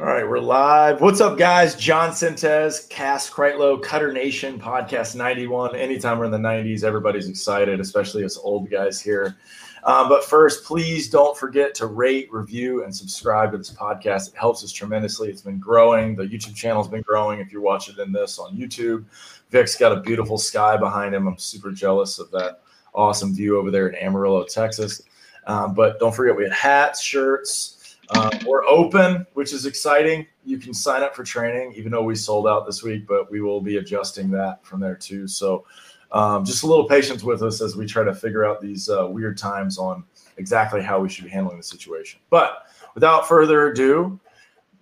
All 0.00 0.06
right, 0.06 0.28
we're 0.28 0.40
live. 0.40 1.00
What's 1.00 1.20
up, 1.20 1.38
guys? 1.38 1.76
John 1.76 2.10
Sintez, 2.10 2.88
Cass 2.88 3.30
Kreitlow, 3.30 3.80
Cutter 3.80 4.12
Nation, 4.12 4.58
Podcast 4.58 5.14
91. 5.14 5.76
Anytime 5.76 6.18
we're 6.18 6.24
in 6.24 6.32
the 6.32 6.36
90s, 6.36 6.82
everybody's 6.82 7.28
excited, 7.28 7.78
especially 7.78 8.24
us 8.24 8.36
old 8.36 8.68
guys 8.68 9.00
here. 9.00 9.36
Um, 9.84 10.08
but 10.08 10.24
first, 10.24 10.64
please 10.64 11.08
don't 11.08 11.38
forget 11.38 11.76
to 11.76 11.86
rate, 11.86 12.28
review, 12.32 12.82
and 12.82 12.94
subscribe 12.94 13.52
to 13.52 13.58
this 13.58 13.70
podcast. 13.70 14.30
It 14.30 14.36
helps 14.36 14.64
us 14.64 14.72
tremendously. 14.72 15.28
It's 15.28 15.42
been 15.42 15.60
growing. 15.60 16.16
The 16.16 16.24
YouTube 16.24 16.56
channel's 16.56 16.88
been 16.88 17.02
growing. 17.02 17.38
If 17.38 17.52
you're 17.52 17.62
watching 17.62 17.94
in 18.04 18.10
this 18.10 18.40
on 18.40 18.56
YouTube, 18.56 19.04
Vic's 19.50 19.76
got 19.76 19.96
a 19.96 20.00
beautiful 20.00 20.38
sky 20.38 20.76
behind 20.76 21.14
him. 21.14 21.28
I'm 21.28 21.38
super 21.38 21.70
jealous 21.70 22.18
of 22.18 22.32
that 22.32 22.62
awesome 22.96 23.32
view 23.32 23.60
over 23.60 23.70
there 23.70 23.86
in 23.86 23.94
Amarillo, 23.94 24.42
Texas. 24.42 25.02
Um, 25.46 25.72
but 25.72 26.00
don't 26.00 26.12
forget, 26.12 26.36
we 26.36 26.42
had 26.42 26.52
hats, 26.52 27.00
shirts, 27.00 27.73
um, 28.10 28.30
we're 28.46 28.64
open, 28.66 29.26
which 29.34 29.52
is 29.52 29.66
exciting. 29.66 30.26
You 30.44 30.58
can 30.58 30.74
sign 30.74 31.02
up 31.02 31.14
for 31.14 31.24
training, 31.24 31.74
even 31.76 31.90
though 31.90 32.02
we 32.02 32.14
sold 32.14 32.46
out 32.46 32.66
this 32.66 32.82
week, 32.82 33.06
but 33.06 33.30
we 33.30 33.40
will 33.40 33.60
be 33.60 33.78
adjusting 33.78 34.30
that 34.32 34.64
from 34.64 34.80
there 34.80 34.94
too. 34.94 35.26
So 35.26 35.64
um, 36.12 36.44
just 36.44 36.62
a 36.62 36.66
little 36.66 36.88
patience 36.88 37.22
with 37.22 37.42
us 37.42 37.60
as 37.60 37.76
we 37.76 37.86
try 37.86 38.04
to 38.04 38.14
figure 38.14 38.44
out 38.44 38.60
these 38.60 38.88
uh, 38.88 39.08
weird 39.08 39.36
times 39.36 39.78
on 39.78 40.04
exactly 40.36 40.82
how 40.82 41.00
we 41.00 41.08
should 41.08 41.24
be 41.24 41.30
handling 41.30 41.56
the 41.56 41.62
situation. 41.62 42.20
But 42.30 42.66
without 42.94 43.26
further 43.26 43.68
ado, 43.68 44.18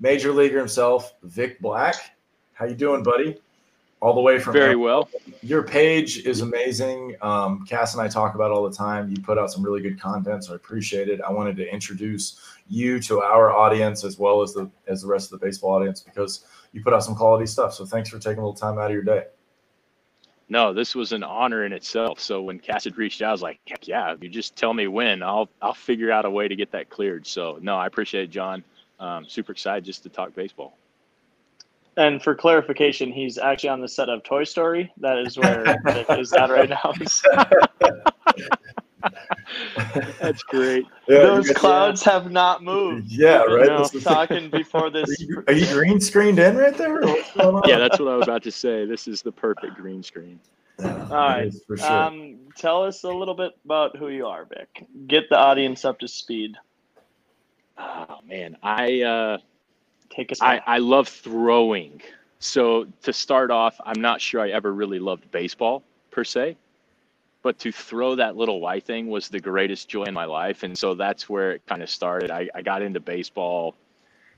Major 0.00 0.32
Leaguer 0.32 0.58
himself, 0.58 1.14
Vic 1.22 1.60
Black. 1.60 1.94
How 2.54 2.66
you 2.66 2.74
doing, 2.74 3.02
buddy? 3.02 3.40
All 4.02 4.12
the 4.12 4.20
way 4.20 4.36
from 4.38 4.52
very 4.52 4.74
well. 4.74 5.08
Your 5.42 5.62
page 5.62 6.26
is 6.26 6.40
amazing. 6.40 7.14
Um, 7.22 7.64
Cass 7.64 7.94
and 7.94 8.02
I 8.02 8.08
talk 8.08 8.34
about 8.34 8.50
all 8.50 8.68
the 8.68 8.76
time. 8.76 9.08
You 9.08 9.22
put 9.22 9.38
out 9.38 9.52
some 9.52 9.62
really 9.62 9.80
good 9.80 9.98
content, 9.98 10.44
so 10.44 10.52
I 10.52 10.56
appreciate 10.56 11.08
it. 11.08 11.20
I 11.20 11.30
wanted 11.30 11.56
to 11.58 11.72
introduce 11.72 12.40
you 12.68 12.98
to 13.00 13.20
our 13.22 13.52
audience 13.52 14.02
as 14.02 14.18
well 14.18 14.42
as 14.42 14.52
the 14.52 14.68
as 14.88 15.02
the 15.02 15.08
rest 15.08 15.32
of 15.32 15.38
the 15.38 15.46
baseball 15.46 15.70
audience 15.70 16.00
because 16.00 16.44
you 16.72 16.82
put 16.82 16.92
out 16.92 17.04
some 17.04 17.14
quality 17.14 17.46
stuff. 17.46 17.72
So 17.74 17.86
thanks 17.86 18.10
for 18.10 18.18
taking 18.18 18.38
a 18.38 18.46
little 18.46 18.54
time 18.54 18.76
out 18.76 18.86
of 18.86 18.92
your 18.92 19.04
day. 19.04 19.26
No, 20.48 20.74
this 20.74 20.96
was 20.96 21.12
an 21.12 21.22
honor 21.22 21.64
in 21.64 21.72
itself. 21.72 22.18
So 22.18 22.42
when 22.42 22.58
Cass 22.58 22.84
had 22.84 22.98
reached 22.98 23.22
out, 23.22 23.28
I 23.28 23.32
was 23.32 23.42
like, 23.42 23.60
heck 23.68 23.86
yeah, 23.86 24.16
you 24.20 24.28
just 24.28 24.56
tell 24.56 24.74
me 24.74 24.88
when. 24.88 25.22
I'll 25.22 25.48
I'll 25.62 25.74
figure 25.74 26.10
out 26.10 26.24
a 26.24 26.30
way 26.30 26.48
to 26.48 26.56
get 26.56 26.72
that 26.72 26.90
cleared. 26.90 27.24
So 27.24 27.60
no, 27.62 27.76
I 27.76 27.86
appreciate 27.86 28.24
it, 28.24 28.30
John. 28.30 28.64
Um, 28.98 29.26
super 29.28 29.52
excited 29.52 29.84
just 29.84 30.02
to 30.02 30.08
talk 30.08 30.34
baseball. 30.34 30.76
And 31.96 32.22
for 32.22 32.34
clarification, 32.34 33.12
he's 33.12 33.38
actually 33.38 33.68
on 33.68 33.80
the 33.80 33.88
set 33.88 34.08
of 34.08 34.22
Toy 34.22 34.44
Story. 34.44 34.92
That 34.98 35.18
is 35.18 35.36
where 35.36 35.78
Nick 35.84 36.08
is 36.10 36.32
at 36.32 36.50
right 36.50 36.70
now. 36.70 36.92
That's 40.20 40.42
great. 40.44 40.86
Yeah, 41.08 41.18
Those 41.18 41.50
clouds 41.50 42.06
yeah. 42.06 42.12
have 42.12 42.30
not 42.30 42.62
moved. 42.62 43.10
Yeah, 43.10 43.42
right. 43.42 43.66
No, 43.66 43.84
talking 44.00 44.48
before 44.48 44.90
this. 44.90 45.20
Are 45.20 45.24
you, 45.24 45.44
are 45.48 45.52
you, 45.52 45.66
green 45.66 46.00
screened 46.00 46.38
in 46.38 46.56
right 46.56 46.76
there? 46.76 47.04
yeah, 47.04 47.78
that's 47.78 47.98
what 47.98 48.08
I 48.08 48.16
was 48.16 48.26
about 48.26 48.42
to 48.44 48.52
say. 48.52 48.86
This 48.86 49.06
is 49.06 49.22
the 49.22 49.32
perfect 49.32 49.74
green 49.74 50.02
screen. 50.02 50.40
Yeah, 50.78 51.08
All 51.10 51.16
right. 51.16 51.52
For 51.66 51.76
sure. 51.76 51.92
Um, 51.92 52.38
tell 52.56 52.84
us 52.84 53.04
a 53.04 53.10
little 53.10 53.34
bit 53.34 53.52
about 53.64 53.96
who 53.96 54.08
you 54.08 54.26
are, 54.26 54.46
Vic. 54.46 54.86
Get 55.06 55.28
the 55.28 55.36
audience 55.36 55.84
up 55.84 55.98
to 56.00 56.08
speed. 56.08 56.56
Oh 57.78 58.20
man, 58.26 58.56
I 58.62 59.02
uh, 59.02 59.38
Take 60.14 60.32
us. 60.32 60.42
I, 60.42 60.60
I 60.66 60.78
love 60.78 61.08
throwing. 61.08 62.00
So 62.38 62.86
to 63.02 63.12
start 63.12 63.50
off, 63.50 63.80
I'm 63.84 64.00
not 64.00 64.20
sure 64.20 64.40
I 64.40 64.50
ever 64.50 64.72
really 64.72 64.98
loved 64.98 65.30
baseball 65.30 65.82
per 66.10 66.24
se, 66.24 66.56
but 67.42 67.58
to 67.60 67.72
throw 67.72 68.16
that 68.16 68.36
little 68.36 68.60
Y 68.60 68.80
thing 68.80 69.08
was 69.08 69.28
the 69.28 69.40
greatest 69.40 69.88
joy 69.88 70.04
in 70.04 70.14
my 70.14 70.24
life, 70.24 70.62
and 70.62 70.76
so 70.76 70.94
that's 70.94 71.28
where 71.28 71.52
it 71.52 71.62
kind 71.66 71.82
of 71.82 71.88
started. 71.88 72.30
I, 72.30 72.48
I 72.54 72.62
got 72.62 72.82
into 72.82 73.00
baseball 73.00 73.74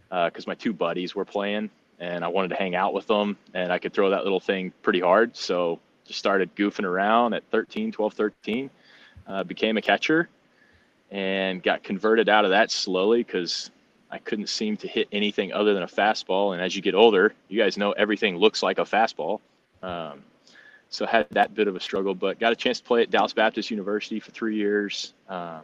because 0.09 0.47
uh, 0.47 0.51
my 0.51 0.55
two 0.55 0.73
buddies 0.73 1.15
were 1.15 1.25
playing, 1.25 1.71
and 1.99 2.25
I 2.25 2.29
wanted 2.29 2.49
to 2.49 2.57
hang 2.57 2.75
out 2.75 2.95
with 2.95 3.07
them, 3.07 3.37
and 3.53 3.73
I 3.73 3.79
could 3.79 3.93
throw 3.93 4.11
that 4.11 4.23
little 4.23 4.41
thing 4.41 4.73
pretty 4.83 5.01
hard. 5.01 5.37
So 5.37 5.81
just 6.05 6.19
started 6.19 6.55
goofing 6.55 6.85
around 6.85 7.35
at 7.35 7.43
13, 7.51 7.91
12, 7.91 8.15
13, 8.15 8.71
uh, 9.27 9.45
became 9.45 9.77
a 9.77 9.83
catcher, 9.83 10.29
and 11.11 11.63
got 11.63 11.83
converted 11.83 12.29
out 12.29 12.45
of 12.45 12.51
that 12.51 12.71
slowly 12.71 13.23
because 13.25 13.71
I 14.15 14.19
couldn't 14.19 14.49
seem 14.49 14.77
to 14.77 14.87
hit 14.87 15.09
anything 15.11 15.53
other 15.53 15.75
than 15.75 15.83
a 15.83 15.89
fastball. 15.89 16.55
And 16.55 16.63
as 16.63 16.77
you 16.77 16.83
get 16.83 16.95
older, 16.95 17.35
you 17.49 17.61
guys 17.61 17.77
know 17.77 17.91
everything 17.93 18.37
looks 18.37 18.63
like 18.63 18.79
a 18.79 18.83
fastball. 18.83 19.41
Um, 19.83 20.23
so 20.89 21.05
had 21.05 21.27
that 21.31 21.53
bit 21.53 21.67
of 21.67 21.75
a 21.75 21.81
struggle, 21.81 22.15
but 22.15 22.39
got 22.39 22.53
a 22.53 22.57
chance 22.57 22.79
to 22.79 22.85
play 22.85 23.03
at 23.03 23.11
Dallas 23.11 23.33
Baptist 23.33 23.73
University 23.73 24.21
for 24.21 24.31
three 24.31 24.55
years. 24.55 25.15
Um, 25.29 25.63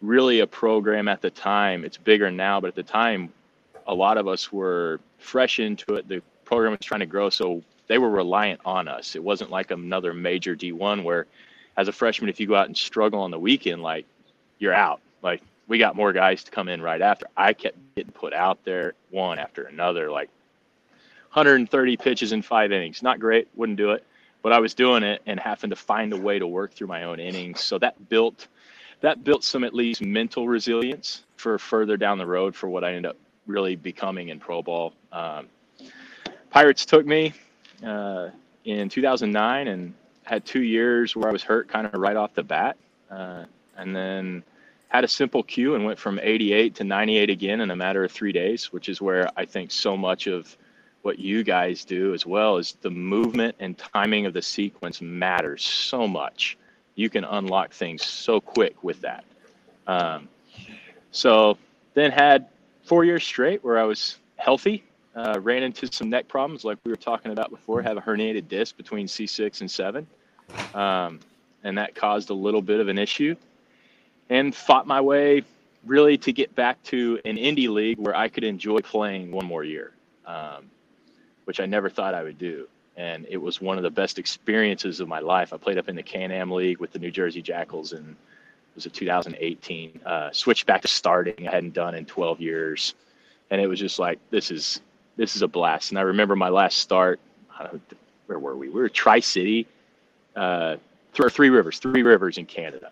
really 0.00 0.40
a 0.40 0.46
program 0.46 1.08
at 1.08 1.20
the 1.20 1.30
time. 1.30 1.84
It's 1.84 1.96
bigger 1.96 2.30
now, 2.30 2.60
but 2.60 2.68
at 2.68 2.76
the 2.76 2.84
time, 2.84 3.32
a 3.88 3.94
lot 3.94 4.16
of 4.16 4.28
us 4.28 4.52
were 4.52 5.00
fresh 5.18 5.58
into 5.58 5.94
it. 5.94 6.06
The 6.06 6.22
program 6.44 6.70
was 6.70 6.80
trying 6.86 7.00
to 7.00 7.06
grow, 7.06 7.30
so 7.30 7.64
they 7.88 7.98
were 7.98 8.10
reliant 8.10 8.60
on 8.64 8.86
us. 8.86 9.16
It 9.16 9.24
wasn't 9.24 9.50
like 9.50 9.72
another 9.72 10.14
major 10.14 10.54
D1 10.54 11.02
where, 11.02 11.26
as 11.76 11.88
a 11.88 11.92
freshman, 11.92 12.30
if 12.30 12.38
you 12.38 12.46
go 12.46 12.54
out 12.54 12.68
and 12.68 12.76
struggle 12.76 13.22
on 13.22 13.32
the 13.32 13.40
weekend, 13.40 13.82
like 13.82 14.06
you're 14.60 14.72
out. 14.72 15.00
Like 15.20 15.42
we 15.68 15.78
got 15.78 15.96
more 15.96 16.12
guys 16.12 16.44
to 16.44 16.50
come 16.50 16.68
in 16.68 16.80
right 16.80 17.00
after. 17.00 17.26
I 17.36 17.52
kept 17.52 17.76
getting 17.96 18.12
put 18.12 18.32
out 18.32 18.64
there 18.64 18.94
one 19.10 19.38
after 19.38 19.64
another, 19.64 20.10
like 20.10 20.28
130 21.32 21.96
pitches 21.96 22.32
in 22.32 22.42
five 22.42 22.72
innings. 22.72 23.02
Not 23.02 23.20
great, 23.20 23.48
wouldn't 23.54 23.78
do 23.78 23.90
it, 23.90 24.04
but 24.42 24.52
I 24.52 24.60
was 24.60 24.74
doing 24.74 25.02
it 25.02 25.22
and 25.26 25.40
having 25.40 25.70
to 25.70 25.76
find 25.76 26.12
a 26.12 26.16
way 26.16 26.38
to 26.38 26.46
work 26.46 26.72
through 26.72 26.86
my 26.86 27.04
own 27.04 27.20
innings. 27.20 27.60
So 27.60 27.78
that 27.78 28.08
built 28.08 28.48
that 29.00 29.24
built 29.24 29.44
some 29.44 29.62
at 29.62 29.74
least 29.74 30.00
mental 30.00 30.48
resilience 30.48 31.24
for 31.36 31.58
further 31.58 31.96
down 31.96 32.16
the 32.16 32.26
road 32.26 32.56
for 32.56 32.68
what 32.68 32.82
I 32.82 32.94
ended 32.94 33.10
up 33.10 33.16
really 33.46 33.76
becoming 33.76 34.30
in 34.30 34.40
pro 34.40 34.62
ball. 34.62 34.94
Um, 35.12 35.48
Pirates 36.50 36.86
took 36.86 37.04
me 37.04 37.34
uh, 37.84 38.30
in 38.64 38.88
2009 38.88 39.68
and 39.68 39.94
had 40.22 40.44
two 40.44 40.62
years 40.62 41.14
where 41.14 41.28
I 41.28 41.32
was 41.32 41.42
hurt 41.42 41.68
kind 41.68 41.86
of 41.86 41.94
right 41.94 42.16
off 42.16 42.34
the 42.34 42.42
bat, 42.42 42.76
uh, 43.10 43.44
and 43.76 43.94
then 43.94 44.42
had 44.88 45.04
a 45.04 45.08
simple 45.08 45.42
cue 45.42 45.74
and 45.74 45.84
went 45.84 45.98
from 45.98 46.20
88 46.22 46.74
to 46.76 46.84
98 46.84 47.30
again 47.30 47.60
in 47.60 47.70
a 47.70 47.76
matter 47.76 48.04
of 48.04 48.12
three 48.12 48.32
days, 48.32 48.72
which 48.72 48.88
is 48.88 49.00
where 49.00 49.28
I 49.36 49.44
think 49.44 49.70
so 49.70 49.96
much 49.96 50.26
of 50.26 50.56
what 51.02 51.18
you 51.18 51.44
guys 51.44 51.84
do 51.84 52.14
as 52.14 52.26
well 52.26 52.56
is 52.56 52.76
the 52.80 52.90
movement 52.90 53.54
and 53.60 53.76
timing 53.78 54.26
of 54.26 54.32
the 54.32 54.42
sequence 54.42 55.00
matters 55.00 55.62
so 55.62 56.06
much. 56.06 56.56
You 56.94 57.10
can 57.10 57.24
unlock 57.24 57.72
things 57.72 58.04
so 58.04 58.40
quick 58.40 58.82
with 58.82 59.00
that. 59.02 59.24
Um, 59.86 60.28
so 61.10 61.58
then 61.94 62.10
had 62.10 62.48
four 62.84 63.04
years 63.04 63.24
straight 63.24 63.62
where 63.62 63.78
I 63.78 63.84
was 63.84 64.18
healthy, 64.36 64.84
uh, 65.14 65.40
ran 65.40 65.62
into 65.62 65.92
some 65.92 66.10
neck 66.10 66.28
problems 66.28 66.64
like 66.64 66.78
we 66.84 66.90
were 66.90 66.96
talking 66.96 67.32
about 67.32 67.50
before, 67.50 67.82
have 67.82 67.96
a 67.96 68.00
herniated 68.00 68.48
disc 68.48 68.76
between 68.76 69.06
C6 69.06 69.60
and 69.60 69.70
7. 69.70 70.06
Um, 70.74 71.20
and 71.64 71.78
that 71.78 71.94
caused 71.94 72.30
a 72.30 72.34
little 72.34 72.62
bit 72.62 72.80
of 72.80 72.88
an 72.88 72.98
issue 72.98 73.34
and 74.30 74.54
fought 74.54 74.86
my 74.86 75.00
way 75.00 75.42
really 75.84 76.18
to 76.18 76.32
get 76.32 76.54
back 76.54 76.82
to 76.84 77.20
an 77.24 77.36
indie 77.36 77.68
league 77.68 77.98
where 77.98 78.14
I 78.14 78.28
could 78.28 78.44
enjoy 78.44 78.78
playing 78.78 79.30
one 79.30 79.46
more 79.46 79.64
year, 79.64 79.92
um, 80.26 80.68
which 81.44 81.60
I 81.60 81.66
never 81.66 81.88
thought 81.88 82.14
I 82.14 82.22
would 82.22 82.38
do. 82.38 82.68
And 82.96 83.26
it 83.28 83.36
was 83.36 83.60
one 83.60 83.76
of 83.76 83.82
the 83.82 83.90
best 83.90 84.18
experiences 84.18 85.00
of 85.00 85.08
my 85.08 85.20
life. 85.20 85.52
I 85.52 85.58
played 85.58 85.78
up 85.78 85.88
in 85.88 85.96
the 85.96 86.02
Can-Am 86.02 86.50
League 86.50 86.78
with 86.78 86.92
the 86.92 86.98
New 86.98 87.10
Jersey 87.10 87.42
Jackals 87.42 87.92
and 87.92 88.10
it 88.10 88.74
was 88.74 88.86
a 88.86 88.90
2018. 88.90 90.00
Uh, 90.04 90.30
back 90.66 90.82
to 90.82 90.88
starting. 90.88 91.48
I 91.48 91.50
hadn't 91.50 91.72
done 91.72 91.94
in 91.94 92.04
12 92.04 92.40
years, 92.40 92.94
and 93.50 93.58
it 93.58 93.66
was 93.66 93.80
just 93.80 93.98
like 93.98 94.18
this 94.30 94.50
is 94.50 94.80
this 95.16 95.34
is 95.34 95.40
a 95.40 95.48
blast. 95.48 95.92
And 95.92 95.98
I 95.98 96.02
remember 96.02 96.36
my 96.36 96.50
last 96.50 96.76
start. 96.78 97.18
where 98.26 98.38
were 98.38 98.54
we? 98.54 98.68
We 98.68 98.80
were 98.80 98.90
Tri 98.90 99.20
City, 99.20 99.66
uh, 100.34 100.76
th- 101.14 101.32
Three 101.32 101.48
Rivers, 101.48 101.78
Three 101.78 102.02
Rivers 102.02 102.36
in 102.36 102.44
Canada, 102.44 102.90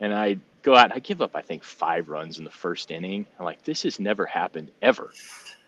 and 0.00 0.12
I 0.12 0.38
go 0.64 0.74
out. 0.74 0.92
I 0.92 0.98
give 0.98 1.22
up, 1.22 1.36
I 1.36 1.42
think, 1.42 1.62
five 1.62 2.08
runs 2.08 2.38
in 2.38 2.44
the 2.44 2.50
first 2.50 2.90
inning. 2.90 3.26
I'm 3.38 3.44
like, 3.44 3.62
this 3.62 3.82
has 3.82 4.00
never 4.00 4.26
happened 4.26 4.70
ever. 4.82 5.12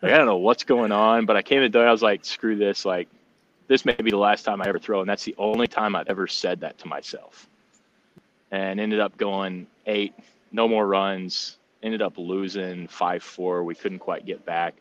Like, 0.03 0.13
I 0.13 0.17
don't 0.17 0.27
know 0.27 0.39
what's 0.39 0.65
going 0.65 0.91
on, 0.91 1.27
but 1.27 1.37
I 1.37 1.43
came 1.43 1.61
to 1.61 1.69
day. 1.69 1.81
I 1.81 1.93
was 1.93 2.03
like, 2.03 2.25
screw 2.25 2.57
this. 2.57 2.85
Like, 2.85 3.09
this 3.69 3.85
may 3.85 3.95
be 3.95 4.11
the 4.11 4.17
last 4.17 4.45
time 4.45 4.63
I 4.63 4.69
ever 4.69 4.79
throw, 4.79 5.01
and 5.01 5.09
that's 5.09 5.25
the 5.25 5.35
only 5.39 5.69
time 5.69 5.95
I've 5.95 6.09
ever 6.09 6.27
said 6.27 6.61
that 6.61 6.79
to 6.79 6.89
myself. 6.89 7.49
And 8.51 8.81
ended 8.81 9.01
up 9.01 9.17
going 9.17 9.67
eight, 9.87 10.15
no 10.53 10.67
more 10.67 10.87
runs. 10.87 11.59
Ended 11.83 12.03
up 12.03 12.17
losing 12.17 12.89
five 12.89 13.23
four. 13.23 13.63
We 13.63 13.75
couldn't 13.75 13.99
quite 13.99 14.25
get 14.25 14.45
back. 14.45 14.75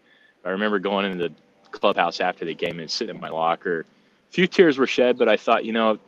I 0.44 0.50
remember 0.50 0.80
going 0.80 1.06
into 1.06 1.30
the 1.30 1.34
clubhouse 1.72 2.22
after 2.22 2.46
the 2.46 2.54
game 2.54 2.80
and 2.80 2.90
sitting 2.90 3.16
in 3.16 3.22
my 3.22 3.30
locker. 3.30 3.82
A 4.30 4.32
few 4.32 4.48
tears 4.48 4.78
were 4.78 4.88
shed, 4.88 5.18
but 5.18 5.28
I 5.28 5.36
thought, 5.36 5.66
you 5.66 5.74
know, 5.74 6.00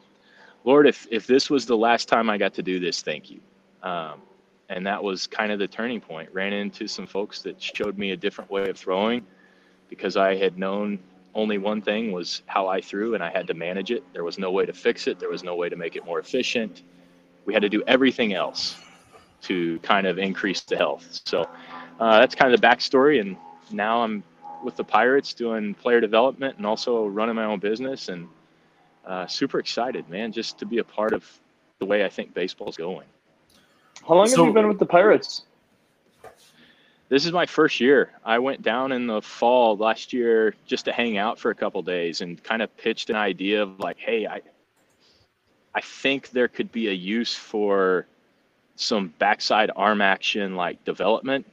Lord, 0.64 0.88
if 0.88 1.08
if 1.12 1.28
this 1.28 1.50
was 1.50 1.66
the 1.66 1.78
last 1.78 2.08
time 2.08 2.30
I 2.30 2.38
got 2.38 2.54
to 2.56 2.64
do 2.64 2.80
this, 2.80 3.02
thank 3.02 3.30
you. 3.30 3.40
Um, 3.88 4.22
and 4.70 4.86
that 4.86 5.02
was 5.02 5.28
kind 5.28 5.52
of 5.52 5.60
the 5.60 5.68
turning 5.68 6.02
point. 6.02 6.30
Ran 6.34 6.52
into 6.52 6.88
some 6.88 7.08
folks 7.08 7.42
that 7.44 7.62
showed 7.62 7.98
me 7.98 8.12
a 8.12 8.18
different 8.18 8.52
way 8.52 8.70
of 8.70 8.78
throwing 8.78 9.26
because 9.90 10.18
I 10.18 10.36
had 10.36 10.58
known 10.58 11.00
only 11.34 11.58
one 11.58 11.82
thing 11.82 12.12
was 12.12 12.42
how 12.48 12.68
I 12.68 12.82
threw 12.82 13.14
and 13.14 13.24
I 13.24 13.30
had 13.30 13.48
to 13.48 13.54
manage 13.54 13.92
it. 13.92 14.04
There 14.12 14.26
was 14.26 14.38
no 14.38 14.52
way 14.52 14.66
to 14.66 14.74
fix 14.74 15.08
it, 15.08 15.20
there 15.20 15.30
was 15.30 15.44
no 15.44 15.56
way 15.56 15.70
to 15.70 15.78
make 15.78 15.96
it 15.96 16.04
more 16.04 16.20
efficient. 16.20 16.84
We 17.46 17.54
had 17.54 17.62
to 17.62 17.70
do 17.70 17.82
everything 17.88 18.34
else 18.34 18.76
to 19.44 19.80
kind 19.80 20.06
of 20.06 20.18
increase 20.18 20.62
the 20.62 20.76
health. 20.76 21.22
So 21.26 21.48
uh, 22.00 22.20
that's 22.20 22.36
kind 22.36 22.54
of 22.54 22.60
the 22.60 22.68
backstory. 22.68 23.22
And 23.22 23.38
now 23.72 24.04
I'm 24.04 24.24
with 24.64 24.76
the 24.76 24.84
Pirates 24.84 25.34
doing 25.34 25.76
player 25.76 26.02
development 26.02 26.58
and 26.58 26.66
also 26.66 27.06
running 27.08 27.36
my 27.36 27.46
own 27.46 27.60
business 27.60 28.10
and 28.10 28.28
uh, 29.06 29.28
super 29.28 29.60
excited, 29.60 30.10
man, 30.10 30.34
just 30.34 30.58
to 30.58 30.66
be 30.66 30.80
a 30.80 30.84
part 30.84 31.14
of 31.14 31.24
the 31.80 31.86
way 31.86 32.04
I 32.04 32.10
think 32.10 32.34
baseball's 32.34 32.76
going. 32.76 33.08
How 34.08 34.16
long 34.16 34.28
so, 34.28 34.38
have 34.38 34.48
you 34.48 34.54
been 34.54 34.68
with 34.70 34.80
the 34.80 34.86
Pirates? 34.86 35.44
This 37.10 37.26
is 37.26 37.32
my 37.32 37.46
first 37.46 37.80
year. 37.80 38.12
I 38.24 38.40
went 38.40 38.62
down 38.62 38.92
in 38.92 39.08
the 39.08 39.22
fall 39.22 39.76
last 39.76 40.14
year 40.14 40.56
just 40.66 40.86
to 40.86 40.94
hang 40.94 41.18
out 41.18 41.40
for 41.40 41.52
a 41.52 41.56
couple 41.56 41.82
days 41.82 42.22
and 42.22 42.42
kind 42.42 42.62
of 42.62 42.76
pitched 42.78 43.10
an 43.10 43.16
idea 43.16 43.64
of 43.64 43.80
like, 43.80 43.98
hey, 43.98 44.26
I 44.26 44.42
I 45.74 45.82
think 45.82 46.30
there 46.30 46.48
could 46.48 46.72
be 46.72 46.88
a 46.88 46.94
use 46.94 47.36
for 47.36 48.08
some 48.78 49.14
backside 49.20 49.72
arm 49.76 50.02
action 50.02 50.56
like 50.56 50.84
development 50.86 51.46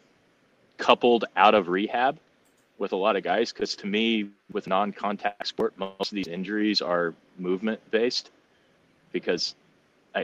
coupled 0.78 1.24
out 1.36 1.54
of 1.54 1.68
rehab 1.68 2.18
with 2.78 2.92
a 2.92 2.96
lot 2.96 3.16
of 3.16 3.22
guys 3.22 3.52
because 3.52 3.74
to 3.76 3.86
me 3.86 4.28
with 4.52 4.66
non-contact 4.66 5.46
sport 5.46 5.72
most 5.78 6.10
of 6.10 6.16
these 6.16 6.26
injuries 6.26 6.82
are 6.82 7.14
movement 7.38 7.80
based 7.90 8.30
because 9.12 9.54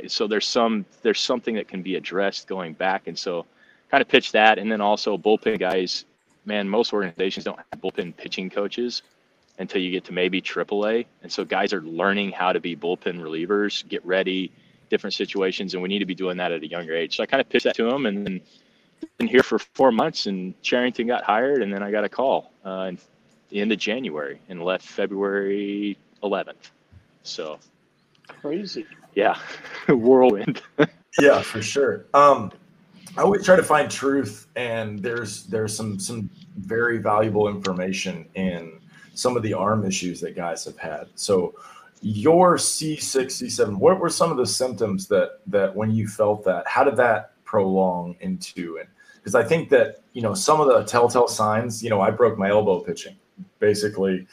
so 0.07 0.27
there's 0.27 0.47
some 0.47 0.85
there's 1.03 1.21
something 1.21 1.55
that 1.57 1.69
can 1.69 1.83
be 1.83 1.97
addressed 1.97 2.47
going 2.49 2.75
back. 2.75 3.07
And 3.07 3.19
so 3.19 3.47
kind 3.91 4.01
of 4.01 4.09
pitch 4.09 4.33
that. 4.33 4.59
And 4.59 4.71
then 4.71 4.81
also 4.81 5.17
bullpen 5.17 5.59
guys 5.59 6.05
man 6.47 6.69
most 6.69 6.93
organizations 6.93 7.45
don't 7.45 7.59
have 7.59 7.81
bullpen 7.81 8.17
pitching 8.17 8.49
coaches 8.49 9.03
until 9.59 9.81
you 9.81 9.91
get 9.91 10.05
to 10.05 10.13
maybe 10.13 10.41
AAA 10.41 11.05
and 11.23 11.31
so 11.31 11.45
guys 11.45 11.75
are 11.75 11.83
learning 11.83 12.33
how 12.33 12.51
to 12.51 12.61
be 12.61 12.75
bullpen 12.75 13.21
relievers 13.21 13.87
get 13.89 14.05
ready 14.07 14.51
different 14.91 15.15
situations. 15.15 15.73
And 15.73 15.83
we 15.83 15.89
need 15.89 16.01
to 16.01 16.07
be 16.07 16.15
doing 16.15 16.37
that 16.37 16.53
at 16.53 16.63
a 16.63 16.67
younger 16.67 16.95
age. 16.95 17.17
So 17.17 17.23
I 17.23 17.27
kind 17.27 17.41
of 17.41 17.49
pitched 17.49 17.65
that 17.65 17.77
to 17.77 17.85
them 17.85 18.05
and 18.05 18.27
then 18.27 18.41
been 19.17 19.29
here 19.29 19.43
for 19.43 19.59
four 19.59 19.91
months, 19.93 20.27
and 20.27 20.61
Cherington 20.61 21.07
got 21.07 21.25
hired, 21.25 21.63
and 21.63 21.73
then 21.73 21.83
I 21.83 21.91
got 21.91 22.05
a 22.05 22.09
call 22.09 22.53
uh, 22.67 22.89
in 22.91 22.99
the 23.49 23.61
end 23.61 23.73
of 23.73 23.79
January 23.79 24.41
and 24.51 24.63
left 24.63 24.85
February 24.85 25.97
11th. 26.23 26.71
So 27.23 27.59
crazy. 28.29 28.87
Yeah, 29.15 29.39
whirlwind. 29.89 30.63
yeah, 31.21 31.43
for 31.43 31.63
sure. 31.63 32.07
Um, 32.15 32.53
I 33.17 33.23
always 33.23 33.45
try 33.45 33.57
to 33.57 33.63
find 33.63 33.91
truth, 33.91 34.47
and 34.57 35.01
there's 35.01 35.45
there's 35.45 35.77
some 35.77 35.99
some 35.99 36.31
very 36.59 36.99
valuable 36.99 37.49
information 37.49 38.27
in 38.35 38.81
some 39.15 39.37
of 39.37 39.43
the 39.43 39.53
arm 39.53 39.85
issues 39.85 40.21
that 40.21 40.37
guys 40.37 40.65
have 40.65 40.79
had. 40.79 41.09
So 41.17 41.55
your 42.03 42.57
C6, 42.57 43.27
C7, 43.27 43.77
what 43.77 44.01
were 44.01 44.09
some 44.09 44.31
of 44.31 44.37
the 44.37 44.47
symptoms 44.47 45.09
that 45.09 45.41
that 45.49 45.75
when 45.75 45.91
you 45.91 46.07
felt 46.07 46.45
that? 46.45 46.67
How 46.67 46.85
did 46.85 46.97
that 46.97 47.33
prolong 47.45 48.15
into 48.21 48.79
and 48.79 48.89
because 49.17 49.35
I 49.35 49.43
think 49.43 49.69
that 49.71 50.03
you 50.13 50.23
know 50.23 50.35
some 50.35 50.61
of 50.61 50.69
the 50.69 50.83
telltale 50.85 51.29
signs. 51.29 51.83
You 51.83 51.91
know, 51.91 52.01
I 52.01 52.11
broke 52.11 52.39
my 52.39 52.51
elbow 52.51 52.81
pitching. 52.81 53.17
Basically, 53.59 54.27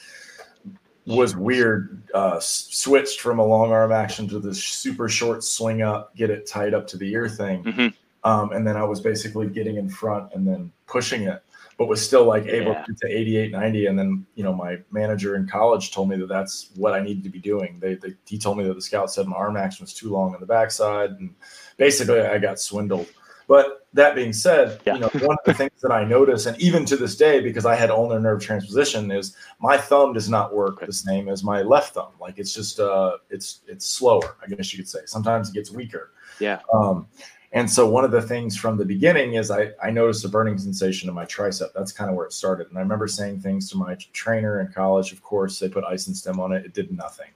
was 1.08 1.36
weird. 1.36 2.04
Uh, 2.14 2.40
switched 2.40 3.22
from 3.22 3.40
a 3.40 3.46
long 3.46 3.72
arm 3.72 3.92
action 3.92 4.28
to 4.28 4.40
this 4.40 4.64
super 4.64 5.08
short 5.08 5.44
swing 5.44 5.82
up, 5.82 6.16
get 6.16 6.30
it 6.30 6.46
tied 6.46 6.74
up 6.74 6.86
to 6.88 6.98
the 6.98 7.12
ear 7.14 7.30
thing, 7.30 7.64
mm-hmm. 7.64 8.30
um, 8.30 8.52
and 8.52 8.68
then 8.68 8.76
I 8.76 8.84
was 8.84 9.00
basically 9.00 9.48
getting 9.48 9.78
in 9.78 9.90
front 9.90 10.34
and 10.34 10.46
then 10.46 10.72
pushing 10.86 11.24
it, 11.24 11.42
but 11.78 11.88
was 11.88 12.06
still 12.06 12.26
like 12.26 12.46
able 12.46 12.74
yeah. 12.74 12.84
to 12.84 12.92
get 12.92 13.00
to 13.02 13.18
88, 13.18 13.52
90. 13.52 13.86
And 13.86 13.98
then 13.98 14.26
you 14.36 14.44
know 14.44 14.54
my 14.54 14.80
manager 14.92 15.36
in 15.36 15.48
college 15.48 15.92
told 15.92 16.10
me 16.10 16.18
that 16.18 16.28
that's 16.28 16.72
what 16.76 16.94
I 16.94 17.00
needed 17.00 17.24
to 17.24 17.30
be 17.30 17.40
doing. 17.40 17.80
They, 17.80 17.96
they 17.96 18.14
he 18.26 18.38
told 18.38 18.58
me 18.58 18.66
that 18.66 18.74
the 18.74 18.82
scout 18.82 19.12
said 19.12 19.28
my 19.28 19.38
arm 19.38 19.56
action 19.56 19.84
was 19.84 19.94
too 19.94 20.10
long 20.10 20.34
on 20.34 20.42
the 20.42 20.48
backside, 20.48 21.12
and 21.12 21.34
basically 21.78 22.22
I 22.22 22.38
got 22.38 22.60
swindled. 22.60 23.08
But 23.48 23.88
that 23.94 24.14
being 24.14 24.34
said, 24.34 24.82
yeah. 24.86 24.96
you 24.96 25.00
know, 25.00 25.10
one 25.14 25.38
of 25.40 25.46
the 25.46 25.54
things 25.54 25.82
that 25.82 25.92
I 25.92 26.04
notice, 26.04 26.46
and 26.46 26.60
even 26.62 26.86
to 26.86 26.98
this 26.98 27.16
day, 27.16 27.40
because 27.40 27.66
I 27.66 27.76
had 27.76 27.90
ulnar 27.90 28.20
nerve 28.20 28.42
transposition, 28.42 29.10
is 29.10 29.36
my 29.60 29.78
thumb 29.78 30.14
does 30.14 30.30
not 30.30 30.54
work 30.54 30.86
the 30.86 30.92
same 30.92 31.30
as 31.30 31.44
my 31.44 31.62
left 31.62 31.94
thumb. 31.94 32.12
Like 32.20 32.38
it's 32.38 32.54
just 32.54 32.80
uh 32.80 33.18
it's 33.30 33.62
it's 33.68 33.86
slower, 33.86 34.36
I 34.44 34.48
guess 34.48 34.74
you 34.74 34.80
could 34.80 34.90
say. 34.90 35.00
Sometimes 35.06 35.50
it 35.50 35.54
gets 35.54 35.72
weaker. 35.72 36.12
Yeah. 36.40 36.60
Um, 36.74 37.08
and 37.54 37.72
so 37.72 37.90
one 37.90 38.04
of 38.04 38.12
the 38.12 38.22
things 38.22 38.58
from 38.58 38.78
the 38.78 38.84
beginning 38.84 39.36
is 39.36 39.50
I, 39.50 39.72
I 39.82 39.90
noticed 39.90 40.26
a 40.26 40.30
burning 40.30 40.58
sensation 40.58 41.08
in 41.08 41.16
my 41.16 41.26
tricep. 41.26 41.70
That's 41.74 41.94
kind 41.94 42.10
of 42.10 42.16
where 42.18 42.26
it 42.26 42.34
started. 42.34 42.68
And 42.68 42.78
I 42.78 42.82
remember 42.82 43.08
saying 43.08 43.40
things 43.40 43.70
to 43.72 43.78
my 43.78 43.96
trainer 44.12 44.60
in 44.60 44.68
college. 44.74 45.14
Of 45.14 45.24
course, 45.24 45.58
they 45.58 45.70
put 45.70 45.86
ice 45.86 46.08
and 46.08 46.16
stem 46.16 46.42
on 46.42 46.52
it. 46.52 46.66
It 46.66 46.74
did 46.74 46.92
nothing. 46.92 47.30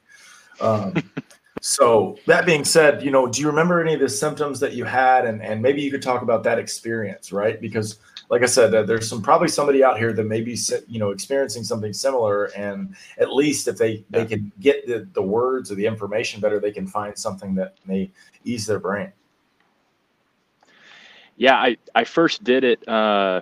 Um, 0.59 0.93
So 1.61 2.17
that 2.25 2.47
being 2.47 2.65
said, 2.65 3.03
you 3.03 3.11
know, 3.11 3.27
do 3.27 3.39
you 3.39 3.45
remember 3.45 3.79
any 3.81 3.93
of 3.93 3.99
the 3.99 4.09
symptoms 4.09 4.59
that 4.61 4.73
you 4.73 4.83
had, 4.83 5.25
and 5.25 5.43
and 5.43 5.61
maybe 5.61 5.79
you 5.83 5.91
could 5.91 6.01
talk 6.01 6.23
about 6.23 6.43
that 6.43 6.57
experience, 6.57 7.31
right? 7.31 7.61
Because, 7.61 7.99
like 8.29 8.41
I 8.41 8.47
said, 8.47 8.73
uh, 8.73 8.81
there's 8.81 9.07
some 9.07 9.21
probably 9.21 9.47
somebody 9.47 9.83
out 9.83 9.99
here 9.99 10.11
that 10.11 10.23
may 10.23 10.41
be, 10.41 10.57
you 10.87 10.97
know, 10.97 11.11
experiencing 11.11 11.63
something 11.63 11.93
similar, 11.93 12.45
and 12.57 12.95
at 13.19 13.31
least 13.31 13.67
if 13.67 13.77
they 13.77 14.03
they 14.09 14.25
can 14.25 14.51
get 14.59 14.87
the 14.87 15.07
the 15.13 15.21
words 15.21 15.71
or 15.71 15.75
the 15.75 15.85
information 15.85 16.41
better, 16.41 16.59
they 16.59 16.71
can 16.71 16.87
find 16.87 17.15
something 17.15 17.53
that 17.55 17.75
may 17.85 18.09
ease 18.43 18.65
their 18.65 18.79
brain. 18.79 19.11
Yeah, 21.37 21.57
I 21.57 21.77
I 21.93 22.05
first 22.05 22.43
did 22.43 22.63
it. 22.63 22.87
Uh, 22.87 23.41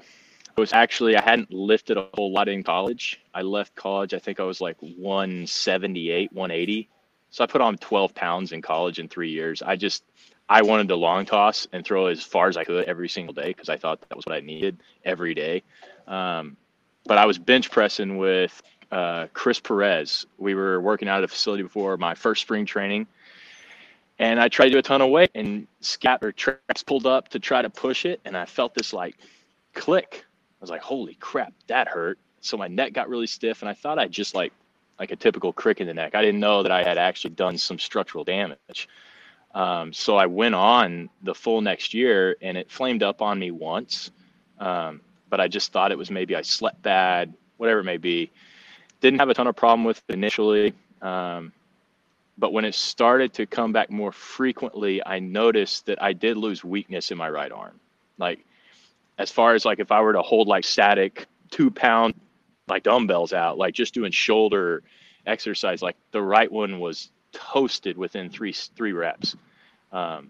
it 0.57 0.59
was 0.59 0.73
actually 0.73 1.15
I 1.15 1.21
hadn't 1.21 1.53
lifted 1.53 1.95
a 1.95 2.09
whole 2.15 2.33
lot 2.33 2.49
in 2.49 2.63
college. 2.63 3.21
I 3.33 3.43
left 3.43 3.75
college. 3.75 4.13
I 4.13 4.19
think 4.19 4.41
I 4.41 4.43
was 4.43 4.59
like 4.59 4.75
178, 4.81 6.33
180 6.33 6.89
so 7.31 7.43
I 7.43 7.47
put 7.47 7.61
on 7.61 7.77
12 7.77 8.15
pounds 8.15 8.51
in 8.51 8.61
college 8.61 8.99
in 8.99 9.07
three 9.07 9.29
years. 9.29 9.61
I 9.61 9.75
just, 9.75 10.03
I 10.47 10.61
wanted 10.61 10.87
to 10.87 10.95
long 10.95 11.25
toss 11.25 11.67
and 11.71 11.85
throw 11.85 12.07
as 12.07 12.23
far 12.23 12.47
as 12.47 12.57
I 12.57 12.63
could 12.63 12.85
every 12.85 13.09
single 13.09 13.33
day 13.33 13.49
because 13.49 13.69
I 13.69 13.77
thought 13.77 14.01
that 14.01 14.15
was 14.15 14.25
what 14.25 14.35
I 14.35 14.39
needed 14.39 14.77
every 15.05 15.33
day. 15.33 15.63
Um, 16.07 16.57
but 17.05 17.17
I 17.17 17.25
was 17.25 17.37
bench 17.37 17.69
pressing 17.69 18.17
with 18.17 18.61
uh, 18.91 19.27
Chris 19.33 19.59
Perez. 19.59 20.25
We 20.37 20.55
were 20.55 20.81
working 20.81 21.07
out 21.07 21.19
at 21.19 21.23
a 21.23 21.27
facility 21.27 21.63
before 21.63 21.97
my 21.97 22.15
first 22.15 22.41
spring 22.41 22.65
training. 22.65 23.07
And 24.17 24.39
I 24.39 24.49
tried 24.49 24.65
to 24.65 24.71
do 24.71 24.77
a 24.79 24.81
ton 24.81 25.01
of 25.01 25.09
weight 25.09 25.31
and 25.33 25.65
scat 25.79 26.19
or 26.23 26.31
tracks 26.31 26.83
pulled 26.83 27.05
up 27.05 27.29
to 27.29 27.39
try 27.39 27.61
to 27.61 27.69
push 27.69 28.05
it. 28.05 28.19
And 28.25 28.35
I 28.35 28.45
felt 28.45 28.73
this 28.73 28.91
like 28.91 29.15
click. 29.73 30.25
I 30.25 30.61
was 30.61 30.69
like, 30.69 30.81
holy 30.81 31.15
crap, 31.15 31.53
that 31.67 31.87
hurt. 31.87 32.19
So 32.41 32.57
my 32.57 32.67
neck 32.67 32.93
got 32.93 33.07
really 33.07 33.27
stiff. 33.27 33.61
And 33.61 33.69
I 33.69 33.73
thought 33.73 33.97
I 33.97 34.07
just 34.07 34.35
like 34.35 34.51
like 34.99 35.11
a 35.11 35.15
typical 35.15 35.53
crick 35.53 35.79
in 35.79 35.87
the 35.87 35.93
neck. 35.93 36.13
I 36.13 36.21
didn't 36.21 36.39
know 36.39 36.63
that 36.63 36.71
I 36.71 36.83
had 36.83 36.97
actually 36.97 37.31
done 37.31 37.57
some 37.57 37.79
structural 37.79 38.23
damage. 38.23 38.89
Um, 39.55 39.93
so 39.93 40.17
I 40.17 40.25
went 40.25 40.55
on 40.55 41.09
the 41.23 41.33
full 41.33 41.61
next 41.61 41.93
year 41.93 42.35
and 42.41 42.57
it 42.57 42.69
flamed 42.69 43.01
up 43.01 43.21
on 43.21 43.39
me 43.39 43.51
once. 43.51 44.11
Um, 44.59 45.01
but 45.29 45.39
I 45.39 45.47
just 45.47 45.71
thought 45.71 45.91
it 45.91 45.97
was 45.97 46.11
maybe 46.11 46.35
I 46.35 46.41
slept 46.41 46.81
bad, 46.81 47.33
whatever 47.57 47.79
it 47.79 47.85
may 47.85 47.97
be. 47.97 48.29
Didn't 49.01 49.19
have 49.19 49.29
a 49.29 49.33
ton 49.33 49.47
of 49.47 49.55
problem 49.55 49.85
with 49.85 50.01
it 50.07 50.13
initially. 50.13 50.73
Um, 51.01 51.53
but 52.37 52.53
when 52.53 52.65
it 52.65 52.75
started 52.75 53.33
to 53.33 53.45
come 53.45 53.71
back 53.71 53.89
more 53.89 54.11
frequently, 54.11 55.05
I 55.05 55.19
noticed 55.19 55.85
that 55.85 56.01
I 56.01 56.13
did 56.13 56.37
lose 56.37 56.63
weakness 56.63 57.11
in 57.11 57.17
my 57.17 57.29
right 57.29 57.51
arm. 57.51 57.79
Like, 58.17 58.45
as 59.17 59.31
far 59.31 59.53
as 59.53 59.65
like 59.65 59.79
if 59.79 59.91
I 59.91 60.01
were 60.01 60.13
to 60.13 60.21
hold 60.21 60.47
like 60.47 60.63
static 60.63 61.27
two 61.51 61.69
pound 61.71 62.15
like 62.69 62.83
dumbbells 62.83 63.33
out, 63.33 63.57
like 63.57 63.73
just 63.73 63.93
doing 63.93 64.11
shoulder 64.11 64.83
exercise. 65.25 65.81
Like 65.81 65.95
the 66.11 66.21
right 66.21 66.51
one 66.51 66.79
was 66.79 67.09
toasted 67.31 67.97
within 67.97 68.29
three 68.29 68.53
three 68.53 68.93
reps, 68.93 69.35
um, 69.91 70.29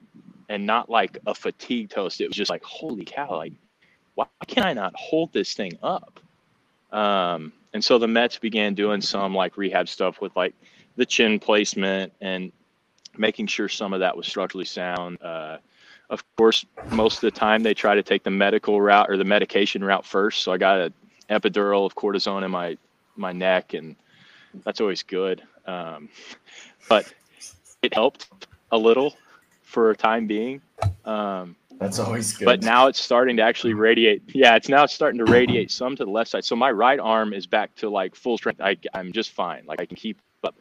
and 0.50 0.66
not 0.66 0.90
like 0.90 1.18
a 1.26 1.34
fatigue 1.34 1.90
toast. 1.90 2.22
It 2.22 2.28
was 2.28 2.38
just 2.38 2.50
like, 2.50 2.64
holy 2.64 3.06
cow! 3.06 3.38
Like, 3.38 3.54
why 4.16 4.28
can 4.48 4.64
I 4.64 4.74
not 4.74 4.94
hold 4.96 5.34
this 5.34 5.54
thing 5.54 5.78
up? 5.82 6.20
Um, 6.92 7.54
and 7.74 7.84
so 7.84 7.98
the 7.98 8.08
Mets 8.08 8.38
began 8.38 8.74
doing 8.74 9.02
some 9.02 9.36
like 9.36 9.58
rehab 9.58 9.88
stuff 9.88 10.22
with 10.22 10.36
like 10.36 10.54
the 10.96 11.06
chin 11.06 11.40
placement 11.40 12.14
and 12.20 12.52
making 13.18 13.48
sure 13.48 13.70
some 13.70 13.94
of 13.94 14.00
that 14.00 14.16
was 14.18 14.28
structurally 14.28 14.66
sound. 14.66 15.22
Uh, 15.22 15.58
of 16.10 16.24
course, 16.36 16.66
most 16.90 17.16
of 17.16 17.22
the 17.22 17.32
time 17.32 17.62
they 17.62 17.74
try 17.74 17.94
to 17.94 18.02
take 18.02 18.24
the 18.24 18.32
medical 18.32 18.82
route 18.82 19.10
or 19.10 19.18
the 19.18 19.24
medication 19.24 19.84
route 19.84 20.06
first. 20.06 20.42
So 20.42 20.52
I 20.52 20.58
got 20.58 20.80
a 20.80 20.94
epidural 21.30 21.86
of 21.86 21.96
cortisone 21.96 22.44
in 22.44 22.52
my 22.52 22.78
my 23.16 23.32
neck, 23.32 23.74
and 23.74 23.96
that's 24.64 24.82
always 24.82 25.04
good. 25.04 25.44
Um, 25.66 26.10
but 26.88 27.12
it 27.82 27.94
helped 27.94 28.28
a 28.72 28.78
little 28.78 29.16
for 29.64 29.92
a 29.92 29.96
time 29.96 30.28
being. 30.28 30.62
Um, 31.06 31.56
that's 31.80 31.98
always 32.00 32.36
good. 32.36 32.46
But 32.46 32.62
now 32.62 32.88
it's 32.88 33.00
starting 33.00 33.38
to 33.38 33.44
actually 33.44 33.74
radiate. 33.74 34.24
Yeah, 34.34 34.56
it's 34.56 34.68
now 34.68 34.84
it's 34.84 34.94
starting 34.94 35.20
to 35.20 35.32
radiate 35.32 35.72
some 35.72 35.96
to 35.96 36.04
the 36.04 36.12
left 36.12 36.30
side. 36.30 36.44
So 36.44 36.56
my 36.56 36.72
right 36.72 37.00
arm 37.00 37.34
is 37.34 37.48
back 37.48 37.74
to 37.76 37.90
like 37.90 38.16
full 38.16 38.38
strength. 38.38 38.60
I, 38.60 38.76
I'm 38.94 39.14
just 39.14 39.32
fine. 39.32 39.64
Like 39.66 39.80
I 39.80 39.86
can 39.86 39.96
keep 39.96 40.20
up. 40.44 40.56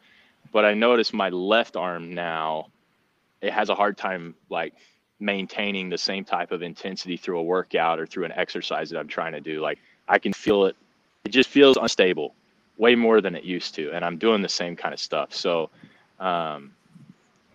But 0.51 0.63
I 0.65 0.73
notice 0.73 1.11
my 1.11 1.29
left 1.29 1.75
arm 1.75 2.13
now, 2.13 2.67
it 3.41 3.51
has 3.51 3.69
a 3.69 3.75
hard 3.75 3.97
time 3.97 4.33
like 4.49 4.73
maintaining 5.19 5.89
the 5.89 5.97
same 5.97 6.23
type 6.23 6.51
of 6.51 6.61
intensity 6.61 7.17
through 7.17 7.39
a 7.39 7.43
workout 7.43 7.99
or 7.99 8.07
through 8.07 8.23
an 8.23 8.31
exercise 8.31 8.89
that 8.89 8.97
I'm 8.97 9.07
trying 9.09 9.33
to 9.33 9.41
do. 9.41 9.59
Like 9.59 9.79
I 10.09 10.19
can 10.19 10.33
feel 10.33 10.65
it. 10.65 10.75
It 11.23 11.29
just 11.29 11.49
feels 11.49 11.77
unstable, 11.77 12.35
way 12.77 12.95
more 12.95 13.21
than 13.21 13.35
it 13.35 13.43
used 13.43 13.75
to, 13.75 13.91
and 13.91 14.03
I'm 14.03 14.17
doing 14.17 14.41
the 14.41 14.49
same 14.49 14.75
kind 14.75 14.93
of 14.93 14.99
stuff. 14.99 15.33
So, 15.33 15.69
um, 16.19 16.73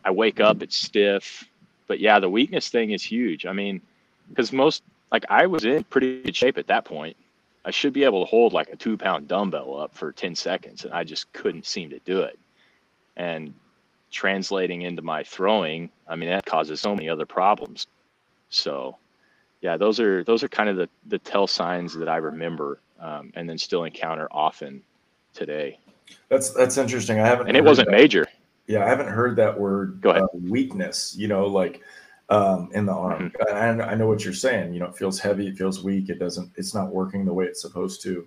I 0.04 0.10
wake 0.10 0.40
up, 0.40 0.62
it's 0.62 0.76
stiff, 0.76 1.48
but 1.86 2.00
yeah, 2.00 2.18
the 2.18 2.30
weakness 2.30 2.68
thing 2.68 2.92
is 2.92 3.02
huge. 3.02 3.46
I 3.46 3.52
mean, 3.52 3.80
because 4.28 4.52
most 4.52 4.82
like 5.12 5.24
I 5.28 5.46
was 5.46 5.64
in 5.64 5.84
pretty 5.84 6.22
good 6.22 6.36
shape 6.36 6.58
at 6.58 6.66
that 6.66 6.84
point, 6.84 7.16
I 7.64 7.70
should 7.70 7.92
be 7.92 8.04
able 8.04 8.24
to 8.24 8.28
hold 8.28 8.52
like 8.52 8.68
a 8.68 8.76
two 8.76 8.96
pound 8.96 9.28
dumbbell 9.28 9.78
up 9.78 9.94
for 9.94 10.12
10 10.12 10.34
seconds. 10.34 10.84
And 10.84 10.92
I 10.92 11.04
just 11.04 11.32
couldn't 11.32 11.66
seem 11.66 11.90
to 11.90 11.98
do 12.00 12.20
it. 12.20 12.38
And 13.16 13.54
translating 14.10 14.82
into 14.82 15.02
my 15.02 15.22
throwing, 15.22 15.90
I 16.08 16.16
mean, 16.16 16.28
that 16.30 16.44
causes 16.44 16.80
so 16.80 16.94
many 16.94 17.08
other 17.08 17.26
problems. 17.26 17.86
So, 18.50 18.96
yeah, 19.64 19.78
those 19.78 19.98
are 19.98 20.22
those 20.24 20.42
are 20.42 20.48
kind 20.48 20.68
of 20.68 20.76
the 20.76 20.90
the 21.06 21.18
tell 21.18 21.46
signs 21.46 21.94
that 21.94 22.06
I 22.06 22.18
remember, 22.18 22.82
um, 23.00 23.32
and 23.34 23.48
then 23.48 23.56
still 23.56 23.84
encounter 23.84 24.28
often 24.30 24.82
today. 25.32 25.78
That's 26.28 26.50
that's 26.50 26.76
interesting. 26.76 27.18
I 27.18 27.26
haven't, 27.26 27.48
and 27.48 27.56
it 27.56 27.64
wasn't 27.64 27.88
that. 27.88 27.96
major. 27.96 28.26
Yeah, 28.66 28.84
I 28.84 28.88
haven't 28.88 29.08
heard 29.08 29.36
that 29.36 29.58
word. 29.58 30.02
Go 30.02 30.10
ahead. 30.10 30.24
Uh, 30.24 30.26
weakness. 30.34 31.16
You 31.16 31.28
know, 31.28 31.46
like 31.46 31.80
um, 32.28 32.68
in 32.74 32.84
the 32.84 32.92
arm. 32.92 33.32
Mm-hmm. 33.40 33.80
I, 33.80 33.92
I 33.92 33.94
know 33.94 34.06
what 34.06 34.22
you're 34.22 34.34
saying. 34.34 34.74
You 34.74 34.80
know, 34.80 34.86
it 34.86 34.96
feels 34.96 35.18
heavy, 35.18 35.48
it 35.48 35.56
feels 35.56 35.82
weak, 35.82 36.10
it 36.10 36.18
doesn't, 36.18 36.52
it's 36.56 36.74
not 36.74 36.90
working 36.90 37.24
the 37.24 37.32
way 37.32 37.46
it's 37.46 37.62
supposed 37.62 38.02
to. 38.02 38.26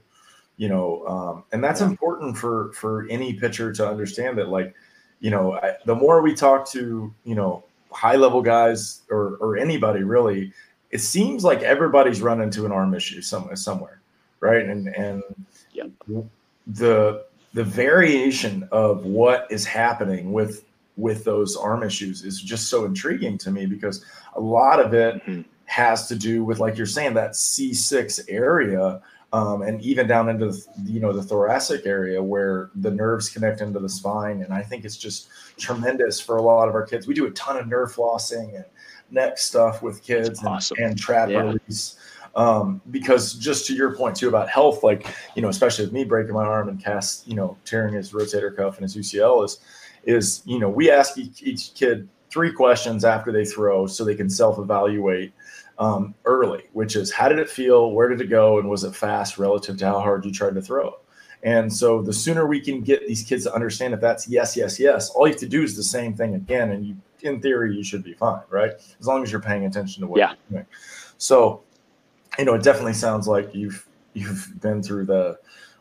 You 0.58 0.70
know, 0.70 1.06
um, 1.08 1.44
and 1.52 1.64
that's 1.64 1.82
yeah. 1.82 1.88
important 1.88 2.36
for 2.36 2.74
for 2.74 3.08
any 3.12 3.34
pitcher 3.34 3.72
to 3.74 3.88
understand 3.88 4.40
that. 4.40 4.50
Like, 4.50 4.74
you 5.20 5.30
know, 5.30 5.54
I, 5.54 5.74
the 5.86 5.94
more 5.94 6.24
we 6.24 6.34
talk 6.34 6.68
to 6.72 7.14
you 7.26 7.36
know 7.36 7.64
high 7.92 8.16
level 8.16 8.42
guys 8.42 9.04
or 9.12 9.38
or 9.40 9.58
anybody 9.58 10.02
really, 10.02 10.52
it 10.92 11.00
seems 11.00 11.44
like 11.44 11.62
everybody's 11.62 12.22
run 12.22 12.42
into 12.42 12.66
an 12.66 12.72
arm 12.72 12.94
issue 12.94 13.22
somewhere 13.22 13.56
somewhere, 13.56 14.02
right? 14.40 14.66
And 14.66 14.88
and 14.90 15.24
yeah. 15.72 15.86
the 16.68 17.26
the 17.54 17.64
variation 17.64 18.68
of 18.72 19.06
what 19.06 19.48
is 19.50 19.66
happening 19.66 20.32
with 20.32 20.64
with 20.96 21.24
those 21.24 21.56
arm 21.56 21.84
issues 21.84 22.24
is 22.24 22.42
just 22.42 22.70
so 22.70 22.86
intriguing 22.86 23.38
to 23.38 23.52
me 23.52 23.66
because 23.66 24.04
a 24.36 24.40
lot 24.40 24.80
of 24.80 24.94
it 24.94 25.16
mm-hmm. 25.24 25.42
has 25.66 26.08
to 26.08 26.16
do 26.16 26.44
with 26.44 26.60
like 26.60 26.78
you're 26.78 26.88
saying 26.88 27.14
that 27.14 27.32
C6 27.32 28.22
area 28.28 29.02
um, 29.34 29.62
and 29.62 29.82
even 29.82 30.08
down 30.08 30.30
into 30.30 30.48
the, 30.48 30.66
you 30.86 31.00
know 31.00 31.14
the 31.14 31.22
thoracic 31.22 31.86
area 31.86 32.22
where 32.22 32.72
the 32.76 32.90
nerves 32.90 33.30
connect 33.30 33.62
into 33.62 33.80
the 33.80 33.90
spine 33.90 34.42
and 34.42 34.54
I 34.54 34.64
think 34.64 34.86
it's 34.86 34.98
just 34.98 35.28
tremendous 35.58 36.20
for 36.20 36.38
a 36.38 36.42
lot 36.42 36.68
of 36.68 36.76
our 36.76 36.86
kids. 36.86 37.08
We 37.08 37.14
do 37.14 37.26
a 37.26 37.32
ton 37.32 37.58
of 37.58 37.68
nerve 37.68 37.94
flossing 37.94 38.56
and 38.56 38.66
neck 39.12 39.38
stuff 39.38 39.82
with 39.82 40.04
kids 40.04 40.44
awesome. 40.44 40.78
and, 40.78 40.88
and 40.88 40.98
trap 41.00 41.30
yeah. 41.30 41.40
release. 41.40 41.98
Um, 42.36 42.82
because 42.92 43.34
just 43.34 43.66
to 43.66 43.74
your 43.74 43.96
point 43.96 44.16
too 44.16 44.28
about 44.28 44.48
health, 44.48 44.84
like 44.84 45.08
you 45.36 45.42
know, 45.42 45.50
especially 45.50 45.86
with 45.86 45.94
me 45.94 46.04
breaking 46.04 46.34
my 46.34 46.44
arm 46.44 46.70
and 46.70 46.84
Cass, 46.84 47.24
you 47.26 47.36
know, 47.36 47.58
tearing 47.66 47.94
his 47.94 48.12
rotator 48.12 48.56
cuff 48.56 48.78
and 48.78 48.84
his 48.84 48.96
UCL 48.96 49.44
is 49.44 49.60
is 50.08 50.42
you 50.46 50.58
know 50.58 50.70
we 50.70 50.90
ask 50.90 51.18
each, 51.18 51.44
each 51.44 51.74
kid 51.76 52.08
three 52.32 52.52
questions 52.52 53.06
after 53.06 53.32
they 53.32 53.46
throw 53.46 53.86
so 53.86 54.04
they 54.04 54.16
can 54.16 54.30
self-evaluate 54.30 55.32
um, 55.78 56.16
early 56.26 56.64
which 56.74 56.96
is 56.96 57.12
how 57.12 57.28
did 57.28 57.38
it 57.38 57.50
feel 57.50 57.92
where 57.92 58.08
did 58.08 58.22
it 58.22 58.28
go 58.28 58.58
and 58.58 58.68
was 58.68 58.84
it 58.84 58.96
fast 58.96 59.38
relative 59.38 59.78
to 59.78 59.86
how 59.86 60.00
hard 60.00 60.26
you 60.26 60.32
tried 60.32 60.56
to 60.56 60.62
throw 60.62 60.98
and 61.44 61.72
so 61.72 62.02
the 62.02 62.14
sooner 62.14 62.48
we 62.48 62.60
can 62.60 62.82
get 62.82 63.06
these 63.08 63.22
kids 63.22 63.44
to 63.44 63.54
understand 63.54 63.94
that 63.94 64.02
that's 64.02 64.28
yes 64.28 64.58
yes 64.58 64.80
yes 64.80 65.10
all 65.12 65.28
you 65.28 65.34
have 65.34 65.40
to 65.40 65.48
do 65.48 65.62
is 65.62 65.76
the 65.76 65.84
same 65.84 66.16
thing 66.16 66.34
again 66.34 66.72
and 66.72 66.86
you 66.86 66.96
in 67.22 67.42
theory 67.42 67.76
you 67.76 67.84
should 67.84 68.04
be 68.04 68.14
fine 68.14 68.42
right 68.50 68.74
as 69.00 69.08
long 69.08 69.24
as 69.24 69.32
you're 69.32 69.42
paying 69.42 69.66
attention 69.66 70.02
to 70.02 70.08
what 70.08 70.20
yeah. 70.20 70.30
you're 70.50 70.60
doing 70.60 70.66
so 71.18 71.62
you 72.38 72.46
know 72.46 72.54
it 72.54 72.64
definitely 72.64 72.94
sounds 72.94 73.28
like 73.28 73.54
you've 73.54 73.88
you've 74.14 74.52
been 74.62 74.82
through 74.82 75.06
the 75.06 75.38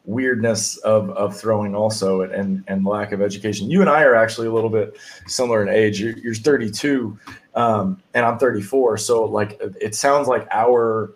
weirdness 0.07 0.77
of, 0.79 1.11
of 1.11 1.37
throwing 1.37 1.75
also 1.75 2.23
and, 2.23 2.65
and 2.69 2.87
lack 2.87 3.13
of 3.13 3.21
education. 3.21 3.71
You 3.71 3.81
and 3.81 3.91
I 3.91 4.03
are 4.03 4.15
actually 4.15 4.47
a 4.47 4.53
little 4.53 4.71
bit 4.71 4.97
similar 5.27 5.63
in 5.63 5.69
age. 5.69 6.01
You're, 6.01 6.17
you're 6.19 6.35
32 6.35 7.19
um, 7.55 8.01
and 8.15 8.25
I'm 8.25 8.39
34. 8.39 8.99
So 8.99 9.25
like 9.25 9.61
it 9.81 9.95
sounds 9.95 10.29
like 10.29 10.47
our 10.53 11.13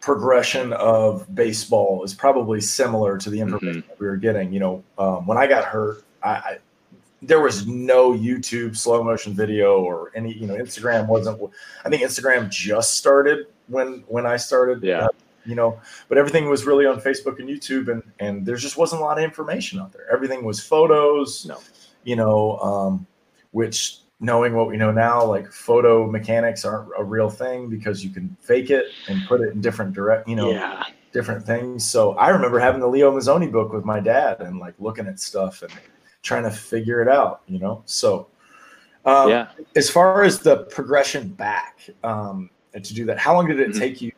progression 0.00 0.72
of 0.74 1.34
baseball 1.34 2.04
is 2.04 2.14
probably 2.14 2.60
similar 2.60 3.18
to 3.18 3.28
the 3.28 3.40
information 3.40 3.82
mm-hmm. 3.82 3.92
we 3.98 4.06
were 4.06 4.16
getting. 4.16 4.52
You 4.52 4.60
know, 4.60 4.84
um, 4.98 5.26
when 5.26 5.36
I 5.36 5.46
got 5.46 5.64
hurt, 5.64 6.04
I, 6.22 6.30
I 6.30 6.58
there 7.26 7.40
was 7.40 7.66
no 7.66 8.12
YouTube 8.12 8.76
slow 8.76 9.02
motion 9.02 9.34
video 9.34 9.80
or 9.80 10.12
any, 10.14 10.32
you 10.32 10.46
know, 10.46 10.54
Instagram 10.54 11.08
wasn't, 11.08 11.40
I 11.84 11.88
think 11.88 12.02
Instagram 12.02 12.48
just 12.48 12.96
started 12.96 13.46
when, 13.66 14.04
when 14.06 14.26
I 14.26 14.36
started 14.36 14.82
yeah. 14.82 15.06
Uh, 15.06 15.08
you 15.44 15.54
know, 15.54 15.78
but 16.08 16.18
everything 16.18 16.48
was 16.48 16.66
really 16.66 16.86
on 16.86 17.00
Facebook 17.00 17.38
and 17.38 17.48
YouTube, 17.48 17.88
and 17.88 18.02
and 18.18 18.44
there 18.44 18.56
just 18.56 18.76
wasn't 18.76 19.00
a 19.00 19.04
lot 19.04 19.16
of 19.16 19.22
information 19.22 19.78
out 19.78 19.92
there. 19.92 20.04
Everything 20.12 20.44
was 20.44 20.58
photos, 20.58 21.46
no. 21.46 21.60
you 22.02 22.16
know, 22.16 22.58
um, 22.58 23.06
which 23.52 24.00
knowing 24.18 24.54
what 24.54 24.66
we 24.66 24.76
know 24.76 24.90
now, 24.90 25.24
like 25.24 25.50
photo 25.52 26.10
mechanics 26.10 26.64
aren't 26.64 26.90
a 26.98 27.04
real 27.04 27.30
thing 27.30 27.68
because 27.68 28.02
you 28.02 28.10
can 28.10 28.36
fake 28.40 28.70
it 28.70 28.86
and 29.08 29.24
put 29.28 29.40
it 29.40 29.52
in 29.52 29.60
different 29.60 29.92
direct, 29.92 30.28
you 30.28 30.34
know, 30.34 30.50
yeah. 30.50 30.82
different 31.12 31.46
things. 31.46 31.88
So 31.88 32.14
I 32.14 32.30
remember 32.30 32.58
having 32.58 32.80
the 32.80 32.88
Leo 32.88 33.16
Mazzone 33.16 33.52
book 33.52 33.72
with 33.72 33.84
my 33.84 34.00
dad 34.00 34.40
and 34.40 34.58
like 34.58 34.74
looking 34.80 35.06
at 35.06 35.20
stuff 35.20 35.62
and 35.62 35.72
trying 36.26 36.42
to 36.42 36.50
figure 36.50 37.00
it 37.00 37.08
out, 37.08 37.42
you 37.46 37.58
know. 37.58 37.82
So 37.86 38.26
um, 39.04 39.30
yeah, 39.30 39.48
as 39.76 39.88
far 39.88 40.24
as 40.24 40.40
the 40.40 40.64
progression 40.64 41.28
back 41.28 41.88
um, 42.02 42.50
to 42.74 42.94
do 42.94 43.04
that, 43.06 43.18
how 43.18 43.34
long 43.34 43.46
did 43.46 43.60
it 43.60 43.70
mm-hmm. 43.70 43.78
take 43.78 44.02
you 44.02 44.12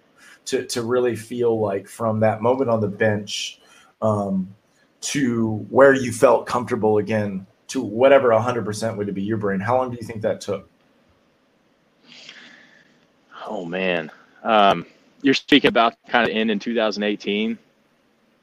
to 0.47 0.65
to 0.65 0.83
really 0.83 1.15
feel 1.15 1.61
like 1.61 1.87
from 1.87 2.21
that 2.21 2.41
moment 2.41 2.71
on 2.71 2.81
the 2.81 2.89
bench 2.89 3.61
um, 4.01 4.53
to 5.01 5.67
where 5.71 5.93
you 5.93 6.11
felt 6.11 6.47
comfortable 6.47 6.99
again 6.99 7.47
to 7.69 7.83
whatever 7.83 8.31
100% 8.31 8.97
would 8.97 9.15
be 9.15 9.23
your 9.23 9.37
brain 9.37 9.61
how 9.61 9.77
long 9.77 9.91
do 9.91 9.97
you 10.01 10.07
think 10.07 10.23
that 10.23 10.41
took? 10.41 10.69
Oh 13.47 13.67
man. 13.67 14.11
Um, 14.43 14.87
you're 15.21 15.35
speaking 15.35 15.69
about 15.69 15.95
kind 16.09 16.29
of 16.29 16.35
end 16.35 16.51
in 16.51 16.59
2018 16.59 17.59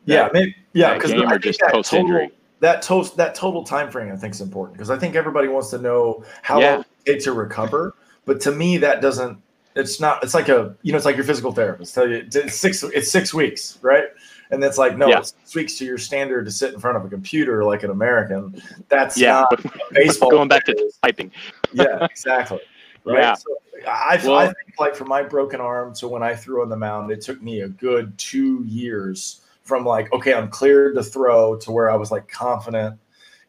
yeah 0.05 0.29
maybe, 0.33 0.55
yeah 0.73 0.93
because 0.93 1.11
or 1.13 1.39
just 1.39 1.59
post 1.71 1.93
injury 1.93 2.29
that 2.59 2.81
total 2.81 3.15
that 3.15 3.35
total 3.35 3.63
time 3.63 3.91
frame 3.91 4.11
i 4.11 4.15
think 4.15 4.33
is 4.33 4.41
important 4.41 4.77
because 4.77 4.89
i 4.89 4.97
think 4.97 5.15
everybody 5.15 5.47
wants 5.47 5.69
to 5.69 5.77
know 5.77 6.23
how 6.41 6.59
yeah. 6.59 6.75
long 6.75 6.85
it 7.05 7.11
takes 7.13 7.23
to 7.25 7.33
recover 7.33 7.95
but 8.25 8.39
to 8.39 8.51
me 8.51 8.77
that 8.77 9.01
doesn't 9.01 9.39
it's 9.75 9.99
not. 9.99 10.23
It's 10.23 10.33
like 10.33 10.49
a 10.49 10.75
you 10.81 10.91
know. 10.91 10.97
It's 10.97 11.05
like 11.05 11.17
your 11.17 11.25
physical 11.25 11.51
therapist 11.51 11.93
tell 11.93 12.09
you 12.09 12.25
it's 12.33 12.55
six. 12.55 12.81
It's 12.83 13.11
six 13.11 13.33
weeks, 13.33 13.77
right? 13.81 14.05
And 14.51 14.63
it's 14.63 14.77
like 14.77 14.97
no, 14.97 15.07
yeah. 15.07 15.19
it's 15.19 15.35
six 15.37 15.55
weeks 15.55 15.77
to 15.79 15.85
your 15.85 15.97
standard 15.97 16.45
to 16.45 16.51
sit 16.51 16.73
in 16.73 16.79
front 16.79 16.97
of 16.97 17.03
a 17.03 17.09
computer 17.09 17.63
like 17.63 17.83
an 17.83 17.91
American. 17.91 18.61
That's 18.87 19.17
yeah. 19.17 19.45
not 19.51 19.65
baseball. 19.91 20.31
Going 20.31 20.47
back 20.47 20.65
to 20.65 20.91
typing. 21.03 21.31
yeah, 21.73 22.05
exactly. 22.05 22.59
Right. 23.07 23.21
Yeah. 23.21 23.35
So 23.35 23.55
I, 23.87 24.19
well, 24.23 24.33
I 24.33 24.45
think 24.45 24.79
like 24.79 24.95
for 24.95 25.05
my 25.05 25.21
broken 25.21 25.61
arm, 25.61 25.93
so 25.93 26.07
when 26.07 26.23
I 26.23 26.35
threw 26.35 26.63
on 26.63 26.69
the 26.69 26.75
mound, 26.75 27.11
it 27.11 27.21
took 27.21 27.39
me 27.39 27.61
a 27.61 27.67
good 27.67 28.17
two 28.17 28.63
years 28.63 29.41
from 29.65 29.85
like 29.85 30.11
okay, 30.13 30.33
I'm 30.33 30.49
cleared 30.49 30.95
to 30.95 31.03
throw 31.03 31.57
to 31.57 31.71
where 31.71 31.91
I 31.91 31.95
was 31.95 32.11
like 32.11 32.27
confident, 32.29 32.97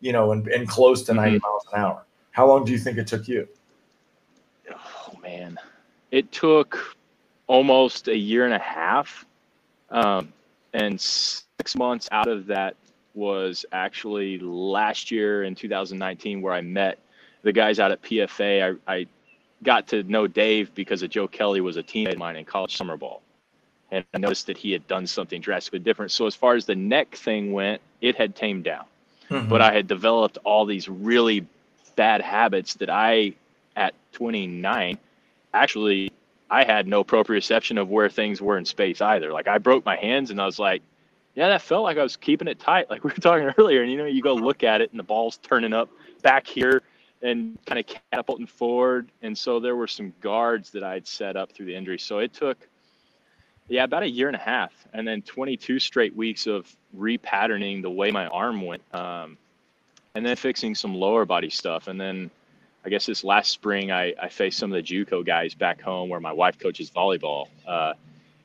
you 0.00 0.12
know, 0.12 0.32
and, 0.32 0.46
and 0.48 0.68
close 0.68 1.02
to 1.04 1.12
mm-hmm. 1.12 1.20
90 1.20 1.38
miles 1.38 1.66
an 1.72 1.80
hour. 1.80 2.04
How 2.32 2.46
long 2.46 2.64
do 2.64 2.72
you 2.72 2.78
think 2.78 2.98
it 2.98 3.06
took 3.06 3.28
you? 3.28 3.48
Oh 4.70 5.12
man 5.22 5.58
it 6.10 6.30
took 6.32 6.96
almost 7.46 8.08
a 8.08 8.16
year 8.16 8.44
and 8.44 8.54
a 8.54 8.58
half. 8.58 9.26
Um, 9.90 10.32
and 10.72 11.00
six 11.00 11.76
months 11.76 12.08
out 12.12 12.28
of 12.28 12.46
that 12.46 12.76
was 13.14 13.64
actually 13.72 14.38
last 14.38 15.10
year 15.10 15.44
in 15.44 15.54
2019 15.54 16.42
where 16.42 16.52
I 16.52 16.60
met 16.60 16.98
the 17.42 17.52
guys 17.52 17.78
out 17.78 17.92
at 17.92 18.02
PFA. 18.02 18.78
I, 18.86 18.92
I 18.92 19.06
got 19.62 19.86
to 19.88 20.02
know 20.04 20.26
Dave 20.26 20.74
because 20.74 21.02
of 21.02 21.10
Joe 21.10 21.28
Kelly 21.28 21.60
was 21.60 21.76
a 21.76 21.82
teammate 21.82 22.12
of 22.12 22.18
mine 22.18 22.36
in 22.36 22.44
college 22.44 22.76
summer 22.76 22.96
ball. 22.96 23.22
And 23.90 24.04
I 24.14 24.18
noticed 24.18 24.46
that 24.48 24.56
he 24.56 24.72
had 24.72 24.86
done 24.88 25.06
something 25.06 25.40
drastically 25.40 25.78
different. 25.78 26.10
So 26.10 26.26
as 26.26 26.34
far 26.34 26.54
as 26.54 26.66
the 26.66 26.74
neck 26.74 27.14
thing 27.14 27.52
went, 27.52 27.80
it 28.00 28.16
had 28.16 28.34
tamed 28.34 28.64
down. 28.64 28.84
Mm-hmm. 29.30 29.48
But 29.48 29.60
I 29.60 29.72
had 29.72 29.86
developed 29.86 30.38
all 30.44 30.66
these 30.66 30.88
really 30.88 31.46
bad 31.94 32.20
habits 32.20 32.74
that 32.74 32.90
I, 32.90 33.34
at 33.76 33.94
29, 34.12 34.98
actually 35.54 36.12
I 36.50 36.64
had 36.64 36.86
no 36.86 37.02
proprioception 37.02 37.80
of 37.80 37.88
where 37.88 38.08
things 38.08 38.40
were 38.40 38.58
in 38.58 38.64
space 38.64 39.00
either. 39.00 39.32
Like 39.32 39.48
I 39.48 39.58
broke 39.58 39.84
my 39.84 39.96
hands 39.96 40.30
and 40.30 40.40
I 40.40 40.46
was 40.46 40.58
like, 40.58 40.82
yeah, 41.34 41.48
that 41.48 41.62
felt 41.62 41.82
like 41.82 41.98
I 41.98 42.02
was 42.02 42.16
keeping 42.16 42.48
it 42.48 42.58
tight, 42.58 42.88
like 42.88 43.04
we 43.04 43.10
were 43.10 43.16
talking 43.16 43.52
earlier. 43.58 43.82
And 43.82 43.90
you 43.90 43.98
know, 43.98 44.04
you 44.04 44.22
go 44.22 44.34
look 44.34 44.62
at 44.62 44.80
it 44.80 44.90
and 44.90 44.98
the 44.98 45.04
ball's 45.04 45.38
turning 45.38 45.72
up 45.72 45.90
back 46.22 46.46
here 46.46 46.82
and 47.22 47.58
kind 47.66 47.78
of 47.78 47.86
catapulting 47.86 48.46
forward. 48.46 49.10
And 49.22 49.36
so 49.36 49.58
there 49.58 49.76
were 49.76 49.88
some 49.88 50.12
guards 50.20 50.70
that 50.70 50.84
I'd 50.84 51.06
set 51.06 51.36
up 51.36 51.52
through 51.52 51.66
the 51.66 51.74
injury. 51.74 51.98
So 51.98 52.18
it 52.18 52.32
took, 52.32 52.68
yeah, 53.68 53.84
about 53.84 54.02
a 54.02 54.10
year 54.10 54.28
and 54.28 54.36
a 54.36 54.40
half, 54.40 54.72
and 54.92 55.06
then 55.06 55.22
22 55.22 55.78
straight 55.78 56.14
weeks 56.14 56.46
of 56.46 56.74
repatterning 56.96 57.82
the 57.82 57.90
way 57.90 58.10
my 58.10 58.26
arm 58.26 58.64
went, 58.64 58.82
um, 58.94 59.36
and 60.14 60.24
then 60.24 60.36
fixing 60.36 60.74
some 60.74 60.94
lower 60.94 61.24
body 61.24 61.50
stuff, 61.50 61.88
and 61.88 62.00
then 62.00 62.30
I 62.84 62.88
guess 62.88 63.04
this 63.04 63.24
last 63.24 63.50
spring, 63.50 63.90
I, 63.90 64.14
I 64.22 64.28
faced 64.28 64.58
some 64.58 64.72
of 64.72 64.76
the 64.76 64.82
JUCO 64.82 65.26
guys 65.26 65.54
back 65.54 65.80
home 65.80 66.08
where 66.08 66.20
my 66.20 66.32
wife 66.32 66.56
coaches 66.56 66.88
volleyball 66.88 67.48
uh, 67.66 67.94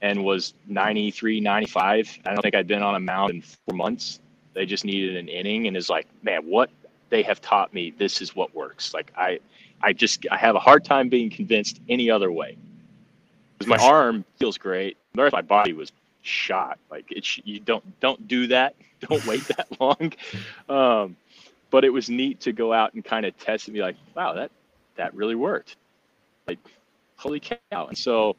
and 0.02 0.24
was 0.24 0.56
93, 0.68 1.40
95. 1.40 2.20
I 2.26 2.34
don't 2.34 2.42
think 2.42 2.56
I'd 2.56 2.66
been 2.66 2.82
on 2.82 2.96
a 2.96 3.00
mound 3.00 3.30
in 3.30 3.42
four 3.44 3.76
months. 3.76 4.20
They 4.56 4.66
just 4.66 4.84
needed 4.84 5.16
an 5.16 5.28
inning 5.28 5.68
and 5.68 5.78
is 5.78 5.90
like, 5.90 6.08
man, 6.24 6.42
what 6.48 6.72
they 7.10 7.22
have 7.22 7.40
taught 7.40 7.72
me, 7.72 7.94
this 7.96 8.20
is 8.20 8.36
what 8.36 8.56
works. 8.56 8.96
Like 8.96 9.14
I, 9.16 9.40
I 9.80 9.94
just, 9.94 10.26
I 10.32 10.38
have 10.38 10.56
a 10.56 10.60
hard 10.60 10.84
time 10.84 11.08
being 11.08 11.30
convinced 11.30 11.80
any 11.88 12.10
other 12.10 12.32
way 12.32 12.58
because 13.66 13.82
my 13.82 13.88
arm 13.88 14.26
feels 14.38 14.58
great. 14.58 14.98
The 15.14 15.24
rest 15.24 15.34
of 15.34 15.38
my 15.38 15.42
body 15.42 15.74
was 15.74 15.92
shot. 16.22 16.80
Like 16.90 17.06
it's 17.10 17.40
you 17.44 17.60
don't 17.60 18.00
don't 18.00 18.28
do 18.28 18.48
that. 18.48 18.76
Don't 19.10 19.26
wait 19.26 19.42
that 19.58 19.68
long. 19.80 20.14
Um, 20.70 21.16
but 21.72 21.84
it 21.84 21.90
was 21.90 22.08
neat 22.08 22.40
to 22.42 22.52
go 22.52 22.72
out 22.72 22.94
and 22.94 23.04
kind 23.04 23.26
of 23.26 23.36
test 23.40 23.68
and 23.68 23.74
be 23.74 23.82
like, 23.82 23.96
wow, 24.16 24.34
that 24.34 24.52
that 24.96 25.16
really 25.16 25.34
worked. 25.34 25.76
Like, 26.48 26.60
holy 27.16 27.40
cow! 27.40 27.88
And 27.88 27.98
so, 27.98 28.36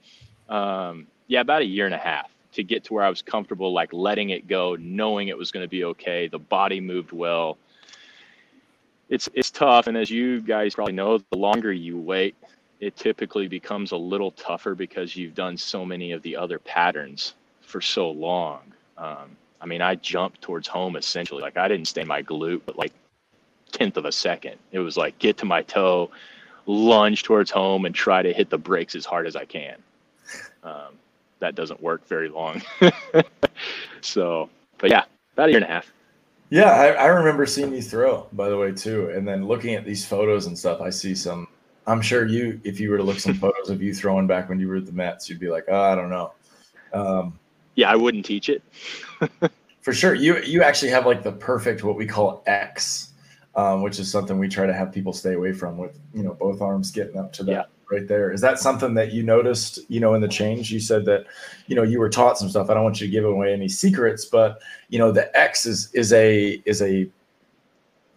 um, 0.48 1.08
yeah, 1.26 1.40
about 1.40 1.62
a 1.62 1.64
year 1.64 1.86
and 1.86 1.94
a 1.94 1.98
half 1.98 2.30
to 2.52 2.62
get 2.62 2.84
to 2.84 2.94
where 2.94 3.02
I 3.02 3.08
was 3.08 3.22
comfortable, 3.22 3.72
like 3.72 3.92
letting 3.92 4.30
it 4.30 4.46
go, 4.46 4.76
knowing 4.78 5.28
it 5.28 5.36
was 5.36 5.50
going 5.50 5.64
to 5.64 5.68
be 5.68 5.84
okay. 5.84 6.28
The 6.28 6.38
body 6.38 6.80
moved 6.80 7.10
well. 7.10 7.58
It's 9.08 9.28
it's 9.34 9.50
tough, 9.50 9.88
and 9.88 9.96
as 9.96 10.10
you 10.10 10.40
guys 10.40 10.76
probably 10.76 10.94
know, 10.94 11.18
the 11.18 11.36
longer 11.36 11.72
you 11.72 11.98
wait, 11.98 12.36
it 12.82 12.96
typically 12.96 13.46
becomes 13.46 13.92
a 13.92 13.96
little 13.96 14.32
tougher 14.32 14.74
because 14.74 15.14
you've 15.14 15.36
done 15.36 15.56
so 15.56 15.84
many 15.84 16.10
of 16.10 16.20
the 16.22 16.34
other 16.34 16.58
patterns 16.58 17.34
for 17.60 17.80
so 17.80 18.10
long. 18.10 18.60
Um, 18.98 19.36
I 19.60 19.66
mean, 19.66 19.80
I 19.80 19.94
jumped 19.94 20.42
towards 20.42 20.66
home 20.66 20.96
essentially. 20.96 21.40
Like 21.40 21.56
I 21.56 21.68
didn't 21.68 21.86
stay 21.86 22.02
my 22.02 22.24
glute, 22.24 22.62
but 22.66 22.76
like 22.76 22.92
tenth 23.70 23.96
of 23.96 24.04
a 24.04 24.10
second. 24.10 24.56
It 24.72 24.80
was 24.80 24.96
like 24.96 25.16
get 25.20 25.38
to 25.38 25.44
my 25.44 25.62
toe, 25.62 26.10
lunge 26.66 27.22
towards 27.22 27.52
home, 27.52 27.84
and 27.84 27.94
try 27.94 28.20
to 28.20 28.32
hit 28.32 28.50
the 28.50 28.58
brakes 28.58 28.96
as 28.96 29.06
hard 29.06 29.28
as 29.28 29.36
I 29.36 29.44
can. 29.44 29.76
Um, 30.64 30.98
that 31.38 31.54
doesn't 31.54 31.80
work 31.80 32.04
very 32.08 32.28
long. 32.28 32.62
so, 34.00 34.50
but 34.78 34.90
yeah, 34.90 35.04
about 35.34 35.50
a 35.50 35.52
year 35.52 35.58
and 35.58 35.70
a 35.70 35.72
half. 35.72 35.92
Yeah, 36.50 36.70
I, 36.70 36.88
I, 36.88 37.06
remember 37.06 37.46
seeing 37.46 37.72
you 37.72 37.80
throw, 37.80 38.26
by 38.32 38.48
the 38.48 38.58
way, 38.58 38.72
too. 38.72 39.08
And 39.10 39.26
then 39.26 39.46
looking 39.46 39.74
at 39.74 39.84
these 39.84 40.04
photos 40.04 40.46
and 40.46 40.58
stuff, 40.58 40.80
I 40.80 40.90
see 40.90 41.14
some. 41.14 41.46
I'm 41.86 42.00
sure 42.00 42.26
you, 42.26 42.60
if 42.64 42.78
you 42.78 42.90
were 42.90 42.96
to 42.96 43.02
look 43.02 43.18
some 43.18 43.34
photos 43.34 43.70
of 43.70 43.82
you 43.82 43.94
throwing 43.94 44.26
back 44.26 44.48
when 44.48 44.60
you 44.60 44.68
were 44.68 44.76
at 44.76 44.86
the 44.86 44.92
Mets, 44.92 45.28
you'd 45.28 45.40
be 45.40 45.48
like, 45.48 45.64
oh, 45.68 45.80
I 45.80 45.94
don't 45.94 46.10
know. 46.10 46.32
Um, 46.92 47.38
yeah, 47.74 47.90
I 47.90 47.96
wouldn't 47.96 48.24
teach 48.24 48.48
it. 48.48 48.62
for 49.80 49.92
sure. 49.92 50.14
You 50.14 50.38
you 50.42 50.62
actually 50.62 50.90
have 50.90 51.06
like 51.06 51.22
the 51.22 51.32
perfect 51.32 51.84
what 51.84 51.96
we 51.96 52.06
call 52.06 52.42
X, 52.46 53.10
um, 53.54 53.82
which 53.82 53.98
is 53.98 54.10
something 54.10 54.38
we 54.38 54.48
try 54.48 54.66
to 54.66 54.74
have 54.74 54.92
people 54.92 55.12
stay 55.12 55.34
away 55.34 55.52
from 55.52 55.76
with 55.76 55.98
you 56.14 56.22
know 56.22 56.34
both 56.34 56.60
arms 56.60 56.90
getting 56.90 57.18
up 57.18 57.32
to 57.34 57.44
that 57.44 57.52
yeah. 57.52 57.64
right 57.90 58.06
there. 58.06 58.30
Is 58.30 58.40
that 58.40 58.58
something 58.58 58.94
that 58.94 59.12
you 59.12 59.22
noticed? 59.22 59.80
You 59.88 60.00
know, 60.00 60.14
in 60.14 60.20
the 60.20 60.28
change, 60.28 60.70
you 60.70 60.80
said 60.80 61.04
that 61.06 61.24
you 61.66 61.74
know 61.74 61.82
you 61.82 61.98
were 61.98 62.10
taught 62.10 62.38
some 62.38 62.48
stuff. 62.48 62.70
I 62.70 62.74
don't 62.74 62.84
want 62.84 63.00
you 63.00 63.06
to 63.06 63.10
give 63.10 63.24
away 63.24 63.52
any 63.52 63.68
secrets, 63.68 64.24
but 64.24 64.60
you 64.88 64.98
know 64.98 65.10
the 65.10 65.34
X 65.36 65.66
is 65.66 65.90
is 65.94 66.12
a 66.12 66.62
is 66.64 66.82
a 66.82 67.08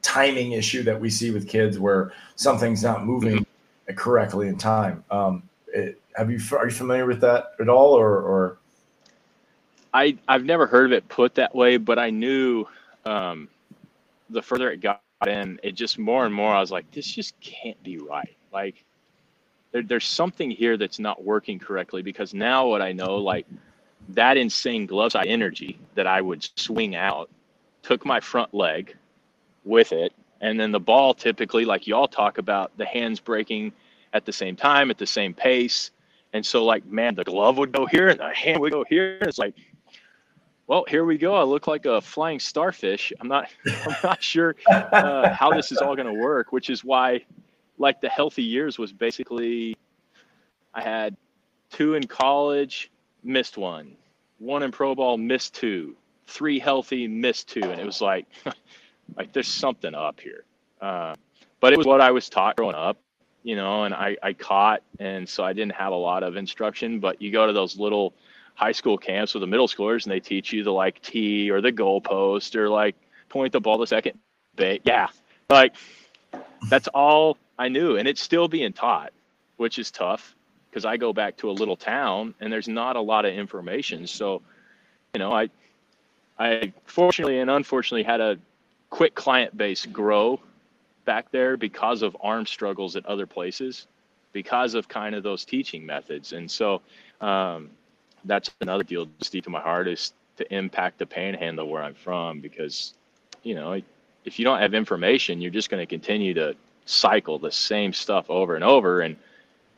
timing 0.01 0.51
issue 0.51 0.83
that 0.83 0.99
we 0.99 1.09
see 1.09 1.31
with 1.31 1.47
kids 1.47 1.79
where 1.79 2.13
something's 2.35 2.83
not 2.83 3.05
moving. 3.05 3.44
Correctly 3.93 4.47
in 4.47 4.57
time. 4.57 5.03
Um, 5.11 5.43
it, 5.67 6.01
have 6.15 6.31
you 6.31 6.39
are 6.57 6.65
you 6.65 6.71
familiar 6.71 7.05
with 7.05 7.21
that 7.21 7.53
at 7.59 7.69
all, 7.69 7.93
or 7.93 8.21
or 8.21 8.57
I 9.93 10.17
I've 10.27 10.45
never 10.45 10.65
heard 10.65 10.87
of 10.87 10.91
it 10.93 11.07
put 11.07 11.35
that 11.35 11.53
way, 11.53 11.77
but 11.77 11.99
I 11.99 12.09
knew 12.09 12.65
um, 13.05 13.47
the 14.29 14.41
further 14.41 14.71
it 14.71 14.81
got 14.81 15.01
in, 15.27 15.59
it 15.63 15.73
just 15.73 15.97
more 15.97 16.25
and 16.25 16.33
more 16.33 16.53
I 16.53 16.59
was 16.59 16.71
like, 16.71 16.89
this 16.91 17.05
just 17.07 17.39
can't 17.39 17.81
be 17.83 17.97
right. 17.97 18.35
Like 18.51 18.83
there, 19.71 19.83
there's 19.83 20.05
something 20.05 20.49
here 20.49 20.77
that's 20.77 20.99
not 20.99 21.23
working 21.23 21.59
correctly 21.59 22.01
because 22.01 22.33
now 22.33 22.67
what 22.67 22.81
I 22.81 22.91
know, 22.91 23.17
like 23.17 23.45
that 24.09 24.37
insane 24.37 24.85
glove 24.85 25.13
side 25.13 25.27
energy 25.27 25.79
that 25.95 26.07
I 26.07 26.21
would 26.21 26.47
swing 26.57 26.95
out 26.95 27.29
took 27.83 28.05
my 28.05 28.19
front 28.19 28.53
leg 28.53 28.95
with 29.63 29.91
it. 29.91 30.13
And 30.41 30.59
then 30.59 30.71
the 30.71 30.79
ball 30.79 31.13
typically, 31.13 31.65
like 31.65 31.87
y'all 31.87 32.07
talk 32.07 32.37
about, 32.37 32.77
the 32.77 32.85
hands 32.85 33.19
breaking 33.19 33.73
at 34.13 34.25
the 34.25 34.33
same 34.33 34.55
time, 34.55 34.89
at 34.89 34.97
the 34.97 35.07
same 35.07 35.33
pace. 35.33 35.91
And 36.33 36.45
so, 36.45 36.65
like, 36.65 36.85
man, 36.85 37.15
the 37.15 37.23
glove 37.23 37.57
would 37.57 37.71
go 37.71 37.85
here 37.85 38.09
and 38.09 38.19
the 38.19 38.33
hand 38.33 38.59
would 38.59 38.71
go 38.73 38.83
here. 38.89 39.17
And 39.19 39.27
it's 39.27 39.37
like, 39.37 39.55
well, 40.67 40.83
here 40.87 41.05
we 41.05 41.17
go. 41.17 41.35
I 41.35 41.43
look 41.43 41.67
like 41.67 41.85
a 41.85 42.01
flying 42.01 42.39
starfish. 42.39 43.13
I'm 43.19 43.27
not. 43.27 43.49
I'm 43.67 43.95
not 44.03 44.23
sure 44.23 44.55
uh, 44.69 45.29
how 45.29 45.51
this 45.51 45.71
is 45.71 45.77
all 45.77 45.95
going 45.95 46.13
to 46.13 46.21
work. 46.21 46.51
Which 46.51 46.69
is 46.69 46.83
why, 46.83 47.23
like 47.77 48.01
the 48.01 48.09
healthy 48.09 48.43
years 48.43 48.77
was 48.77 48.91
basically, 48.91 49.77
I 50.73 50.81
had 50.81 51.15
two 51.71 51.93
in 51.93 52.07
college, 52.07 52.91
missed 53.23 53.57
one, 53.57 53.95
one 54.39 54.63
in 54.63 54.71
pro 54.71 54.95
ball, 54.95 55.17
missed 55.17 55.53
two, 55.53 55.95
three 56.27 56.59
healthy, 56.59 57.07
missed 57.07 57.49
two, 57.49 57.63
and 57.63 57.79
it 57.79 57.85
was 57.85 58.01
like, 58.01 58.25
like 59.15 59.33
there's 59.33 59.47
something 59.47 59.93
up 59.93 60.19
here. 60.19 60.43
Uh, 60.81 61.15
but 61.59 61.73
it 61.73 61.77
was 61.77 61.87
what 61.87 62.01
I 62.01 62.11
was 62.11 62.29
taught 62.29 62.57
growing 62.57 62.75
up, 62.75 62.97
you 63.43 63.55
know, 63.55 63.83
and 63.83 63.93
I 63.93 64.17
I 64.21 64.33
caught, 64.33 64.83
and 64.99 65.27
so 65.27 65.43
I 65.43 65.53
didn't 65.53 65.73
have 65.73 65.91
a 65.91 65.97
lot 65.97 66.23
of 66.23 66.35
instruction. 66.35 66.99
But 66.99 67.21
you 67.21 67.31
go 67.31 67.47
to 67.47 67.53
those 67.53 67.77
little 67.77 68.13
high 68.55 68.71
school 68.71 68.97
camps 68.97 69.33
with 69.33 69.41
the 69.41 69.47
middle 69.47 69.67
schoolers 69.67 70.03
and 70.03 70.11
they 70.11 70.19
teach 70.19 70.51
you 70.51 70.63
the 70.63 70.71
like 70.71 71.01
tee 71.01 71.51
or 71.51 71.61
the 71.61 71.71
goalpost 71.71 72.55
or 72.55 72.69
like 72.69 72.95
point 73.29 73.51
the 73.51 73.59
ball 73.59 73.77
to 73.77 73.85
second 73.85 74.17
base. 74.55 74.81
Yeah. 74.83 75.07
Like 75.49 75.75
that's 76.69 76.87
all 76.87 77.37
I 77.59 77.67
knew. 77.67 77.97
And 77.97 78.07
it's 78.07 78.21
still 78.21 78.47
being 78.47 78.73
taught, 78.73 79.11
which 79.57 79.77
is 79.77 79.91
tough 79.91 80.33
because 80.69 80.85
I 80.85 80.97
go 80.97 81.13
back 81.13 81.37
to 81.37 81.49
a 81.49 81.51
little 81.51 81.75
town 81.75 82.33
and 82.39 82.51
there's 82.51 82.67
not 82.67 82.95
a 82.95 83.01
lot 83.01 83.25
of 83.25 83.33
information. 83.33 84.07
So, 84.07 84.41
you 85.13 85.19
know, 85.19 85.31
I, 85.31 85.49
I 86.39 86.73
fortunately 86.85 87.39
and 87.39 87.49
unfortunately 87.49 88.03
had 88.03 88.21
a 88.21 88.39
quick 88.89 89.15
client 89.15 89.55
base 89.57 89.85
grow 89.85 90.39
back 91.05 91.31
there 91.31 91.57
because 91.57 92.01
of 92.01 92.15
arm 92.21 92.45
struggles 92.45 92.95
at 92.95 93.05
other 93.05 93.25
places, 93.25 93.87
because 94.33 94.73
of 94.73 94.87
kind 94.87 95.15
of 95.15 95.23
those 95.23 95.45
teaching 95.45 95.85
methods. 95.85 96.33
And 96.33 96.49
so, 96.49 96.81
um, 97.21 97.69
that's 98.25 98.49
another 98.61 98.83
deal 98.83 99.05
deep 99.29 99.43
to 99.45 99.49
my 99.49 99.61
heart 99.61 99.87
is 99.87 100.13
to 100.37 100.53
impact 100.53 100.99
the 100.99 101.05
panhandle 101.05 101.69
where 101.69 101.83
I'm 101.83 101.93
from 101.93 102.41
because, 102.41 102.93
you 103.43 103.55
know, 103.55 103.81
if 104.25 104.39
you 104.39 104.45
don't 104.45 104.59
have 104.59 104.73
information, 104.73 105.41
you're 105.41 105.51
just 105.51 105.69
going 105.69 105.81
to 105.81 105.85
continue 105.85 106.33
to 106.33 106.55
cycle 106.85 107.39
the 107.39 107.51
same 107.51 107.93
stuff 107.93 108.29
over 108.29 108.55
and 108.55 108.63
over. 108.63 109.01
And 109.01 109.15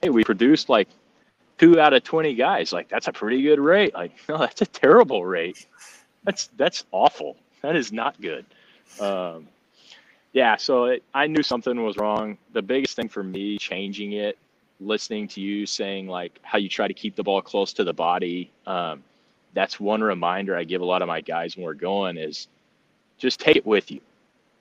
hey, 0.02 0.10
we 0.10 0.24
produced 0.24 0.70
like 0.70 0.88
two 1.58 1.80
out 1.80 1.94
of 1.94 2.04
20 2.04 2.34
guys. 2.36 2.74
Like 2.74 2.90
that's 2.90 3.08
a 3.08 3.14
pretty 3.14 3.42
good 3.42 3.60
rate. 3.60 3.94
Like, 3.94 4.14
no, 4.30 4.38
that's 4.38 4.62
a 4.62 4.66
terrible 4.66 5.26
rate. 5.26 5.66
That's, 6.24 6.48
that's 6.58 6.86
awful. 6.92 7.38
That 7.62 7.76
is 7.76 7.92
not 7.92 8.20
good. 8.22 8.46
Um, 9.00 9.48
yeah. 10.34 10.56
So 10.58 10.86
it, 10.86 11.04
I 11.14 11.28
knew 11.28 11.44
something 11.44 11.84
was 11.84 11.98
wrong. 11.98 12.38
The 12.54 12.62
biggest 12.62 12.96
thing 12.96 13.10
for 13.10 13.24
me 13.24 13.58
changing 13.58 14.14
it 14.14 14.38
listening 14.80 15.28
to 15.28 15.42
you 15.42 15.66
saying 15.66 16.08
like 16.08 16.40
how 16.44 16.58
you 16.58 16.70
try 16.70 16.88
to 16.88 16.94
keep 16.94 17.16
the 17.16 17.24
ball 17.24 17.42
close 17.42 17.74
to 17.74 17.84
the 17.84 17.94
body. 17.94 18.52
Um, 18.66 19.04
that's 19.54 19.80
one 19.80 20.02
reminder 20.02 20.56
I 20.56 20.64
give 20.64 20.82
a 20.82 20.86
lot 20.86 21.02
of 21.02 21.08
my 21.08 21.22
guys 21.22 21.56
when 21.56 21.66
we're 21.66 21.74
going 21.74 22.18
is 22.18 22.48
just 23.18 23.40
take 23.40 23.56
it 23.56 23.66
with 23.66 23.90
you. 23.92 24.02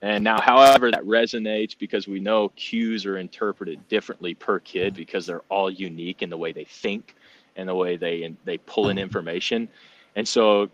And 0.02 0.22
now, 0.22 0.40
however 0.40 0.90
that 0.90 1.02
resonates, 1.04 1.76
because 1.76 2.06
we 2.06 2.20
know 2.20 2.50
cues 2.50 3.06
are 3.06 3.18
interpreted 3.18 3.88
differently 3.88 4.34
per 4.34 4.60
kid 4.60 4.94
because 4.94 5.26
they're 5.26 5.42
all 5.48 5.70
unique 5.70 6.22
in 6.22 6.30
the 6.30 6.36
way 6.36 6.52
they 6.52 6.64
think 6.64 7.14
and 7.56 7.68
the 7.68 7.74
way 7.74 7.96
they 7.96 8.34
they 8.44 8.58
pull 8.58 8.90
in 8.90 8.98
information. 8.98 9.68
And 10.14 10.26
so, 10.26 10.70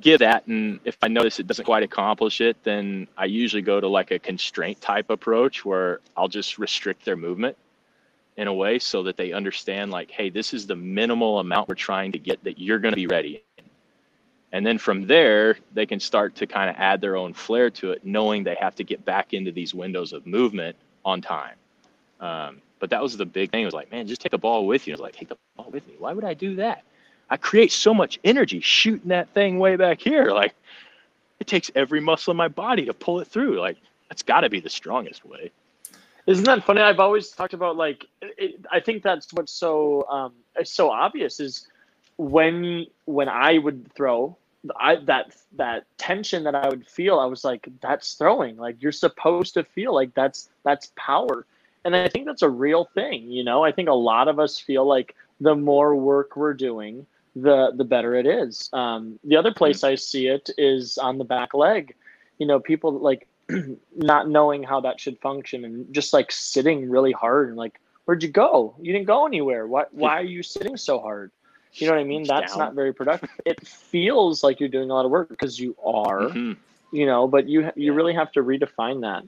give 0.00 0.20
that. 0.20 0.46
And 0.46 0.80
if 0.84 0.96
I 1.02 1.08
notice 1.08 1.38
it 1.38 1.46
doesn't 1.46 1.64
quite 1.64 1.82
accomplish 1.82 2.40
it, 2.40 2.56
then 2.64 3.06
I 3.16 3.26
usually 3.26 3.62
go 3.62 3.80
to 3.80 3.88
like 3.88 4.10
a 4.10 4.18
constraint 4.18 4.80
type 4.80 5.10
approach 5.10 5.64
where 5.64 6.00
I'll 6.16 6.28
just 6.28 6.58
restrict 6.58 7.04
their 7.04 7.16
movement 7.16 7.56
in 8.36 8.48
a 8.48 8.54
way 8.54 8.78
so 8.78 9.02
that 9.02 9.16
they 9.16 9.32
understand 9.32 9.90
like 9.90 10.10
hey 10.10 10.30
this 10.30 10.54
is 10.54 10.66
the 10.66 10.74
minimal 10.74 11.38
amount 11.38 11.68
we're 11.68 11.74
trying 11.74 12.12
to 12.12 12.18
get 12.18 12.42
that 12.44 12.58
you're 12.58 12.78
going 12.78 12.92
to 12.92 12.96
be 12.96 13.06
ready 13.06 13.44
and 14.52 14.66
then 14.66 14.78
from 14.78 15.06
there 15.06 15.58
they 15.72 15.86
can 15.86 16.00
start 16.00 16.34
to 16.36 16.46
kind 16.46 16.70
of 16.70 16.76
add 16.78 17.00
their 17.00 17.16
own 17.16 17.32
flair 17.32 17.70
to 17.70 17.92
it 17.92 18.04
knowing 18.04 18.44
they 18.44 18.56
have 18.60 18.74
to 18.76 18.84
get 18.84 19.04
back 19.04 19.32
into 19.32 19.50
these 19.50 19.74
windows 19.74 20.12
of 20.12 20.26
movement 20.26 20.76
on 21.04 21.20
time. 21.20 21.56
Um, 22.20 22.60
but 22.78 22.90
that 22.90 23.02
was 23.02 23.16
the 23.16 23.24
big 23.24 23.50
thing. 23.50 23.62
It 23.62 23.66
was 23.66 23.74
like 23.74 23.90
man 23.90 24.06
just 24.06 24.20
take 24.20 24.32
the 24.32 24.38
ball 24.38 24.66
with 24.66 24.86
you. 24.86 24.92
I 24.92 24.94
was 24.94 25.00
like 25.00 25.16
take 25.16 25.28
the 25.28 25.38
ball 25.56 25.70
with 25.70 25.86
me. 25.86 25.94
Why 25.98 26.12
would 26.12 26.24
i 26.24 26.34
do 26.34 26.56
that 26.56 26.84
i 27.32 27.36
create 27.38 27.72
so 27.72 27.94
much 27.94 28.20
energy 28.24 28.60
shooting 28.60 29.08
that 29.08 29.26
thing 29.30 29.58
way 29.58 29.76
back 29.76 30.00
here. 30.00 30.30
Like 30.42 30.54
it 31.40 31.46
takes 31.46 31.70
every 31.74 32.00
muscle 32.00 32.30
in 32.30 32.36
my 32.36 32.46
body 32.46 32.84
to 32.84 32.94
pull 32.94 33.18
it 33.18 33.26
through. 33.26 33.58
Like 33.58 33.76
that's 34.08 34.22
got 34.22 34.42
to 34.42 34.50
be 34.50 34.60
the 34.60 34.70
strongest 34.70 35.24
way. 35.24 35.50
Isn't 36.26 36.44
that 36.44 36.62
funny? 36.64 36.82
I've 36.82 37.00
always 37.00 37.30
talked 37.30 37.54
about 37.54 37.76
like 37.76 38.06
it, 38.20 38.64
I 38.70 38.78
think 38.80 39.02
that's 39.02 39.32
what's 39.32 39.50
so 39.50 40.06
um, 40.08 40.32
so 40.62 40.90
obvious 40.90 41.40
is 41.40 41.66
when 42.16 42.86
when 43.06 43.28
I 43.28 43.58
would 43.58 43.92
throw 43.94 44.36
I 44.78 44.96
that 45.06 45.34
that 45.56 45.86
tension 45.96 46.44
that 46.44 46.54
I 46.54 46.68
would 46.68 46.86
feel 46.86 47.18
I 47.18 47.24
was 47.24 47.44
like 47.44 47.68
that's 47.80 48.14
throwing. 48.14 48.56
Like 48.56 48.82
you're 48.82 48.92
supposed 48.92 49.54
to 49.54 49.64
feel 49.64 49.94
like 49.94 50.14
that's 50.14 50.50
that's 50.64 50.92
power. 50.96 51.46
And 51.84 51.96
I 51.96 52.08
think 52.08 52.26
that's 52.26 52.42
a 52.42 52.50
real 52.50 52.84
thing 52.94 53.30
you 53.30 53.42
know? 53.42 53.64
I 53.64 53.72
think 53.72 53.88
a 53.88 53.94
lot 53.94 54.28
of 54.28 54.38
us 54.38 54.58
feel 54.58 54.84
like 54.84 55.16
the 55.40 55.56
more 55.56 55.96
work 55.96 56.36
we're 56.36 56.54
doing 56.54 57.06
the 57.34 57.72
the 57.76 57.84
better 57.84 58.14
it 58.14 58.26
is 58.26 58.68
um, 58.72 59.18
the 59.24 59.36
other 59.36 59.52
place. 59.52 59.84
I 59.84 59.94
see 59.94 60.26
it 60.28 60.50
is 60.58 60.98
on 60.98 61.18
the 61.18 61.24
back 61.24 61.54
leg 61.54 61.94
you 62.38 62.46
know 62.46 62.58
people 62.58 62.98
like 62.98 63.28
not 63.96 64.28
knowing 64.28 64.62
how 64.64 64.80
that 64.80 64.98
should 64.98 65.18
function 65.20 65.64
and 65.64 65.92
just 65.94 66.12
like 66.12 66.32
sitting 66.32 66.90
really 66.90 67.12
hard 67.12 67.48
and 67.48 67.56
like 67.56 67.80
where'd 68.04 68.22
you 68.22 68.28
go 68.28 68.74
you 68.80 68.92
didn't 68.92 69.06
go 69.06 69.26
anywhere 69.26 69.66
why 69.66 69.84
why 69.92 70.18
are 70.18 70.24
you 70.24 70.42
sitting 70.42 70.76
so 70.76 70.98
hard 70.98 71.30
You 71.74 71.86
know 71.86 71.94
what 71.94 72.00
I 72.00 72.04
mean? 72.04 72.24
That's 72.24 72.52
down. 72.52 72.58
not 72.58 72.74
very 72.74 72.92
productive. 72.92 73.30
It 73.46 73.66
feels 73.66 74.42
like 74.42 74.60
you're 74.60 74.68
doing 74.68 74.90
a 74.90 74.94
lot 74.94 75.06
of 75.06 75.10
work 75.10 75.30
because 75.30 75.58
you 75.58 75.74
are, 75.82 76.28
mm-hmm. 76.28 76.52
you 76.94 77.06
know, 77.06 77.26
but 77.26 77.48
you 77.48 77.62
you 77.76 77.90
yeah. 77.90 77.96
really 77.98 78.12
have 78.12 78.30
to 78.32 78.42
redefine 78.42 79.00
that. 79.02 79.22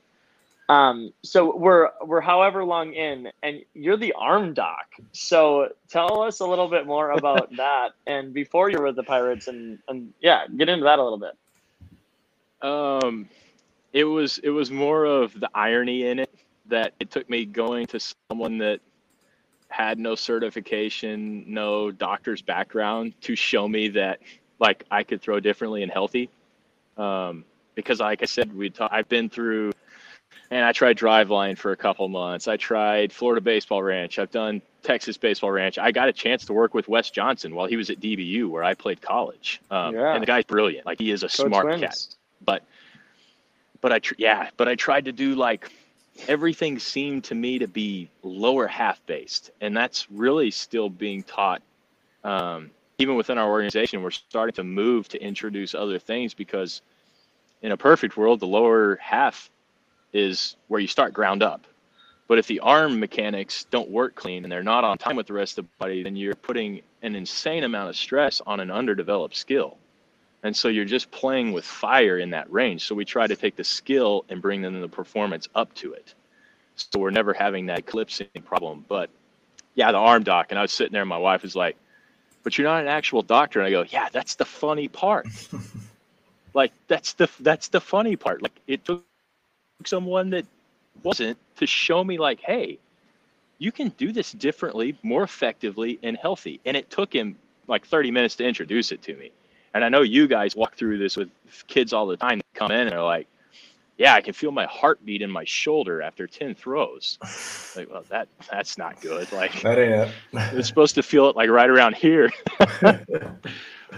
Um, 0.68 1.12
so 1.22 1.54
we're 1.56 1.90
we're 2.04 2.22
however 2.22 2.64
long 2.64 2.94
in, 2.94 3.30
and 3.42 3.60
you're 3.74 3.98
the 3.98 4.14
arm 4.14 4.54
doc. 4.54 4.86
So 5.12 5.68
tell 5.88 6.22
us 6.22 6.40
a 6.40 6.46
little 6.46 6.68
bit 6.68 6.86
more 6.86 7.10
about 7.10 7.50
that. 7.56 7.90
And 8.06 8.32
before 8.32 8.70
you 8.70 8.78
were 8.78 8.86
with 8.86 8.96
the 8.96 9.02
Pirates, 9.02 9.48
and 9.48 9.78
and 9.88 10.12
yeah, 10.20 10.46
get 10.56 10.68
into 10.68 10.84
that 10.84 10.98
a 10.98 11.02
little 11.02 11.18
bit. 11.18 11.36
Um, 12.66 13.28
it 13.92 14.04
was 14.04 14.38
it 14.38 14.50
was 14.50 14.70
more 14.70 15.04
of 15.04 15.38
the 15.38 15.50
irony 15.54 16.06
in 16.06 16.18
it 16.18 16.34
that 16.66 16.94
it 16.98 17.10
took 17.10 17.28
me 17.28 17.44
going 17.44 17.86
to 17.88 18.00
someone 18.30 18.58
that 18.58 18.80
had 19.68 19.98
no 19.98 20.14
certification, 20.14 21.44
no 21.46 21.90
doctor's 21.90 22.40
background 22.40 23.12
to 23.20 23.36
show 23.36 23.68
me 23.68 23.88
that 23.88 24.20
like 24.60 24.84
I 24.90 25.02
could 25.02 25.20
throw 25.20 25.40
differently 25.40 25.82
and 25.82 25.92
healthy. 25.92 26.30
Um, 26.96 27.44
because 27.74 28.00
like 28.00 28.22
I 28.22 28.26
said, 28.26 28.54
we 28.54 28.70
talk, 28.70 28.90
I've 28.92 29.08
been 29.08 29.28
through 29.28 29.72
and 30.50 30.64
I 30.64 30.72
tried 30.72 30.98
Driveline 30.98 31.56
for 31.56 31.72
a 31.72 31.76
couple 31.76 32.08
months. 32.08 32.48
I 32.48 32.56
tried 32.56 33.12
Florida 33.12 33.40
Baseball 33.40 33.82
Ranch. 33.82 34.18
I've 34.18 34.30
done 34.30 34.62
Texas 34.82 35.16
Baseball 35.16 35.50
Ranch. 35.50 35.78
I 35.78 35.90
got 35.90 36.08
a 36.08 36.12
chance 36.12 36.44
to 36.46 36.52
work 36.52 36.74
with 36.74 36.88
Wes 36.88 37.10
Johnson 37.10 37.54
while 37.54 37.66
he 37.66 37.76
was 37.76 37.90
at 37.90 38.00
DBU, 38.00 38.48
where 38.48 38.62
I 38.62 38.74
played 38.74 39.00
college. 39.00 39.60
Um, 39.70 39.94
yeah. 39.94 40.14
And 40.14 40.22
the 40.22 40.26
guy's 40.26 40.44
brilliant. 40.44 40.86
Like 40.86 40.98
he 40.98 41.10
is 41.10 41.22
a 41.22 41.28
Coach 41.28 41.46
smart 41.46 41.66
wins. 41.66 41.80
cat. 41.80 42.06
But, 42.44 42.62
but 43.80 43.92
I, 43.92 43.98
tr- 43.98 44.14
yeah, 44.18 44.50
but 44.56 44.68
I 44.68 44.74
tried 44.74 45.06
to 45.06 45.12
do 45.12 45.34
like 45.34 45.70
everything 46.28 46.78
seemed 46.78 47.24
to 47.24 47.34
me 47.34 47.58
to 47.58 47.68
be 47.68 48.10
lower 48.22 48.66
half 48.66 49.04
based, 49.06 49.50
and 49.60 49.76
that's 49.76 50.10
really 50.10 50.50
still 50.50 50.88
being 50.88 51.22
taught. 51.22 51.62
Um, 52.22 52.70
even 52.98 53.16
within 53.16 53.38
our 53.38 53.50
organization, 53.50 54.02
we're 54.02 54.10
starting 54.10 54.54
to 54.54 54.64
move 54.64 55.08
to 55.08 55.22
introduce 55.22 55.74
other 55.74 55.98
things 55.98 56.32
because, 56.32 56.80
in 57.62 57.72
a 57.72 57.76
perfect 57.76 58.16
world, 58.16 58.40
the 58.40 58.46
lower 58.46 58.96
half 58.96 59.50
is 60.14 60.56
where 60.68 60.80
you 60.80 60.86
start 60.86 61.12
ground 61.12 61.42
up. 61.42 61.66
But 62.26 62.38
if 62.38 62.46
the 62.46 62.60
arm 62.60 62.98
mechanics 62.98 63.64
don't 63.64 63.90
work 63.90 64.14
clean 64.14 64.44
and 64.44 64.50
they're 64.50 64.62
not 64.62 64.84
on 64.84 64.96
time 64.96 65.16
with 65.16 65.26
the 65.26 65.34
rest 65.34 65.58
of 65.58 65.66
the 65.66 65.70
body, 65.78 66.02
then 66.02 66.16
you're 66.16 66.34
putting 66.34 66.80
an 67.02 67.14
insane 67.14 67.64
amount 67.64 67.90
of 67.90 67.96
stress 67.96 68.40
on 68.46 68.60
an 68.60 68.70
underdeveloped 68.70 69.36
skill. 69.36 69.76
And 70.42 70.56
so 70.56 70.68
you're 70.68 70.86
just 70.86 71.10
playing 71.10 71.52
with 71.52 71.64
fire 71.64 72.18
in 72.18 72.30
that 72.30 72.50
range. 72.50 72.86
So 72.86 72.94
we 72.94 73.04
try 73.04 73.26
to 73.26 73.36
take 73.36 73.56
the 73.56 73.64
skill 73.64 74.24
and 74.30 74.40
bring 74.40 74.62
them 74.62 74.80
the 74.80 74.88
performance 74.88 75.48
up 75.54 75.74
to 75.76 75.92
it. 75.92 76.14
So 76.76 76.98
we're 76.98 77.10
never 77.10 77.34
having 77.34 77.66
that 77.66 77.80
eclipsing 77.80 78.28
problem. 78.44 78.84
But 78.88 79.10
yeah, 79.74 79.92
the 79.92 79.98
arm 79.98 80.22
doc. 80.22 80.46
And 80.50 80.58
I 80.58 80.62
was 80.62 80.72
sitting 80.72 80.92
there, 80.92 81.02
and 81.02 81.08
my 81.08 81.18
wife 81.18 81.42
was 81.42 81.56
like, 81.56 81.76
but 82.42 82.56
you're 82.56 82.66
not 82.66 82.82
an 82.82 82.88
actual 82.88 83.22
doctor. 83.22 83.60
And 83.60 83.66
I 83.66 83.70
go, 83.70 83.84
yeah, 83.88 84.08
that's 84.12 84.34
the 84.34 84.44
funny 84.44 84.88
part. 84.88 85.26
like 86.54 86.72
that's 86.88 87.14
the 87.14 87.28
that's 87.40 87.68
the 87.68 87.80
funny 87.80 88.16
part. 88.16 88.42
Like 88.42 88.52
it 88.66 88.84
took 88.84 89.04
someone 89.84 90.30
that 90.30 90.46
wasn't 91.02 91.38
to 91.56 91.66
show 91.66 92.04
me 92.04 92.18
like, 92.18 92.40
hey, 92.40 92.78
you 93.58 93.72
can 93.72 93.88
do 93.90 94.12
this 94.12 94.32
differently, 94.32 94.96
more 95.02 95.22
effectively, 95.22 95.98
and 96.02 96.16
healthy. 96.16 96.60
And 96.64 96.76
it 96.76 96.90
took 96.90 97.12
him 97.12 97.36
like 97.66 97.86
30 97.86 98.10
minutes 98.10 98.36
to 98.36 98.44
introduce 98.44 98.92
it 98.92 99.02
to 99.02 99.16
me. 99.16 99.30
And 99.74 99.84
I 99.84 99.88
know 99.88 100.02
you 100.02 100.26
guys 100.28 100.54
walk 100.54 100.76
through 100.76 100.98
this 100.98 101.16
with 101.16 101.30
kids 101.66 101.92
all 101.92 102.06
the 102.06 102.16
time. 102.16 102.40
Come 102.54 102.70
in 102.70 102.80
and 102.80 102.90
they're 102.90 103.02
like, 103.02 103.26
"Yeah, 103.96 104.14
I 104.14 104.20
can 104.20 104.32
feel 104.32 104.52
my 104.52 104.66
heartbeat 104.66 105.20
in 105.20 105.30
my 105.30 105.42
shoulder 105.44 106.00
after 106.00 106.28
10 106.28 106.54
throws." 106.54 107.18
like, 107.74 107.90
well, 107.90 108.04
that 108.08 108.28
that's 108.48 108.78
not 108.78 109.00
good. 109.00 109.26
Like 109.32 109.62
that 109.62 109.78
ain't 109.78 109.92
it. 109.92 110.14
it's 110.56 110.68
supposed 110.68 110.94
to 110.94 111.02
feel 111.02 111.28
it 111.28 111.34
like 111.34 111.50
right 111.50 111.68
around 111.68 111.96
here. 111.96 112.30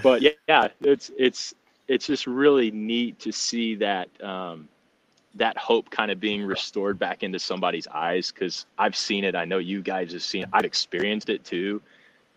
but 0.03 0.23
yeah, 0.23 0.31
yeah, 0.49 0.69
it's 0.81 1.11
it's 1.19 1.55
it's 1.89 2.07
just 2.07 2.27
really 2.27 2.71
neat 2.71 3.19
to 3.21 3.33
see 3.33 3.75
that 3.75 4.09
um, 4.25 4.69
that 5.37 5.57
hope 5.57 5.91
kind 5.91 6.11
of 6.11 6.21
being 6.21 6.45
restored 6.45 6.99
back 6.99 7.23
into 7.23 7.39
somebody's 7.39 7.87
eyes 7.89 8.31
because 8.31 8.67
I've 8.79 8.97
seen 8.97 9.25
it. 9.25 9.35
I 9.35 9.45
know 9.45 9.59
you 9.59 9.83
guys 9.83 10.13
have 10.13 10.23
seen 10.23 10.45
it. 10.45 10.49
I've 10.53 10.65
experienced 10.65 11.29
it 11.29 11.45
too 11.45 11.83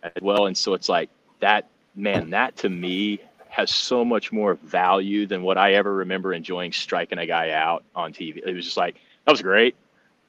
as 0.03 0.21
well. 0.21 0.47
And 0.47 0.57
so 0.57 0.73
it's 0.73 0.89
like 0.89 1.09
that, 1.39 1.67
man, 1.95 2.29
that 2.31 2.57
to 2.57 2.69
me 2.69 3.19
has 3.49 3.73
so 3.73 4.05
much 4.05 4.31
more 4.31 4.55
value 4.55 5.25
than 5.25 5.41
what 5.41 5.57
I 5.57 5.73
ever 5.73 5.93
remember 5.93 6.33
enjoying 6.33 6.71
striking 6.71 7.17
a 7.17 7.25
guy 7.25 7.51
out 7.51 7.83
on 7.95 8.13
TV. 8.13 8.37
It 8.45 8.53
was 8.53 8.65
just 8.65 8.77
like, 8.77 8.95
that 9.25 9.31
was 9.31 9.41
great. 9.41 9.75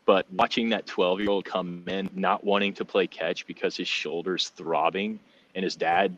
But 0.07 0.27
watching 0.33 0.71
that 0.71 0.87
12 0.87 1.21
year 1.21 1.31
old 1.31 1.45
come 1.45 1.85
in, 1.87 2.11
not 2.15 2.43
wanting 2.43 2.73
to 2.75 2.85
play 2.85 3.07
catch 3.07 3.47
because 3.47 3.77
his 3.77 3.87
shoulder's 3.87 4.49
throbbing, 4.49 5.21
and 5.55 5.65
his 5.65 5.77
dad, 5.77 6.17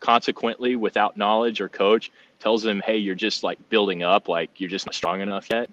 consequently, 0.00 0.76
without 0.76 1.16
knowledge 1.16 1.60
or 1.60 1.68
coach, 1.68 2.10
tells 2.38 2.64
him, 2.64 2.80
Hey, 2.80 2.98
you're 2.98 3.14
just 3.14 3.42
like 3.42 3.68
building 3.68 4.02
up, 4.02 4.28
like 4.28 4.60
you're 4.60 4.70
just 4.70 4.86
not 4.86 4.94
strong 4.94 5.20
enough 5.20 5.50
yet. 5.50 5.68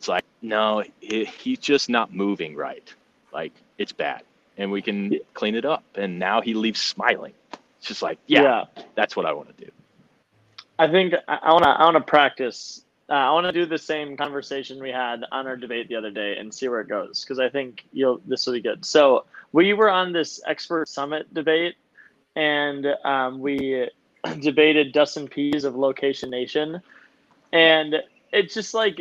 It's 0.00 0.08
like, 0.08 0.24
no, 0.40 0.82
he, 1.00 1.26
he's 1.26 1.58
just 1.58 1.90
not 1.90 2.10
moving 2.10 2.56
right. 2.56 2.90
Like, 3.34 3.52
it's 3.76 3.92
bad. 3.92 4.22
And 4.56 4.72
we 4.72 4.80
can 4.80 5.18
clean 5.34 5.54
it 5.54 5.66
up. 5.66 5.84
And 5.94 6.18
now 6.18 6.40
he 6.40 6.54
leaves 6.54 6.80
smiling. 6.80 7.34
It's 7.52 7.86
just 7.86 8.00
like, 8.00 8.18
yeah, 8.26 8.42
yeah. 8.42 8.82
that's 8.94 9.14
what 9.14 9.26
I 9.26 9.34
want 9.34 9.54
to 9.54 9.64
do. 9.66 9.70
I 10.78 10.88
think 10.88 11.12
I 11.28 11.52
want 11.52 11.64
to 11.64 11.68
I 11.68 11.84
want 11.84 11.96
to 11.96 12.00
practice. 12.00 12.82
Uh, 13.10 13.12
I 13.12 13.30
want 13.32 13.44
to 13.46 13.52
do 13.52 13.66
the 13.66 13.76
same 13.76 14.16
conversation 14.16 14.82
we 14.82 14.88
had 14.88 15.22
on 15.32 15.46
our 15.46 15.56
debate 15.56 15.88
the 15.88 15.96
other 15.96 16.10
day 16.10 16.38
and 16.38 16.52
see 16.52 16.68
where 16.68 16.80
it 16.80 16.88
goes 16.88 17.22
because 17.22 17.38
I 17.38 17.50
think 17.50 17.84
you'll 17.92 18.22
this 18.26 18.46
will 18.46 18.54
be 18.54 18.62
good. 18.62 18.82
So 18.86 19.26
we 19.52 19.74
were 19.74 19.90
on 19.90 20.14
this 20.14 20.40
expert 20.46 20.88
summit 20.88 21.32
debate, 21.34 21.74
and 22.36 22.86
um, 23.04 23.38
we 23.38 23.86
debated 24.40 24.92
Dustin 24.92 25.28
Pease 25.28 25.64
of 25.64 25.76
Location 25.76 26.30
Nation, 26.30 26.80
and 27.52 27.96
it's 28.32 28.54
just 28.54 28.72
like 28.72 28.98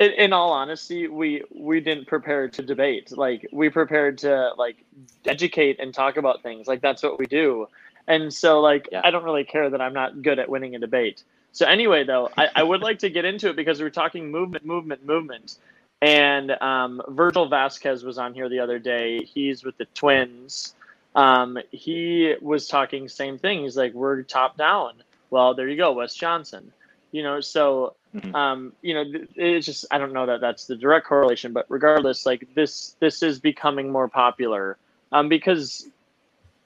in, 0.00 0.12
in, 0.12 0.32
all 0.32 0.50
honesty, 0.50 1.06
we 1.06 1.44
we 1.54 1.80
didn't 1.80 2.06
prepare 2.06 2.48
to 2.48 2.62
debate. 2.62 3.16
Like 3.16 3.46
we 3.52 3.68
prepared 3.68 4.18
to 4.18 4.50
like 4.56 4.84
educate 5.26 5.78
and 5.78 5.94
talk 5.94 6.16
about 6.16 6.42
things. 6.42 6.66
Like 6.66 6.80
that's 6.80 7.02
what 7.02 7.18
we 7.18 7.26
do. 7.26 7.68
And 8.08 8.32
so 8.32 8.60
like 8.60 8.88
yeah. 8.90 9.02
I 9.04 9.10
don't 9.10 9.24
really 9.24 9.44
care 9.44 9.70
that 9.70 9.80
I'm 9.80 9.92
not 9.92 10.22
good 10.22 10.38
at 10.38 10.48
winning 10.48 10.74
a 10.74 10.78
debate. 10.78 11.22
So 11.52 11.66
anyway, 11.66 12.04
though, 12.04 12.30
I, 12.36 12.48
I 12.56 12.62
would 12.62 12.80
like 12.80 13.00
to 13.00 13.10
get 13.10 13.24
into 13.24 13.50
it 13.50 13.56
because 13.56 13.80
we 13.80 13.86
are 13.86 13.90
talking 13.90 14.30
movement, 14.30 14.64
movement, 14.64 15.04
movement. 15.04 15.58
And 16.00 16.50
um, 16.62 17.02
Virgil 17.08 17.48
Vasquez 17.48 18.04
was 18.04 18.16
on 18.18 18.32
here 18.32 18.48
the 18.48 18.60
other 18.60 18.78
day. 18.78 19.22
He's 19.24 19.64
with 19.64 19.76
the 19.76 19.84
Twins. 19.86 20.74
Um, 21.14 21.58
he 21.72 22.34
was 22.40 22.68
talking 22.68 23.08
same 23.08 23.38
thing. 23.38 23.62
He's 23.62 23.76
like, 23.76 23.92
we're 23.92 24.22
top 24.22 24.56
down. 24.56 25.02
Well, 25.28 25.54
there 25.54 25.68
you 25.68 25.76
go, 25.76 25.92
Wes 25.92 26.14
Johnson. 26.14 26.72
You 27.12 27.22
know, 27.22 27.40
so 27.40 27.94
Mm-hmm. 28.14 28.34
Um, 28.34 28.72
you 28.82 28.94
know, 28.94 29.04
it's 29.36 29.66
just 29.66 29.86
I 29.90 29.98
don't 29.98 30.12
know 30.12 30.26
that 30.26 30.40
that's 30.40 30.66
the 30.66 30.74
direct 30.74 31.06
correlation, 31.06 31.52
but 31.52 31.66
regardless, 31.68 32.26
like 32.26 32.46
this 32.54 32.96
this 32.98 33.22
is 33.22 33.38
becoming 33.38 33.90
more 33.92 34.08
popular 34.08 34.78
um, 35.12 35.28
because 35.28 35.86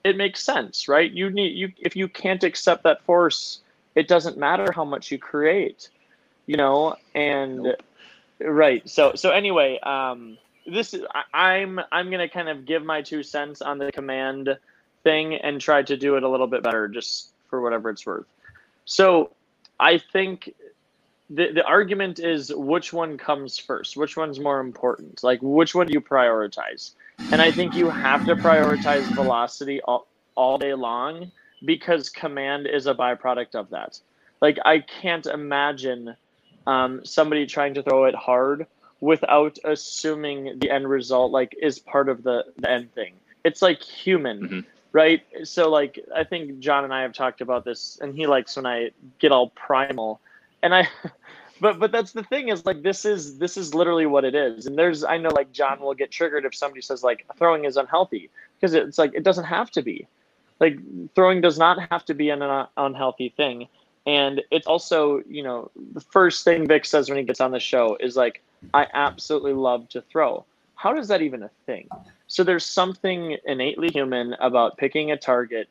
it 0.05 0.17
makes 0.17 0.43
sense, 0.43 0.89
right? 0.89 1.11
You 1.11 1.29
need 1.29 1.55
you 1.55 1.71
if 1.79 1.97
you 1.97 2.09
can't 2.09 2.43
accept 2.45 2.83
that 2.85 3.03
force, 3.03 3.61
it 3.95 4.09
doesn't 4.09 4.39
matter 4.39 4.73
how 4.73 4.87
much 4.87 5.13
you 5.13 5.19
create, 5.19 5.91
you 6.47 6.57
know, 6.57 6.97
and 7.15 7.65
nope. 7.65 7.83
right. 8.41 8.89
So 8.89 9.13
so 9.15 9.31
anyway, 9.31 9.79
um, 9.81 10.39
this 10.67 10.95
is 10.95 11.03
I, 11.35 11.59
I'm 11.59 11.79
I'm 11.93 12.11
gonna 12.11 12.29
kind 12.29 12.49
of 12.49 12.65
give 12.65 12.83
my 12.83 13.03
two 13.03 13.23
cents 13.23 13.61
on 13.61 13.77
the 13.77 13.93
command 13.93 14.57
thing 15.03 15.35
and 15.35 15.61
try 15.61 15.83
to 15.83 15.97
do 15.99 16.17
it 16.17 16.23
a 16.23 16.29
little 16.29 16.47
bit 16.47 16.63
better, 16.63 16.89
just 16.89 17.33
for 17.51 17.61
whatever 17.61 17.91
it's 17.91 18.07
worth. 18.07 18.25
So 18.87 19.31
I 19.85 19.99
think 19.99 20.55
the, 21.29 21.53
the 21.53 21.63
argument 21.63 22.19
is 22.19 22.51
which 22.55 22.91
one 22.95 23.19
comes 23.19 23.59
first 23.59 23.99
which 23.99 24.17
one's 24.17 24.41
more 24.41 24.61
important? 24.61 25.23
Like 25.23 25.41
which 25.43 25.75
one 25.75 25.87
do 25.87 25.93
you 25.93 26.01
prioritize? 26.01 26.93
And 27.31 27.43
i 27.43 27.51
think 27.51 27.75
you 27.75 27.91
have 27.91 28.25
to 28.27 28.35
prioritize 28.35 29.05
velocity 29.15 29.83
all, 29.83 30.07
all 30.35 30.57
day 30.57 30.73
long 30.73 31.31
because 31.65 32.09
command 32.09 32.67
is 32.67 32.87
a 32.87 32.95
byproduct 32.95 33.55
of 33.55 33.69
that. 33.71 34.01
Like 34.41 34.59
i 34.65 34.79
can't 34.81 35.27
imagine 35.27 36.17
um, 36.67 37.05
somebody 37.05 37.45
trying 37.45 37.75
to 37.75 37.83
throw 37.83 38.05
it 38.05 38.15
hard 38.15 38.67
without 39.01 39.59
assuming 39.65 40.59
the 40.61 40.71
end 40.71 40.89
result 40.89 41.31
like 41.31 41.55
is 41.61 41.79
part 41.79 42.09
of 42.09 42.23
the, 42.23 42.45
the 42.57 42.71
end 42.71 42.95
thing. 42.95 43.13
It's 43.45 43.61
like 43.61 43.83
human. 43.83 44.39
Mm-hmm. 44.41 44.61
Right 44.95 45.23
so 45.43 45.69
like 45.69 46.01
i 46.17 46.25
think 46.25 46.59
john 46.61 46.85
and 46.85 46.95
i 46.95 47.03
have 47.03 47.13
talked 47.13 47.43
about 47.43 47.67
this 47.67 47.99
and 48.01 48.15
he 48.15 48.27
likes 48.27 48.57
when 48.57 48.65
i 48.65 48.91
get 49.19 49.31
all 49.31 49.51
primal 49.51 50.19
and 50.65 50.75
I, 50.75 50.89
but 51.61 51.79
but 51.79 51.93
that's 51.93 52.13
the 52.13 52.25
thing 52.25 52.49
is 52.49 52.67
like 52.67 52.83
this 52.83 53.05
is 53.05 53.39
this 53.39 53.57
is 53.57 53.75
literally 53.75 54.07
what 54.07 54.25
it 54.25 54.35
is. 54.35 54.67
And 54.67 54.77
there's 54.77 55.05
I 55.05 55.19
know 55.19 55.29
like 55.29 55.53
John 55.53 55.79
will 55.81 55.95
get 55.95 56.11
triggered 56.11 56.45
if 56.45 56.55
somebody 56.55 56.81
says 56.81 57.05
like 57.05 57.25
throwing 57.39 57.65
is 57.67 57.77
unhealthy 57.77 58.31
because 58.57 58.75
it's 58.75 58.99
like 58.99 59.15
it 59.15 59.23
doesn't 59.23 59.45
have 59.45 59.71
to 59.73 59.83
be. 59.83 60.09
Like 60.59 60.79
throwing 61.15 61.41
does 61.41 61.59
not 61.59 61.79
have 61.91 62.05
to 62.07 62.15
be 62.15 62.31
an 62.31 62.43
uh, 62.43 62.67
unhealthy 62.77 63.29
thing. 63.37 63.69
And 64.07 64.43
it's 64.51 64.67
also, 64.67 65.23
you 65.29 65.43
know, 65.43 65.71
the 65.93 66.01
first 66.01 66.45
thing 66.45 66.67
Vic 66.67 66.85
says 66.85 67.09
when 67.09 67.19
he 67.19 67.25
gets 67.25 67.41
on 67.41 67.53
the 67.53 67.61
show 67.61 67.97
is 67.99 68.17
like, 68.17 68.43
I 68.75 68.87
absolutely 68.93 69.55
love 69.55 69.89
to 69.91 70.03
throw. 70.03 70.45
How 70.75 70.93
does 70.93 71.09
that 71.09 71.23
even 71.23 71.43
a 71.43 71.51
thing? 71.65 71.89
So 72.35 72.43
there's 72.43 72.67
something 72.67 73.39
innately 73.45 73.91
human 73.93 74.33
about 74.41 74.77
picking 74.77 75.13
a 75.13 75.17
target 75.17 75.69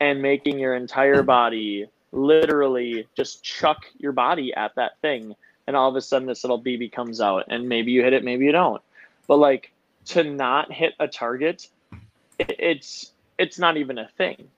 and 0.00 0.22
making 0.22 0.58
your 0.58 0.74
entire 0.74 1.22
body 1.22 1.90
literally 2.10 3.06
just 3.14 3.44
chuck 3.44 3.84
your 3.98 4.12
body 4.12 4.54
at 4.54 4.74
that 4.76 4.98
thing 5.02 5.36
and 5.66 5.76
all 5.76 5.90
of 5.90 5.94
a 5.94 6.00
sudden 6.00 6.26
this 6.26 6.42
little 6.42 6.58
BB 6.58 6.90
comes 6.90 7.20
out 7.20 7.44
and 7.48 7.68
maybe 7.68 7.92
you 7.92 8.02
hit 8.02 8.14
it, 8.14 8.24
maybe 8.24 8.46
you 8.46 8.52
don't. 8.52 8.80
But 9.26 9.36
like 9.36 9.72
to 10.06 10.24
not 10.24 10.72
hit 10.72 10.94
a 10.98 11.06
target, 11.06 11.68
it's 12.38 13.12
it's 13.36 13.58
not 13.58 13.76
even 13.76 13.98
a 13.98 14.08
thing, 14.16 14.48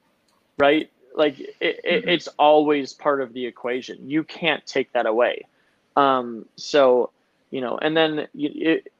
right? 0.58 0.88
Like 1.16 1.40
it, 1.40 1.56
it, 1.60 1.84
mm-hmm. 1.84 2.08
it's 2.08 2.28
always 2.38 2.92
part 2.92 3.20
of 3.20 3.32
the 3.32 3.44
equation. 3.44 4.08
You 4.08 4.22
can't 4.22 4.64
take 4.64 4.92
that 4.92 5.06
away. 5.06 5.44
Um, 5.96 6.46
so 6.54 7.10
you 7.50 7.60
know, 7.60 7.78
and 7.78 7.96
then 7.96 8.28
it, 8.32 8.92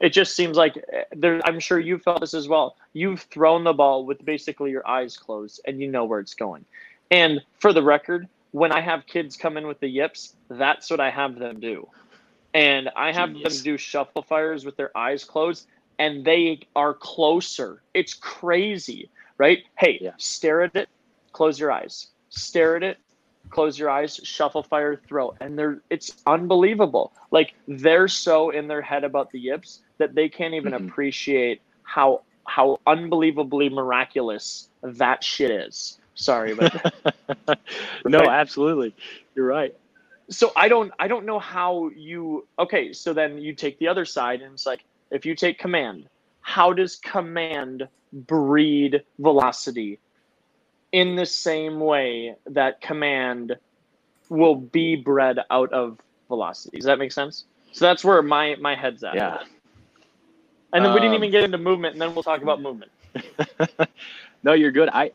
it 0.00 0.10
just 0.10 0.34
seems 0.36 0.56
like 0.56 0.76
eh, 0.92 1.04
there. 1.14 1.40
I'm 1.44 1.60
sure 1.60 1.78
you 1.78 1.98
felt 1.98 2.20
this 2.20 2.34
as 2.34 2.48
well. 2.48 2.76
You've 2.92 3.22
thrown 3.22 3.64
the 3.64 3.72
ball 3.72 4.04
with 4.04 4.24
basically 4.24 4.70
your 4.70 4.86
eyes 4.86 5.16
closed, 5.16 5.60
and 5.66 5.80
you 5.80 5.90
know 5.90 6.04
where 6.04 6.20
it's 6.20 6.34
going. 6.34 6.64
And 7.10 7.40
for 7.58 7.72
the 7.72 7.82
record, 7.82 8.28
when 8.52 8.72
I 8.72 8.80
have 8.80 9.06
kids 9.06 9.36
come 9.36 9.56
in 9.56 9.66
with 9.66 9.80
the 9.80 9.88
yips, 9.88 10.34
that's 10.48 10.90
what 10.90 11.00
I 11.00 11.10
have 11.10 11.38
them 11.38 11.60
do. 11.60 11.88
And 12.54 12.90
I 12.96 13.12
have 13.12 13.30
Genius. 13.32 13.56
them 13.56 13.64
do 13.64 13.78
shuffle 13.78 14.22
fires 14.22 14.64
with 14.64 14.76
their 14.76 14.96
eyes 14.96 15.24
closed, 15.24 15.66
and 15.98 16.24
they 16.24 16.60
are 16.76 16.94
closer. 16.94 17.82
It's 17.94 18.14
crazy, 18.14 19.10
right? 19.36 19.58
Hey, 19.76 19.98
yeah. 20.00 20.12
stare 20.16 20.62
at 20.62 20.76
it, 20.76 20.88
close 21.32 21.58
your 21.58 21.72
eyes. 21.72 22.08
Stare 22.30 22.76
at 22.76 22.82
it, 22.82 22.98
close 23.50 23.78
your 23.78 23.90
eyes, 23.90 24.20
shuffle 24.22 24.62
fire, 24.62 25.00
throw. 25.08 25.34
And 25.40 25.58
they're 25.58 25.80
it's 25.90 26.16
unbelievable. 26.26 27.12
Like 27.30 27.54
they're 27.66 28.08
so 28.08 28.50
in 28.50 28.68
their 28.68 28.82
head 28.82 29.04
about 29.04 29.30
the 29.30 29.40
yips 29.40 29.80
that 29.98 30.14
they 30.14 30.28
can't 30.28 30.54
even 30.54 30.72
mm-hmm. 30.72 30.88
appreciate 30.88 31.60
how 31.82 32.22
how 32.46 32.80
unbelievably 32.86 33.68
miraculous 33.68 34.68
that 34.82 35.22
shit 35.22 35.50
is. 35.50 35.98
Sorry, 36.14 36.54
but 36.54 36.94
no, 38.04 38.20
absolutely, 38.20 38.94
you're 39.34 39.46
right. 39.46 39.74
So 40.30 40.52
I 40.56 40.68
don't, 40.68 40.92
I 40.98 41.08
don't 41.08 41.24
know 41.24 41.38
how 41.38 41.88
you. 41.94 42.46
Okay, 42.58 42.92
so 42.92 43.12
then 43.12 43.38
you 43.38 43.54
take 43.54 43.78
the 43.78 43.88
other 43.88 44.04
side, 44.04 44.42
and 44.42 44.54
it's 44.54 44.66
like 44.66 44.84
if 45.10 45.24
you 45.24 45.34
take 45.34 45.58
command, 45.58 46.08
how 46.40 46.72
does 46.72 46.96
command 46.96 47.88
breed 48.12 49.02
velocity? 49.18 50.00
In 50.92 51.16
the 51.16 51.26
same 51.26 51.80
way 51.80 52.34
that 52.46 52.80
command 52.80 53.56
will 54.28 54.54
be 54.54 54.96
bred 54.96 55.40
out 55.50 55.72
of 55.72 55.98
velocity. 56.28 56.78
Does 56.78 56.86
that 56.86 56.98
make 56.98 57.12
sense? 57.12 57.44
So 57.72 57.84
that's 57.84 58.04
where 58.04 58.22
my 58.22 58.56
my 58.56 58.74
head's 58.74 59.04
at. 59.04 59.14
Yeah. 59.14 59.38
And 60.72 60.84
then 60.84 60.90
um, 60.90 60.94
we 60.94 61.00
didn't 61.00 61.14
um, 61.14 61.22
even 61.22 61.30
get 61.30 61.44
into 61.44 61.58
movement, 61.58 61.94
and 61.94 62.02
then 62.02 62.14
we'll 62.14 62.22
talk 62.22 62.42
about 62.42 62.60
movement. 62.60 62.90
no, 64.42 64.52
you're 64.52 64.70
good. 64.70 64.88
I 64.92 65.12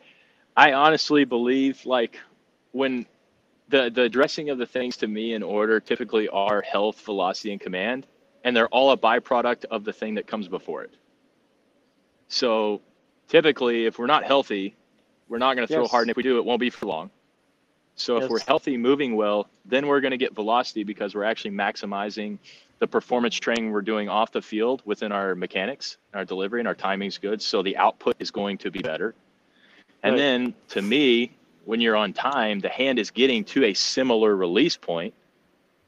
I 0.56 0.74
honestly 0.74 1.26
believe 1.26 1.86
like 1.86 2.20
when 2.72 3.06
the 3.70 3.90
the 3.90 4.04
addressing 4.04 4.50
of 4.50 4.58
the 4.58 4.66
things 4.66 4.98
to 4.98 5.08
me 5.08 5.34
in 5.34 5.44
order 5.44 5.80
typically 5.80 6.28
are 6.30 6.62
health, 6.62 7.02
velocity, 7.02 7.52
and 7.52 7.62
command, 7.62 8.08
and 8.44 8.56
they're 8.56 8.68
all 8.70 8.92
a 8.92 8.98
byproduct 8.98 9.66
of 9.66 9.84
the 9.84 9.94
thing 9.94 10.16
that 10.16 10.28
comes 10.28 10.48
before 10.48 10.84
it. 10.84 10.96
So 12.28 12.82
typically, 13.28 13.86
if 13.86 14.00
we're 14.00 14.08
not 14.08 14.24
healthy, 14.24 14.76
we're 15.28 15.38
not 15.38 15.56
going 15.56 15.68
to 15.68 15.74
throw 15.74 15.84
yes. 15.84 15.92
hard, 15.92 16.04
and 16.04 16.12
if 16.12 16.18
we 16.18 16.24
do, 16.24 16.38
it 16.38 16.46
won't 16.46 16.60
be 16.60 16.70
for 16.70 16.86
long. 16.86 17.10
So 17.96 18.16
yes. 18.16 18.26
if 18.26 18.30
we're 18.30 18.40
healthy, 18.40 18.78
moving 18.78 19.16
well, 19.16 19.48
then 19.66 19.88
we're 19.88 20.02
going 20.02 20.12
to 20.12 20.18
get 20.18 20.34
velocity 20.34 20.84
because 20.84 21.14
we're 21.14 21.24
actually 21.24 21.52
maximizing 21.52 22.40
the 22.80 22.88
performance 22.88 23.36
training 23.36 23.72
we're 23.72 23.82
doing 23.82 24.10
off 24.10 24.32
the 24.32 24.42
field 24.42 24.82
within 24.86 25.12
our 25.12 25.36
mechanics, 25.36 25.98
our 26.14 26.26
delivery, 26.26 26.60
and 26.60 26.68
our 26.68 26.76
timing's 26.76 27.18
good. 27.18 27.42
So 27.42 27.62
the 27.62 27.78
output 27.78 28.16
is 28.20 28.32
going 28.32 28.58
to 28.60 28.72
be 28.72 28.80
better. 28.80 29.16
And 30.02 30.14
right. 30.14 30.18
then 30.18 30.54
to 30.70 30.82
me, 30.82 31.32
when 31.66 31.80
you're 31.80 31.96
on 31.96 32.14
time, 32.14 32.60
the 32.60 32.70
hand 32.70 33.00
is 33.00 33.12
getting 33.12 33.44
to 33.46 33.66
a 33.66 33.74
similar 33.74 34.36
release 34.36 34.76
point, 34.76 35.14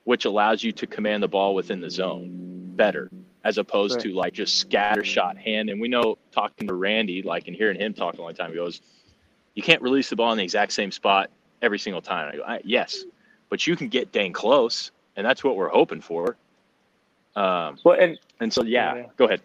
which 0.06 0.26
allows 0.26 0.63
you 0.63 0.71
to 0.74 0.88
command 0.88 1.24
the 1.24 1.28
ball 1.28 1.54
within 1.56 1.82
the 1.82 1.89
zone 1.89 2.71
better, 2.76 3.10
as 3.43 3.58
opposed 3.58 3.95
right. 3.95 4.04
to 4.04 4.13
like 4.13 4.34
just 4.34 4.58
scatter 4.58 5.04
shot 5.04 5.38
hand. 5.38 5.69
And 5.69 5.82
we 5.82 5.88
know 5.88 6.17
talking 6.32 6.67
to 6.67 6.74
Randy, 6.74 7.24
like 7.24 7.48
and 7.48 7.56
hearing 7.56 7.80
him 7.80 7.93
talk 7.93 8.17
a 8.17 8.21
long 8.21 8.36
time, 8.36 8.52
he 8.52 8.56
goes, 8.56 8.80
You 9.56 9.63
can't 9.63 9.82
release 9.82 10.10
the 10.10 10.15
ball 10.15 10.32
in 10.32 10.38
the 10.38 10.44
exact 10.44 10.74
same 10.74 10.91
spot 10.91 11.30
every 11.62 11.80
single 11.80 12.02
time. 12.02 12.32
I 12.34 12.38
go, 12.38 12.44
I, 12.44 12.62
Yes, 12.63 13.04
but 13.50 13.65
you 13.65 13.76
can 13.76 13.88
get 13.88 14.12
dang 14.12 14.34
close, 14.34 14.91
and 15.15 15.26
that's 15.26 15.44
what 15.44 15.56
we're 15.56 15.70
hoping 15.70 16.02
for. 16.02 16.38
Um, 17.36 17.78
well, 17.84 17.98
and 18.00 18.18
and 18.39 18.52
so 18.52 18.63
yeah, 18.63 18.96
yeah. 18.96 19.06
go 19.18 19.26
ahead. 19.26 19.41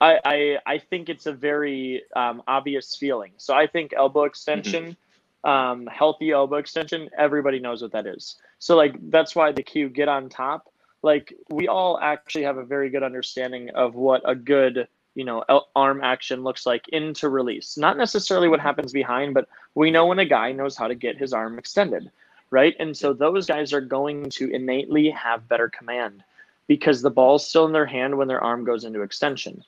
I, 0.00 0.18
I, 0.24 0.58
I 0.66 0.78
think 0.78 1.08
it's 1.08 1.26
a 1.26 1.32
very 1.32 2.02
um, 2.14 2.42
obvious 2.46 2.96
feeling. 2.96 3.32
So 3.38 3.54
I 3.54 3.66
think 3.66 3.94
elbow 3.96 4.24
extension, 4.24 4.96
mm-hmm. 5.44 5.50
um, 5.50 5.86
healthy 5.86 6.32
elbow 6.32 6.56
extension, 6.56 7.08
everybody 7.16 7.58
knows 7.58 7.80
what 7.80 7.92
that 7.92 8.06
is. 8.06 8.36
So 8.58 8.76
like 8.76 8.96
that's 9.10 9.34
why 9.34 9.52
the 9.52 9.62
cue 9.62 9.88
get 9.88 10.08
on 10.08 10.28
top. 10.28 10.68
Like 11.02 11.32
we 11.48 11.68
all 11.68 11.98
actually 12.00 12.44
have 12.44 12.58
a 12.58 12.64
very 12.64 12.90
good 12.90 13.02
understanding 13.02 13.70
of 13.70 13.94
what 13.94 14.22
a 14.24 14.34
good 14.34 14.88
you 15.14 15.24
know 15.24 15.44
arm 15.74 16.00
action 16.02 16.42
looks 16.42 16.66
like 16.66 16.88
into 16.88 17.28
release. 17.28 17.76
Not 17.76 17.96
necessarily 17.96 18.48
what 18.48 18.60
happens 18.60 18.92
behind, 18.92 19.34
but 19.34 19.48
we 19.74 19.90
know 19.90 20.06
when 20.06 20.18
a 20.18 20.24
guy 20.24 20.52
knows 20.52 20.76
how 20.76 20.88
to 20.88 20.94
get 20.94 21.16
his 21.16 21.32
arm 21.32 21.58
extended, 21.58 22.10
right? 22.50 22.74
And 22.78 22.96
so 22.96 23.12
those 23.12 23.46
guys 23.46 23.72
are 23.72 23.80
going 23.80 24.30
to 24.30 24.50
innately 24.50 25.10
have 25.10 25.48
better 25.48 25.68
command 25.68 26.22
because 26.66 27.02
the 27.02 27.10
ball's 27.10 27.46
still 27.46 27.66
in 27.66 27.72
their 27.72 27.86
hand 27.86 28.16
when 28.16 28.28
their 28.28 28.42
arm 28.42 28.64
goes 28.64 28.84
into 28.84 29.02
extension 29.02 29.62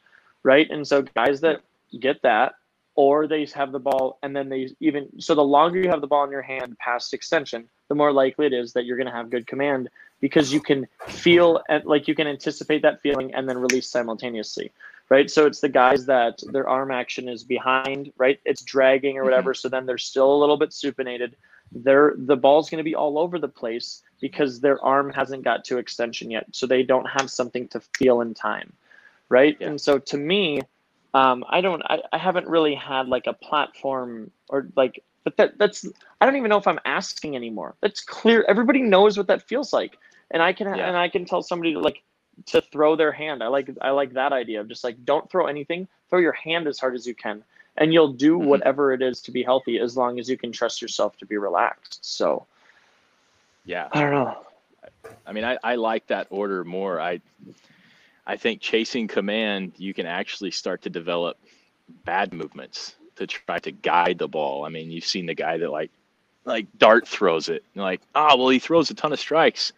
right? 0.47 0.71
And 0.71 0.87
so 0.87 1.03
guys 1.03 1.41
that 1.41 1.61
get 1.99 2.23
that, 2.23 2.55
or 2.95 3.27
they 3.27 3.45
have 3.53 3.73
the 3.73 3.81
ball 3.81 4.19
and 4.23 4.35
then 4.35 4.49
they 4.49 4.71
even 4.81 5.21
so 5.21 5.35
the 5.35 5.45
longer 5.45 5.79
you 5.79 5.91
have 5.91 6.01
the 6.01 6.07
ball 6.07 6.25
in 6.25 6.31
your 6.31 6.41
hand 6.41 6.79
past 6.79 7.13
extension, 7.13 7.69
the 7.89 7.95
more 7.95 8.11
likely 8.11 8.47
it 8.47 8.55
is 8.55 8.73
that 8.73 8.87
you're 8.87 8.97
going 8.97 9.09
to 9.09 9.13
have 9.13 9.29
good 9.29 9.47
command 9.47 9.91
because 10.21 10.51
you 10.51 10.61
can 10.61 10.87
feel 11.09 11.61
like 11.85 12.09
you 12.09 12.15
can 12.15 12.27
anticipate 12.27 12.81
that 12.81 13.03
feeling 13.03 13.35
and 13.35 13.47
then 13.47 13.59
release 13.59 13.87
simultaneously 13.87 14.73
right 15.09 15.31
so 15.31 15.47
it's 15.47 15.61
the 15.61 15.69
guys 15.69 16.07
that 16.07 16.41
their 16.53 16.69
arm 16.69 16.91
action 16.91 17.29
is 17.29 17.45
behind 17.45 18.13
right 18.17 18.41
it's 18.45 18.63
dragging 18.63 19.19
or 19.19 19.25
whatever 19.25 19.53
mm-hmm. 19.53 19.59
so 19.59 19.69
then 19.69 19.87
they're 19.87 19.99
still 19.99 20.35
a 20.35 20.39
little 20.39 20.57
bit 20.57 20.71
supinated 20.71 21.33
they're 21.73 22.15
the 22.17 22.37
ball's 22.37 22.71
going 22.71 22.79
to 22.79 22.85
be 22.85 22.95
all 22.95 23.19
over 23.19 23.39
the 23.39 23.49
place 23.49 24.03
because 24.21 24.61
their 24.61 24.83
arm 24.85 25.11
hasn't 25.11 25.43
got 25.43 25.65
to 25.65 25.79
extension 25.79 26.31
yet 26.31 26.47
so 26.53 26.67
they 26.67 26.83
don't 26.83 27.07
have 27.07 27.31
something 27.31 27.67
to 27.69 27.81
feel 27.99 28.21
in 28.21 28.35
time 28.35 28.73
right? 29.29 29.57
Yeah. 29.61 29.69
And 29.69 29.81
so 29.81 29.99
to 29.99 30.17
me, 30.17 30.61
um, 31.15 31.45
I 31.49 31.61
don't, 31.61 31.83
I, 31.87 32.03
I 32.13 32.19
haven't 32.19 32.47
really 32.47 32.75
had 32.75 33.09
like 33.09 33.27
a 33.27 33.33
platform 33.33 34.31
or 34.49 34.69
like, 34.77 35.03
but 35.25 35.37
that 35.39 35.59
that's, 35.59 35.87
I 36.21 36.27
don't 36.27 36.37
even 36.37 36.51
know 36.51 36.59
if 36.59 36.67
I'm 36.67 36.81
asking 36.85 37.35
anymore. 37.35 37.75
That's 37.81 38.01
clear. 38.01 38.45
Everybody 38.49 38.83
knows 38.83 39.17
what 39.17 39.27
that 39.27 39.43
feels 39.43 39.73
like, 39.73 39.97
and 40.31 40.41
I 40.41 40.53
can 40.53 40.69
yeah. 40.69 40.87
and 40.87 40.97
I 40.97 41.09
can 41.09 41.25
tell 41.25 41.43
somebody 41.43 41.73
to 41.73 41.81
like 41.81 42.03
to 42.47 42.61
throw 42.61 42.97
their 42.97 43.13
hand. 43.13 43.43
I 43.43 43.49
like 43.49 43.71
I 43.81 43.91
like 43.91 44.13
that 44.13 44.33
idea 44.33 44.61
of 44.61 44.69
just 44.69 44.85
like 44.85 45.05
don't 45.05 45.29
throw 45.31 45.47
anything. 45.47 45.89
Throw 46.11 46.21
your 46.21 46.33
hand 46.33 46.67
as 46.67 46.79
hard 46.79 46.95
as 46.95 47.07
you 47.07 47.15
can, 47.15 47.43
and 47.77 47.93
you'll 47.93 48.13
do 48.13 48.39
mm-hmm. 48.39 48.49
whatever 48.49 48.93
it 48.93 49.03
is 49.03 49.21
to 49.23 49.33
be 49.33 49.43
healthy 49.43 49.79
as 49.79 49.97
long 49.97 50.19
as 50.19 50.29
you 50.29 50.37
can 50.37 50.53
trust 50.53 50.83
yourself 50.83 51.17
to 51.19 51.27
be 51.27 51.37
relaxed. 51.37 52.05
So, 52.05 52.47
yeah, 53.65 53.89
I 53.93 54.01
don't 54.01 54.13
know. 54.13 54.39
I 55.27 55.33
mean, 55.33 55.45
I, 55.45 55.59
I 55.63 55.77
like 55.77 56.07
that 56.09 56.27
order 56.31 56.65
more. 56.65 57.01
I 57.01 57.21
I 58.27 58.37
think 58.37 58.61
chasing 58.61 59.09
command, 59.09 59.73
you 59.77 59.95
can 59.95 60.07
actually 60.07 60.51
start 60.51 60.83
to 60.83 60.91
develop 60.91 61.39
bad 62.05 62.33
movements 62.33 62.97
to 63.17 63.27
try 63.27 63.59
to 63.61 63.71
guide 63.71 64.19
the 64.19 64.29
ball. 64.29 64.65
I 64.65 64.69
mean, 64.69 64.91
you've 64.91 65.05
seen 65.05 65.27
the 65.27 65.35
guy 65.35 65.59
that 65.59 65.71
like 65.71 65.91
like 66.45 66.67
dart 66.79 67.07
throws 67.07 67.49
it. 67.49 67.65
like, 67.75 68.01
ah, 68.15 68.31
oh, 68.33 68.37
well, 68.37 68.49
he 68.49 68.59
throws 68.59 68.91
a 68.91 68.95
ton 68.95 69.13
of 69.13 69.21
strikes. 69.21 69.73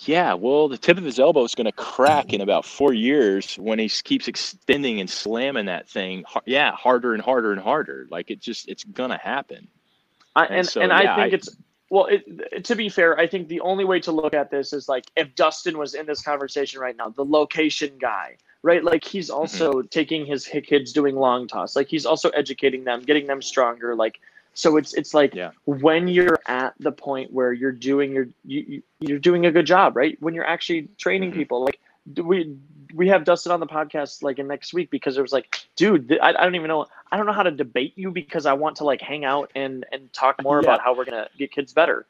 Yeah, 0.00 0.34
well, 0.34 0.68
the 0.68 0.76
tip 0.76 0.98
of 0.98 1.04
his 1.04 1.18
elbow 1.18 1.42
is 1.44 1.54
going 1.54 1.64
to 1.64 1.72
crack 1.72 2.32
in 2.32 2.42
about 2.42 2.64
four 2.64 2.92
years 2.92 3.56
when 3.56 3.78
he 3.78 3.88
keeps 3.88 4.28
extending 4.28 5.00
and 5.00 5.08
slamming 5.08 5.66
that 5.66 5.88
thing. 5.88 6.24
Yeah, 6.44 6.72
harder 6.72 7.14
and 7.14 7.22
harder 7.22 7.52
and 7.52 7.60
harder. 7.60 8.06
Like 8.10 8.30
it 8.30 8.40
just, 8.40 8.68
it's 8.68 8.84
going 8.84 9.10
to 9.10 9.16
happen. 9.16 9.68
I, 10.34 10.44
and 10.44 10.54
and, 10.56 10.68
so, 10.68 10.80
and 10.82 10.90
yeah, 10.90 11.14
I 11.14 11.16
think 11.16 11.32
I, 11.32 11.36
it's 11.36 11.56
well, 11.88 12.06
it, 12.06 12.64
to 12.64 12.74
be 12.74 12.88
fair, 12.88 13.18
I 13.18 13.26
think 13.26 13.48
the 13.48 13.60
only 13.60 13.84
way 13.84 14.00
to 14.00 14.12
look 14.12 14.34
at 14.34 14.50
this 14.50 14.72
is 14.72 14.88
like 14.88 15.04
if 15.16 15.34
Dustin 15.34 15.78
was 15.78 15.94
in 15.94 16.06
this 16.06 16.20
conversation 16.20 16.80
right 16.80 16.96
now, 16.96 17.08
the 17.10 17.24
location 17.24 17.92
guy, 17.98 18.36
right? 18.62 18.82
Like 18.82 19.04
he's 19.04 19.30
mm-hmm. 19.30 19.38
also 19.38 19.72
mm-hmm. 19.72 19.86
taking 19.88 20.26
his 20.26 20.46
kids 20.46 20.92
doing 20.92 21.14
long 21.14 21.46
toss, 21.46 21.76
like 21.76 21.88
he's 21.88 22.04
also 22.04 22.30
educating 22.30 22.84
them, 22.84 23.02
getting 23.02 23.26
them 23.26 23.40
stronger. 23.40 23.94
Like 23.94 24.20
so, 24.56 24.78
it's 24.78 24.94
it's 24.94 25.12
like 25.12 25.34
yeah. 25.34 25.50
when 25.66 26.08
you're 26.08 26.40
at 26.46 26.72
the 26.80 26.90
point 26.90 27.30
where 27.30 27.52
you're 27.52 27.72
doing 27.72 28.12
your 28.12 28.28
you, 28.44 28.82
you're 29.00 29.18
doing 29.18 29.44
a 29.44 29.52
good 29.52 29.66
job, 29.66 29.96
right? 29.96 30.16
When 30.20 30.32
you're 30.32 30.46
actually 30.46 30.88
training 30.96 31.30
mm-hmm. 31.30 31.40
people, 31.40 31.64
like 31.64 31.78
we 32.16 32.56
we 32.94 33.08
have 33.08 33.24
Dustin 33.24 33.52
on 33.52 33.60
the 33.60 33.66
podcast 33.66 34.22
like 34.22 34.38
in 34.38 34.48
next 34.48 34.72
week 34.72 34.90
because 34.90 35.18
it 35.18 35.20
was 35.20 35.32
like, 35.32 35.66
dude, 35.76 36.18
I, 36.22 36.30
I, 36.30 36.44
don't 36.44 36.54
even 36.54 36.68
know. 36.68 36.86
I 37.12 37.18
don't 37.18 37.26
know 37.26 37.32
how 37.32 37.42
to 37.42 37.50
debate 37.50 37.92
you 37.96 38.10
because 38.10 38.46
I 38.46 38.54
want 38.54 38.76
to 38.76 38.84
like 38.84 39.02
hang 39.02 39.26
out 39.26 39.50
and 39.54 39.84
and 39.92 40.10
talk 40.14 40.42
more 40.42 40.56
yeah. 40.56 40.68
about 40.68 40.80
how 40.80 40.96
we're 40.96 41.04
gonna 41.04 41.28
get 41.36 41.52
kids 41.52 41.74
better, 41.74 42.06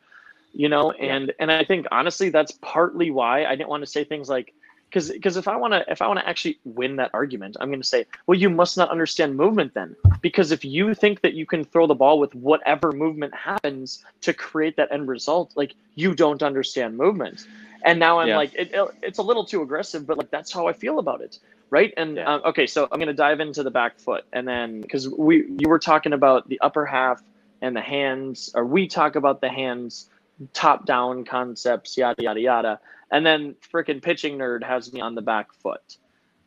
you 0.53 0.69
know. 0.69 0.93
And 0.93 1.27
yeah. 1.27 1.35
and 1.41 1.51
I 1.51 1.65
think 1.65 1.87
honestly 1.91 2.31
that's 2.31 2.53
partly 2.63 3.11
why 3.11 3.45
I 3.45 3.57
didn't 3.57 3.71
want 3.71 3.83
to 3.83 3.91
say 3.91 4.05
things 4.05 4.29
like, 4.29 4.55
because 4.88 5.11
because 5.11 5.37
if 5.37 5.49
I 5.49 5.57
want 5.57 5.72
to 5.72 5.85
if 5.90 6.01
I 6.01 6.07
want 6.07 6.20
to 6.20 6.29
actually 6.29 6.59
win 6.64 6.96
that 6.96 7.11
argument, 7.12 7.57
I'm 7.61 7.68
going 7.68 7.83
to 7.83 7.87
say, 7.87 8.07
well, 8.27 8.38
you 8.38 8.49
must 8.49 8.77
not 8.77 8.90
understand 8.90 9.37
movement 9.37 9.75
then, 9.75 9.96
because 10.20 10.53
if 10.53 10.64
you 10.64 10.94
think 10.94 11.20
that 11.20 11.35
you 11.35 11.46
can 11.46 11.64
throw 11.64 11.87
the 11.87 11.94
ball 11.94 12.18
with 12.18 12.35
whatever 12.35 12.92
movement 12.92 13.35
happens 13.35 14.05
to 14.22 14.33
create 14.33 14.77
that 14.77 14.92
end 14.92 15.09
result, 15.09 15.53
like 15.55 15.75
you 15.94 16.14
don't 16.14 16.42
understand 16.42 16.96
movement. 16.96 17.46
And 17.85 18.01
now 18.01 18.18
I'm 18.18 18.29
yeah. 18.29 18.37
like, 18.37 18.53
it, 18.55 18.72
it, 18.72 18.88
it's 19.03 19.18
a 19.18 19.22
little 19.22 19.44
too 19.44 19.62
aggressive, 19.62 20.07
but 20.07 20.18
like 20.18 20.31
that's 20.31 20.53
how 20.53 20.66
I 20.66 20.72
feel 20.72 20.99
about 20.99 21.20
it, 21.20 21.38
right? 21.70 21.94
And 21.96 22.16
yeah. 22.16 22.35
um, 22.35 22.42
okay, 22.46 22.66
so 22.66 22.88
I'm 22.90 22.99
going 22.99 23.07
to 23.09 23.14
dive 23.14 23.38
into 23.38 23.62
the 23.62 23.70
back 23.70 24.01
foot, 24.01 24.25
and 24.33 24.46
then 24.49 24.81
because 24.81 25.09
we 25.09 25.44
you 25.59 25.68
were 25.68 25.79
talking 25.79 26.12
about 26.12 26.49
the 26.49 26.61
upper 26.61 26.85
half 26.85 27.22
and 27.61 27.77
the 27.77 27.81
hands, 27.81 28.51
or 28.55 28.64
we 28.64 28.88
talk 28.88 29.14
about 29.14 29.40
the 29.40 29.49
hands 29.49 30.11
top 30.53 30.85
down 30.85 31.25
concepts, 31.25 31.96
yada 31.96 32.22
yada 32.22 32.40
yada. 32.40 32.81
And 33.11 33.25
then 33.25 33.55
freaking 33.73 34.03
pitching 34.03 34.38
nerd 34.38 34.64
has 34.64 34.92
me 34.92 35.01
on 35.01 35.14
the 35.14 35.23
back 35.23 35.53
foot. 35.53 35.97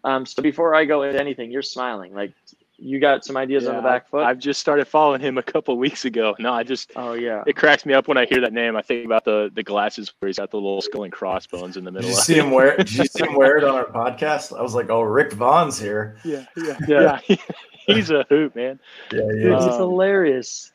Um, 0.04 0.26
so 0.26 0.41
before 0.41 0.76
I 0.76 0.86
go 0.86 1.04
into 1.04 1.19
anything, 1.19 1.52
you're 1.52 1.62
smiling. 1.62 2.13
Like 2.13 2.34
you 2.82 3.00
got 3.00 3.26
some 3.26 3.36
ideas 3.38 3.63
yeah, 3.63 3.72
on 3.72 3.76
the 3.78 3.82
back 3.82 4.08
foot. 4.08 4.24
I've 4.24 4.39
just 4.39 4.60
started 4.60 4.88
following 4.88 5.22
him 5.22 5.38
a 5.38 5.43
couple 5.43 5.78
weeks 5.78 6.06
ago. 6.06 6.19
No, 6.39 6.54
I 6.54 6.63
just 6.63 6.91
oh 6.95 7.13
yeah, 7.13 7.43
it 7.48 7.58
cracks 7.58 7.86
me 7.86 7.93
up 7.93 8.08
when 8.08 8.17
I 8.17 8.26
hear 8.26 8.39
that 8.41 8.54
name. 8.54 8.78
I 8.78 8.82
think 8.82 9.06
about 9.06 9.26
the 9.26 9.52
the 9.54 9.63
glasses 9.63 10.13
where 10.19 10.28
he's 10.28 10.38
got 10.38 10.52
the 10.52 10.58
little 10.58 10.82
skull 10.82 11.04
and 11.04 11.12
crossbones 11.12 11.76
in 11.76 11.84
the 11.84 11.91
middle. 11.91 12.08
Did 12.08 12.15
you 12.15 12.22
see 12.22 12.36
him 12.36 12.52
wear? 12.52 12.78
Did 12.78 12.93
you 12.93 13.06
see 13.06 13.26
him 13.26 13.36
wear 13.36 13.58
it 13.58 13.65
on 13.65 13.76
our 13.76 13.86
podcast? 13.86 14.58
I 14.58 14.62
was 14.62 14.74
like, 14.74 14.89
oh, 14.89 15.02
Rick 15.02 15.34
Vaughn's 15.34 15.78
here. 15.78 16.17
Yeah, 16.24 16.45
yeah, 16.56 16.78
yeah. 16.88 17.19
yeah. 17.28 17.36
he's 17.88 18.10
a 18.10 18.26
hoot, 18.30 18.56
man. 18.56 18.80
Yeah, 19.12 19.19
yeah. 19.19 19.32
Dude, 19.32 19.63
he's 19.63 19.76
hilarious, 19.76 20.72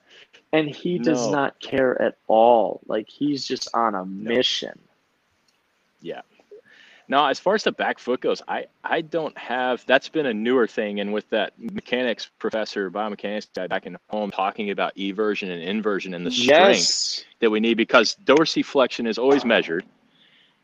and 0.52 0.68
he 0.68 0.98
does 0.98 1.26
no. 1.26 1.32
not 1.32 1.60
care 1.60 2.00
at 2.02 2.18
all. 2.26 2.82
Like 2.86 3.08
he's 3.08 3.46
just 3.46 3.68
on 3.72 3.94
a 3.94 4.04
mission. 4.04 4.78
Yeah. 6.04 6.20
Now, 7.08 7.26
as 7.26 7.38
far 7.38 7.54
as 7.54 7.64
the 7.64 7.72
back 7.72 7.98
foot 7.98 8.20
goes, 8.20 8.40
I, 8.48 8.66
I 8.82 9.02
don't 9.02 9.36
have 9.36 9.84
that's 9.86 10.08
been 10.08 10.26
a 10.26 10.32
newer 10.32 10.66
thing. 10.66 11.00
And 11.00 11.12
with 11.12 11.28
that 11.30 11.52
mechanics 11.58 12.30
professor, 12.38 12.90
biomechanics 12.90 13.48
guy 13.54 13.66
back 13.66 13.86
in 13.86 13.96
home 14.08 14.30
talking 14.30 14.70
about 14.70 14.94
eversion 14.96 15.50
and 15.50 15.62
inversion 15.62 16.14
and 16.14 16.26
the 16.26 16.30
strength 16.30 16.78
yes. 16.78 17.24
that 17.40 17.50
we 17.50 17.60
need 17.60 17.76
because 17.76 18.16
dorsiflexion 18.24 19.06
is 19.06 19.18
always 19.18 19.44
measured. 19.44 19.84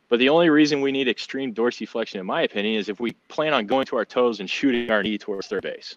But 0.09 0.19
the 0.19 0.31
only 0.31 0.51
reason 0.51 0.81
we 0.81 0.93
need 0.93 1.09
extreme 1.09 1.55
dorsiflexion, 1.55 2.17
in 2.17 2.27
my 2.27 2.43
opinion, 2.43 2.81
is 2.81 2.89
if 2.89 2.99
we 2.99 3.13
plan 3.29 3.53
on 3.53 3.67
going 3.67 3.87
to 3.87 3.97
our 3.97 4.05
toes 4.05 4.41
and 4.41 4.49
shooting 4.49 4.91
our 4.91 5.03
knee 5.03 5.19
towards 5.19 5.47
third 5.47 5.63
base. 5.63 5.97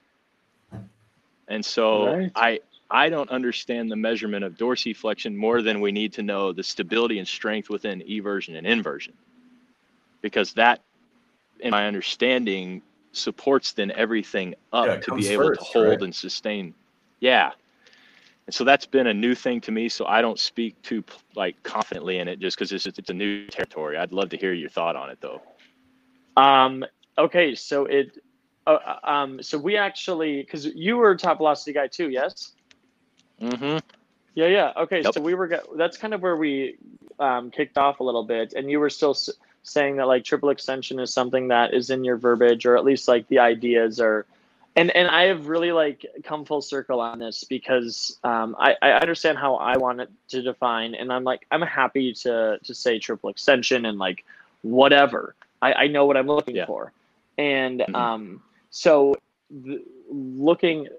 And 1.47 1.65
so 1.65 2.17
right. 2.17 2.31
I 2.35 2.59
I 2.91 3.09
don't 3.09 3.29
understand 3.29 3.89
the 3.89 3.95
measurement 3.95 4.43
of 4.43 4.55
dorsiflexion 4.55 5.35
more 5.35 5.61
than 5.61 5.81
we 5.81 5.91
need 5.91 6.13
to 6.13 6.21
know 6.21 6.51
the 6.51 6.63
stability 6.63 7.17
and 7.17 7.27
strength 7.27 7.69
within 7.69 8.01
eversion 8.01 8.55
and 8.55 8.67
inversion 8.67 9.13
because 10.23 10.53
that, 10.53 10.81
in 11.59 11.69
my 11.69 11.85
understanding, 11.85 12.81
supports 13.11 13.73
then 13.73 13.91
everything 13.91 14.55
up 14.71 14.87
yeah, 14.87 14.95
to 14.95 15.15
be 15.15 15.27
able 15.27 15.49
first, 15.49 15.59
to 15.59 15.65
hold 15.65 15.87
right? 15.87 16.01
and 16.01 16.15
sustain. 16.15 16.73
Yeah. 17.19 17.51
And 18.47 18.53
so 18.53 18.63
that's 18.63 18.87
been 18.87 19.07
a 19.07 19.13
new 19.13 19.35
thing 19.35 19.61
to 19.61 19.71
me. 19.71 19.87
So 19.87 20.05
I 20.05 20.21
don't 20.21 20.39
speak 20.39 20.81
too 20.81 21.03
like 21.35 21.61
confidently 21.61 22.17
in 22.17 22.27
it 22.27 22.39
just 22.39 22.57
because 22.57 22.71
it's, 22.71 22.87
it's 22.87 23.09
a 23.09 23.13
new 23.13 23.45
territory. 23.47 23.97
I'd 23.97 24.11
love 24.11 24.29
to 24.29 24.37
hear 24.37 24.53
your 24.53 24.69
thought 24.69 24.95
on 24.95 25.11
it 25.11 25.19
though. 25.21 25.41
Um, 26.35 26.83
okay. 27.17 27.53
So 27.53 27.85
it, 27.85 28.17
uh, 28.65 28.79
uh 28.85 28.99
um, 29.03 29.43
so 29.43 29.57
we 29.57 29.77
actually, 29.77 30.43
cause 30.45 30.65
you 30.65 30.97
were 30.97 31.11
a 31.11 31.17
top 31.17 31.37
velocity 31.37 31.73
guy 31.73 31.87
too. 31.87 32.09
Yes. 32.09 32.53
Mm-hmm. 33.41 33.77
Yeah. 34.35 34.47
Yeah. 34.47 34.73
Okay. 34.77 35.01
Yep. 35.03 35.13
So 35.13 35.21
we 35.21 35.35
were, 35.35 35.61
that's 35.75 35.97
kind 35.97 36.13
of 36.13 36.21
where 36.21 36.35
we 36.35 36.77
um, 37.19 37.51
kicked 37.51 37.77
off 37.77 37.99
a 37.99 38.03
little 38.03 38.23
bit 38.23 38.53
and 38.53 38.69
you 38.71 38.79
were 38.79 38.89
still 38.89 39.15
saying 39.63 39.95
that 39.95 40.07
like 40.07 40.23
triple 40.23 40.49
extension 40.49 40.99
is 40.99 41.13
something 41.13 41.47
that 41.47 41.73
is 41.73 41.89
in 41.89 42.03
your 42.03 42.17
verbiage 42.17 42.65
or 42.65 42.77
at 42.77 42.83
least 42.83 43.07
like 43.07 43.27
the 43.29 43.39
ideas 43.39 43.99
are 43.99 44.25
and 44.75 44.91
and 44.91 45.07
i 45.07 45.23
have 45.23 45.47
really 45.47 45.71
like 45.71 46.05
come 46.23 46.43
full 46.45 46.61
circle 46.61 46.99
on 46.99 47.19
this 47.19 47.45
because 47.45 48.17
um, 48.23 48.55
I, 48.59 48.75
I 48.81 48.91
understand 48.91 49.37
how 49.37 49.55
i 49.55 49.77
want 49.77 50.01
it 50.01 50.09
to 50.29 50.41
define 50.41 50.95
and 50.95 51.11
i'm 51.11 51.23
like 51.23 51.47
i'm 51.49 51.61
happy 51.61 52.13
to 52.13 52.59
to 52.61 52.75
say 52.75 52.99
triple 52.99 53.29
extension 53.29 53.85
and 53.85 53.97
like 53.97 54.25
whatever 54.61 55.33
i, 55.61 55.73
I 55.73 55.87
know 55.87 56.05
what 56.05 56.17
i'm 56.17 56.27
looking 56.27 56.57
yeah. 56.57 56.65
for 56.65 56.91
and 57.37 57.79
mm-hmm. 57.79 57.95
um 57.95 58.41
so 58.69 59.15
the, 59.49 59.83
looking 60.09 60.89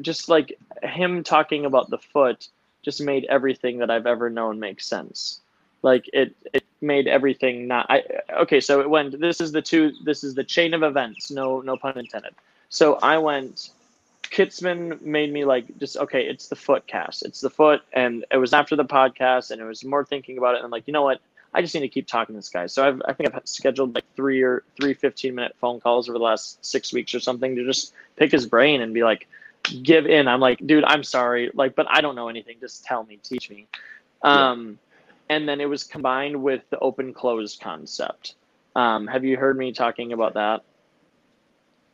just 0.00 0.28
like 0.28 0.58
him 0.82 1.24
talking 1.24 1.64
about 1.64 1.90
the 1.90 1.98
foot 1.98 2.48
just 2.82 3.00
made 3.00 3.24
everything 3.24 3.78
that 3.78 3.90
i've 3.90 4.06
ever 4.06 4.30
known 4.30 4.60
make 4.60 4.80
sense 4.80 5.40
like 5.82 6.08
it 6.12 6.36
it 6.52 6.64
made 6.82 7.06
everything 7.06 7.66
not 7.66 7.86
i 7.88 8.02
okay 8.40 8.60
so 8.60 8.80
it 8.80 8.90
went 8.90 9.18
this 9.20 9.40
is 9.40 9.52
the 9.52 9.62
two 9.62 9.92
this 10.04 10.24
is 10.24 10.34
the 10.34 10.44
chain 10.44 10.74
of 10.74 10.82
events 10.82 11.30
no 11.30 11.60
no 11.60 11.76
pun 11.76 11.98
intended. 11.98 12.34
So 12.68 12.98
i 13.02 13.18
went 13.18 13.70
Kitzman 14.32 15.02
made 15.02 15.30
me 15.30 15.44
like 15.44 15.78
just 15.78 15.96
okay 15.96 16.22
it's 16.26 16.48
the 16.48 16.56
foot 16.56 16.86
cast. 16.86 17.22
It's 17.24 17.40
the 17.40 17.50
foot 17.50 17.82
and 17.92 18.24
it 18.30 18.38
was 18.38 18.54
after 18.54 18.76
the 18.76 18.84
podcast 18.84 19.50
and 19.50 19.60
it 19.60 19.64
was 19.64 19.84
more 19.84 20.04
thinking 20.04 20.38
about 20.38 20.54
it 20.54 20.58
and 20.58 20.64
I'm 20.64 20.70
like 20.70 20.86
you 20.86 20.92
know 20.92 21.02
what? 21.02 21.20
I 21.54 21.60
just 21.60 21.74
need 21.74 21.82
to 21.82 21.88
keep 21.88 22.06
talking 22.06 22.34
to 22.34 22.38
this 22.38 22.48
guy. 22.48 22.66
So 22.66 22.86
I've, 22.88 23.02
I 23.06 23.12
think 23.12 23.34
I've 23.34 23.42
scheduled 23.44 23.94
like 23.94 24.06
three 24.16 24.40
or 24.42 24.64
three 24.80 24.94
15 24.94 25.34
minute 25.34 25.54
phone 25.60 25.80
calls 25.80 26.08
over 26.08 26.16
the 26.16 26.24
last 26.24 26.64
six 26.64 26.94
weeks 26.94 27.14
or 27.14 27.20
something 27.20 27.56
to 27.56 27.64
just 27.66 27.92
pick 28.16 28.32
his 28.32 28.46
brain 28.46 28.80
and 28.80 28.94
be 28.94 29.04
like 29.04 29.28
give 29.82 30.06
in. 30.06 30.26
I'm 30.26 30.40
like 30.40 30.66
dude 30.66 30.84
I'm 30.84 31.04
sorry. 31.04 31.50
Like 31.52 31.74
but 31.74 31.86
I 31.90 32.00
don't 32.00 32.14
know 32.14 32.28
anything. 32.28 32.56
Just 32.58 32.84
tell 32.84 33.04
me. 33.04 33.18
Teach 33.22 33.50
me. 33.50 33.66
Um 34.22 34.78
yeah 34.82 34.88
and 35.32 35.48
then 35.48 35.62
it 35.62 35.68
was 35.68 35.82
combined 35.82 36.42
with 36.42 36.62
the 36.68 36.78
open 36.80 37.14
close 37.14 37.56
concept. 37.56 38.34
Um, 38.76 39.06
have 39.06 39.24
you 39.24 39.38
heard 39.38 39.56
me 39.56 39.72
talking 39.72 40.12
about 40.12 40.34
that? 40.34 40.62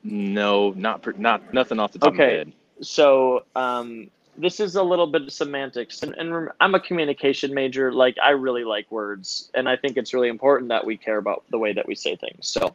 No, 0.03 0.73
not 0.77 1.19
not 1.19 1.55
nothing 1.55 1.79
off 1.79 1.93
the 1.93 2.01
top 2.01 2.15
okay. 2.15 2.25
of 2.25 2.29
my 2.29 2.37
head. 2.39 2.53
So 2.81 3.45
um, 3.55 4.11
this 4.37 4.59
is 4.59 4.75
a 4.75 4.83
little 4.83 5.07
bit 5.07 5.23
of 5.23 5.33
semantics, 5.33 6.03
and, 6.03 6.15
and 6.15 6.49
I'm 6.61 6.75
a 6.75 6.81
communication 6.81 7.55
major. 7.55 7.93
Like 7.93 8.17
I 8.23 8.31
really 8.31 8.65
like 8.65 8.91
words, 8.91 9.51
and 9.55 9.69
I 9.69 9.77
think 9.77 9.97
it's 9.97 10.13
really 10.13 10.29
important 10.29 10.69
that 10.71 10.85
we 10.85 10.97
care 10.97 11.19
about 11.19 11.45
the 11.51 11.59
way 11.59 11.73
that 11.73 11.87
we 11.87 11.95
say 11.95 12.17
things. 12.17 12.49
So 12.49 12.75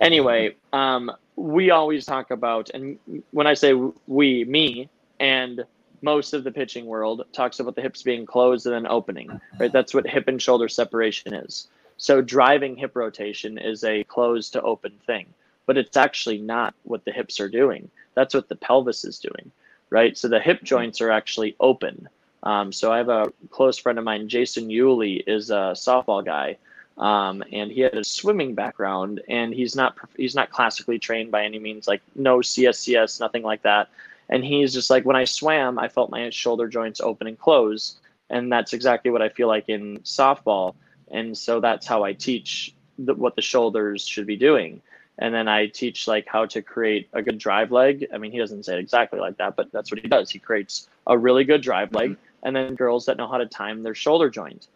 anyway, 0.00 0.56
um, 0.72 1.12
we 1.36 1.70
always 1.70 2.04
talk 2.06 2.32
about, 2.32 2.70
and 2.74 2.98
when 3.30 3.46
I 3.46 3.54
say 3.54 3.72
we, 4.06 4.44
me, 4.44 4.88
and 5.20 5.64
most 6.02 6.34
of 6.34 6.44
the 6.44 6.50
pitching 6.50 6.86
world 6.86 7.24
talks 7.32 7.60
about 7.60 7.76
the 7.76 7.82
hips 7.82 8.02
being 8.02 8.26
closed 8.26 8.66
and 8.66 8.74
then 8.74 8.86
opening, 8.86 9.40
right? 9.58 9.72
That's 9.72 9.94
what 9.94 10.06
hip 10.06 10.28
and 10.28 10.42
shoulder 10.42 10.68
separation 10.68 11.32
is. 11.32 11.68
So 11.96 12.20
driving 12.20 12.76
hip 12.76 12.96
rotation 12.96 13.58
is 13.58 13.84
a 13.84 14.04
closed 14.04 14.52
to 14.54 14.62
open 14.62 14.98
thing, 15.06 15.26
but 15.66 15.78
it's 15.78 15.96
actually 15.96 16.38
not 16.38 16.74
what 16.82 17.04
the 17.04 17.12
hips 17.12 17.38
are 17.38 17.48
doing. 17.48 17.90
That's 18.14 18.34
what 18.34 18.48
the 18.48 18.56
pelvis 18.56 19.04
is 19.04 19.20
doing, 19.20 19.52
right? 19.90 20.18
So 20.18 20.28
the 20.28 20.40
hip 20.40 20.62
joints 20.62 21.00
are 21.00 21.10
actually 21.10 21.54
open. 21.60 22.08
Um, 22.42 22.72
so 22.72 22.92
I 22.92 22.98
have 22.98 23.08
a 23.08 23.32
close 23.50 23.78
friend 23.78 23.98
of 23.98 24.04
mine, 24.04 24.28
Jason 24.28 24.68
Yulee, 24.68 25.22
is 25.26 25.50
a 25.50 25.74
softball 25.74 26.24
guy, 26.24 26.56
um, 26.98 27.44
and 27.52 27.70
he 27.70 27.80
had 27.80 27.94
a 27.94 28.04
swimming 28.04 28.54
background, 28.54 29.20
and 29.28 29.54
he's 29.54 29.76
not 29.76 29.96
he's 30.16 30.34
not 30.34 30.50
classically 30.50 30.98
trained 30.98 31.30
by 31.30 31.44
any 31.44 31.58
means, 31.58 31.86
like 31.86 32.02
no 32.16 32.38
CSCS, 32.38 33.20
nothing 33.20 33.42
like 33.42 33.62
that. 33.62 33.88
And 34.32 34.42
he's 34.42 34.72
just 34.72 34.88
like, 34.88 35.04
when 35.04 35.14
I 35.14 35.24
swam, 35.24 35.78
I 35.78 35.88
felt 35.88 36.10
my 36.10 36.30
shoulder 36.30 36.66
joints 36.66 37.02
open 37.02 37.26
and 37.26 37.38
close. 37.38 38.00
And 38.30 38.50
that's 38.50 38.72
exactly 38.72 39.10
what 39.10 39.20
I 39.20 39.28
feel 39.28 39.46
like 39.46 39.68
in 39.68 39.98
softball. 39.98 40.74
And 41.10 41.36
so 41.36 41.60
that's 41.60 41.86
how 41.86 42.02
I 42.02 42.14
teach 42.14 42.74
the, 42.98 43.12
what 43.12 43.36
the 43.36 43.42
shoulders 43.42 44.06
should 44.06 44.26
be 44.26 44.36
doing. 44.36 44.80
And 45.18 45.34
then 45.34 45.48
I 45.48 45.66
teach 45.66 46.08
like 46.08 46.26
how 46.26 46.46
to 46.46 46.62
create 46.62 47.10
a 47.12 47.20
good 47.20 47.36
drive 47.36 47.72
leg. 47.72 48.06
I 48.10 48.16
mean, 48.16 48.32
he 48.32 48.38
doesn't 48.38 48.64
say 48.64 48.72
it 48.72 48.78
exactly 48.78 49.20
like 49.20 49.36
that, 49.36 49.54
but 49.54 49.70
that's 49.70 49.90
what 49.92 50.00
he 50.00 50.08
does. 50.08 50.30
He 50.30 50.38
creates 50.38 50.88
a 51.06 51.18
really 51.18 51.44
good 51.44 51.60
drive 51.60 51.92
leg, 51.92 52.12
mm-hmm. 52.12 52.46
and 52.46 52.56
then 52.56 52.74
girls 52.74 53.04
that 53.06 53.18
know 53.18 53.28
how 53.28 53.36
to 53.36 53.44
time 53.44 53.82
their 53.82 53.94
shoulder 53.94 54.30
joint. 54.30 54.68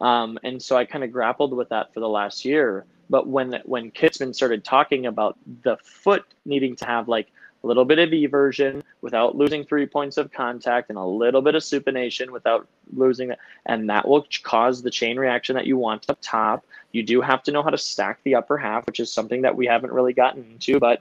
Um, 0.00 0.40
and 0.42 0.60
so 0.60 0.76
I 0.76 0.86
kind 0.86 1.04
of 1.04 1.12
grappled 1.12 1.52
with 1.52 1.68
that 1.68 1.94
for 1.94 2.00
the 2.00 2.08
last 2.08 2.44
year. 2.44 2.84
But 3.08 3.28
when 3.28 3.60
when 3.64 3.92
Kitzman 3.92 4.34
started 4.34 4.64
talking 4.64 5.06
about 5.06 5.38
the 5.62 5.76
foot 5.84 6.24
needing 6.44 6.74
to 6.76 6.86
have 6.86 7.06
like 7.06 7.28
a 7.64 7.66
little 7.66 7.84
bit 7.86 7.98
of 7.98 8.10
eversion 8.10 8.82
without 9.00 9.36
losing 9.36 9.64
three 9.64 9.86
points 9.86 10.18
of 10.18 10.30
contact 10.30 10.90
and 10.90 10.98
a 10.98 11.04
little 11.04 11.40
bit 11.40 11.54
of 11.54 11.62
supination 11.62 12.30
without 12.30 12.68
losing 12.92 13.30
it. 13.30 13.38
And 13.64 13.88
that 13.88 14.06
will 14.06 14.26
cause 14.42 14.82
the 14.82 14.90
chain 14.90 15.18
reaction 15.18 15.56
that 15.56 15.66
you 15.66 15.78
want 15.78 16.08
up 16.10 16.18
top. 16.20 16.66
You 16.92 17.02
do 17.02 17.22
have 17.22 17.42
to 17.44 17.52
know 17.52 17.62
how 17.62 17.70
to 17.70 17.78
stack 17.78 18.20
the 18.22 18.34
upper 18.34 18.58
half, 18.58 18.86
which 18.86 19.00
is 19.00 19.10
something 19.10 19.42
that 19.42 19.56
we 19.56 19.66
haven't 19.66 19.92
really 19.92 20.12
gotten 20.12 20.44
into, 20.44 20.78
but 20.78 21.00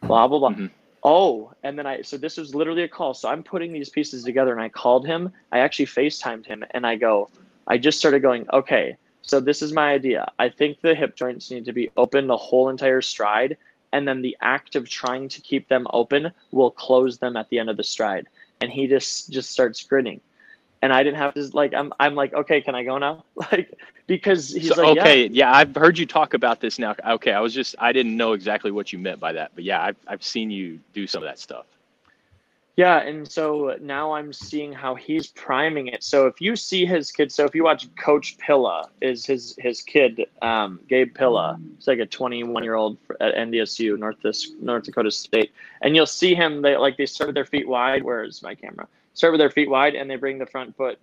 blah, 0.00 0.26
blah, 0.26 0.38
blah. 0.38 0.50
Mm-hmm. 0.50 0.66
Oh, 1.04 1.52
and 1.62 1.78
then 1.78 1.86
I, 1.86 2.00
so 2.00 2.16
this 2.16 2.38
was 2.38 2.54
literally 2.54 2.82
a 2.82 2.88
call. 2.88 3.12
So 3.12 3.28
I'm 3.28 3.42
putting 3.42 3.72
these 3.72 3.90
pieces 3.90 4.24
together 4.24 4.52
and 4.52 4.62
I 4.62 4.70
called 4.70 5.06
him. 5.06 5.30
I 5.52 5.58
actually 5.58 5.86
FaceTimed 5.86 6.46
him 6.46 6.64
and 6.70 6.86
I 6.86 6.96
go, 6.96 7.28
I 7.66 7.76
just 7.76 7.98
started 7.98 8.22
going, 8.22 8.46
okay, 8.52 8.96
so 9.20 9.40
this 9.40 9.60
is 9.60 9.74
my 9.74 9.92
idea. 9.92 10.26
I 10.38 10.48
think 10.48 10.80
the 10.80 10.94
hip 10.94 11.16
joints 11.16 11.50
need 11.50 11.66
to 11.66 11.72
be 11.74 11.90
open 11.98 12.26
the 12.26 12.36
whole 12.36 12.70
entire 12.70 13.02
stride 13.02 13.58
and 13.92 14.06
then 14.06 14.22
the 14.22 14.36
act 14.40 14.76
of 14.76 14.88
trying 14.88 15.28
to 15.28 15.40
keep 15.40 15.68
them 15.68 15.86
open 15.92 16.32
will 16.50 16.70
close 16.70 17.18
them 17.18 17.36
at 17.36 17.48
the 17.50 17.58
end 17.58 17.70
of 17.70 17.76
the 17.76 17.84
stride 17.84 18.26
and 18.60 18.70
he 18.70 18.86
just 18.86 19.30
just 19.30 19.50
starts 19.50 19.82
grinning 19.84 20.20
and 20.82 20.92
I 20.92 21.02
didn't 21.02 21.18
have 21.18 21.34
to 21.34 21.48
like 21.54 21.74
I'm 21.74 21.92
I'm 22.00 22.14
like 22.14 22.34
okay 22.34 22.60
can 22.60 22.74
I 22.74 22.84
go 22.84 22.98
now 22.98 23.24
like 23.52 23.72
because 24.06 24.50
he's 24.52 24.74
So, 24.74 24.82
like 24.82 24.98
okay, 24.98 25.24
yeah. 25.26 25.28
yeah. 25.28 25.52
I've 25.52 25.74
heard 25.74 25.98
you 25.98 26.06
talk 26.06 26.34
about 26.34 26.60
this 26.60 26.78
now. 26.78 26.94
Okay, 27.06 27.32
I 27.32 27.40
was 27.40 27.54
just 27.54 27.74
I 27.78 27.92
didn't 27.92 28.16
know 28.16 28.32
exactly 28.32 28.70
what 28.70 28.92
you 28.92 28.98
meant 28.98 29.20
by 29.20 29.32
that, 29.32 29.52
but 29.54 29.64
yeah, 29.64 29.82
I've 29.82 29.96
I've 30.06 30.22
seen 30.24 30.50
you 30.50 30.80
do 30.94 31.06
some 31.06 31.22
of 31.22 31.28
that 31.28 31.38
stuff. 31.38 31.66
Yeah, 32.78 33.00
and 33.00 33.28
so 33.28 33.76
now 33.80 34.12
I'm 34.12 34.32
seeing 34.32 34.72
how 34.72 34.94
he's 34.94 35.26
priming 35.26 35.88
it. 35.88 36.04
So 36.04 36.28
if 36.28 36.40
you 36.40 36.54
see 36.54 36.86
his 36.86 37.10
kid, 37.10 37.32
so 37.32 37.44
if 37.44 37.52
you 37.52 37.64
watch 37.64 37.92
Coach 37.96 38.38
Pilla, 38.38 38.88
is 39.00 39.26
his 39.26 39.56
his 39.58 39.82
kid, 39.82 40.26
um, 40.42 40.78
Gabe 40.88 41.12
Pilla. 41.12 41.58
He's 41.74 41.88
like 41.88 41.98
a 41.98 42.06
21 42.06 42.62
year 42.62 42.76
old 42.76 42.96
at 43.20 43.34
NDSU, 43.34 43.98
North 43.98 44.18
North 44.60 44.84
Dakota 44.84 45.10
State, 45.10 45.50
and 45.82 45.96
you'll 45.96 46.06
see 46.06 46.36
him. 46.36 46.62
They 46.62 46.76
like 46.76 46.96
they 46.96 47.06
start 47.06 47.26
with 47.26 47.34
their 47.34 47.44
feet 47.44 47.66
wide. 47.66 48.04
Where's 48.04 48.44
my 48.44 48.54
camera? 48.54 48.86
Start 49.14 49.32
with 49.32 49.40
their 49.40 49.50
feet 49.50 49.68
wide, 49.68 49.96
and 49.96 50.08
they 50.08 50.14
bring 50.14 50.38
the 50.38 50.46
front 50.46 50.76
foot, 50.76 51.00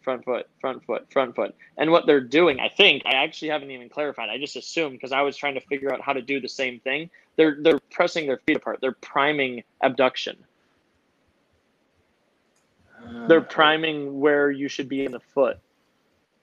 front 0.00 0.24
foot, 0.24 0.48
front 0.62 0.82
foot, 0.86 1.12
front 1.12 1.36
foot. 1.36 1.54
And 1.76 1.90
what 1.90 2.06
they're 2.06 2.22
doing, 2.22 2.58
I 2.58 2.70
think, 2.70 3.02
I 3.04 3.16
actually 3.16 3.48
haven't 3.48 3.70
even 3.70 3.90
clarified. 3.90 4.30
I 4.30 4.38
just 4.38 4.56
assumed 4.56 4.92
because 4.92 5.12
I 5.12 5.20
was 5.20 5.36
trying 5.36 5.56
to 5.56 5.60
figure 5.60 5.92
out 5.92 6.00
how 6.00 6.14
to 6.14 6.22
do 6.22 6.40
the 6.40 6.48
same 6.48 6.80
thing. 6.80 7.10
They're 7.36 7.58
they're 7.60 7.80
pressing 7.90 8.26
their 8.26 8.38
feet 8.46 8.56
apart. 8.56 8.78
They're 8.80 8.92
priming 8.92 9.62
abduction. 9.82 10.38
They're 13.28 13.40
priming 13.40 14.20
where 14.20 14.50
you 14.50 14.68
should 14.68 14.88
be 14.88 15.04
in 15.04 15.12
the 15.12 15.20
foot. 15.20 15.58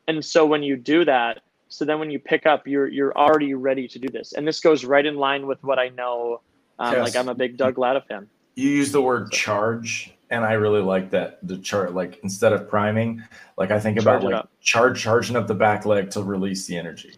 And 0.08 0.24
so 0.24 0.46
when 0.46 0.64
you 0.64 0.76
do 0.78 1.06
that, 1.06 1.42
so 1.68 1.84
then 1.84 2.00
when 2.00 2.12
you 2.12 2.20
pick 2.20 2.46
up, 2.46 2.68
you're 2.68 2.88
you're 2.88 3.16
already 3.18 3.54
ready 3.54 3.88
to 3.88 4.00
do 4.00 4.08
this. 4.08 4.34
And 4.34 4.48
this 4.48 4.60
goes 4.60 4.86
right 4.86 5.06
in 5.06 5.16
line 5.16 5.48
with 5.48 5.64
what 5.64 5.80
I 5.80 5.90
know. 5.90 6.42
Um, 6.80 6.94
Yes. 6.94 7.04
Like 7.04 7.16
I'm 7.16 7.30
a 7.30 7.36
big 7.36 7.58
Doug 7.58 7.78
Latta 7.78 8.02
fan. 8.02 8.28
You 8.56 8.70
use 8.70 8.92
the 8.92 9.02
word 9.02 9.32
charge, 9.32 10.14
and 10.30 10.46
I 10.46 10.54
really 10.54 10.82
like 10.82 11.10
that. 11.12 11.40
The 11.44 11.58
chart, 11.58 11.94
like 11.94 12.20
instead 12.24 12.54
of 12.54 12.70
priming, 12.70 13.24
like 13.58 13.72
I 13.72 13.80
think 13.80 14.00
about 14.00 14.22
Charge 14.22 14.34
like 14.34 14.46
charge 14.62 15.02
charging 15.02 15.36
up 15.36 15.48
the 15.48 15.56
back 15.56 15.86
leg 15.86 16.12
to 16.12 16.24
release 16.24 16.68
the 16.68 16.78
energy. 16.78 17.16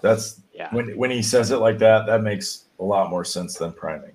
That's 0.00 0.40
Yeah. 0.52 0.68
when 0.72 0.96
when 0.96 1.10
he 1.10 1.22
says 1.22 1.50
it 1.50 1.56
like 1.56 1.78
that, 1.78 2.06
that 2.06 2.22
makes 2.22 2.66
a 2.78 2.84
lot 2.84 3.10
more 3.10 3.24
sense 3.24 3.54
than 3.56 3.72
priming. 3.72 4.12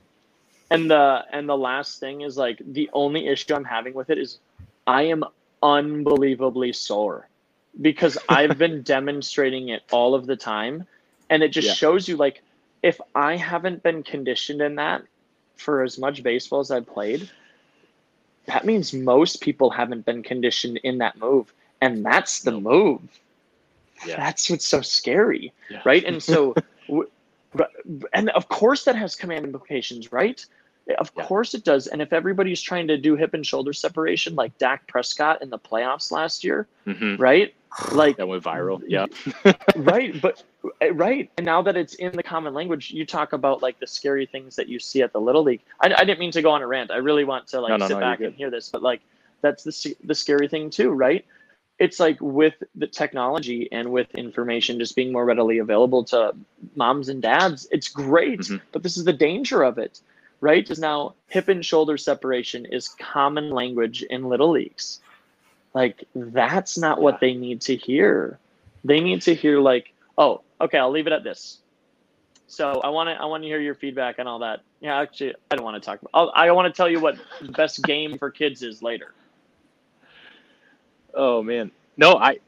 And 0.71 0.89
the 0.89 1.25
and 1.31 1.47
the 1.49 1.57
last 1.57 1.99
thing 1.99 2.21
is 2.21 2.37
like 2.37 2.61
the 2.65 2.89
only 2.93 3.27
issue 3.27 3.53
I'm 3.55 3.65
having 3.65 3.93
with 3.93 4.09
it 4.09 4.17
is 4.17 4.39
I 4.87 5.03
am 5.03 5.23
unbelievably 5.61 6.73
sore 6.73 7.27
because 7.81 8.17
I've 8.29 8.57
been 8.57 8.81
demonstrating 8.83 9.69
it 9.69 9.83
all 9.91 10.15
of 10.15 10.25
the 10.25 10.35
time 10.35 10.87
and 11.29 11.43
it 11.43 11.49
just 11.49 11.67
Yeah. 11.67 11.73
shows 11.73 12.07
you 12.07 12.17
like 12.17 12.41
if 12.81 12.99
I 13.15 13.37
haven't 13.37 13.81
been 13.83 14.03
conditioned 14.03 14.61
in 14.61 14.75
that 14.75 15.03
for 15.55 15.83
as 15.83 15.97
much 15.97 16.23
baseball 16.23 16.59
as 16.59 16.71
I've 16.71 16.87
played, 16.87 17.29
that 18.45 18.65
means 18.65 18.93
most 18.93 19.41
people 19.41 19.69
haven't 19.69 20.05
been 20.05 20.21
conditioned 20.21 20.77
in 20.83 20.97
that 20.99 21.17
move 21.17 21.53
and 21.81 22.05
that's 22.05 22.41
the 22.41 22.51
move. 22.51 23.01
Yeah. 24.05 24.17
That's 24.17 24.49
what's 24.49 24.67
so 24.67 24.81
scary 24.81 25.53
Yeah. 25.69 25.81
right? 25.85 26.03
And 26.03 26.21
so, 26.21 26.55
and 28.13 28.29
of 28.31 28.49
course 28.49 28.83
that 28.85 28.95
has 28.95 29.15
command 29.15 29.45
implications, 29.45 30.11
right? 30.11 30.45
Of 30.97 31.11
Yeah. 31.15 31.25
course 31.25 31.53
it 31.53 31.63
does. 31.63 31.87
And 31.87 32.01
if 32.01 32.11
everybody's 32.11 32.61
trying 32.61 32.87
to 32.87 32.97
do 32.97 33.15
hip 33.15 33.33
and 33.33 33.45
shoulder 33.45 33.71
separation 33.73 34.35
like 34.35 34.57
Dak 34.57 34.85
Prescott 34.87 35.41
in 35.41 35.49
the 35.49 35.59
playoffs 35.59 36.11
last 36.11 36.43
year, 36.43 36.67
hmm 36.85 37.15
right? 37.15 37.53
Like, 37.93 38.17
That 38.17 38.27
went 38.27 38.43
viral. 38.43 38.81
Yeah. 38.87 39.07
right, 39.75 40.19
but 40.21 40.43
uh, 40.81 40.93
right. 40.93 41.29
And 41.37 41.45
now 41.45 41.61
that 41.63 41.75
it's 41.75 41.95
in 41.95 42.11
the 42.11 42.21
common 42.23 42.53
language, 42.53 42.91
you 42.91 43.05
talk 43.05 43.33
about 43.33 43.61
like 43.63 43.79
the 43.79 43.87
scary 43.87 44.25
things 44.25 44.55
that 44.57 44.67
you 44.67 44.77
see 44.79 45.01
at 45.01 45.11
the 45.13 45.19
little 45.21 45.43
league. 45.43 45.61
I, 45.81 45.93
I 45.97 46.03
didn't 46.03 46.19
mean 46.19 46.31
to 46.33 46.41
go 46.41 46.51
on 46.51 46.61
a 46.61 46.67
rant. 46.67 46.91
I 46.91 46.97
really 46.97 47.23
want 47.23 47.47
to 47.47 47.61
like 47.61 47.69
No, 47.69 47.77
no, 47.77 47.87
sit 47.87 47.93
no, 47.95 47.99
back 47.99 48.19
and 48.19 48.33
hear 48.35 48.49
this, 48.51 48.69
but 48.69 48.81
like 48.83 49.01
that's 49.41 49.63
the 49.63 49.95
the 50.03 50.15
scary 50.15 50.47
thing 50.47 50.69
too, 50.69 50.91
right? 50.91 51.25
It's 51.79 51.99
like 51.99 52.17
with 52.21 52.53
the 52.75 52.87
technology 52.87 53.67
and 53.71 53.91
with 53.91 54.13
information 54.15 54.77
just 54.79 54.95
being 54.95 55.11
more 55.11 55.25
readily 55.25 55.57
available 55.57 56.03
to 56.05 56.33
moms 56.75 57.09
and 57.09 57.21
dads, 57.21 57.67
it's 57.71 57.89
great. 57.89 58.41
Mhm. 58.41 58.61
But 58.71 58.83
this 58.83 58.95
is 58.97 59.03
the 59.05 59.13
danger 59.13 59.63
of 59.63 59.77
it, 59.79 59.99
right? 60.43 60.69
Is 60.69 60.77
now 60.77 61.15
hip 61.29 61.47
and 61.47 61.65
shoulder 61.65 61.97
separation 61.97 62.65
is 62.65 62.89
common 62.89 63.49
language 63.49 64.03
in 64.03 64.27
little 64.27 64.51
leagues. 64.51 64.99
Like 65.73 66.03
that's 66.13 66.77
not 66.77 67.01
what 67.01 67.21
they 67.21 67.33
need 67.33 67.61
to 67.61 67.77
hear. 67.77 68.37
They 68.83 68.99
need 68.99 69.21
to 69.21 69.33
hear 69.33 69.61
like, 69.61 69.93
oh, 70.17 70.41
okay, 70.59 70.77
I'll 70.77 70.91
leave 70.91 71.07
it 71.07 71.13
at 71.13 71.23
this. 71.23 71.59
So 72.47 72.81
I 72.81 72.89
want 72.89 73.07
to 73.07 73.13
I 73.13 73.25
want 73.25 73.43
to 73.43 73.47
hear 73.47 73.61
your 73.61 73.73
feedback 73.73 74.19
and 74.19 74.27
all 74.27 74.39
that. 74.39 74.61
Yeah, 74.81 74.99
actually, 74.99 75.33
I 75.49 75.55
don't 75.55 75.63
want 75.63 75.81
to 75.81 75.85
talk 75.85 76.01
about. 76.01 76.11
I'll, 76.13 76.31
I 76.35 76.51
want 76.51 76.71
to 76.71 76.77
tell 76.77 76.89
you 76.89 76.99
what 76.99 77.15
the 77.41 77.53
best 77.53 77.81
game 77.83 78.17
for 78.17 78.29
kids 78.29 78.61
is 78.63 78.83
later. 78.83 79.13
Oh 81.13 81.41
man. 81.41 81.71
No, 81.95 82.17
I 82.17 82.39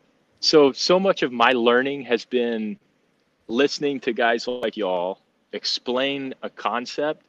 so 0.41 0.73
so 0.73 0.99
much 0.99 1.23
of 1.23 1.31
my 1.31 1.51
learning 1.51 2.03
has 2.03 2.25
been 2.25 2.77
listening 3.47 4.01
to 4.01 4.11
guys 4.11 4.47
like 4.47 4.75
y'all 4.75 5.19
explain 5.53 6.33
a 6.43 6.49
concept 6.49 7.24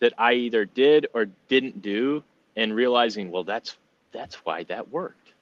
that 0.00 0.12
I 0.18 0.34
either 0.34 0.64
did 0.64 1.06
or 1.14 1.26
didn't 1.48 1.82
do 1.82 2.22
and 2.56 2.74
realizing, 2.74 3.30
well, 3.30 3.44
that's 3.44 3.76
that's 4.12 4.36
why 4.36 4.64
that 4.64 4.90
worked. 4.90 5.32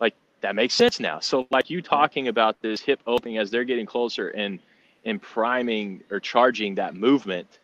Like 0.00 0.14
that 0.42 0.54
makes 0.54 0.74
sense 0.74 1.00
now. 1.00 1.20
So 1.20 1.46
like 1.50 1.70
you 1.70 1.80
talking 1.80 2.28
about 2.28 2.60
this 2.60 2.80
hip 2.80 3.00
opening 3.06 3.38
as 3.38 3.50
they're 3.50 3.64
getting 3.64 3.86
closer 3.86 4.28
and 4.28 4.58
and 5.04 5.22
priming 5.22 6.02
or 6.10 6.20
charging 6.20 6.74
that 6.74 6.94
movement 6.94 7.58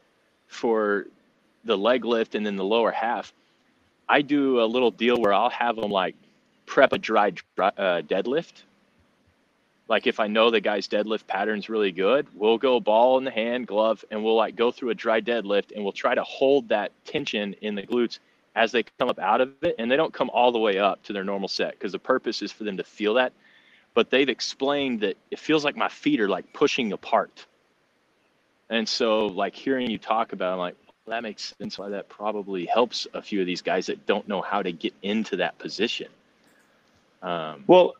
for 0.46 1.06
the 1.64 1.76
leg 1.76 2.04
lift 2.04 2.34
and 2.34 2.46
then 2.46 2.56
the 2.56 2.64
lower 2.64 2.90
half. 2.90 3.32
I 4.08 4.22
do 4.22 4.60
a 4.60 4.64
little 4.64 4.90
deal 4.90 5.16
where 5.20 5.32
I'll 5.32 5.50
have 5.50 5.76
them 5.76 5.90
like 5.90 6.14
prep 6.66 6.92
a 6.92 6.98
dry 6.98 7.32
dry- 7.56 7.72
uh, 7.76 8.02
deadlift. 8.02 8.62
Like 9.88 10.06
if 10.06 10.20
I 10.20 10.26
know 10.26 10.50
the 10.50 10.60
guy's 10.60 10.88
deadlift 10.88 11.26
pattern's 11.26 11.68
really 11.68 11.92
good, 11.92 12.26
we'll 12.34 12.58
go 12.58 12.80
ball 12.80 13.18
in 13.18 13.24
the 13.24 13.30
hand, 13.30 13.66
glove, 13.66 14.04
and 14.10 14.24
we'll 14.24 14.36
like 14.36 14.56
go 14.56 14.70
through 14.70 14.90
a 14.90 14.94
dry 14.94 15.20
deadlift 15.20 15.72
and 15.74 15.82
we'll 15.82 15.92
try 15.92 16.14
to 16.14 16.22
hold 16.22 16.68
that 16.68 16.92
tension 17.04 17.54
in 17.60 17.74
the 17.74 17.82
glutes 17.82 18.18
as 18.54 18.72
they 18.72 18.84
come 18.98 19.08
up 19.08 19.18
out 19.18 19.40
of 19.40 19.52
it. 19.62 19.74
And 19.78 19.90
they 19.90 19.96
don't 19.96 20.12
come 20.12 20.30
all 20.30 20.52
the 20.52 20.58
way 20.58 20.78
up 20.78 21.02
to 21.04 21.12
their 21.12 21.24
normal 21.24 21.48
set 21.48 21.72
because 21.72 21.92
the 21.92 21.98
purpose 21.98 22.42
is 22.42 22.52
for 22.52 22.64
them 22.64 22.76
to 22.78 22.84
feel 22.84 23.14
that. 23.14 23.32
But 23.94 24.08
they've 24.08 24.28
explained 24.28 25.00
that 25.00 25.16
it 25.30 25.38
feels 25.38 25.64
like 25.64 25.76
my 25.76 25.88
feet 25.88 26.20
are 26.20 26.28
like 26.28 26.52
pushing 26.52 26.92
apart. 26.92 27.44
And 28.70 28.88
so 28.88 29.26
like 29.26 29.54
hearing 29.54 29.90
you 29.90 29.98
talk 29.98 30.32
about, 30.32 30.50
it, 30.50 30.52
I'm 30.52 30.58
like, 30.58 30.76
well, 31.04 31.16
that 31.16 31.22
makes 31.22 31.52
sense 31.58 31.78
why 31.78 31.90
that 31.90 32.08
probably 32.08 32.64
helps 32.64 33.06
a 33.12 33.20
few 33.20 33.40
of 33.40 33.46
these 33.46 33.60
guys 33.60 33.86
that 33.86 34.06
don't 34.06 34.26
know 34.28 34.40
how 34.40 34.62
to 34.62 34.72
get 34.72 34.94
into 35.02 35.36
that 35.36 35.58
position. 35.58 36.08
Um, 37.22 37.64
Well, 37.66 37.94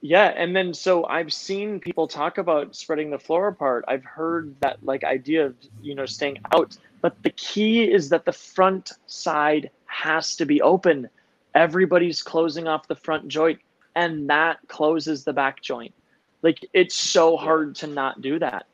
yeah, 0.00 0.32
and 0.36 0.54
then 0.54 0.74
so 0.74 1.06
I've 1.06 1.32
seen 1.32 1.80
people 1.80 2.06
talk 2.06 2.38
about 2.38 2.76
spreading 2.76 3.10
the 3.10 3.18
floor 3.18 3.48
apart. 3.48 3.84
I've 3.88 4.04
heard 4.04 4.54
that 4.60 4.84
like 4.84 5.04
idea 5.04 5.46
of 5.46 5.54
you 5.82 5.94
know 5.94 6.06
staying 6.06 6.38
out, 6.54 6.76
but 7.00 7.20
the 7.22 7.30
key 7.30 7.90
is 7.90 8.08
that 8.10 8.24
the 8.24 8.32
front 8.32 8.92
side 9.06 9.70
has 9.86 10.36
to 10.36 10.44
be 10.44 10.60
open. 10.60 11.08
Everybody's 11.54 12.22
closing 12.22 12.68
off 12.68 12.86
the 12.88 12.94
front 12.96 13.28
joint, 13.28 13.58
and 13.94 14.28
that 14.28 14.58
closes 14.68 15.24
the 15.24 15.32
back 15.32 15.62
joint. 15.62 15.94
Like 16.42 16.64
it's 16.72 16.94
so 16.94 17.36
hard 17.36 17.74
to 17.76 17.86
not 17.86 18.20
do 18.20 18.38
that, 18.38 18.66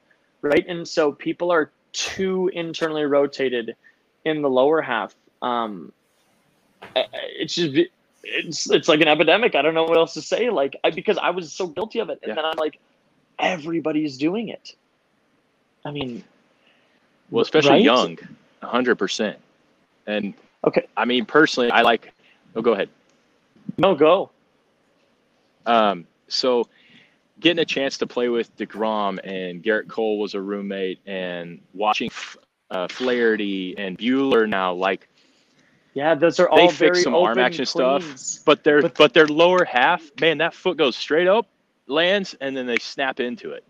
right? 0.43 0.67
And 0.67 0.87
so 0.87 1.13
people 1.13 1.53
are 1.53 1.71
too 1.93 2.51
internally 2.53 3.05
rotated 3.05 3.77
in 4.25 4.43
the 4.43 4.51
lower 4.51 4.83
half. 4.83 5.15
Um, 5.41 5.93
it's 6.95 7.55
just 7.55 7.77
it's 8.25 8.71
it's 8.71 8.89
like 8.89 9.01
an 9.01 9.09
epidemic. 9.09 9.55
I 9.55 9.63
don't 9.63 9.75
know 9.75 9.85
what 9.85 9.97
else 9.97 10.15
to 10.15 10.23
say. 10.23 10.51
Like 10.51 10.77
I, 10.85 10.91
because 10.91 11.19
I 11.19 11.31
was 11.31 11.53
so 11.53 11.67
guilty 11.67 11.99
of 12.01 12.11
it, 12.11 12.19
and 12.23 12.31
Yeah. 12.31 12.35
then 12.37 12.45
I'm 12.45 12.57
like, 12.57 12.79
everybody's 13.39 14.17
doing 14.17 14.49
it. 14.49 14.75
I 15.85 15.91
mean, 15.91 16.25
well, 17.31 17.43
especially 17.43 17.71
right? 17.71 17.83
young, 17.83 18.19
hundred 18.63 18.97
percent. 18.97 19.39
And 20.07 20.35
Okay, 20.67 20.87
I 20.97 21.05
mean, 21.05 21.27
personally, 21.27 21.71
I 21.71 21.83
like. 21.83 22.13
Oh, 22.55 22.63
go 22.63 22.73
ahead. 22.73 22.89
no 23.79 23.95
go. 23.95 24.31
Um, 25.67 26.07
so, 26.29 26.69
getting 27.41 27.61
a 27.61 27.65
chance 27.65 27.99
to 27.99 28.07
play 28.07 28.29
with 28.29 28.55
deGrom 28.57 29.19
and 29.25 29.63
Gerrit 29.63 29.89
Cole 29.89 30.19
was 30.19 30.35
a 30.35 30.41
roommate, 30.41 31.01
and 31.07 31.61
watching 31.75 32.09
F- 32.09 32.37
uh, 32.71 32.89
Flaherty 32.89 33.75
and 33.79 33.99
Buehler 33.99 34.49
now, 34.49 34.73
like, 34.75 35.09
Yeah, 35.95 36.15
those 36.15 36.41
are 36.41 36.49
all 36.49 36.57
They 36.57 36.69
fix 36.69 36.79
very 36.79 37.03
some 37.03 37.15
arm 37.15 37.33
open 37.33 37.43
action 37.43 37.67
stuff. 37.67 38.05
but 38.47 38.65
their 38.65 38.81
But- 38.83 38.95
but 38.97 39.13
their 39.15 39.27
lower 39.27 39.65
half, 39.65 40.11
man, 40.21 40.39
that 40.39 40.55
foot 40.55 40.77
goes 40.79 40.97
straight 40.97 41.29
up, 41.29 41.47
lands, 41.87 42.35
and 42.41 42.57
then 42.57 42.67
they 42.67 42.79
snap 42.79 43.21
into 43.21 43.51
it. 43.53 43.65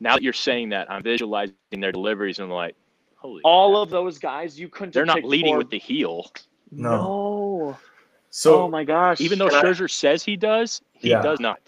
Now 0.00 0.14
that 0.14 0.22
you're 0.22 0.32
saying 0.32 0.70
that, 0.70 0.90
I'm 0.90 1.02
visualizing 1.02 1.54
their 1.78 1.92
deliveries 1.92 2.38
and 2.40 2.46
I'm 2.46 2.54
like, 2.54 2.74
holy. 3.16 3.40
All 3.44 3.70
crap. 3.72 3.82
of 3.84 3.90
those 3.90 4.18
guys, 4.18 4.58
you 4.58 4.68
couldn't. 4.68 4.94
they're 4.94 5.04
not 5.06 5.22
leading 5.22 5.52
four- 5.52 5.58
with 5.58 5.70
the 5.70 5.78
heel. 5.78 6.30
No. 6.72 6.90
No. 6.90 7.78
So 8.30 8.62
oh 8.62 8.68
my 8.68 8.82
gosh. 8.82 9.20
Even 9.20 9.38
though 9.38 9.48
Can 9.50 9.64
I- 9.64 9.70
Scherzer 9.70 9.90
says 9.90 10.24
he 10.24 10.36
does, 10.36 10.80
he 10.92 11.10
Yeah. 11.10 11.22
does 11.22 11.38
not. 11.38 11.60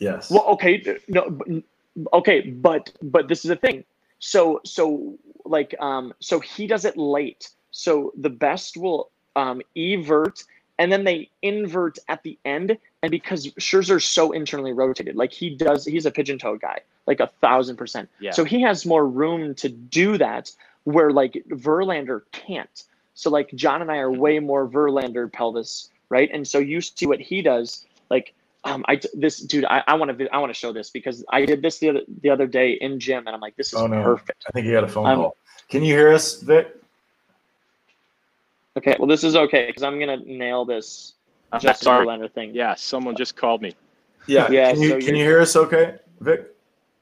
yes, 0.00 0.30
Well, 0.30 0.44
okay, 0.54 0.82
no, 1.08 1.30
but- 1.30 1.48
okay, 2.14 2.40
but 2.50 2.90
but 3.02 3.28
this 3.28 3.44
is 3.44 3.50
the 3.50 3.56
thing. 3.56 3.84
So 4.18 4.60
so 4.64 5.16
like 5.44 5.74
um 5.78 6.12
so 6.20 6.40
he 6.40 6.66
does 6.66 6.84
it 6.86 6.96
late. 6.96 7.50
So 7.76 8.12
the 8.16 8.30
best 8.30 8.76
will 8.76 9.10
um 9.36 9.60
evert 9.76 10.42
and 10.78 10.90
then 10.90 11.04
they 11.04 11.30
invert 11.42 11.98
at 12.08 12.22
the 12.22 12.38
end. 12.44 12.76
And 13.02 13.10
because 13.10 13.46
Scherzer's 13.58 14.04
so 14.04 14.32
internally 14.32 14.72
rotated, 14.72 15.16
like 15.16 15.32
he 15.32 15.50
does, 15.50 15.84
he's 15.86 16.04
a 16.06 16.10
pigeon 16.10 16.38
toe 16.38 16.56
guy, 16.56 16.80
like 17.06 17.20
a 17.20 17.28
thousand 17.40 17.76
percent. 17.76 18.08
Yeah. 18.20 18.30
So 18.32 18.44
he 18.44 18.60
has 18.62 18.84
more 18.86 19.06
room 19.06 19.54
to 19.56 19.68
do 19.68 20.18
that 20.18 20.50
where 20.84 21.10
like 21.10 21.42
Verlander 21.50 22.22
can't. 22.32 22.82
So 23.14 23.30
like 23.30 23.50
John 23.54 23.82
and 23.82 23.90
I 23.90 23.98
are 23.98 24.10
way 24.12 24.38
more 24.38 24.66
Verlander 24.68 25.30
pelvis, 25.32 25.90
right? 26.08 26.30
And 26.32 26.46
so 26.46 26.58
you 26.58 26.80
see 26.80 27.06
what 27.06 27.20
he 27.20 27.42
does, 27.42 27.84
like 28.10 28.34
um, 28.64 28.84
I 28.88 29.00
this 29.14 29.38
dude, 29.40 29.64
I 29.66 29.82
I 29.86 29.94
want 29.94 30.18
to 30.18 30.28
I 30.34 30.38
want 30.38 30.50
to 30.52 30.58
show 30.58 30.72
this 30.72 30.90
because 30.90 31.24
I 31.30 31.44
did 31.46 31.62
this 31.62 31.78
the 31.78 31.90
other 31.90 32.00
the 32.22 32.30
other 32.30 32.46
day 32.46 32.72
in 32.72 32.98
gym, 33.00 33.26
and 33.26 33.34
I'm 33.34 33.40
like, 33.40 33.56
this 33.56 33.68
is 33.72 33.74
Oh, 33.78 33.86
no. 33.86 34.02
perfect. 34.02 34.44
I 34.48 34.50
think 34.52 34.66
you 34.66 34.72
got 34.72 34.84
a 34.84 34.88
phone 34.88 35.06
I'm- 35.06 35.18
call. 35.18 35.36
Can 35.68 35.82
you 35.84 35.94
hear 35.94 36.12
us, 36.12 36.40
Vic? 36.40 36.68
Okay, 38.76 38.94
well 38.98 39.08
this 39.08 39.24
is 39.24 39.36
okay 39.36 39.66
because 39.66 39.82
I'm 39.82 39.98
gonna 39.98 40.18
nail 40.18 40.64
this 40.64 41.14
Uh, 41.52 41.58
Justin 41.58 41.84
sorry. 41.84 42.06
Verlander 42.06 42.30
thing. 42.30 42.54
Yeah, 42.54 42.74
someone 42.74 43.16
just 43.16 43.36
called 43.36 43.62
me. 43.62 43.72
Yeah. 44.26 44.50
Yeah, 44.50 44.72
Can 44.72 44.82
you, 44.82 44.88
so 44.90 44.94
can 44.98 45.06
you're- 45.14 45.18
hear 45.20 45.40
us 45.40 45.54
okay, 45.54 45.94
Vic? 46.20 46.52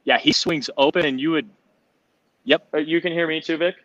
Yeah, 0.04 0.18
he 0.18 0.32
swings 0.32 0.68
open, 0.76 1.06
and 1.06 1.18
you 1.18 1.30
would. 1.30 1.48
Yep. 2.44 2.68
Uh, 2.74 2.78
You 2.78 3.00
can 3.00 3.12
hear 3.12 3.26
me 3.26 3.40
too, 3.40 3.56
Vic. 3.56 3.76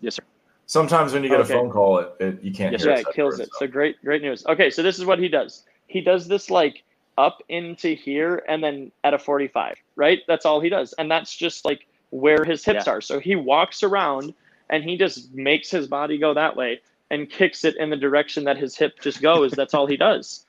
Yes, 0.00 0.16
sir. 0.16 0.24
Sometimes 0.66 1.12
when 1.12 1.22
you 1.22 1.30
get 1.30 1.38
Okay. 1.40 1.54
a 1.54 1.56
phone 1.56 1.70
call, 1.70 1.98
it, 1.98 2.12
it 2.18 2.42
you 2.42 2.52
can't 2.52 2.72
Yes, 2.72 2.82
hear 2.82 2.90
yeah, 2.92 2.98
us 2.98 3.06
it 3.08 3.14
kills 3.14 3.36
first, 3.38 3.48
it. 3.52 3.54
So 3.60 3.66
great, 3.68 4.02
great 4.04 4.20
news. 4.22 4.44
Okay, 4.46 4.70
so 4.70 4.82
this 4.82 4.98
is 4.98 5.04
what 5.04 5.20
he 5.20 5.28
does. 5.28 5.64
He 5.86 6.00
does 6.00 6.26
this 6.26 6.50
like 6.50 6.82
up 7.16 7.40
into 7.48 7.94
here 7.94 8.42
and 8.48 8.62
then 8.62 8.90
at 9.04 9.14
a 9.14 9.18
45, 9.18 9.76
right? 9.96 10.20
That's 10.26 10.44
all 10.44 10.60
he 10.60 10.68
does. 10.68 10.92
And 10.98 11.08
that's 11.10 11.34
just 11.34 11.64
like 11.64 11.86
where 12.10 12.44
his 12.44 12.64
hips 12.64 12.86
Yeah. 12.86 12.94
are. 12.94 13.00
So 13.00 13.18
he 13.20 13.36
walks 13.36 13.82
around 13.84 14.34
and 14.68 14.82
he 14.84 14.96
just 14.98 15.32
makes 15.32 15.70
his 15.70 15.86
body 15.86 16.18
go 16.18 16.34
that 16.34 16.54
way 16.56 16.80
and 17.10 17.28
kicks 17.30 17.64
it 17.64 17.76
in 17.76 17.90
the 17.90 17.96
direction 17.96 18.44
that 18.44 18.56
his 18.56 18.76
hip 18.76 19.00
just 19.00 19.22
goes. 19.22 19.52
that's 19.52 19.74
all 19.74 19.86
he 19.86 19.96
does. 19.96 20.44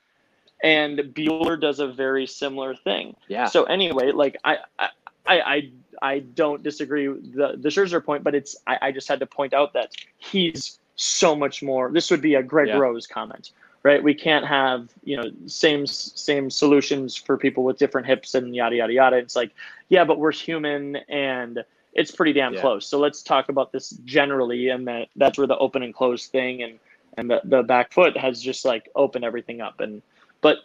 And 0.62 0.98
Buehler 0.98 1.58
does 1.58 1.80
a 1.80 1.86
very 1.86 2.26
similar 2.26 2.74
thing. 2.74 3.16
Yeah. 3.28 3.46
So 3.46 3.64
anyway, 3.64 4.12
like 4.12 4.36
I, 4.44 4.58
I, 4.78 4.88
I, 5.26 5.70
I, 6.02 6.18
don't 6.18 6.62
disagree 6.62 7.08
with 7.08 7.34
the 7.34 7.54
the 7.56 7.70
Scherzer 7.70 8.04
point, 8.04 8.24
but 8.24 8.34
it's 8.34 8.56
I, 8.66 8.78
I 8.82 8.92
just 8.92 9.08
had 9.08 9.20
to 9.20 9.26
point 9.26 9.54
out 9.54 9.72
that 9.72 9.92
he's 10.18 10.78
so 10.96 11.34
much 11.34 11.62
more. 11.62 11.90
This 11.90 12.10
would 12.10 12.20
be 12.20 12.34
a 12.34 12.42
Greg 12.42 12.68
Yeah. 12.68 12.76
Rose 12.76 13.06
comment, 13.06 13.52
right? 13.82 14.02
We 14.02 14.12
can't 14.12 14.46
have 14.46 14.90
you 15.02 15.16
know 15.16 15.30
same 15.46 15.86
same 15.86 16.50
solutions 16.50 17.16
for 17.16 17.38
people 17.38 17.64
with 17.64 17.78
different 17.78 18.06
hips 18.06 18.34
and 18.34 18.54
yada 18.54 18.76
yada 18.76 18.92
yada. 18.92 19.16
It's 19.16 19.36
like 19.36 19.52
yeah, 19.88 20.04
but 20.04 20.18
we're 20.18 20.32
human 20.32 20.96
and 21.08 21.64
it's 21.92 22.10
pretty 22.10 22.32
damn 22.32 22.54
Yeah. 22.54 22.60
close. 22.60 22.86
So 22.86 22.98
let's 22.98 23.22
talk 23.22 23.48
about 23.48 23.72
this 23.72 23.90
generally, 24.04 24.68
and 24.68 24.86
that 24.88 25.08
that's 25.16 25.38
where 25.38 25.46
the 25.46 25.58
open 25.58 25.82
and 25.82 25.94
close 25.94 26.26
thing 26.26 26.62
and 26.62 26.78
and 27.16 27.30
the, 27.30 27.40
the 27.44 27.62
back 27.62 27.92
foot 27.92 28.16
has 28.16 28.40
just 28.40 28.64
like 28.64 28.88
opened 28.94 29.24
everything 29.24 29.60
up 29.60 29.80
and 29.80 30.02
but 30.40 30.58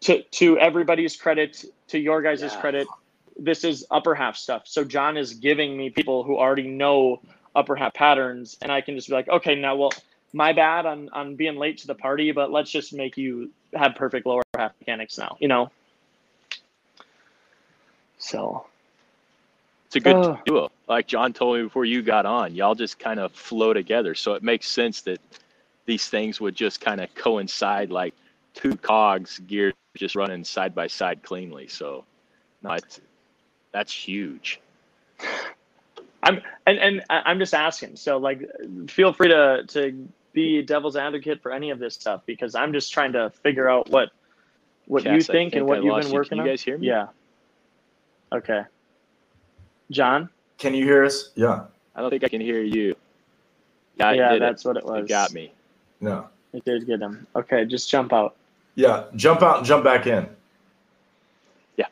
to 0.00 0.22
to 0.22 0.58
everybody's 0.58 1.16
credit 1.16 1.64
to 1.88 1.98
your 1.98 2.22
guys' 2.22 2.42
Yeah. 2.42 2.60
credit 2.60 2.86
this 3.36 3.62
is 3.64 3.86
upper 3.90 4.14
half 4.14 4.36
stuff 4.36 4.62
so 4.66 4.84
john 4.84 5.16
is 5.16 5.34
giving 5.34 5.76
me 5.76 5.90
people 5.90 6.24
who 6.24 6.36
already 6.36 6.66
know 6.66 7.20
upper 7.54 7.76
half 7.76 7.94
patterns 7.94 8.56
and 8.62 8.72
i 8.72 8.80
can 8.80 8.96
just 8.96 9.08
be 9.08 9.14
like 9.14 9.28
okay 9.28 9.54
now 9.54 9.76
well 9.76 9.92
my 10.32 10.52
bad 10.52 10.86
on 10.86 11.08
on 11.12 11.36
being 11.36 11.56
late 11.56 11.78
to 11.78 11.86
the 11.86 11.94
party 11.94 12.32
but 12.32 12.50
let's 12.50 12.70
just 12.70 12.92
make 12.92 13.16
you 13.16 13.50
have 13.74 13.94
perfect 13.94 14.26
lower 14.26 14.42
half 14.56 14.72
mechanics 14.80 15.16
now 15.18 15.36
you 15.40 15.46
know 15.46 15.70
so 18.18 18.66
It's 19.88 19.96
a 19.96 20.00
good 20.00 20.16
Oh. 20.16 20.38
duo. 20.44 20.70
Like 20.86 21.06
John 21.08 21.32
told 21.32 21.56
me 21.56 21.64
before 21.64 21.86
you 21.86 22.02
got 22.02 22.26
on, 22.26 22.54
y'all 22.54 22.74
just 22.74 22.98
kind 22.98 23.18
of 23.18 23.32
flow 23.32 23.72
together. 23.72 24.14
So 24.14 24.34
it 24.34 24.42
makes 24.42 24.68
sense 24.68 25.00
that 25.02 25.18
these 25.86 26.08
things 26.08 26.40
would 26.40 26.54
just 26.54 26.80
kind 26.80 27.00
of 27.00 27.14
coincide 27.14 27.90
like 27.90 28.14
two 28.54 28.76
cogs 28.76 29.38
geared 29.46 29.74
just 29.96 30.14
running 30.14 30.44
side 30.44 30.74
by 30.74 30.86
side 30.88 31.22
cleanly. 31.22 31.68
So 31.68 32.04
no, 32.62 32.72
it's, 32.72 33.00
that's 33.72 33.92
huge. 33.92 34.60
I'm 36.22 36.42
and 36.66 36.78
and 36.78 37.02
I- 37.08 37.22
I'm 37.26 37.38
just 37.38 37.54
asking. 37.54 37.96
So 37.96 38.18
like, 38.18 38.42
feel 38.88 39.14
free 39.14 39.28
to 39.28 39.64
to 39.68 40.08
be 40.34 40.62
devil's 40.62 40.96
advocate 40.96 41.42
for 41.42 41.50
any 41.52 41.70
of 41.70 41.78
this 41.78 41.94
stuff 41.94 42.22
because 42.26 42.54
I'm 42.54 42.72
just 42.74 42.92
trying 42.92 43.12
to 43.14 43.30
figure 43.42 43.68
out 43.70 43.88
what 43.88 44.10
what 44.86 45.04
you 45.04 45.10
Cass, 45.18 45.30
I 45.30 45.32
think, 45.32 45.54
and 45.54 45.66
what 45.66 45.78
I 45.78 45.82
you've 45.82 45.92
lost 45.92 46.04
been 46.04 46.12
you. 46.12 46.18
working 46.18 46.28
Can 46.30 46.40
on. 46.40 46.46
you 46.46 46.52
guys 46.52 46.62
hear 46.62 46.76
me? 46.78 46.88
Yeah. 46.88 47.06
Okay. 48.32 48.62
John. 49.90 50.28
Can 50.58 50.74
you 50.74 50.84
hear 50.84 51.04
us? 51.04 51.30
Yeah. 51.34 51.64
I 51.94 52.00
don't 52.00 52.10
think 52.10 52.24
I 52.24 52.28
can 52.28 52.40
hear 52.40 52.62
you. 52.62 52.94
Yeah, 53.96 54.12
yeah, 54.12 54.32
did 54.32 54.42
that's 54.42 54.64
it. 54.64 54.68
what 54.68 54.76
it 54.76 54.84
was. 54.84 55.04
It 55.04 55.08
got 55.08 55.32
me. 55.32 55.52
No. 56.00 56.28
It 56.52 56.64
did 56.64 56.86
get 56.86 57.00
him. 57.00 57.26
Okay, 57.34 57.64
just 57.64 57.90
jump 57.90 58.12
out. 58.12 58.36
Yeah. 58.74 59.04
Jump 59.16 59.42
out 59.42 59.58
and 59.58 59.66
jump 59.66 59.84
back 59.84 60.06
in. 60.06 60.28
Yeah. 61.76 61.86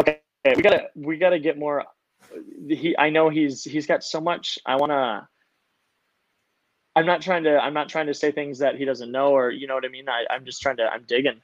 Okay, 0.00 0.20
we 0.44 0.62
gotta 0.62 0.88
we 0.94 1.16
gotta 1.16 1.38
get 1.38 1.58
more. 1.58 1.84
He, 2.68 2.96
I 2.98 3.10
know 3.10 3.28
he's 3.28 3.62
he's 3.62 3.86
got 3.86 4.02
so 4.02 4.20
much. 4.20 4.58
I 4.66 4.76
wanna. 4.76 5.28
I'm 6.96 7.06
not 7.06 7.22
trying 7.22 7.44
to. 7.44 7.58
I'm 7.58 7.74
not 7.74 7.88
trying 7.88 8.06
to 8.06 8.14
say 8.14 8.32
things 8.32 8.58
that 8.58 8.76
he 8.76 8.84
doesn't 8.84 9.10
know, 9.12 9.28
or 9.28 9.50
you 9.50 9.66
know 9.66 9.74
what 9.74 9.84
I 9.84 9.88
mean. 9.88 10.08
I, 10.08 10.24
I'm 10.30 10.44
just 10.44 10.60
trying 10.60 10.76
to. 10.78 10.84
I'm 10.84 11.04
digging, 11.06 11.40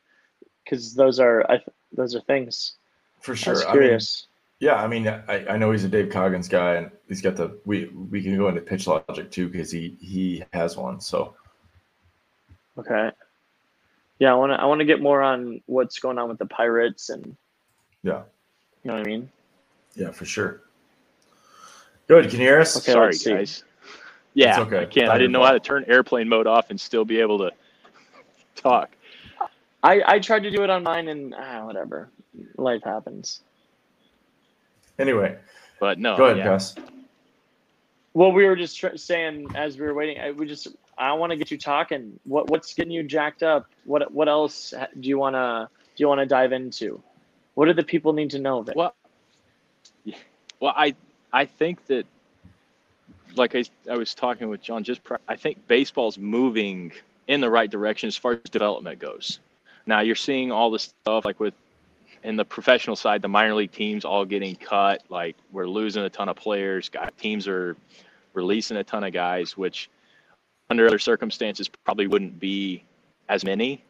because 0.65 0.95
those 0.95 1.21
are 1.21 1.49
I, 1.51 1.61
those 1.93 2.15
are 2.15 2.21
things. 2.21 2.75
For 3.21 3.33
I 3.33 3.37
sure. 3.37 3.53
was 3.55 3.63
I 3.63 3.67
mean, 3.67 3.73
curious. 3.73 4.27
Yeah, 4.61 4.75
I 4.75 4.87
mean, 4.87 5.09
I, 5.09 5.47
I 5.49 5.57
know 5.57 5.73
he's 5.73 5.85
a 5.85 5.89
Dave 5.89 6.11
Coggins 6.11 6.47
guy, 6.47 6.75
and 6.75 6.91
he's 7.09 7.23
got 7.23 7.35
the 7.35 7.59
we 7.65 7.87
we 7.87 8.23
can 8.23 8.37
go 8.37 8.49
into 8.49 8.61
pitch 8.61 8.87
logic 8.87 9.31
too 9.31 9.49
because 9.49 9.73
he 9.73 9.97
he 10.01 10.45
has 10.53 10.77
one. 10.77 11.01
So 11.01 11.35
okay. 12.79 13.11
Yeah, 14.19 14.33
I 14.33 14.35
want 14.35 14.53
to. 14.53 14.61
I 14.61 14.67
want 14.67 14.81
to 14.81 14.85
get 14.85 15.01
more 15.01 15.23
on 15.23 15.63
what's 15.65 15.99
going 15.99 16.19
on 16.19 16.29
with 16.29 16.39
the 16.39 16.45
pirates, 16.45 17.09
and 17.09 17.35
yeah, 18.03 18.23
you 18.85 18.91
know 18.91 18.99
what 18.99 19.07
I 19.07 19.11
mean. 19.11 19.31
yeah, 19.95 20.11
for 20.11 20.27
sure. 20.27 20.61
Good. 22.07 22.29
Can 22.29 22.39
you 22.39 22.47
hear 22.47 22.61
us? 22.61 22.77
Okay, 22.77 22.93
Sorry, 22.93 23.17
guys. 23.17 23.65
Yeah, 24.35 24.61
okay. 24.61 24.81
I 24.81 24.85
can't. 24.85 25.07
Not 25.07 25.15
I 25.15 25.19
didn't 25.19 25.33
know 25.33 25.43
how 25.43 25.53
to 25.53 25.61
turn 25.61 25.87
airplane 25.89 26.29
mode 26.29 26.47
off 26.47 26.69
and 26.69 26.79
still 26.79 27.07
be 27.07 27.19
able 27.19 27.39
to 27.39 27.51
talk. 28.57 28.91
I 29.83 30.03
I 30.05 30.19
tried 30.19 30.43
to 30.43 30.51
do 30.51 30.63
it 30.65 30.69
on 30.69 30.83
mine, 30.83 31.09
and 31.09 31.35
ah, 31.35 31.65
whatever. 31.65 32.11
Life 32.59 32.83
happens. 32.85 33.41
Anyway, 35.01 35.37
But 35.79 35.99
no, 35.99 36.17
go 36.17 36.27
ahead, 36.27 36.39
yeah. 36.39 36.45
Gus. 36.45 36.75
Well, 38.13 38.33
we 38.33 38.45
were 38.45 38.57
just 38.57 38.79
tr- 38.79 38.97
saying 38.97 39.49
as 39.55 39.79
we 39.79 39.87
were 39.87 39.95
waiting. 39.95 40.21
I, 40.21 40.33
we 40.33 40.47
just 40.47 40.69
I 40.99 41.13
want 41.15 41.31
to 41.31 41.37
get 41.37 41.51
you 41.51 41.59
talking. 41.59 42.21
What 42.25 42.51
what's 42.51 42.75
getting 42.75 42.93
you 42.93 43.03
jacked 43.03 43.43
up? 43.43 43.67
What 43.85 44.13
what 44.13 44.29
else 44.29 44.75
do 44.99 45.09
you 45.09 45.19
want 45.19 45.35
to 45.35 45.69
do 45.97 46.03
you 46.03 46.09
want 46.09 46.21
to 46.21 46.27
dive 46.27 46.53
into? 46.53 47.03
What 47.55 47.67
do 47.67 47.73
the 47.73 47.83
people 47.83 48.13
need 48.13 48.31
to 48.31 48.39
know? 48.39 48.63
Vic? 48.63 48.77
Well, 48.77 48.95
well, 50.61 50.75
I 50.77 50.95
I 51.33 51.47
think 51.47 51.87
that, 51.87 52.07
like 53.37 53.55
I, 53.55 53.65
I 53.91 53.97
was 53.97 54.15
talking 54.15 54.49
with 54.49 54.63
John 54.63 54.85
just, 54.85 55.03
pri- 55.05 55.19
I 55.29 55.37
think 55.37 55.67
baseball's 55.69 56.19
moving 56.19 56.93
in 57.29 57.41
the 57.41 57.51
right 57.51 57.71
direction 57.71 58.09
as 58.09 58.17
far 58.17 58.33
as 58.33 58.51
development 58.51 58.99
goes. 58.99 59.39
Now 59.87 60.01
you're 60.01 60.17
seeing 60.17 60.51
all 60.53 60.71
this 60.71 60.93
stuff 61.05 61.25
like 61.25 61.39
with 61.41 61.55
in 62.23 62.37
the 62.37 62.45
professional 62.45 62.97
side, 62.97 63.23
the 63.23 63.29
minor 63.29 63.55
league 63.55 63.73
teams 63.73 64.05
all 64.05 64.25
getting 64.25 64.57
cut. 64.57 65.03
Like 65.09 65.37
we're 65.53 65.69
losing 65.69 66.05
a 66.05 66.11
ton 66.11 66.29
of 66.29 66.37
players. 66.37 66.89
Guy, 66.89 67.09
teams 67.19 67.49
are 67.49 67.77
releasing 68.35 68.77
a 68.77 68.85
ton 68.85 69.05
of 69.05 69.13
guys, 69.13 69.57
which 69.57 69.91
under 70.69 70.87
other 70.87 70.99
circumstances 70.99 71.69
probably 71.69 72.07
wouldn't 72.07 72.39
be 72.39 72.85
as 73.29 73.45
many. 73.45 73.83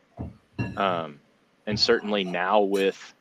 Um, 0.76 1.20
and 1.66 1.78
certainly 1.78 2.24
now 2.24 2.61
with 2.61 3.14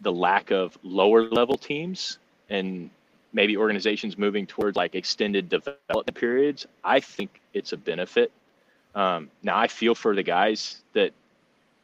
the 0.00 0.12
lack 0.12 0.50
of 0.50 0.78
lower 0.82 1.22
level 1.22 1.56
teams 1.56 2.18
and 2.48 2.90
maybe 3.32 3.56
organizations 3.56 4.16
moving 4.16 4.46
towards 4.46 4.76
like 4.76 4.94
extended 4.94 5.48
development 5.48 6.14
periods, 6.14 6.66
I 6.84 7.00
think 7.00 7.40
it's 7.52 7.72
a 7.72 7.76
benefit. 7.76 8.32
Um, 8.94 9.30
now 9.42 9.58
I 9.58 9.68
feel 9.68 9.94
for 9.94 10.14
the 10.14 10.22
guys 10.22 10.82
that 10.94 11.12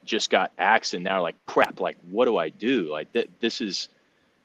just 0.05 0.31
got 0.31 0.53
axed 0.59 0.95
and 0.95 1.05
now 1.05 1.23
like 1.23 1.37
crap, 1.47 1.81
like 1.81 1.97
what 2.11 2.27
do 2.27 2.37
I 2.37 2.49
do? 2.49 2.91
Like 2.91 3.13
th- 3.13 3.31
this 3.41 3.61
is, 3.61 3.89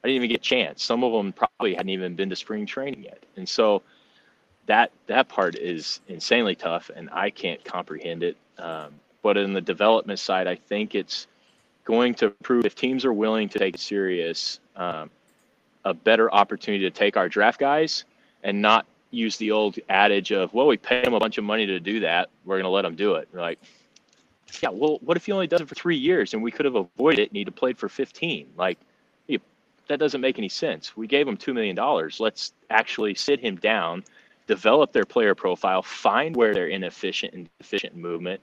I 0.04 0.08
didn't 0.08 0.18
even 0.18 0.30
get 0.30 0.40
a 0.40 0.44
chance. 0.44 0.84
Some 0.84 1.04
of 1.04 1.12
them 1.12 1.34
probably 1.34 1.74
hadn't 1.76 1.90
even 1.90 2.16
been 2.16 2.30
to 2.30 2.36
spring 2.36 2.66
training 2.66 3.04
yet, 3.04 3.24
and 3.36 3.48
so 3.48 3.82
that 4.66 4.92
that 5.08 5.28
part 5.28 5.56
is 5.56 6.00
insanely 6.08 6.56
tough, 6.56 6.90
and 6.96 7.10
I 7.12 7.30
can't 7.30 7.64
comprehend 7.66 8.24
it. 8.24 8.38
Um, 8.58 8.94
but 9.22 9.36
in 9.36 9.54
the 9.54 9.62
development 9.62 10.20
side, 10.20 10.48
I 10.48 10.56
think 10.56 10.96
it's 10.96 11.28
going 11.84 12.14
to 12.16 12.30
prove 12.44 12.66
if 12.66 12.76
teams 12.76 13.04
are 13.04 13.14
willing 13.14 13.50
to 13.50 13.60
take 13.60 13.76
it 13.76 13.82
serious, 13.82 14.60
um, 14.76 15.10
a 15.86 15.94
better 15.94 16.32
opportunity 16.32 16.84
to 16.84 16.92
take 16.92 17.18
our 17.18 17.28
draft 17.28 17.60
guys 17.60 18.06
and 18.44 18.62
not 18.62 18.86
use 19.12 19.38
the 19.38 19.52
old 19.52 19.78
adage 19.90 20.32
of, 20.32 20.54
well, 20.54 20.68
we 20.68 20.78
pay 20.78 21.02
them 21.02 21.16
a 21.16 21.20
bunch 21.20 21.38
of 21.38 21.44
money 21.44 21.66
to 21.66 21.80
do 21.80 22.02
that. 22.02 22.30
We're 22.46 22.58
going 22.58 22.66
to 22.66 22.70
let 22.70 22.84
them 22.84 22.96
do 22.96 23.16
it. 23.16 23.28
Like, 23.34 23.60
yeah, 24.62 24.70
well, 24.70 25.00
what 25.02 25.18
if 25.18 25.26
he 25.26 25.32
only 25.32 25.48
does 25.48 25.62
it 25.62 25.70
for 25.70 25.76
three 25.76 25.98
years 25.98 26.34
and 26.34 26.42
we 26.42 26.52
could 26.52 26.66
have 26.66 26.76
avoided 26.76 27.20
it 27.20 27.30
and 27.30 27.38
he'd 27.38 27.48
have 27.48 27.56
played 27.56 27.78
for 27.78 27.90
15? 27.90 28.48
Like, 28.58 28.78
that 29.90 30.00
doesn't 30.00 30.22
make 30.22 30.38
any 30.38 30.50
sense. 30.50 30.96
We 30.96 31.08
gave 31.08 31.28
him 31.28 31.36
$2 31.36 31.54
million. 31.54 31.78
Let's 32.20 32.54
actually 32.70 33.16
sit 33.16 33.40
him 33.40 33.56
down, 33.56 34.04
develop 34.48 34.94
their 34.94 35.04
player 35.04 35.36
profile, 35.36 35.82
find 35.82 36.36
where 36.36 36.54
they're 36.54 36.68
inefficient 36.68 37.34
and 37.34 37.50
deficient 37.58 37.94
in 37.94 38.02
movement, 38.02 38.40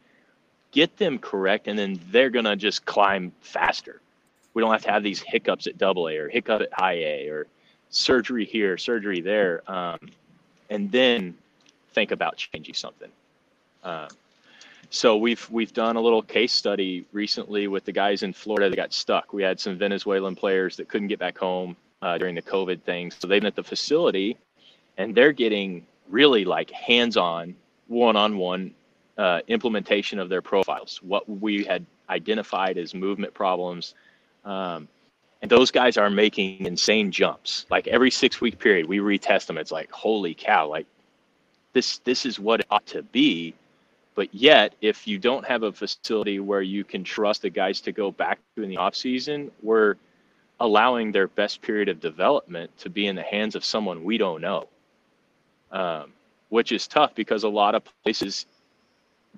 get 0.72 0.96
them 0.96 1.18
correct, 1.18 1.68
and 1.68 1.78
then 1.78 2.00
they're 2.10 2.30
gonna 2.30 2.56
just 2.56 2.84
climb 2.84 3.32
faster. 3.40 4.00
We 4.54 4.60
don't 4.60 4.72
have 4.72 4.82
to 4.82 4.90
have 4.90 5.04
these 5.04 5.20
hiccups 5.20 5.68
at 5.68 5.78
double 5.78 6.08
A 6.08 6.16
or 6.16 6.28
hiccup 6.28 6.62
at 6.62 6.72
high 6.72 6.94
A 6.96 7.28
or 7.28 7.46
surgery 7.90 8.44
here, 8.44 8.76
surgery 8.76 9.20
there, 9.20 9.62
um, 9.70 10.00
and 10.68 10.90
then 10.90 11.38
think 11.92 12.10
about 12.10 12.36
changing 12.36 12.74
something. 12.74 13.10
Uh, 13.84 14.08
so 14.90 15.16
we've 15.16 15.48
we've 15.50 15.72
done 15.72 15.96
a 15.96 16.00
little 16.00 16.22
case 16.22 16.52
study 16.52 17.06
recently 17.12 17.68
with 17.68 17.84
the 17.84 17.92
guys 17.92 18.22
in 18.22 18.32
Florida 18.32 18.70
that 18.70 18.76
got 18.76 18.92
stuck. 18.92 19.32
We 19.32 19.42
had 19.42 19.58
some 19.60 19.78
Venezuelan 19.78 20.36
players 20.36 20.76
that 20.76 20.88
couldn't 20.88 21.08
get 21.08 21.18
back 21.18 21.38
home 21.38 21.76
uh, 22.02 22.18
during 22.18 22.34
the 22.34 22.42
COVID 22.42 22.82
thing, 22.82 23.10
so 23.10 23.26
they've 23.26 23.40
been 23.40 23.46
at 23.46 23.56
the 23.56 23.64
facility, 23.64 24.36
and 24.96 25.14
they're 25.14 25.32
getting 25.32 25.86
really 26.08 26.44
like 26.44 26.70
hands-on, 26.70 27.54
one-on-one 27.88 28.72
uh, 29.18 29.40
implementation 29.48 30.18
of 30.18 30.28
their 30.28 30.42
profiles. 30.42 31.00
What 31.02 31.28
we 31.28 31.64
had 31.64 31.84
identified 32.08 32.78
as 32.78 32.94
movement 32.94 33.34
problems. 33.34 33.94
Um, 34.44 34.88
and 35.42 35.50
those 35.50 35.70
guys 35.70 35.96
are 35.96 36.08
making 36.08 36.64
insane 36.64 37.10
jumps. 37.10 37.66
Like 37.70 37.86
every 37.88 38.10
six 38.10 38.40
week 38.40 38.58
period, 38.58 38.86
we 38.86 38.98
retest 38.98 39.46
them. 39.46 39.58
It's 39.58 39.72
like, 39.72 39.90
holy 39.90 40.34
cow, 40.34 40.68
like 40.68 40.86
this 41.72 41.98
this 41.98 42.24
is 42.24 42.40
what 42.40 42.60
it 42.60 42.66
ought 42.70 42.86
to 42.86 43.02
be 43.02 43.54
but 44.16 44.34
yet, 44.34 44.74
if 44.80 45.06
you 45.06 45.18
don't 45.18 45.46
have 45.46 45.62
a 45.62 45.70
facility 45.70 46.40
where 46.40 46.62
you 46.62 46.84
can 46.84 47.04
trust 47.04 47.42
the 47.42 47.50
guys 47.50 47.82
to 47.82 47.92
go 47.92 48.10
back 48.10 48.40
to 48.56 48.62
in 48.62 48.70
the 48.70 48.78
off 48.78 48.96
season, 48.96 49.52
we're 49.62 49.96
allowing 50.58 51.12
their 51.12 51.28
best 51.28 51.60
period 51.60 51.90
of 51.90 52.00
development 52.00 52.76
to 52.78 52.88
be 52.88 53.06
in 53.06 53.14
the 53.14 53.22
hands 53.22 53.54
of 53.54 53.62
someone 53.62 54.04
we 54.04 54.16
don't 54.16 54.40
know, 54.40 54.68
um, 55.70 56.12
which 56.48 56.72
is 56.72 56.86
tough 56.88 57.14
because 57.14 57.44
a 57.44 57.48
lot 57.48 57.74
of 57.74 57.82
places 58.02 58.46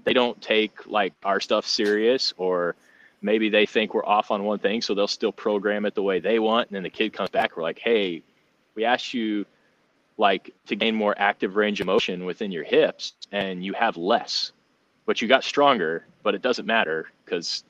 they 0.05 0.12
don't 0.12 0.41
take 0.41 0.87
like 0.87 1.12
our 1.24 1.41
stuff 1.41 1.66
serious 1.66 2.33
or 2.37 2.76
maybe 3.20 3.49
they 3.49 3.66
think 3.66 3.95
we're 3.95 4.07
off 4.07 4.31
on 4.31 4.45
one 4.45 4.61
thing 4.61 4.81
so 4.81 4.95
they'll 4.95 5.09
still 5.09 5.33
program 5.33 5.87
it 5.87 5.95
the 5.97 6.03
way 6.03 6.20
they 6.20 6.39
want 6.39 6.68
and 6.68 6.76
then 6.76 6.85
the 6.85 6.91
kid 6.91 7.12
comes 7.12 7.31
back 7.31 7.57
we're 7.57 7.64
like 7.64 7.81
hey 7.81 8.22
we 8.76 8.85
asked 8.85 9.12
you 9.12 9.45
like 10.16 10.55
to 10.68 10.76
gain 10.76 10.95
more 10.95 11.16
active 11.18 11.57
range 11.57 11.81
of 11.81 11.87
motion 11.89 12.24
within 12.24 12.53
your 12.53 12.62
hips 12.62 13.14
and 13.33 13.64
you 13.64 13.72
have 13.72 13.97
less 13.97 14.53
but 15.09 15.23
you 15.23 15.27
got 15.27 15.43
stronger, 15.43 16.05
but 16.23 16.35
it 16.35 16.43
doesn't 16.43 16.67
matter 16.67 17.09
because 17.25 17.65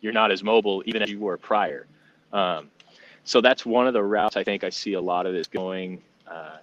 you're 0.00 0.12
not 0.12 0.32
as 0.32 0.42
mobile 0.42 0.82
even 0.86 1.02
as 1.02 1.08
you 1.08 1.20
were 1.20 1.36
prior. 1.36 1.86
Um, 2.32 2.68
so 3.22 3.40
that's 3.40 3.64
one 3.64 3.86
of 3.86 3.92
the 3.92 4.02
routes 4.02 4.36
I 4.36 4.42
think 4.42 4.64
I 4.64 4.70
see 4.70 4.94
a 4.94 5.00
lot 5.00 5.24
of 5.24 5.34
this 5.34 5.46
going. 5.46 6.02
Uh, 6.26 6.56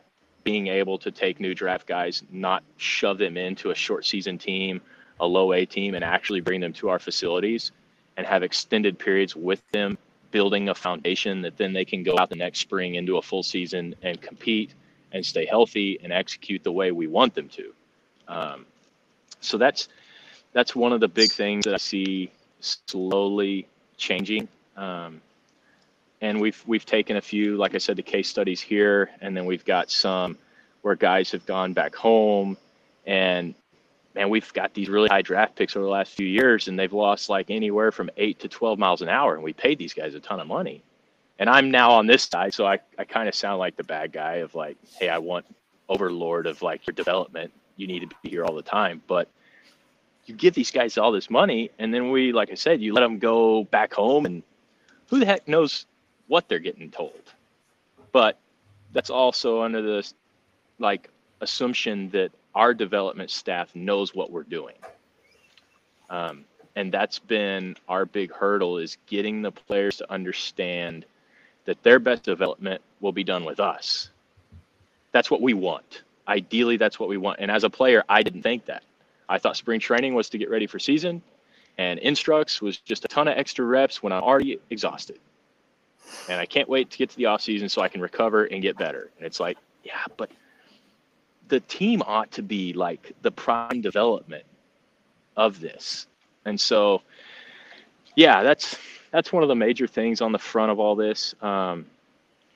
being 0.43 0.67
able 0.67 0.97
to 0.97 1.11
take 1.11 1.39
new 1.39 1.55
draft 1.55 1.87
guys, 1.87 2.23
not 2.29 2.61
shove 2.75 3.19
them 3.19 3.37
into 3.37 3.71
a 3.71 3.75
short 3.75 4.05
season 4.05 4.37
team, 4.37 4.81
a 5.21 5.25
low 5.25 5.53
A 5.53 5.65
team, 5.65 5.95
and 5.95 6.03
actually 6.03 6.41
bring 6.41 6.59
them 6.59 6.73
to 6.73 6.89
our 6.89 6.99
facilities 6.99 7.71
and 8.17 8.27
have 8.27 8.43
extended 8.43 8.99
periods 8.99 9.33
with 9.33 9.61
them, 9.71 9.97
building 10.31 10.67
a 10.67 10.75
foundation 10.75 11.41
that 11.41 11.55
then 11.55 11.71
they 11.71 11.85
can 11.85 12.03
go 12.03 12.17
out 12.17 12.29
the 12.29 12.35
next 12.35 12.59
spring 12.59 12.95
into 12.95 13.15
a 13.15 13.21
full 13.21 13.43
season 13.43 13.95
and 14.01 14.21
compete 14.21 14.73
and 15.13 15.25
stay 15.25 15.45
healthy 15.45 15.97
and 16.03 16.11
execute 16.11 16.65
the 16.65 16.71
way 16.71 16.91
we 16.91 17.07
want 17.07 17.33
them 17.33 17.47
to. 17.47 17.73
Um, 18.27 18.65
so 19.39 19.57
that's 19.57 19.89
that's 20.53 20.75
one 20.75 20.93
of 20.93 20.99
the 20.99 21.07
big 21.07 21.31
things 21.31 21.65
that 21.65 21.73
I 21.73 21.77
see 21.77 22.31
slowly 22.59 23.67
changing. 23.97 24.47
Um, 24.77 25.21
and 26.21 26.39
we've 26.39 26.61
we've 26.67 26.85
taken 26.85 27.17
a 27.17 27.21
few, 27.21 27.57
like 27.57 27.75
I 27.75 27.79
said, 27.79 27.97
the 27.97 28.03
case 28.03 28.29
studies 28.29 28.61
here, 28.61 29.09
and 29.21 29.35
then 29.35 29.45
we've 29.45 29.65
got 29.65 29.89
some 29.89 30.37
where 30.81 30.95
guys 30.95 31.31
have 31.31 31.45
gone 31.45 31.73
back 31.73 31.95
home, 31.95 32.57
and 33.05 33.55
man, 34.15 34.29
we've 34.29 34.51
got 34.53 34.73
these 34.73 34.89
really 34.89 35.09
high 35.09 35.21
draft 35.21 35.55
picks 35.55 35.75
over 35.75 35.83
the 35.85 35.91
last 35.91 36.11
few 36.13 36.27
years, 36.27 36.67
and 36.67 36.77
they've 36.77 36.93
lost 36.93 37.29
like 37.29 37.49
anywhere 37.49 37.91
from 37.91 38.09
eight 38.17 38.39
to 38.39 38.47
twelve 38.47 38.77
miles 38.77 39.01
an 39.01 39.09
hour, 39.09 39.35
and 39.35 39.43
we 39.43 39.53
paid 39.53 39.77
these 39.77 39.93
guys 39.93 40.13
a 40.15 40.19
ton 40.19 40.39
of 40.39 40.47
money. 40.47 40.83
And 41.39 41.49
I'm 41.49 41.71
now 41.71 41.93
on 41.93 42.05
this 42.05 42.23
side, 42.23 42.53
so 42.53 42.67
I, 42.67 42.79
I 42.99 43.03
kind 43.03 43.27
of 43.27 43.33
sound 43.33 43.57
like 43.57 43.75
the 43.75 43.83
bad 43.83 44.11
guy 44.11 44.35
of 44.35 44.53
like, 44.53 44.77
hey, 44.99 45.09
I 45.09 45.17
want 45.17 45.45
overlord 45.89 46.45
of 46.45 46.61
like 46.61 46.85
your 46.85 46.93
development. 46.93 47.51
You 47.77 47.87
need 47.87 48.01
to 48.01 48.15
be 48.21 48.29
here 48.29 48.45
all 48.45 48.53
the 48.53 48.61
time, 48.61 49.01
but 49.07 49.27
you 50.25 50.35
give 50.35 50.53
these 50.53 50.71
guys 50.71 50.97
all 50.97 51.11
this 51.11 51.29
money, 51.29 51.71
and 51.79 51.93
then 51.93 52.11
we, 52.11 52.31
like 52.31 52.51
I 52.51 52.55
said, 52.55 52.81
you 52.81 52.93
let 52.93 53.01
them 53.01 53.19
go 53.19 53.63
back 53.65 53.93
home, 53.93 54.25
and 54.25 54.43
who 55.09 55.19
the 55.19 55.25
heck 55.25 55.47
knows 55.47 55.85
what 56.27 56.47
they're 56.47 56.59
getting 56.59 56.91
told? 56.91 57.21
But 58.11 58.37
that's 58.93 59.09
also 59.09 59.61
under 59.61 59.81
the 59.81 60.11
like 60.79 61.09
assumption 61.41 62.09
that 62.11 62.31
our 62.55 62.73
development 62.73 63.29
staff 63.29 63.73
knows 63.75 64.13
what 64.13 64.31
we're 64.31 64.43
doing. 64.43 64.75
Um, 66.09 66.45
and 66.75 66.91
that's 66.91 67.19
been 67.19 67.75
our 67.87 68.05
big 68.05 68.31
hurdle 68.31 68.77
is 68.77 68.97
getting 69.07 69.41
the 69.41 69.51
players 69.51 69.97
to 69.97 70.11
understand 70.11 71.05
that 71.65 71.81
their 71.83 71.99
best 71.99 72.23
development 72.23 72.81
will 72.99 73.11
be 73.11 73.23
done 73.23 73.45
with 73.45 73.59
us. 73.59 74.09
That's 75.11 75.29
what 75.29 75.41
we 75.41 75.53
want. 75.53 76.03
Ideally, 76.27 76.77
that's 76.77 76.99
what 76.99 77.09
we 77.09 77.17
want. 77.17 77.39
And 77.39 77.51
as 77.51 77.63
a 77.63 77.69
player, 77.69 78.03
I 78.07 78.23
didn't 78.23 78.43
think 78.43 78.65
that. 78.65 78.83
I 79.31 79.37
thought 79.37 79.55
spring 79.55 79.79
training 79.79 80.13
was 80.13 80.29
to 80.29 80.37
get 80.37 80.49
ready 80.49 80.67
for 80.67 80.77
season, 80.77 81.21
and 81.77 81.99
instructs 81.99 82.61
was 82.61 82.77
just 82.77 83.05
a 83.05 83.07
ton 83.07 83.29
of 83.29 83.37
extra 83.37 83.65
reps 83.65 84.03
when 84.03 84.11
I'm 84.11 84.21
already 84.21 84.59
exhausted. 84.69 85.19
And 86.27 86.37
I 86.39 86.45
can't 86.45 86.67
wait 86.67 86.89
to 86.89 86.97
get 86.97 87.09
to 87.11 87.17
the 87.17 87.27
off 87.27 87.41
season 87.41 87.69
so 87.69 87.81
I 87.81 87.87
can 87.87 88.01
recover 88.01 88.43
and 88.43 88.61
get 88.61 88.77
better. 88.77 89.09
And 89.17 89.25
it's 89.25 89.39
like, 89.39 89.57
yeah, 89.85 90.03
but 90.17 90.29
the 91.47 91.61
team 91.61 92.03
ought 92.05 92.29
to 92.31 92.43
be 92.43 92.73
like 92.73 93.13
the 93.21 93.31
prime 93.31 93.79
development 93.79 94.43
of 95.37 95.61
this. 95.61 96.07
And 96.43 96.59
so, 96.59 97.01
yeah, 98.17 98.43
that's 98.43 98.75
that's 99.11 99.31
one 99.31 99.43
of 99.43 99.49
the 99.49 99.55
major 99.55 99.87
things 99.87 100.19
on 100.19 100.33
the 100.33 100.39
front 100.39 100.73
of 100.73 100.79
all 100.79 100.95
this. 100.95 101.35
Um, 101.41 101.85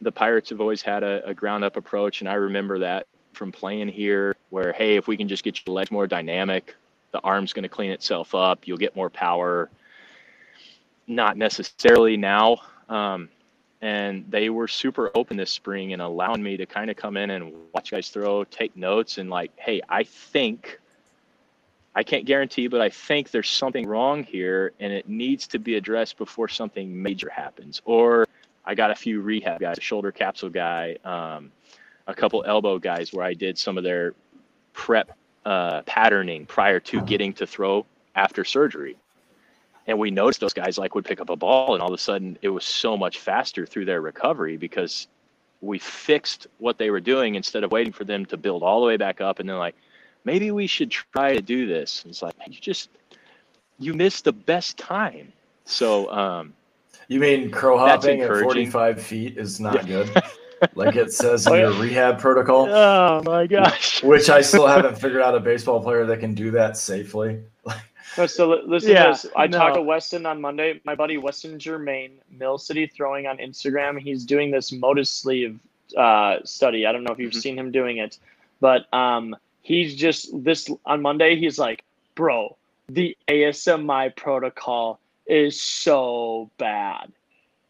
the 0.02 0.12
Pirates 0.12 0.50
have 0.50 0.60
always 0.60 0.82
had 0.82 1.04
a, 1.04 1.26
a 1.26 1.34
ground 1.34 1.64
up 1.64 1.78
approach, 1.78 2.20
and 2.20 2.30
I 2.30 2.34
remember 2.34 2.80
that 2.80 3.08
from 3.32 3.54
playing 3.54 3.88
here 3.88 4.35
where, 4.50 4.74
hey, 4.74 4.96
if 4.96 5.08
we 5.08 5.18
can 5.18 5.28
just 5.28 5.44
get 5.44 5.66
your 5.66 5.76
legs 5.76 5.92
more 5.92 6.08
dynamic, 6.08 6.76
the 7.12 7.20
arm's 7.22 7.54
going 7.54 7.64
to 7.64 7.70
clean 7.70 7.92
itself 7.92 8.36
up. 8.36 8.68
You'll 8.68 8.78
get 8.78 8.96
more 8.96 9.10
power. 9.10 9.70
Not 11.08 11.38
necessarily 11.38 12.18
now. 12.18 12.58
Um, 12.90 13.30
and 13.82 14.26
they 14.30 14.50
were 14.50 14.68
super 14.68 15.12
open 15.16 15.38
this 15.38 15.52
spring 15.52 15.94
and 15.94 16.02
allowing 16.02 16.42
me 16.42 16.58
to 16.58 16.66
kind 16.66 16.90
of 16.90 16.98
come 16.98 17.18
in 17.18 17.30
and 17.30 17.54
watch 17.74 17.92
guys 17.92 18.10
throw, 18.10 18.44
take 18.46 18.76
notes, 18.76 19.18
and 19.18 19.30
like, 19.30 19.52
hey, 19.58 19.82
I 19.88 20.04
think 20.04 20.80
I 21.96 22.04
can't 22.04 22.26
guarantee, 22.26 22.68
but 22.68 22.82
I 22.82 22.90
think 22.90 23.32
there's 23.32 23.50
something 23.50 23.88
wrong 23.88 24.24
here 24.24 24.74
and 24.82 24.92
it 24.92 25.08
needs 25.08 25.48
to 25.48 25.60
be 25.60 25.76
addressed 25.76 26.18
before 26.18 26.50
something 26.50 27.02
major 27.02 27.30
happens. 27.30 27.82
Or 27.86 28.28
I 28.66 28.76
got 28.76 28.92
a 28.92 28.96
few 28.96 29.22
rehab 29.22 29.62
guys, 29.62 29.78
a 29.78 29.82
shoulder 29.82 30.12
capsule 30.12 30.50
guy, 30.50 30.98
um, 31.06 31.52
a 32.08 32.14
couple 32.14 32.44
elbow 32.46 32.80
guys 32.80 33.14
where 33.14 33.26
I 33.26 33.34
did 33.34 33.58
some 33.58 33.78
of 33.78 33.86
their 33.86 34.14
prep 34.76 35.18
uh, 35.46 35.82
patterning 35.84 36.46
prior 36.46 36.80
to 36.80 37.02
getting 37.02 37.34
to 37.34 37.48
throw 37.48 37.86
after 38.16 38.44
surgery. 38.44 38.96
And 39.88 39.98
we 39.98 40.12
noticed 40.12 40.40
those 40.40 40.54
guys 40.54 40.78
like 40.78 40.96
would 40.96 41.06
pick 41.06 41.22
up 41.22 41.30
a 41.30 41.36
ball 41.36 41.74
and 41.74 41.82
all 41.82 41.90
of 41.90 41.94
a 41.94 41.98
sudden 41.98 42.38
it 42.42 42.50
was 42.50 42.66
so 42.66 42.98
much 42.98 43.20
faster 43.20 43.66
through 43.66 43.86
their 43.86 44.02
recovery 44.02 44.58
because 44.58 45.08
we 45.62 45.80
fixed 45.80 46.48
what 46.58 46.78
they 46.78 46.90
were 46.90 47.00
doing 47.00 47.36
instead 47.36 47.64
of 47.64 47.72
waiting 47.72 47.94
for 47.94 48.04
them 48.04 48.26
to 48.26 48.38
build 48.38 48.64
all 48.64 48.82
the 48.82 48.88
way 48.88 48.98
back 48.98 49.22
up 49.22 49.40
and 49.40 49.48
then 49.48 49.58
like 49.58 49.76
maybe 50.24 50.52
we 50.52 50.68
should 50.68 50.92
try 50.92 51.34
to 51.34 51.42
do 51.42 51.68
this. 51.68 52.04
And 52.04 52.12
it's 52.12 52.22
like 52.22 52.36
you 52.48 52.60
just 52.60 52.90
you 53.80 53.94
missed 53.94 54.26
the 54.26 54.34
best 54.34 54.78
time. 54.78 55.32
So 55.66 56.12
um 56.12 56.54
you 57.08 57.20
mean 57.20 57.52
crow 57.52 57.78
hopping 57.78 58.22
at 58.22 58.30
45 58.30 59.02
feet 59.02 59.38
is 59.38 59.60
not 59.60 59.76
yeah. 59.88 60.04
good? 60.04 60.24
like 60.76 60.96
it 60.96 61.12
says 61.12 61.48
in 61.48 61.54
your 61.54 61.74
rehab 61.74 62.20
protocol. 62.20 62.66
Oh 62.86 63.22
my 63.24 63.48
gosh! 63.48 64.04
Which 64.04 64.30
I 64.30 64.42
still 64.42 64.68
haven't 64.68 64.98
figured 64.98 65.22
out 65.22 65.36
a 65.36 65.40
baseball 65.40 65.82
player 65.82 66.06
that 66.06 66.20
can 66.20 66.34
do 66.34 66.52
that 66.52 66.78
safely. 66.78 67.42
no, 68.18 68.26
so 68.28 68.62
listen 68.66 68.92
yeah, 68.92 69.06
to 69.06 69.10
this. 69.12 69.26
I 69.36 69.48
no. 69.48 69.58
talked 69.58 69.76
to 69.76 69.82
Weston 69.82 70.26
on 70.26 70.42
Monday. 70.42 70.82
My 70.84 70.96
buddy 70.96 71.18
Weston 71.18 71.58
Germain, 71.60 72.20
Mill 72.30 72.58
City 72.58 72.88
Throwing 72.88 73.28
on 73.28 73.38
Instagram. 73.38 74.00
He's 74.00 74.26
doing 74.26 74.52
this 74.52 74.72
Motus 74.72 75.10
sleeve 75.10 75.60
uh, 75.98 76.38
study. 76.44 76.86
I 76.86 76.92
don't 76.92 77.04
know 77.04 77.14
if 77.14 77.20
you've 77.20 77.32
mm-hmm. 77.32 77.40
seen 77.40 77.58
him 77.58 77.72
doing 77.72 77.98
it, 77.98 78.18
but 78.60 78.92
um, 78.94 79.36
he's 79.62 79.96
just 79.96 80.44
this 80.44 80.70
on 80.86 81.02
Monday. 81.02 81.36
He's 81.38 81.58
like, 81.58 81.84
bro, 82.16 82.56
the 82.90 83.18
ASMI 83.28 84.16
protocol 84.16 85.00
is 85.26 85.62
so 85.62 86.50
bad 86.58 87.12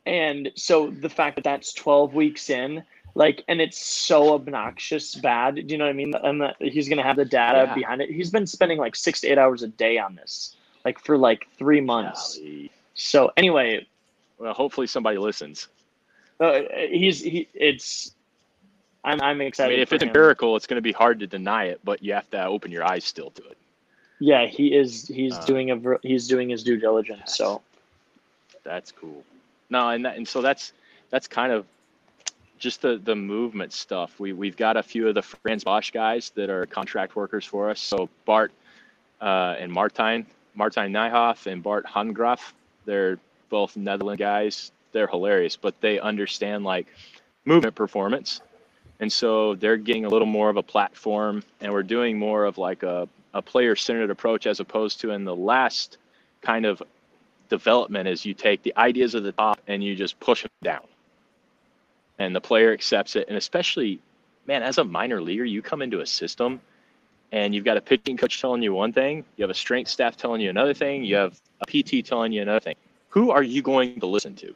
and 0.06 0.51
so 0.56 0.91
the 0.91 1.10
fact 1.10 1.36
that 1.36 1.43
that's 1.43 1.74
12 1.74 2.14
weeks 2.14 2.49
in, 2.49 2.84
like, 3.16 3.43
and 3.47 3.62
it's 3.62 3.84
so 3.84 4.34
obnoxious 4.34 5.16
bad, 5.16 5.56
do 5.56 5.62
you 5.62 5.78
know 5.78 5.86
what 5.86 5.91
I 5.91 5.93
mean? 5.93 6.14
And 6.16 6.41
that 6.41 6.56
he's 6.60 6.88
going 6.89 6.97
to 6.97 7.03
have 7.03 7.16
the 7.16 7.26
data 7.26 7.66
yeah. 7.68 7.74
behind 7.74 8.01
it. 8.01 8.10
He's 8.10 8.30
been 8.30 8.45
spending 8.45 8.78
like 8.78 8.95
six 8.95 9.22
to 9.22 9.28
eight 9.30 9.38
hours 9.38 9.64
a 9.64 9.68
day 9.68 9.97
on 9.97 10.16
this, 10.16 10.56
like 10.84 10.99
for 10.99 11.18
like 11.18 11.47
three 11.58 11.82
months. 11.82 12.38
Golly. 12.38 12.72
So 12.93 13.32
anyway, 13.38 13.88
well, 14.38 14.53
hopefully 14.53 14.88
somebody 14.88 15.18
listens. 15.18 15.70
Uh, 16.39 16.62
he's 16.89 17.22
he. 17.22 17.47
It's. 17.53 18.12
I'm 19.06 19.22
I'm 19.22 19.39
excited. 19.41 19.74
I 19.74 19.76
mean, 19.76 19.82
if 19.82 19.93
it's 19.93 20.03
him. 20.03 20.10
a 20.10 20.14
miracle, 20.14 20.56
it's 20.58 20.68
going 20.68 20.78
to 20.78 20.82
be 20.82 20.91
hard 20.91 21.20
to 21.22 21.28
deny 21.28 21.66
it, 21.66 21.80
but 21.84 22.03
you 22.03 22.14
have 22.14 22.30
to 22.32 22.45
open 22.45 22.72
your 22.72 22.84
eyes 22.84 23.06
still 23.06 23.30
to 23.32 23.43
it. 23.43 23.58
Yeah, 24.20 24.45
he 24.45 24.76
is. 24.76 25.08
He's 25.08 25.34
uh, 25.34 25.45
doing 25.45 25.72
a 25.72 25.97
he's 26.01 26.28
doing 26.28 26.49
his 26.49 26.64
due 26.64 26.78
diligence. 26.78 27.38
So 27.38 27.62
that's 28.64 28.91
cool. 28.91 29.24
No, 29.70 29.89
and 29.89 30.05
that, 30.05 30.18
and 30.18 30.28
so 30.28 30.41
that's 30.41 30.74
that's 31.09 31.28
kind 31.28 31.51
of 31.51 31.66
just 32.57 32.82
the 32.82 32.97
the 33.03 33.16
movement 33.16 33.74
stuff. 33.74 34.20
We 34.20 34.34
we've 34.34 34.57
got 34.57 34.78
a 34.78 34.84
few 34.84 35.07
of 35.07 35.16
the 35.16 35.22
Frans 35.22 35.63
Bosch 35.63 35.91
guys 35.91 36.32
that 36.36 36.49
are 36.49 36.66
contract 36.66 37.16
workers 37.16 37.45
for 37.45 37.70
us. 37.70 37.80
So 37.80 38.09
Bart 38.26 38.51
uh, 39.22 39.55
and 39.59 39.72
Martijn, 39.72 40.26
Martijn 40.57 40.91
Nijhoff 40.91 41.47
and 41.47 41.61
Bart 41.61 41.86
Hangraf. 41.86 42.53
They're 42.86 43.18
both 43.49 43.76
Netherlands 43.76 44.20
guys. 44.20 44.72
They're 44.91 45.07
hilarious, 45.07 45.55
but 45.55 45.80
they 45.82 45.99
understand 45.99 46.63
like 46.63 46.88
movement 47.45 47.76
performance. 47.76 48.41
And 48.99 49.11
so 49.11 49.55
they're 49.55 49.78
getting 49.78 50.05
a 50.05 50.09
little 50.09 50.28
more 50.28 50.49
of 50.49 50.57
a 50.57 50.63
platform 50.63 51.43
and 51.59 51.72
we're 51.72 51.84
doing 51.84 52.18
more 52.18 52.45
of 52.45 52.57
like 52.57 52.84
a, 52.84 53.07
a 53.34 53.41
player 53.41 53.76
centered 53.76 54.09
approach 54.09 54.47
as 54.47 54.59
opposed 54.59 55.01
to 55.01 55.11
in 55.11 55.26
the 55.26 55.36
last 55.36 55.97
kind 56.41 56.66
of 56.66 56.82
development 57.50 58.08
is 58.08 58.26
you 58.26 58.34
take 58.34 58.64
the 58.64 58.74
ideas 58.78 59.16
of 59.16 59.24
the 59.24 59.32
top 59.32 59.60
and 59.68 59.84
you 59.84 59.96
just 59.96 60.20
push 60.20 60.43
them 60.43 60.52
down 60.64 60.82
and 62.20 62.36
the 62.36 62.41
player 62.41 62.72
accepts 62.72 63.16
it. 63.16 63.28
And 63.28 63.38
especially, 63.38 64.00
man, 64.48 64.64
as 64.64 64.78
a 64.78 64.84
minor 64.84 65.22
leaguer, 65.22 65.46
you 65.46 65.62
come 65.62 65.82
into 65.82 66.02
a 66.02 66.06
system 66.06 66.62
and 67.32 67.54
you've 67.54 67.66
got 67.66 67.78
a 67.78 67.82
pitching 67.82 68.18
coach 68.18 68.39
telling 68.39 68.62
you 68.62 68.74
one 68.74 68.93
thing, 68.93 69.26
you 69.36 69.43
have 69.43 69.50
a 69.50 69.56
strength 69.56 69.89
staff 69.89 70.16
telling 70.16 70.41
you 70.41 70.50
another 70.50 70.74
thing, 70.74 71.04
you 71.04 71.16
have 71.16 71.39
a 71.62 71.66
PT 71.66 72.06
telling 72.06 72.32
you 72.32 72.41
another 72.41 72.60
thing. 72.60 72.76
Who 73.10 73.32
are 73.32 73.43
you 73.43 73.62
going 73.62 74.00
to 74.00 74.06
listen 74.06 74.36
to? 74.36 74.54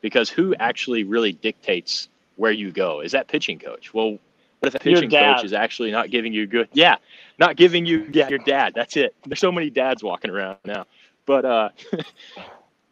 Because 0.00 0.30
who 0.30 0.54
actually 0.56 1.04
really 1.04 1.32
dictates 1.32 2.08
where 2.36 2.52
you 2.52 2.70
go? 2.70 3.00
Is 3.00 3.12
that 3.12 3.26
pitching 3.26 3.58
coach? 3.58 3.92
Well, 3.92 4.18
what 4.60 4.68
if 4.68 4.74
a 4.74 4.78
pitching 4.78 5.10
coach 5.10 5.44
is 5.44 5.52
actually 5.52 5.90
not 5.90 6.10
giving 6.10 6.32
you 6.32 6.46
good? 6.46 6.68
Yeah, 6.72 6.96
not 7.38 7.56
giving 7.56 7.86
you 7.86 8.08
yeah, 8.12 8.28
your 8.28 8.38
dad. 8.40 8.72
That's 8.74 8.96
it. 8.96 9.14
There's 9.26 9.38
so 9.38 9.52
many 9.52 9.70
dads 9.70 10.02
walking 10.02 10.30
around 10.30 10.58
now, 10.64 10.86
but 11.28 11.44
uh, 11.44 11.68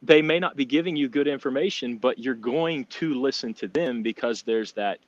they 0.03 0.21
may 0.21 0.39
not 0.39 0.57
be 0.57 0.67
giving 0.67 0.95
you 0.95 1.09
good 1.09 1.27
information, 1.27 1.97
but 1.97 2.19
you're 2.19 2.35
going 2.35 2.85
to 2.85 3.15
listen 3.15 3.55
to 3.55 3.67
them 3.67 4.03
because 4.03 4.43
there's 4.43 4.73
that 4.73 4.99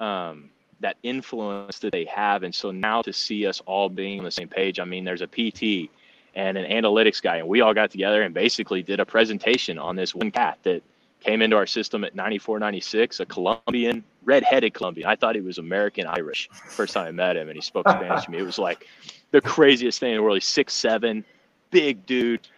um, 0.00 0.50
that 0.80 0.96
influence 1.04 1.78
that 1.78 1.92
they 1.92 2.04
have. 2.06 2.42
And 2.42 2.52
so 2.52 2.72
now 2.72 3.00
to 3.02 3.12
see 3.12 3.46
us 3.46 3.62
all 3.66 3.88
being 3.88 4.18
on 4.18 4.24
the 4.24 4.32
same 4.32 4.48
page, 4.48 4.80
I 4.80 4.84
mean, 4.84 5.04
there's 5.04 5.22
a 5.22 5.28
PT 5.28 5.90
and 6.34 6.58
an 6.58 6.68
analytics 6.68 7.22
guy, 7.22 7.36
and 7.36 7.46
we 7.46 7.60
all 7.60 7.72
got 7.72 7.92
together 7.92 8.22
and 8.22 8.34
basically 8.34 8.82
did 8.82 8.98
a 8.98 9.06
presentation 9.06 9.78
on 9.78 9.94
this 9.94 10.12
one 10.12 10.32
cat 10.32 10.58
that 10.64 10.82
came 11.20 11.40
into 11.40 11.54
our 11.54 11.68
system 11.68 12.02
at 12.02 12.16
94, 12.16 12.58
96, 12.58 13.20
a 13.20 13.26
Colombian, 13.26 14.02
red-headed 14.24 14.74
Colombian. 14.74 15.06
I 15.06 15.14
thought 15.14 15.36
he 15.36 15.40
was 15.40 15.58
American 15.58 16.04
Irish 16.08 16.48
first 16.68 16.94
time 16.94 17.06
I 17.06 17.10
met 17.12 17.36
him, 17.36 17.48
and 17.48 17.54
he 17.54 17.62
spoke 17.62 17.88
Spanish 17.88 18.24
to 18.24 18.30
me. 18.32 18.38
It 18.38 18.42
was 18.42 18.58
like 18.58 18.88
the 19.30 19.40
craziest 19.40 20.00
thing 20.00 20.10
in 20.10 20.16
the 20.16 20.22
world. 20.24 20.36
He's 20.36 20.48
six 20.48 20.74
seven, 20.74 21.24
big 21.70 22.04
dude. 22.06 22.48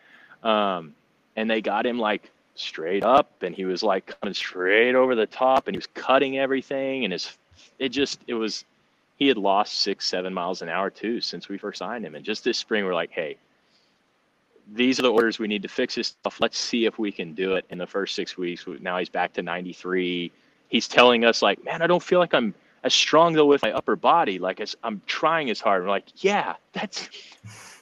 Um, 0.45 0.95
and 1.37 1.51
they 1.51 1.61
got 1.61 1.87
him 1.87 1.99
like 1.99 2.31
straight 2.55 3.03
up 3.03 3.43
and 3.43 3.55
he 3.55 3.65
was 3.65 3.83
like 3.83 4.15
coming 4.21 4.35
straight 4.35 4.95
over 4.95 5.15
the 5.15 5.27
top 5.27 5.67
and 5.67 5.75
he 5.75 5.79
was 5.79 5.89
cutting 5.89 6.39
everything 6.39 7.05
and 7.05 7.13
his 7.13 7.37
it 7.79 7.89
just 7.89 8.21
it 8.29 8.35
was 8.35 8.65
he 9.17 9.27
had 9.27 9.37
lost 9.37 9.81
six 9.81 10.07
seven 10.07 10.33
miles 10.33 10.63
an 10.63 10.69
hour 10.69 10.91
too 10.91 11.21
since 11.21 11.49
we 11.49 11.59
first 11.59 11.79
signed 11.79 12.05
him. 12.05 12.15
And 12.15 12.25
just 12.25 12.45
this 12.45 12.59
spring 12.59 12.85
we're 12.85 12.95
like 12.95 13.11
hey 13.11 13.37
these 14.73 14.99
are 14.99 15.03
the 15.03 15.13
orders 15.13 15.39
we 15.39 15.49
need 15.49 15.63
to 15.63 15.69
fix 15.69 15.97
this 15.97 16.09
stuff. 16.09 16.41
Let's 16.41 16.59
see 16.59 16.87
if 16.87 16.99
we 16.99 17.13
can 17.13 17.35
do 17.35 17.55
it. 17.55 17.67
In 17.71 17.79
the 17.79 17.87
first 17.87 18.15
six 18.15 18.39
weeks 18.39 18.67
now 18.81 18.99
he's 18.99 19.09
back 19.09 19.33
to 19.35 19.43
93 19.43 20.31
he's 20.69 20.87
telling 20.87 21.25
us 21.25 21.43
like 21.43 21.65
man 21.65 21.83
i 21.83 21.87
don't 21.87 22.03
feel 22.03 22.21
like 22.21 22.35
i'm 22.35 22.55
as 22.85 22.95
strong 22.95 23.33
though 23.33 23.47
with 23.47 23.63
my 23.63 23.73
upper 23.73 23.97
body. 23.97 24.39
Like 24.39 24.65
i'm 24.85 25.03
trying 25.07 25.51
as 25.51 25.61
hard. 25.61 25.83
We're 25.83 25.89
like 25.89 26.07
yeah 26.23 26.55
that's 26.73 27.09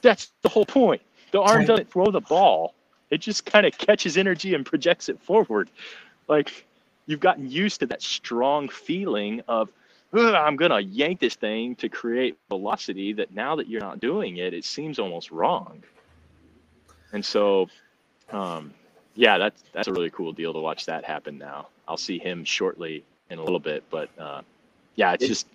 that's 0.01 0.31
the 0.41 0.49
whole 0.49 0.65
point 0.65 1.01
the 1.33 1.41
arm 1.41 1.65
doesn't 1.65 1.91
throw 1.91 2.09
the 2.09 2.21
ball 2.21 2.73
it 3.13 3.21
just 3.21 3.45
kind 3.45 3.63
of 3.67 3.77
catches 3.77 4.17
energy 4.17 4.55
and 4.55 4.65
projects 4.65 5.07
it 5.07 5.21
forward. 5.21 5.69
Like 6.27 6.65
you've 7.05 7.19
gotten 7.19 7.47
used 7.47 7.81
to 7.81 7.85
that 7.85 8.01
strong 8.01 8.69
feeling 8.69 9.43
of 9.47 9.69
I'm 10.11 10.55
gonna 10.55 10.79
yank 10.79 11.19
this 11.19 11.35
thing 11.35 11.75
to 11.75 11.89
create 11.89 12.39
velocity. 12.49 13.13
That 13.13 13.31
now 13.31 13.55
that 13.57 13.67
you're 13.67 13.81
not 13.81 13.99
doing 13.99 14.37
it, 14.37 14.55
it 14.55 14.65
seems 14.65 14.97
almost 14.97 15.29
wrong. 15.29 15.83
And 17.11 17.23
so, 17.23 17.67
um, 18.31 18.73
yeah, 19.13 19.37
that's 19.37 19.63
that's 19.73 19.87
a 19.87 19.93
really 19.93 20.09
cool 20.09 20.31
deal 20.33 20.51
to 20.51 20.59
watch 20.59 20.87
that 20.87 21.05
happen. 21.05 21.37
Now 21.37 21.67
I'll 21.87 21.97
see 21.97 22.17
him 22.17 22.43
shortly 22.43 23.03
in 23.29 23.37
a 23.37 23.43
little 23.43 23.59
bit, 23.59 23.83
but 23.91 24.09
uh, 24.17 24.41
yeah, 24.95 25.13
it's 25.13 25.27
just 25.27 25.47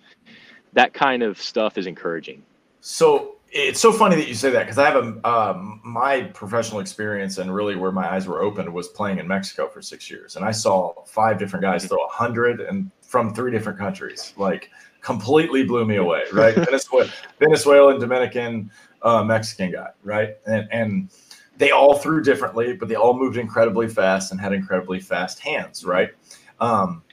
that 0.71 0.93
kind 0.93 1.23
of 1.23 1.41
stuff 1.41 1.77
is 1.77 1.87
encouraging. 1.87 2.41
So 2.79 3.35
it's 3.51 3.79
so 3.79 3.91
funny 3.91 4.15
that 4.15 4.27
you 4.27 4.35
say 4.35 4.49
that 4.51 4.63
because 4.63 4.77
I 4.77 4.89
have 4.89 4.95
a 4.95 5.27
um, 5.29 5.81
my 5.83 6.23
professional 6.23 6.79
experience 6.79 7.37
and 7.37 7.53
really 7.53 7.75
where 7.75 7.91
my 7.91 8.11
eyes 8.11 8.27
were 8.27 8.41
opened 8.41 8.71
was 8.71 8.87
playing 8.89 9.19
in 9.19 9.27
Mexico 9.27 9.67
for 9.67 9.81
six 9.81 10.09
years, 10.09 10.35
and 10.35 10.45
I 10.45 10.51
saw 10.51 11.03
five 11.05 11.39
different 11.39 11.63
guys 11.63 11.85
throw 11.85 12.03
a 12.03 12.09
hundred 12.09 12.61
and 12.61 12.91
from 13.01 13.33
three 13.33 13.51
different 13.51 13.79
countries, 13.79 14.33
like 14.37 14.69
completely 15.01 15.63
blew 15.63 15.85
me 15.85 15.95
away. 15.95 16.23
Right, 16.31 16.53
Venezuela, 16.55 17.09
Venezuelan, 17.39 17.99
Dominican, 17.99 18.71
uh, 19.01 19.23
Mexican 19.23 19.71
guy, 19.71 19.89
right, 20.03 20.37
and 20.45 20.67
and 20.71 21.09
they 21.57 21.71
all 21.71 21.97
threw 21.97 22.21
differently, 22.21 22.73
but 22.73 22.87
they 22.87 22.95
all 22.95 23.17
moved 23.17 23.37
incredibly 23.37 23.87
fast 23.87 24.31
and 24.31 24.39
had 24.39 24.53
incredibly 24.53 24.99
fast 24.99 25.39
hands, 25.39 25.83
right. 25.83 26.11
Um, 26.59 27.03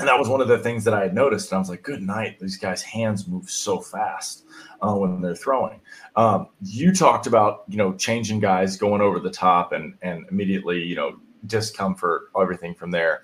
and 0.00 0.08
that 0.08 0.18
was 0.18 0.28
one 0.28 0.40
of 0.40 0.48
the 0.48 0.58
things 0.58 0.82
that 0.84 0.94
I 0.94 1.02
had 1.02 1.14
noticed. 1.14 1.52
And 1.52 1.56
I 1.56 1.58
was 1.58 1.68
like, 1.68 1.82
good 1.82 2.00
night. 2.00 2.40
These 2.40 2.56
guys' 2.56 2.80
hands 2.80 3.28
move 3.28 3.50
so 3.50 3.78
fast 3.78 4.46
uh, 4.80 4.94
when 4.94 5.20
they're 5.20 5.36
throwing. 5.36 5.78
Um, 6.16 6.48
you 6.62 6.92
talked 6.92 7.26
about 7.26 7.64
you 7.68 7.76
know 7.76 7.92
changing 7.92 8.40
guys 8.40 8.76
going 8.76 9.02
over 9.02 9.20
the 9.20 9.30
top 9.30 9.72
and 9.72 9.94
and 10.00 10.26
immediately 10.30 10.82
you 10.82 10.96
know 10.96 11.20
discomfort 11.46 12.30
everything 12.40 12.74
from 12.74 12.90
there. 12.90 13.22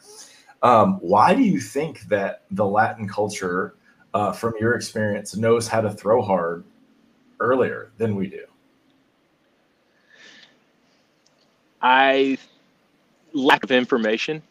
Um, 0.62 0.98
why 1.00 1.34
do 1.34 1.42
you 1.42 1.60
think 1.60 2.02
that 2.02 2.42
the 2.50 2.64
Latin 2.64 3.08
culture, 3.08 3.74
uh, 4.12 4.32
from 4.32 4.52
your 4.60 4.74
experience, 4.74 5.34
knows 5.34 5.68
how 5.68 5.80
to 5.80 5.90
throw 5.90 6.20
hard 6.20 6.64
earlier 7.40 7.90
than 7.96 8.14
we 8.16 8.26
do? 8.26 8.44
I 11.80 12.36
lack 13.32 13.64
of 13.64 13.70
information 13.70 14.42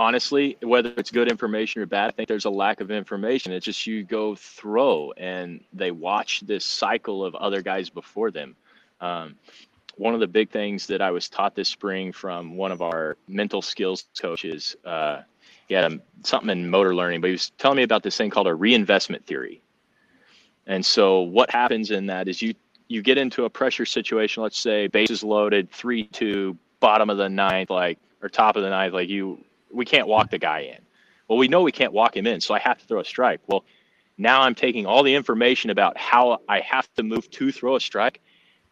honestly, 0.00 0.56
whether 0.62 0.94
it's 0.96 1.10
good 1.10 1.30
information 1.30 1.82
or 1.82 1.86
bad, 1.86 2.08
I 2.08 2.10
think 2.12 2.26
there's 2.26 2.46
a 2.46 2.50
lack 2.50 2.80
of 2.80 2.90
information. 2.90 3.52
It's 3.52 3.66
just 3.66 3.86
you 3.86 4.02
go 4.02 4.34
throw 4.34 5.12
and 5.18 5.62
they 5.74 5.90
watch 5.90 6.40
this 6.40 6.64
cycle 6.64 7.22
of 7.22 7.34
other 7.34 7.60
guys 7.60 7.90
before 7.90 8.30
them. 8.30 8.56
Um, 9.02 9.36
one 9.96 10.14
of 10.14 10.20
the 10.20 10.26
big 10.26 10.48
things 10.50 10.86
that 10.86 11.02
I 11.02 11.10
was 11.10 11.28
taught 11.28 11.54
this 11.54 11.68
spring 11.68 12.12
from 12.12 12.56
one 12.56 12.72
of 12.72 12.80
our 12.80 13.18
mental 13.28 13.60
skills 13.60 14.06
coaches, 14.18 14.74
uh, 14.86 15.20
he 15.68 15.74
had 15.74 15.92
a, 15.92 16.00
something 16.24 16.48
in 16.48 16.70
motor 16.70 16.94
learning, 16.94 17.20
but 17.20 17.26
he 17.26 17.32
was 17.32 17.50
telling 17.58 17.76
me 17.76 17.82
about 17.82 18.02
this 18.02 18.16
thing 18.16 18.30
called 18.30 18.46
a 18.46 18.54
reinvestment 18.54 19.26
theory. 19.26 19.60
And 20.66 20.84
so 20.84 21.20
what 21.20 21.50
happens 21.50 21.90
in 21.90 22.06
that 22.06 22.26
is 22.26 22.40
you 22.40 22.54
you 22.88 23.02
get 23.02 23.18
into 23.18 23.44
a 23.44 23.50
pressure 23.50 23.84
situation. 23.84 24.42
Let's 24.42 24.58
say 24.58 24.86
bases 24.86 25.22
loaded, 25.22 25.70
three 25.70 26.04
two, 26.04 26.56
bottom 26.80 27.10
of 27.10 27.18
the 27.18 27.28
ninth, 27.28 27.68
like 27.68 27.98
or 28.22 28.30
top 28.30 28.56
of 28.56 28.62
the 28.62 28.70
ninth, 28.70 28.94
like 28.94 29.10
you 29.10 29.44
we 29.72 29.84
can't 29.84 30.08
walk 30.08 30.30
the 30.30 30.38
guy 30.38 30.60
in. 30.60 30.82
Well, 31.28 31.38
we 31.38 31.48
know 31.48 31.62
we 31.62 31.72
can't 31.72 31.92
walk 31.92 32.16
him 32.16 32.26
in, 32.26 32.40
so 32.40 32.54
I 32.54 32.58
have 32.58 32.78
to 32.78 32.86
throw 32.86 33.00
a 33.00 33.04
strike. 33.04 33.40
Well, 33.46 33.64
now 34.18 34.42
I'm 34.42 34.54
taking 34.54 34.86
all 34.86 35.02
the 35.02 35.14
information 35.14 35.70
about 35.70 35.96
how 35.96 36.40
I 36.48 36.60
have 36.60 36.92
to 36.94 37.02
move 37.02 37.30
to 37.30 37.52
throw 37.52 37.76
a 37.76 37.80
strike 37.80 38.20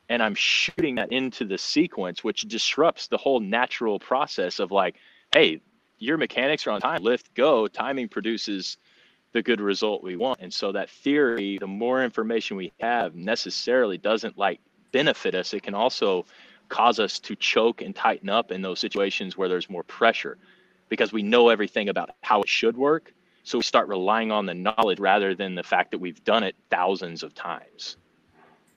and 0.09 0.23
I'm 0.23 0.35
shooting 0.35 0.95
that 0.97 1.13
into 1.13 1.45
the 1.45 1.59
sequence, 1.59 2.25
which 2.25 2.43
disrupts 2.43 3.09
the 3.09 3.19
whole 3.19 3.41
natural 3.41 3.99
process 3.99 4.59
of 4.59 4.71
like, 4.71 4.97
hey, 5.33 5.61
your 5.99 6.17
mechanics 6.17 6.67
are 6.67 6.71
on 6.71 6.81
time, 6.81 7.03
lift, 7.03 7.35
go. 7.35 7.69
Timing 7.69 8.09
produces 8.09 8.79
the 9.33 9.43
good 9.43 9.61
result 9.61 10.03
we 10.03 10.17
want. 10.17 10.41
And 10.41 10.53
so 10.53 10.73
that 10.73 10.89
theory, 10.89 11.59
the 11.59 11.67
more 11.67 12.03
information 12.03 12.57
we 12.57 12.73
have 12.81 13.15
necessarily 13.15 13.99
doesn't 13.99 14.39
like 14.39 14.61
benefit 14.93 15.35
us. 15.35 15.53
It 15.53 15.63
can 15.63 15.75
also 15.75 16.25
cause 16.69 16.99
us 16.99 17.19
to 17.21 17.37
choke 17.37 17.83
and 17.83 17.95
tighten 17.95 18.29
up 18.29 18.51
in 18.51 18.63
those 18.63 18.79
situations 18.79 19.37
where 19.37 19.49
there's 19.49 19.69
more 19.69 19.83
pressure 19.83 20.39
because 20.89 21.13
we 21.13 21.23
know 21.23 21.49
everything 21.49 21.89
about 21.89 22.11
how 22.23 22.43
it 22.43 22.49
should 22.49 22.77
work. 22.77 23.13
So 23.43 23.59
we 23.59 23.65
start 23.65 23.89
relying 23.89 24.31
on 24.31 24.47
the 24.47 24.55
knowledge 24.55 25.01
rather 25.01 25.35
than 25.35 25.55
the 25.55 25.63
fact 25.63 25.91
that 25.93 25.99
we've 25.99 26.23
done 26.25 26.43
it 26.43 26.55
thousands 26.71 27.23
of 27.23 27.35
times. 27.35 27.97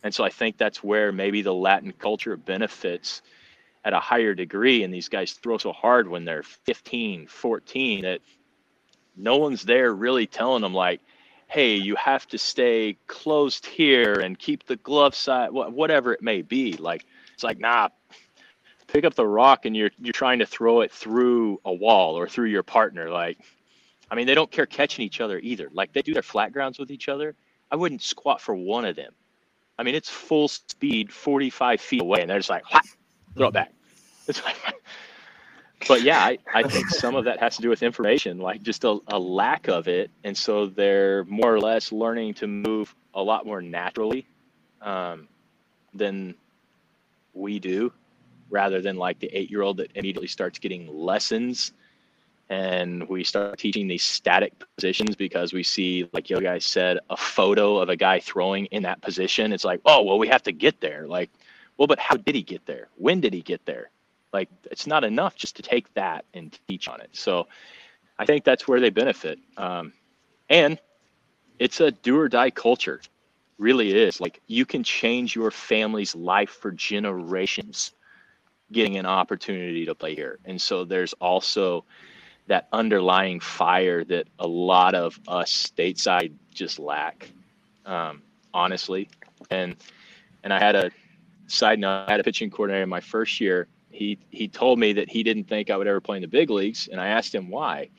And 0.03 0.13
so 0.13 0.23
I 0.23 0.29
think 0.29 0.57
that's 0.57 0.83
where 0.83 1.11
maybe 1.11 1.41
the 1.41 1.53
Latin 1.53 1.91
culture 1.91 2.37
benefits 2.37 3.21
at 3.83 3.93
a 3.93 3.99
higher 3.99 4.33
degree. 4.33 4.83
And 4.83 4.93
these 4.93 5.09
guys 5.09 5.33
throw 5.33 5.57
so 5.57 5.73
hard 5.73 6.07
when 6.07 6.25
they're 6.25 6.43
15, 6.43 7.27
14 7.27 8.01
that 8.03 8.21
no 9.17 9.37
one's 9.37 9.63
there 9.63 9.93
really 9.93 10.25
telling 10.25 10.61
them, 10.61 10.73
like, 10.73 11.01
hey, 11.47 11.75
you 11.75 11.95
have 11.97 12.25
to 12.29 12.37
stay 12.37 12.97
closed 13.07 13.65
here 13.65 14.13
and 14.13 14.39
keep 14.39 14.65
the 14.65 14.77
glove 14.77 15.13
side, 15.13 15.49
whatever 15.51 16.13
it 16.13 16.21
may 16.21 16.41
be. 16.41 16.73
Like, 16.73 17.05
it's 17.33 17.43
like, 17.43 17.59
nah, 17.59 17.89
pick 18.91 19.05
up 19.05 19.13
the 19.15 19.27
rock 19.27 19.65
and 19.65 19.75
you're 19.75 19.91
you're 19.99 20.13
trying 20.13 20.39
to 20.39 20.45
throw 20.45 20.81
it 20.81 20.91
through 20.91 21.59
a 21.65 21.73
wall 21.73 22.17
or 22.17 22.27
through 22.27 22.47
your 22.47 22.63
partner 22.63 23.09
like 23.09 23.37
i 24.09 24.15
mean 24.15 24.27
they 24.27 24.35
don't 24.35 24.51
care 24.51 24.65
catching 24.65 25.05
each 25.05 25.21
other 25.21 25.39
either. 25.39 25.69
Like 25.73 25.93
they 25.93 26.01
do 26.01 26.13
their 26.13 26.21
flat 26.21 26.51
grounds 26.51 26.79
with 26.79 26.91
each 26.91 27.09
other. 27.09 27.35
I 27.71 27.75
wouldn't 27.75 28.01
squat 28.01 28.41
for 28.41 28.53
one 28.53 28.85
of 28.85 28.95
them. 28.95 29.13
I 29.79 29.83
mean, 29.83 29.95
it's 29.95 30.09
full 30.09 30.47
speed, 30.47 31.11
45 31.11 31.81
feet 31.81 32.01
away, 32.01 32.21
and 32.21 32.29
they're 32.29 32.37
just 32.37 32.49
like, 32.49 32.63
throw 33.35 33.47
it 33.47 33.53
back. 33.53 33.73
It's 34.27 34.43
like, 34.43 34.57
but 35.87 36.03
yeah, 36.03 36.23
I, 36.23 36.37
I 36.53 36.63
think 36.63 36.89
some 36.89 37.15
of 37.15 37.25
that 37.25 37.39
has 37.39 37.55
to 37.55 37.61
do 37.61 37.69
with 37.69 37.81
information, 37.81 38.37
like 38.37 38.61
just 38.61 38.83
a, 38.83 38.99
a 39.07 39.17
lack 39.17 39.69
of 39.69 39.87
it. 39.87 40.11
And 40.23 40.37
so 40.37 40.67
they're 40.67 41.23
more 41.25 41.53
or 41.53 41.59
less 41.59 41.91
learning 41.91 42.35
to 42.35 42.47
move 42.47 42.93
a 43.13 43.23
lot 43.23 43.45
more 43.45 43.61
naturally 43.61 44.27
um, 44.81 45.27
than 45.93 46.35
we 47.33 47.57
do, 47.59 47.91
rather 48.51 48.81
than 48.81 48.97
like 48.97 49.19
the 49.19 49.27
eight 49.27 49.49
year 49.49 49.61
old 49.61 49.77
that 49.77 49.91
immediately 49.95 50.27
starts 50.27 50.59
getting 50.59 50.87
lessons 50.87 51.71
and 52.51 53.07
we 53.07 53.23
start 53.23 53.57
teaching 53.57 53.87
these 53.87 54.03
static 54.03 54.53
positions 54.75 55.15
because 55.15 55.53
we 55.53 55.63
see, 55.63 56.09
like 56.11 56.29
you 56.29 56.41
guys 56.41 56.65
said, 56.65 56.99
a 57.09 57.15
photo 57.15 57.77
of 57.77 57.87
a 57.87 57.95
guy 57.95 58.19
throwing 58.19 58.65
in 58.65 58.83
that 58.83 59.01
position. 59.01 59.53
It's 59.53 59.63
like, 59.63 59.79
oh, 59.85 60.03
well, 60.03 60.19
we 60.19 60.27
have 60.27 60.43
to 60.43 60.51
get 60.51 60.81
there. 60.81 61.07
Like, 61.07 61.29
well, 61.77 61.87
but 61.87 61.97
how 61.97 62.17
did 62.17 62.35
he 62.35 62.41
get 62.41 62.65
there? 62.65 62.89
When 62.97 63.21
did 63.21 63.33
he 63.33 63.41
get 63.41 63.65
there? 63.65 63.89
Like, 64.33 64.49
it's 64.65 64.85
not 64.85 65.05
enough 65.05 65.37
just 65.37 65.55
to 65.55 65.61
take 65.61 65.93
that 65.93 66.25
and 66.33 66.57
teach 66.67 66.89
on 66.89 66.99
it. 66.99 67.11
So 67.13 67.47
I 68.19 68.25
think 68.25 68.43
that's 68.43 68.67
where 68.67 68.81
they 68.81 68.89
benefit. 68.89 69.39
Um, 69.55 69.93
and 70.49 70.77
it's 71.57 71.79
a 71.79 71.91
do 71.91 72.19
or 72.19 72.27
die 72.27 72.49
culture, 72.49 72.99
really 73.59 73.95
is. 73.95 74.19
Like, 74.19 74.41
you 74.47 74.65
can 74.65 74.83
change 74.83 75.37
your 75.37 75.51
family's 75.51 76.15
life 76.15 76.49
for 76.49 76.71
generations 76.71 77.93
getting 78.71 78.97
an 78.97 79.05
opportunity 79.05 79.85
to 79.85 79.95
play 79.95 80.15
here. 80.15 80.39
And 80.45 80.61
so 80.61 80.85
there's 80.85 81.13
also, 81.13 81.85
that 82.47 82.67
underlying 82.73 83.39
fire 83.39 84.03
that 84.03 84.27
a 84.39 84.47
lot 84.47 84.93
of 84.93 85.17
us 85.27 85.71
stateside 85.73 86.33
just 86.53 86.79
lack, 86.79 87.31
um, 87.85 88.21
honestly. 88.53 89.09
And 89.49 89.75
and 90.43 90.51
I 90.51 90.59
had 90.59 90.75
a 90.75 90.91
side 91.47 91.79
note. 91.79 92.05
I 92.07 92.11
had 92.11 92.19
a 92.19 92.23
pitching 92.23 92.49
coordinator 92.49 92.83
in 92.83 92.89
my 92.89 92.99
first 92.99 93.39
year. 93.39 93.67
He 93.89 94.17
he 94.31 94.47
told 94.47 94.79
me 94.79 94.91
that 94.93 95.09
he 95.09 95.23
didn't 95.23 95.45
think 95.45 95.69
I 95.69 95.77
would 95.77 95.87
ever 95.87 96.01
play 96.01 96.17
in 96.17 96.21
the 96.21 96.27
big 96.27 96.49
leagues, 96.49 96.89
and 96.91 96.99
I 96.99 97.07
asked 97.07 97.33
him 97.33 97.49
why. 97.49 97.89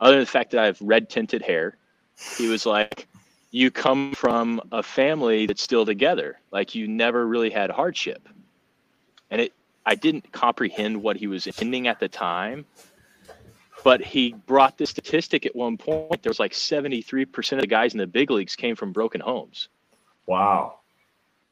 Other 0.00 0.14
than 0.16 0.20
the 0.20 0.26
fact 0.26 0.50
that 0.50 0.60
I 0.60 0.66
have 0.66 0.80
red 0.80 1.08
tinted 1.08 1.42
hair, 1.42 1.76
he 2.36 2.48
was 2.48 2.66
like, 2.66 3.06
"You 3.52 3.70
come 3.70 4.12
from 4.14 4.60
a 4.72 4.82
family 4.82 5.46
that's 5.46 5.62
still 5.62 5.86
together. 5.86 6.40
Like 6.50 6.74
you 6.74 6.88
never 6.88 7.26
really 7.26 7.50
had 7.50 7.70
hardship." 7.70 8.28
And 9.30 9.40
it, 9.40 9.52
I 9.86 9.94
didn't 9.94 10.32
comprehend 10.32 11.02
what 11.02 11.16
he 11.16 11.26
was 11.26 11.46
intending 11.46 11.88
at 11.88 12.00
the 12.00 12.08
time, 12.08 12.64
but 13.82 14.00
he 14.00 14.32
brought 14.46 14.78
this 14.78 14.90
statistic 14.90 15.44
at 15.44 15.54
one 15.54 15.76
point. 15.76 16.22
There 16.22 16.30
was 16.30 16.40
like 16.40 16.52
73% 16.52 17.52
of 17.52 17.60
the 17.60 17.66
guys 17.66 17.92
in 17.92 17.98
the 17.98 18.06
big 18.06 18.30
leagues 18.30 18.56
came 18.56 18.76
from 18.76 18.92
broken 18.92 19.20
homes. 19.20 19.68
Wow. 20.26 20.78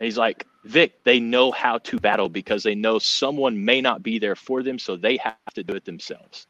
And 0.00 0.06
he's 0.06 0.18
like, 0.18 0.46
Vic, 0.64 1.04
they 1.04 1.20
know 1.20 1.50
how 1.50 1.78
to 1.78 1.98
battle 1.98 2.28
because 2.28 2.62
they 2.62 2.74
know 2.74 2.98
someone 2.98 3.64
may 3.64 3.80
not 3.80 4.02
be 4.02 4.18
there 4.18 4.36
for 4.36 4.62
them, 4.62 4.78
so 4.78 4.96
they 4.96 5.16
have 5.18 5.36
to 5.54 5.62
do 5.62 5.74
it 5.74 5.84
themselves. 5.84 6.46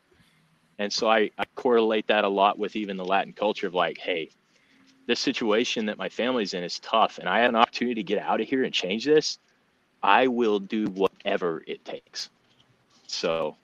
And 0.78 0.92
so 0.92 1.08
I, 1.10 1.30
I 1.38 1.44
correlate 1.54 2.06
that 2.08 2.24
a 2.24 2.28
lot 2.28 2.58
with 2.58 2.76
even 2.76 2.96
the 2.96 3.04
Latin 3.04 3.32
culture 3.32 3.66
of 3.66 3.74
like, 3.74 3.98
hey, 3.98 4.30
this 5.06 5.20
situation 5.20 5.86
that 5.86 5.98
my 5.98 6.08
family's 6.08 6.54
in 6.54 6.62
is 6.62 6.78
tough, 6.78 7.18
and 7.18 7.28
I 7.28 7.40
have 7.40 7.50
an 7.50 7.56
opportunity 7.56 7.96
to 7.96 8.02
get 8.02 8.18
out 8.18 8.40
of 8.40 8.48
here 8.48 8.64
and 8.64 8.72
change 8.72 9.04
this. 9.04 9.38
I 10.02 10.26
will 10.28 10.58
do 10.58 10.86
whatever 11.24 11.62
it 11.66 11.84
takes. 11.84 12.30
So 13.06 13.56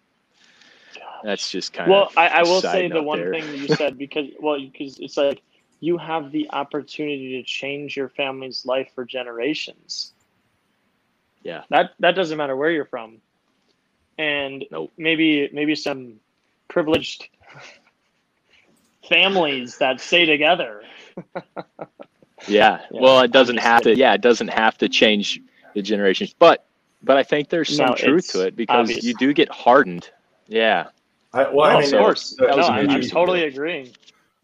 that's 1.23 1.51
just 1.51 1.73
kind 1.73 1.91
well, 1.91 2.05
of. 2.05 2.17
Well, 2.17 2.25
I, 2.25 2.41
I 2.41 2.43
will 2.43 2.61
say 2.61 2.89
the 2.89 3.03
one 3.03 3.21
there. 3.21 3.33
thing 3.33 3.55
you 3.55 3.69
said 3.69 3.99
because 3.99 4.29
well, 4.41 4.61
because 4.61 4.99
it's 4.99 5.17
like 5.17 5.43
you 5.81 5.99
have 5.99 6.33
the 6.33 6.49
opportunity 6.51 7.41
to 7.41 7.43
change 7.43 7.97
your 7.97 8.09
family's 8.09 8.67
life 8.67 8.91
for 8.95 9.05
generations. 9.05 10.13
Yeah. 11.43 11.63
That 11.71 11.93
that 12.01 12.13
doesn't 12.13 12.37
matter 12.37 12.57
where 12.57 12.71
you're 12.71 12.85
from, 12.85 13.19
and 14.19 14.65
nope. 14.71 14.93
maybe 14.97 15.49
maybe 15.53 15.75
some 15.75 16.15
privileged 16.69 17.29
families 19.09 19.79
that 19.79 20.01
stay 20.01 20.27
together. 20.27 20.83
yeah. 21.35 21.43
yeah. 22.47 22.81
Well, 22.91 23.21
it 23.21 23.33
doesn't 23.33 23.59
have 23.59 23.83
to. 23.83 23.97
Yeah, 23.97 24.15
it 24.15 24.21
doesn't 24.21 24.49
have 24.49 24.77
to 24.79 24.89
change 24.89 25.41
the 25.75 25.83
generations, 25.83 26.35
but 26.39 26.68
but 27.03 27.16
I 27.16 27.22
think 27.22 27.49
there's 27.49 27.76
some 27.76 27.86
no, 27.86 27.94
truth 27.94 28.28
to 28.32 28.46
it 28.46 28.57
because 28.57 28.90
obvious. 28.90 29.05
you 29.05 29.14
do 29.14 29.32
get 29.32 29.49
hardened. 29.51 30.11
Yeah. 30.46 30.88
I, 31.32 31.42
well, 31.42 31.70
no, 31.70 31.78
I 31.78 31.80
mean, 31.82 31.94
of 31.94 32.01
course. 32.01 32.36
no, 32.38 32.49
I'm, 32.49 32.88
I'm 32.90 33.03
totally 33.03 33.44
agreeing. 33.44 33.90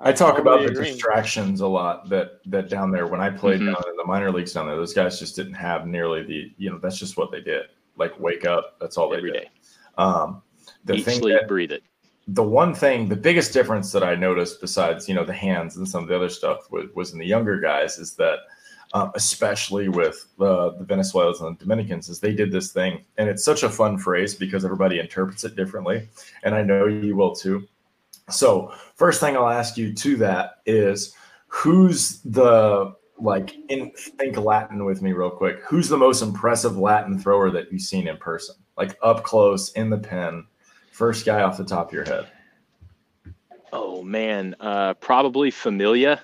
I'm 0.00 0.14
talk 0.14 0.36
totally 0.36 0.40
about 0.40 0.66
the 0.66 0.72
agreeing. 0.72 0.92
distractions 0.92 1.60
a 1.60 1.66
lot 1.66 2.08
that 2.10 2.40
that 2.46 2.68
down 2.68 2.90
there 2.90 3.06
when 3.06 3.20
I 3.20 3.30
played 3.30 3.60
mm-hmm. 3.60 3.72
down 3.72 3.82
in 3.88 3.96
the 3.96 4.04
minor 4.04 4.30
leagues 4.30 4.52
down 4.52 4.66
there, 4.66 4.76
those 4.76 4.92
guys 4.92 5.18
just 5.18 5.34
didn't 5.34 5.54
have 5.54 5.86
nearly 5.86 6.22
the 6.22 6.52
you 6.58 6.70
know 6.70 6.78
that's 6.78 6.98
just 6.98 7.16
what 7.16 7.30
they 7.30 7.40
did. 7.40 7.66
Like 7.96 8.18
wake 8.20 8.44
up, 8.44 8.76
that's 8.80 8.98
all 8.98 9.12
Every 9.14 9.30
they 9.30 9.38
did. 9.38 9.44
Day. 9.44 9.50
Um, 9.96 10.42
the 10.84 10.94
Eat, 10.94 11.04
thing 11.04 11.20
sleep, 11.20 11.38
that, 11.40 11.48
breathe 11.48 11.72
it. 11.72 11.84
The 12.28 12.42
one 12.42 12.74
thing, 12.74 13.08
the 13.08 13.16
biggest 13.16 13.52
difference 13.52 13.92
that 13.92 14.02
I 14.02 14.14
noticed 14.14 14.60
besides 14.60 15.08
you 15.08 15.14
know 15.14 15.24
the 15.24 15.32
hands 15.32 15.76
and 15.76 15.88
some 15.88 16.02
of 16.02 16.08
the 16.08 16.16
other 16.16 16.28
stuff 16.28 16.70
was, 16.70 16.86
was 16.94 17.12
in 17.12 17.18
the 17.18 17.26
younger 17.26 17.58
guys 17.60 17.98
is 17.98 18.14
that 18.16 18.40
um, 18.94 19.10
especially 19.16 19.88
with 19.88 20.28
the, 20.38 20.70
the 20.78 20.84
Venezuelans 20.84 21.40
and 21.40 21.58
the 21.58 21.64
Dominicans, 21.64 22.08
is 22.08 22.20
they 22.20 22.32
did 22.32 22.52
this 22.52 22.72
thing. 22.72 23.04
And 23.18 23.28
it's 23.28 23.44
such 23.44 23.64
a 23.64 23.68
fun 23.68 23.98
phrase 23.98 24.36
because 24.36 24.64
everybody 24.64 25.00
interprets 25.00 25.42
it 25.42 25.56
differently. 25.56 26.08
And 26.44 26.54
I 26.54 26.62
know 26.62 26.86
you 26.86 27.16
will 27.16 27.34
too. 27.34 27.66
So, 28.30 28.72
first 28.94 29.20
thing 29.20 29.36
I'll 29.36 29.48
ask 29.48 29.76
you 29.76 29.92
to 29.92 30.16
that 30.18 30.62
is 30.64 31.14
who's 31.48 32.20
the 32.22 32.94
like 33.18 33.54
in 33.68 33.90
think 33.90 34.36
Latin 34.36 34.84
with 34.84 35.02
me 35.02 35.12
real 35.12 35.30
quick. 35.30 35.60
Who's 35.66 35.88
the 35.88 35.96
most 35.96 36.22
impressive 36.22 36.78
Latin 36.78 37.18
thrower 37.18 37.50
that 37.50 37.70
you've 37.70 37.82
seen 37.82 38.08
in 38.08 38.16
person? 38.16 38.54
Like 38.76 38.96
up 39.02 39.24
close 39.24 39.72
in 39.72 39.90
the 39.90 39.98
pen. 39.98 40.46
First 40.92 41.26
guy 41.26 41.42
off 41.42 41.56
the 41.58 41.64
top 41.64 41.88
of 41.88 41.92
your 41.92 42.04
head. 42.04 42.28
Oh 43.72 44.02
man, 44.02 44.54
uh, 44.60 44.94
probably 44.94 45.50
Familia 45.50 46.22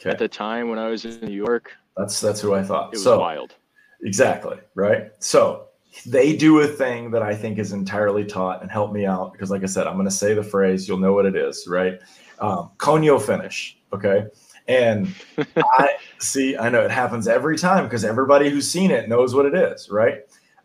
okay. 0.00 0.10
at 0.10 0.18
the 0.18 0.28
time 0.28 0.68
when 0.68 0.78
I 0.78 0.88
was 0.88 1.04
in 1.04 1.18
New 1.26 1.34
York. 1.34 1.72
That's 1.96 2.20
that's 2.20 2.40
who 2.40 2.54
I 2.54 2.62
thought. 2.62 2.88
It 2.88 2.96
was 2.96 3.04
so, 3.04 3.18
wild. 3.18 3.54
Exactly. 4.02 4.58
Right. 4.74 5.10
So 5.18 5.68
they 6.06 6.34
do 6.34 6.60
a 6.60 6.66
thing 6.66 7.10
that 7.10 7.22
I 7.22 7.34
think 7.34 7.58
is 7.58 7.72
entirely 7.72 8.24
taught 8.24 8.62
and 8.62 8.70
help 8.70 8.92
me 8.92 9.06
out 9.06 9.32
because, 9.32 9.50
like 9.50 9.62
I 9.62 9.66
said, 9.66 9.86
I'm 9.86 9.94
going 9.94 10.06
to 10.06 10.10
say 10.10 10.34
the 10.34 10.42
phrase. 10.42 10.88
You'll 10.88 10.98
know 10.98 11.12
what 11.12 11.26
it 11.26 11.36
is, 11.36 11.66
right? 11.68 12.00
Um, 12.38 12.70
coño 12.78 13.20
finish. 13.20 13.78
Okay. 13.92 14.24
And 14.68 15.14
I 15.56 15.96
see, 16.18 16.56
I 16.56 16.68
know 16.68 16.82
it 16.82 16.90
happens 16.90 17.28
every 17.28 17.58
time 17.58 17.84
because 17.84 18.04
everybody 18.04 18.48
who's 18.48 18.70
seen 18.70 18.90
it 18.90 19.08
knows 19.08 19.34
what 19.34 19.46
it 19.46 19.54
is, 19.54 19.90
right? 19.90 20.20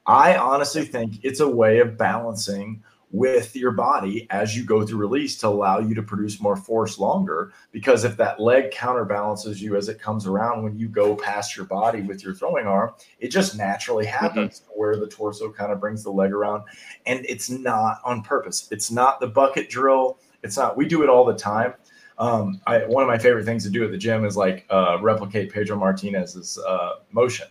I 0.05 0.37
honestly 0.37 0.85
think 0.85 1.19
it's 1.23 1.41
a 1.41 1.49
way 1.49 1.79
of 1.79 1.97
balancing 1.97 2.81
with 3.11 3.55
your 3.55 3.71
body 3.71 4.27
as 4.29 4.55
you 4.55 4.63
go 4.63 4.85
through 4.85 4.97
release 4.97 5.37
to 5.37 5.47
allow 5.47 5.79
you 5.79 5.95
to 5.95 6.03
produce 6.03 6.41
more 6.41 6.57
force 6.57 6.99
longer. 6.99 7.53
Because 7.71 8.03
if 8.03 8.17
that 8.17 8.39
leg 8.39 8.71
counterbalances 8.71 9.61
you 9.61 9.75
as 9.75 9.87
it 9.87 9.99
comes 9.99 10.27
around 10.27 10.63
when 10.63 10.77
you 10.77 10.89
go 10.89 11.15
past 11.15 11.55
your 11.55 11.65
body 11.65 12.01
with 12.01 12.23
your 12.23 12.33
throwing 12.33 12.67
arm, 12.67 12.91
it 13.19 13.29
just 13.29 13.57
naturally 13.57 14.05
mm-hmm. 14.05 14.25
happens 14.25 14.61
mm-hmm. 14.61 14.79
where 14.79 14.97
the 14.97 15.07
torso 15.07 15.51
kind 15.51 15.71
of 15.71 15.79
brings 15.79 16.03
the 16.03 16.11
leg 16.11 16.31
around. 16.31 16.63
And 17.05 17.25
it's 17.27 17.49
not 17.49 18.01
on 18.03 18.21
purpose. 18.21 18.67
It's 18.71 18.91
not 18.91 19.19
the 19.19 19.27
bucket 19.27 19.69
drill. 19.69 20.19
It's 20.43 20.57
not, 20.57 20.75
we 20.75 20.85
do 20.85 21.03
it 21.03 21.09
all 21.09 21.25
the 21.25 21.35
time. 21.35 21.73
Um, 22.19 22.59
I, 22.65 22.79
one 22.79 23.03
of 23.03 23.07
my 23.07 23.17
favorite 23.19 23.45
things 23.45 23.63
to 23.63 23.69
do 23.69 23.85
at 23.85 23.91
the 23.91 23.97
gym 23.97 24.25
is 24.25 24.35
like 24.35 24.65
uh, 24.69 24.97
replicate 25.01 25.53
Pedro 25.53 25.77
Martinez's 25.77 26.57
uh, 26.57 26.95
motion 27.11 27.47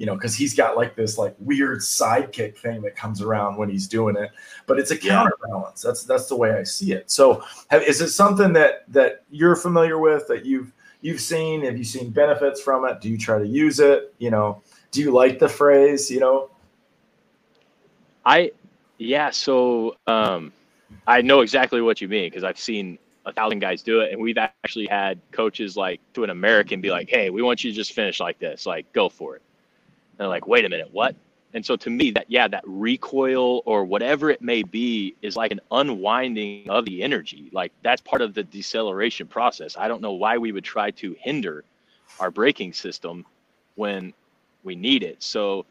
you 0.00 0.06
know, 0.06 0.14
because 0.14 0.34
he's 0.34 0.54
got 0.54 0.78
like 0.78 0.96
this 0.96 1.18
like 1.18 1.36
weird 1.38 1.80
sidekick 1.80 2.56
thing 2.56 2.80
that 2.80 2.96
comes 2.96 3.20
around 3.20 3.58
when 3.58 3.68
he's 3.68 3.86
doing 3.86 4.16
it. 4.16 4.30
But 4.64 4.78
it's 4.78 4.90
a 4.90 4.96
counterbalance. 4.96 5.82
That's 5.82 6.04
that's 6.04 6.26
the 6.26 6.36
way 6.36 6.52
I 6.52 6.62
see 6.62 6.92
it. 6.92 7.10
So, 7.10 7.44
have, 7.68 7.82
is 7.82 8.00
it 8.00 8.08
something 8.08 8.54
that 8.54 8.90
that 8.90 9.24
you're 9.30 9.56
familiar 9.56 9.98
with 9.98 10.26
that 10.28 10.46
you've 10.46 10.72
you've 11.02 11.20
seen? 11.20 11.62
Have 11.66 11.76
you 11.76 11.84
seen 11.84 12.08
benefits 12.08 12.62
from 12.62 12.86
it? 12.86 13.02
Do 13.02 13.10
you 13.10 13.18
try 13.18 13.38
to 13.38 13.46
use 13.46 13.78
it? 13.78 14.14
You 14.16 14.30
know, 14.30 14.62
do 14.90 15.02
you 15.02 15.10
like 15.10 15.38
the 15.38 15.50
phrase? 15.50 16.10
You 16.10 16.20
know, 16.20 16.50
I 18.24 18.52
yeah. 18.96 19.28
So 19.28 19.98
um, 20.06 20.50
I 21.06 21.20
know 21.20 21.42
exactly 21.42 21.82
what 21.82 22.00
you 22.00 22.08
mean 22.08 22.30
because 22.30 22.42
I've 22.42 22.58
seen 22.58 22.98
a 23.26 23.34
thousand 23.34 23.58
guys 23.58 23.82
do 23.82 24.00
it, 24.00 24.12
and 24.14 24.22
we've 24.22 24.38
actually 24.38 24.86
had 24.86 25.20
coaches 25.30 25.76
like 25.76 26.00
to 26.14 26.24
an 26.24 26.30
American 26.30 26.80
be 26.80 26.90
like, 26.90 27.10
"Hey, 27.10 27.28
we 27.28 27.42
want 27.42 27.62
you 27.62 27.70
to 27.70 27.76
just 27.76 27.92
finish 27.92 28.18
like 28.18 28.38
this. 28.38 28.64
Like, 28.64 28.90
go 28.94 29.10
for 29.10 29.36
it." 29.36 29.42
They're 30.20 30.28
like, 30.28 30.46
wait 30.46 30.66
a 30.66 30.68
minute, 30.68 30.90
what? 30.92 31.16
And 31.54 31.64
so 31.64 31.76
to 31.76 31.90
me, 31.90 32.12
that 32.12 32.26
yeah, 32.28 32.46
that 32.46 32.62
recoil 32.66 33.62
or 33.64 33.84
whatever 33.84 34.30
it 34.30 34.40
may 34.42 34.62
be 34.62 35.16
is 35.22 35.34
like 35.34 35.50
an 35.50 35.60
unwinding 35.72 36.68
of 36.68 36.84
the 36.84 37.02
energy. 37.02 37.48
Like 37.52 37.72
that's 37.82 38.00
part 38.02 38.22
of 38.22 38.34
the 38.34 38.44
deceleration 38.44 39.26
process. 39.26 39.76
I 39.76 39.88
don't 39.88 40.02
know 40.02 40.12
why 40.12 40.38
we 40.38 40.52
would 40.52 40.62
try 40.62 40.92
to 40.92 41.16
hinder 41.18 41.64
our 42.20 42.30
braking 42.30 42.72
system 42.72 43.24
when 43.74 44.12
we 44.62 44.76
need 44.76 45.02
it. 45.02 45.22
So 45.22 45.64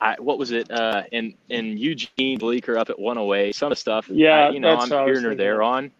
I, 0.00 0.16
what 0.20 0.38
was 0.38 0.52
it? 0.52 0.70
Uh, 0.70 1.04
in 1.10 1.34
in 1.48 1.78
Eugene 1.78 2.38
Bleecker 2.38 2.76
up 2.76 2.90
at 2.90 2.98
108, 2.98 3.54
some 3.54 3.66
of 3.66 3.70
the 3.70 3.76
stuff. 3.76 4.08
Yeah, 4.08 4.48
I, 4.48 4.50
you 4.50 4.60
know, 4.60 4.76
I'm 4.76 4.88
here 4.88 5.30
or 5.30 5.34
there 5.34 5.62
on. 5.62 5.90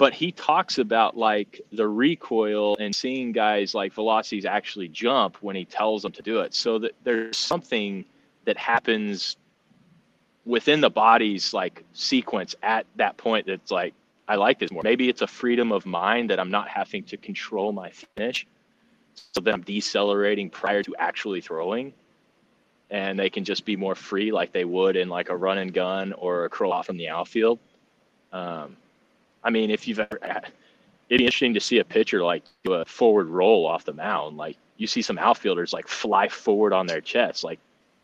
But 0.00 0.14
he 0.14 0.32
talks 0.32 0.78
about 0.78 1.14
like 1.14 1.60
the 1.72 1.86
recoil 1.86 2.74
and 2.78 2.96
seeing 2.96 3.32
guys 3.32 3.74
like 3.74 3.92
velocities 3.92 4.46
actually 4.46 4.88
jump 4.88 5.36
when 5.42 5.54
he 5.54 5.66
tells 5.66 6.00
them 6.00 6.10
to 6.10 6.22
do 6.22 6.40
it. 6.40 6.54
So 6.54 6.78
that 6.78 6.92
there's 7.04 7.36
something 7.36 8.06
that 8.46 8.56
happens 8.56 9.36
within 10.46 10.80
the 10.80 10.88
body's 10.88 11.52
like 11.52 11.84
sequence 11.92 12.54
at 12.62 12.86
that 12.96 13.18
point 13.18 13.46
that's 13.46 13.70
like 13.70 13.92
I 14.26 14.36
like 14.36 14.58
this 14.58 14.70
more. 14.70 14.80
Maybe 14.82 15.10
it's 15.10 15.20
a 15.20 15.26
freedom 15.26 15.70
of 15.70 15.84
mind 15.84 16.30
that 16.30 16.40
I'm 16.40 16.50
not 16.50 16.66
having 16.66 17.02
to 17.04 17.18
control 17.18 17.70
my 17.70 17.90
finish. 17.90 18.46
So 19.34 19.42
that 19.42 19.52
I'm 19.52 19.60
decelerating 19.60 20.48
prior 20.48 20.82
to 20.82 20.96
actually 20.98 21.42
throwing. 21.42 21.92
And 22.88 23.18
they 23.18 23.28
can 23.28 23.44
just 23.44 23.66
be 23.66 23.76
more 23.76 23.94
free 23.94 24.32
like 24.32 24.52
they 24.52 24.64
would 24.64 24.96
in 24.96 25.10
like 25.10 25.28
a 25.28 25.36
run 25.36 25.58
and 25.58 25.74
gun 25.74 26.14
or 26.14 26.46
a 26.46 26.48
curl 26.48 26.72
off 26.72 26.86
from 26.86 26.96
the 26.96 27.10
outfield. 27.10 27.58
Um, 28.32 28.78
I 29.42 29.50
mean, 29.50 29.70
if 29.70 29.88
you've 29.88 30.00
ever, 30.00 30.18
it'd 30.22 31.18
be 31.18 31.24
interesting 31.24 31.54
to 31.54 31.60
see 31.60 31.78
a 31.78 31.84
pitcher 31.84 32.22
like 32.22 32.44
do 32.64 32.74
a 32.74 32.84
forward 32.84 33.28
roll 33.28 33.66
off 33.66 33.84
the 33.84 33.92
mound. 33.92 34.36
Like 34.36 34.56
you 34.76 34.86
see 34.86 35.02
some 35.02 35.18
outfielders 35.18 35.72
like 35.72 35.88
fly 35.88 36.28
forward 36.28 36.72
on 36.72 36.86
their 36.86 37.00
chest. 37.00 37.44
Like 37.44 37.58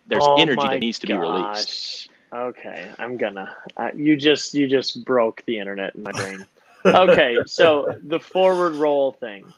there's 0.07 0.25
oh 0.25 0.37
energy 0.37 0.63
that 0.63 0.81
needs 0.81 0.99
to 1.01 1.07
gosh. 1.07 1.17
be 1.17 1.21
released. 1.21 2.09
Okay, 2.33 2.91
I'm 2.99 3.17
gonna. 3.17 3.57
Uh, 3.77 3.91
you 3.95 4.17
just 4.17 4.53
you 4.55 4.69
just 4.69 5.05
broke 5.05 5.43
the 5.47 5.59
internet 5.59 5.95
in 5.95 6.03
my 6.03 6.13
brain. 6.13 6.45
okay, 6.87 7.39
so 7.47 7.97
the 8.03 8.21
forward 8.21 8.75
roll 8.75 9.13
thing. 9.13 9.53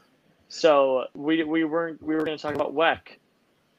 So 0.49 1.05
we 1.13 1.43
we 1.43 1.63
weren't 1.63 2.01
we 2.01 2.15
were 2.15 2.23
going 2.23 2.37
to 2.37 2.41
talk 2.41 2.55
about 2.55 2.73
Weck. 2.73 3.17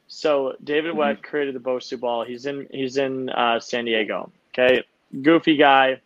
So 0.08 0.56
David 0.62 0.92
mm-hmm. 0.92 1.00
Weck 1.00 1.22
created 1.22 1.54
the 1.54 1.60
Bosu 1.60 1.98
ball. 1.98 2.24
He's 2.24 2.46
in 2.46 2.66
he's 2.70 2.96
in 2.96 3.30
uh, 3.30 3.60
San 3.60 3.84
Diego. 3.84 4.30
Okay, 4.52 4.82
goofy 5.22 5.56
guy 5.56 6.00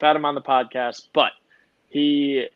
had 0.00 0.16
him 0.16 0.24
on 0.24 0.34
the 0.34 0.40
podcast, 0.40 1.08
but 1.12 1.32
he 1.88 2.46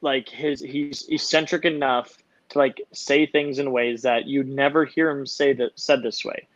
like 0.00 0.28
his 0.28 0.60
he's 0.60 1.06
eccentric 1.08 1.64
enough 1.64 2.18
to 2.50 2.58
like 2.58 2.80
say 2.92 3.26
things 3.26 3.58
in 3.58 3.72
ways 3.72 4.02
that 4.02 4.26
you'd 4.26 4.48
never 4.48 4.84
hear 4.84 5.10
him 5.10 5.26
say 5.26 5.52
that 5.54 5.70
said 5.76 6.02
this 6.02 6.24
way 6.24 6.46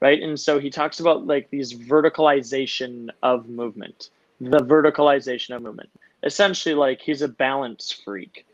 right? 0.00 0.22
And 0.22 0.38
so 0.38 0.58
he 0.58 0.70
talks 0.70 1.00
about 1.00 1.26
like 1.26 1.50
these 1.50 1.74
verticalization 1.74 3.10
of 3.22 3.48
movement 3.48 4.10
the 4.40 4.58
verticalization 4.58 5.56
of 5.56 5.62
movement. 5.62 5.90
Essentially 6.22 6.72
like 6.72 7.00
he's 7.00 7.22
a 7.22 7.28
balance 7.28 7.90
freak. 7.90 8.46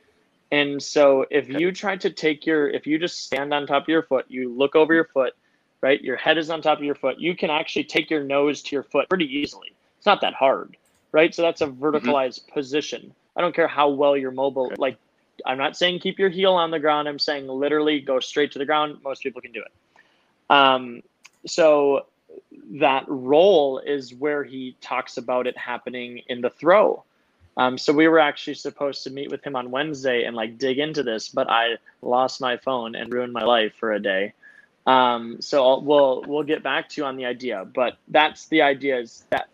And 0.51 0.83
so 0.83 1.27
if 1.31 1.47
you 1.47 1.73
try 1.73 1.97
to 1.97 2.11
take 2.11 2.47
your 2.47 2.69
if 2.69 2.87
you 2.87 2.99
just 2.99 3.25
stand 3.25 3.53
on 3.53 3.67
top 3.67 3.83
of 3.83 3.89
your 3.89 4.03
foot 4.03 4.27
you 4.29 4.51
look 4.51 4.77
over 4.77 4.95
your 4.95 5.05
foot 5.05 5.35
right? 5.81 6.01
Your 6.01 6.17
head 6.17 6.39
is 6.39 6.49
on 6.49 6.63
top 6.63 6.79
of 6.79 6.85
your 6.85 6.95
foot. 6.95 7.21
You 7.21 7.37
can 7.37 7.51
actually 7.51 7.85
take 7.85 8.09
your 8.09 8.25
nose 8.25 8.63
to 8.63 8.75
your 8.75 8.85
foot 8.85 9.07
pretty 9.11 9.27
easily. 9.27 9.75
It's 9.99 10.07
not 10.07 10.23
that 10.23 10.33
hard 10.33 10.79
right? 11.15 11.33
So 11.33 11.43
that's 11.43 11.61
a 11.61 11.67
mm-hmm. 11.69 11.83
verticalized 11.83 12.43
mm-hmm. 12.43 12.53
position. 12.53 13.15
I 13.37 13.41
don't 13.41 13.55
care 13.55 13.69
how 13.69 13.89
well 13.89 14.17
you're 14.17 14.33
mobile. 14.33 14.67
Okay. 14.67 14.75
Like, 14.77 14.99
I'm 15.47 15.59
not 15.59 15.77
saying 15.77 16.01
keep 16.01 16.19
your 16.19 16.29
heel 16.29 16.53
on 16.53 16.71
the 16.71 16.81
ground. 16.81 17.09
I'm 17.09 17.19
saying 17.19 17.47
literally 17.47 18.01
go 18.01 18.21
straight 18.21 18.53
to 18.53 18.59
the 18.59 18.67
ground. 18.67 18.99
Most 19.03 19.23
people 19.23 19.41
can 19.41 19.53
do 19.53 19.63
it. 19.63 19.73
Um, 20.51 21.03
so 21.47 22.07
that 22.73 23.05
roll 23.07 23.79
is 23.79 24.13
where 24.13 24.43
he 24.43 24.77
talks 24.81 25.17
about 25.17 25.47
it 25.47 25.57
happening 25.57 26.23
in 26.29 26.41
the 26.41 26.51
throw. 26.51 27.05
Um, 27.57 27.79
so 27.79 27.93
we 27.93 28.09
were 28.09 28.19
actually 28.19 28.55
supposed 28.55 29.05
to 29.05 29.11
meet 29.11 29.31
with 29.31 29.45
him 29.45 29.55
on 29.55 29.71
Wednesday 29.71 30.25
and 30.25 30.35
like 30.35 30.59
dig 30.59 30.79
into 30.81 31.05
this, 31.05 31.29
but 31.29 31.49
I 31.49 31.77
lost 32.03 32.41
my 32.41 32.57
phone 32.57 32.97
and 32.97 33.13
ruined 33.13 33.33
my 33.33 33.45
life 33.45 33.75
for 33.79 33.93
a 33.93 34.01
day. 34.01 34.33
Um, 34.87 35.41
so 35.41 35.65
I'll, 35.65 35.81
we'll 35.81 36.25
we'll 36.27 36.43
get 36.43 36.63
back 36.63 36.89
to 36.91 37.01
you 37.01 37.07
on 37.07 37.17
the 37.17 37.27
idea, 37.27 37.65
but 37.65 37.97
that's 38.09 38.49
the 38.49 38.63
idea 38.63 38.99
is 38.99 39.25
that 39.31 39.49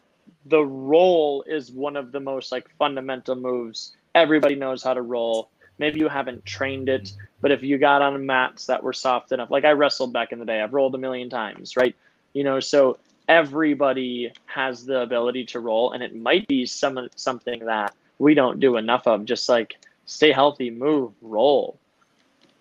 the 0.46 0.64
roll 0.64 1.42
is 1.46 1.70
one 1.70 1.96
of 1.96 2.12
the 2.12 2.20
most 2.20 2.52
like 2.52 2.68
fundamental 2.78 3.36
moves. 3.36 3.96
Everybody 4.14 4.54
knows 4.54 4.82
how 4.82 4.94
to 4.94 5.02
roll. 5.02 5.50
Maybe 5.78 6.00
you 6.00 6.08
haven't 6.08 6.44
trained 6.44 6.88
it, 6.88 7.12
but 7.40 7.50
if 7.50 7.62
you 7.62 7.78
got 7.78 8.02
on 8.02 8.26
mats 8.26 8.66
that 8.66 8.82
were 8.82 8.92
soft 8.92 9.32
enough, 9.32 9.50
like 9.50 9.64
I 9.64 9.70
wrestled 9.70 10.12
back 10.12 10.32
in 10.32 10.38
the 10.38 10.44
day, 10.44 10.60
I've 10.60 10.74
rolled 10.74 10.94
a 10.94 10.98
million 10.98 11.30
times, 11.30 11.76
right? 11.76 11.96
You 12.34 12.44
know, 12.44 12.60
so 12.60 12.98
everybody 13.28 14.32
has 14.46 14.84
the 14.84 15.00
ability 15.00 15.46
to 15.46 15.60
roll, 15.60 15.92
and 15.92 16.02
it 16.02 16.14
might 16.14 16.46
be 16.48 16.66
some 16.66 17.08
something 17.16 17.64
that 17.64 17.94
we 18.18 18.34
don't 18.34 18.60
do 18.60 18.76
enough 18.76 19.06
of. 19.06 19.24
Just 19.24 19.48
like 19.48 19.78
stay 20.04 20.32
healthy, 20.32 20.70
move, 20.70 21.12
roll. 21.22 21.78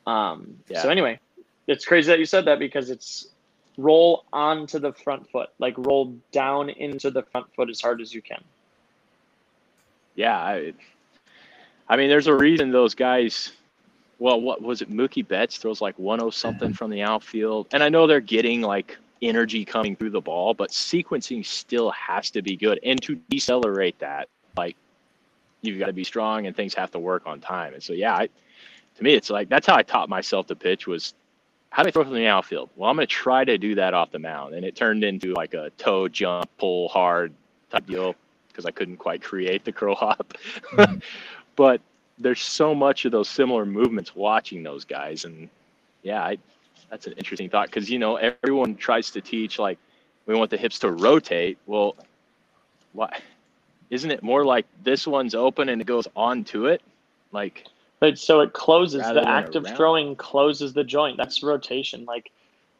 Um, 0.07 0.55
yeah. 0.69 0.81
So 0.81 0.89
anyway, 0.89 1.19
it's 1.67 1.85
crazy 1.85 2.07
that 2.07 2.19
you 2.19 2.25
said 2.25 2.45
that 2.45 2.59
because 2.59 2.89
it's 2.89 3.27
roll 3.79 4.25
onto 4.33 4.79
the 4.79 4.93
front 4.93 5.29
foot, 5.29 5.49
like 5.59 5.73
roll 5.77 6.15
down 6.31 6.69
into 6.69 7.09
the 7.09 7.23
front 7.23 7.47
foot 7.55 7.69
as 7.69 7.79
hard 7.79 8.01
as 8.01 8.13
you 8.13 8.21
can. 8.21 8.43
Yeah, 10.15 10.37
I, 10.37 10.73
I 11.87 11.95
mean, 11.95 12.09
there's 12.09 12.27
a 12.27 12.35
reason 12.35 12.71
those 12.71 12.93
guys. 12.93 13.53
Well, 14.19 14.41
what 14.41 14.61
was 14.61 14.81
it? 14.81 14.91
Mookie 14.91 15.25
Betts 15.25 15.57
throws 15.57 15.79
like 15.79 15.95
10 15.95 16.31
something 16.31 16.73
from 16.73 16.91
the 16.91 17.01
outfield, 17.01 17.67
and 17.71 17.81
I 17.81 17.89
know 17.89 18.05
they're 18.05 18.19
getting 18.19 18.61
like 18.61 18.97
energy 19.21 19.63
coming 19.63 19.95
through 19.95 20.09
the 20.09 20.21
ball, 20.21 20.53
but 20.53 20.71
sequencing 20.71 21.45
still 21.45 21.91
has 21.91 22.29
to 22.31 22.41
be 22.41 22.57
good. 22.57 22.79
And 22.83 23.01
to 23.03 23.15
decelerate 23.29 23.97
that, 23.99 24.27
like 24.57 24.75
you've 25.61 25.79
got 25.79 25.87
to 25.87 25.93
be 25.93 26.03
strong, 26.03 26.47
and 26.47 26.55
things 26.55 26.73
have 26.73 26.91
to 26.91 26.99
work 26.99 27.23
on 27.25 27.39
time. 27.39 27.73
And 27.73 27.81
so, 27.81 27.93
yeah, 27.93 28.13
I, 28.13 28.27
to 28.95 29.03
me, 29.03 29.13
it's 29.13 29.29
like 29.29 29.47
that's 29.47 29.67
how 29.67 29.77
I 29.77 29.83
taught 29.83 30.09
myself 30.09 30.47
to 30.47 30.55
pitch 30.55 30.85
was 30.85 31.13
how 31.71 31.83
do 31.83 31.89
I 31.89 31.91
throw 31.91 32.03
from 32.03 32.13
the 32.13 32.27
outfield? 32.27 32.69
Well, 32.75 32.89
I'm 32.89 32.95
going 32.95 33.07
to 33.07 33.13
try 33.13 33.45
to 33.45 33.57
do 33.57 33.75
that 33.75 33.93
off 33.93 34.11
the 34.11 34.19
mound. 34.19 34.55
And 34.55 34.65
it 34.65 34.75
turned 34.75 35.03
into 35.03 35.33
like 35.33 35.53
a 35.53 35.69
toe 35.77 36.07
jump, 36.07 36.49
pull 36.57 36.89
hard 36.89 37.33
type 37.69 37.85
deal 37.85 38.15
because 38.47 38.65
I 38.65 38.71
couldn't 38.71 38.97
quite 38.97 39.21
create 39.21 39.63
the 39.63 39.71
crow 39.71 39.95
hop. 39.95 40.33
Mm-hmm. 40.71 40.97
but 41.55 41.81
there's 42.17 42.41
so 42.41 42.73
much 42.73 43.05
of 43.05 43.11
those 43.11 43.29
similar 43.29 43.65
movements 43.65 44.15
watching 44.15 44.63
those 44.63 44.83
guys. 44.83 45.25
And 45.25 45.47
yeah, 46.01 46.23
I, 46.23 46.37
that's 46.89 47.05
an 47.07 47.13
interesting 47.13 47.49
thought 47.49 47.67
because, 47.67 47.89
you 47.89 47.99
know, 47.99 48.15
everyone 48.15 48.75
tries 48.75 49.11
to 49.11 49.21
teach 49.21 49.59
like 49.59 49.77
we 50.25 50.35
want 50.35 50.49
the 50.49 50.57
hips 50.57 50.79
to 50.79 50.91
rotate. 50.91 51.57
Well, 51.67 51.95
why? 52.93 53.19
Isn't 53.89 54.11
it 54.11 54.23
more 54.23 54.45
like 54.45 54.65
this 54.83 55.07
one's 55.07 55.35
open 55.35 55.69
and 55.69 55.81
it 55.81 55.85
goes 55.85 56.07
onto 56.15 56.65
it? 56.65 56.81
Like, 57.31 57.65
but 57.99 58.17
so 58.17 58.39
it 58.39 58.53
closes 58.53 59.01
the 59.01 59.27
act 59.27 59.55
of 59.55 59.65
throwing 59.75 60.15
closes 60.15 60.73
the 60.73 60.83
joint. 60.83 61.17
That's 61.17 61.43
rotation. 61.43 62.05
Like 62.05 62.31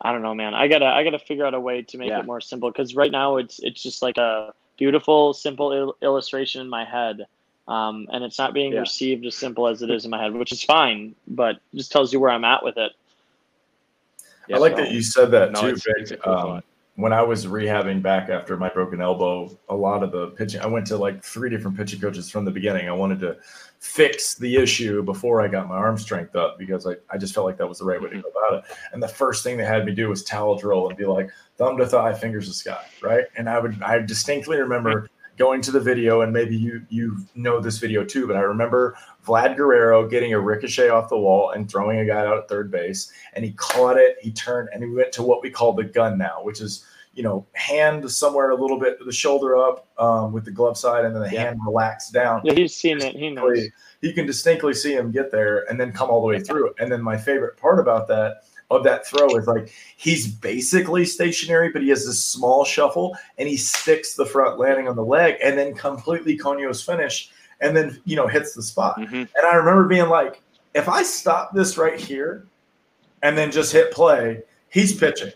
I 0.02 0.12
don't 0.12 0.22
know, 0.22 0.34
man. 0.34 0.54
I 0.54 0.68
gotta 0.68 0.86
I 0.86 1.04
gotta 1.04 1.20
figure 1.20 1.46
out 1.46 1.54
a 1.54 1.60
way 1.60 1.82
to 1.82 1.98
make 1.98 2.10
yeah. 2.10 2.20
it 2.20 2.26
more 2.26 2.42
simple 2.42 2.72
because 2.72 2.96
right 2.96 3.12
now 3.12 3.38
it's 3.38 3.60
it's 3.60 3.84
just 3.84 4.02
like 4.02 4.18
a 4.18 4.54
beautiful 4.78 5.34
simple 5.34 5.74
il- 5.74 5.96
illustration 6.02 6.62
in 6.62 6.70
my 6.70 6.86
head, 6.86 7.28
um, 7.68 8.08
and 8.12 8.24
it's 8.24 8.38
not 8.38 8.54
being 8.54 8.74
yeah. 8.74 8.80
received 8.80 9.26
as 9.26 9.36
simple 9.36 9.68
as 9.68 9.82
it 9.82 9.90
is 9.90 10.06
in 10.06 10.12
my 10.12 10.22
head, 10.22 10.34
which 10.34 10.54
is 10.54 10.64
fine. 10.64 11.16
But 11.28 11.58
just 11.76 11.92
tells 11.92 12.14
you 12.14 12.20
where 12.20 12.32
I'm 12.32 12.46
at 12.46 12.64
with 12.64 12.78
it. 12.78 12.94
Yeah, 14.48 14.56
I 14.56 14.60
like 14.60 14.78
so, 14.78 14.84
that 14.84 14.92
you 14.92 15.02
said 15.02 15.32
that 15.32 15.52
no, 15.52 15.62
too, 15.62 15.68
it's, 15.68 15.86
it's 15.86 16.14
cool 16.24 16.34
um, 16.34 16.64
when 17.00 17.14
I 17.14 17.22
was 17.22 17.46
rehabbing 17.46 18.02
back 18.02 18.30
after 18.30 18.58
my 18.58 18.68
broken 18.68 19.00
elbow, 19.00 19.58
a 19.70 19.76
lot 19.76 20.04
of 20.04 20.12
the 20.12 20.28
pitching, 20.32 20.60
I 20.60 20.68
went 20.68 20.86
to 20.88 20.98
like 20.98 21.24
three 21.24 21.50
different 21.50 21.78
pitching 21.78 22.02
coaches 22.02 22.30
from 22.30 22.44
the 22.44 22.52
beginning. 22.52 22.90
I 22.90 22.92
wanted 22.92 23.22
to 23.22 23.38
fix 23.80 24.36
the 24.36 24.58
issue 24.58 25.02
before 25.02 25.42
I 25.42 25.48
got 25.48 25.70
my 25.70 25.78
arm 25.78 25.98
strength 25.98 26.36
up 26.36 26.60
because 26.60 26.86
I, 26.86 26.96
I 27.10 27.18
just 27.18 27.34
felt 27.34 27.46
like 27.46 27.58
that 27.58 27.70
was 27.70 27.80
the 27.80 27.86
right 27.86 28.02
way 28.02 28.10
to 28.10 28.16
mm-hmm. 28.18 28.24
go 28.24 28.30
about 28.30 28.66
it. 28.66 28.78
And 28.92 29.02
the 29.02 29.08
first 29.08 29.46
thing 29.46 29.56
they 29.56 29.64
had 29.64 29.86
me 29.86 29.96
do 29.96 30.10
was 30.10 30.26
towel 30.26 30.58
drill 30.58 30.90
and 30.90 30.98
be 30.98 31.06
like, 31.06 31.30
thumb 31.56 31.78
to 31.78 31.88
thigh, 31.88 32.14
fingers 32.14 32.50
to 32.50 32.54
sky, 32.54 32.84
right? 33.02 33.24
And 33.38 33.48
I 33.48 33.60
would, 33.60 33.82
I 33.82 34.00
distinctly 34.00 34.58
remember 34.58 35.08
going 35.40 35.62
to 35.62 35.72
the 35.72 35.80
video, 35.80 36.22
and 36.22 36.32
maybe 36.32 36.56
you 36.56 36.86
you 36.90 37.18
know 37.34 37.60
this 37.60 37.80
video 37.80 38.04
too, 38.04 38.28
but 38.28 38.36
I 38.36 38.42
remember 38.42 38.96
Vlad 39.26 39.58
Guerrero 39.58 40.08
getting 40.08 40.34
a 40.34 40.40
ricochet 40.40 40.90
off 40.90 41.10
the 41.10 41.18
wall 41.18 41.52
and 41.52 41.72
throwing 41.72 42.00
a 42.00 42.06
guy 42.06 42.26
out 42.26 42.38
at 42.38 42.48
third 42.48 42.70
base, 42.70 43.12
and 43.34 43.44
he 43.44 43.54
caught 43.54 43.98
it, 43.98 44.18
he 44.22 44.32
turned, 44.32 44.70
and 44.72 44.84
he 44.84 44.90
went 44.90 45.12
to 45.14 45.24
what 45.24 45.42
we 45.42 45.50
call 45.50 45.74
the 45.74 45.84
gun 45.84 46.18
now, 46.18 46.44
which 46.44 46.62
is 46.62 46.86
you 47.14 47.24
know, 47.24 47.46
hand 47.54 48.10
somewhere 48.10 48.52
a 48.52 48.56
little 48.56 48.80
bit, 48.80 49.04
the 49.04 49.12
shoulder 49.12 49.58
up 49.58 49.88
um, 49.98 50.32
with 50.32 50.46
the 50.46 50.52
glove 50.52 50.78
side, 50.78 51.04
and 51.04 51.14
then 51.14 51.24
the 51.24 51.30
yeah. 51.30 51.46
hand 51.46 51.60
relaxed 51.66 52.14
down. 52.14 52.40
Yeah, 52.46 52.54
he's 52.54 52.76
seen 52.76 53.02
it. 53.02 53.16
He 53.16 53.30
knows. 53.30 53.68
He 54.02 54.14
can 54.14 54.26
distinctly 54.26 54.74
see 54.74 54.94
him 54.94 55.12
get 55.12 55.32
there 55.32 55.70
and 55.70 55.78
then 55.78 55.92
come 55.92 56.10
all 56.10 56.22
the 56.22 56.28
way 56.28 56.40
through. 56.40 56.74
And 56.80 56.90
then 56.90 57.02
my 57.02 57.18
favorite 57.18 57.58
part 57.58 57.80
about 57.80 58.08
that 58.08 58.44
of 58.72 58.84
that 58.84 59.06
throw 59.06 59.36
is 59.36 59.48
like 59.48 59.72
he's 59.98 60.28
basically 60.28 61.06
stationary, 61.06 61.70
but 61.70 61.82
he 61.82 61.90
has 61.90 62.06
this 62.06 62.24
small 62.24 62.64
shuffle 62.64 63.18
and 63.38 63.48
he 63.48 63.58
sticks 63.58 64.14
the 64.14 64.26
front 64.26 64.60
landing 64.60 64.88
on 64.88 64.96
the 64.96 65.04
leg 65.04 65.36
and 65.44 65.58
then 65.58 65.74
completely 65.74 66.38
conios 66.38 66.86
finish 66.86 67.32
and 67.62 67.76
then 67.76 68.00
you 68.06 68.16
know 68.16 68.28
hits 68.28 68.54
the 68.54 68.62
spot. 68.62 68.98
Mm-hmm. 68.98 69.16
And 69.16 69.46
I 69.46 69.56
remember 69.56 69.86
being 69.86 70.10
like, 70.10 70.42
if 70.74 70.88
I 70.88 71.04
stop 71.04 71.54
this 71.54 71.78
right 71.78 72.00
here 72.00 72.46
and 73.24 73.38
then 73.38 73.52
just 73.52 73.74
hit 73.74 73.92
play, 73.92 74.44
he's 74.70 74.96
pitching. 74.96 75.32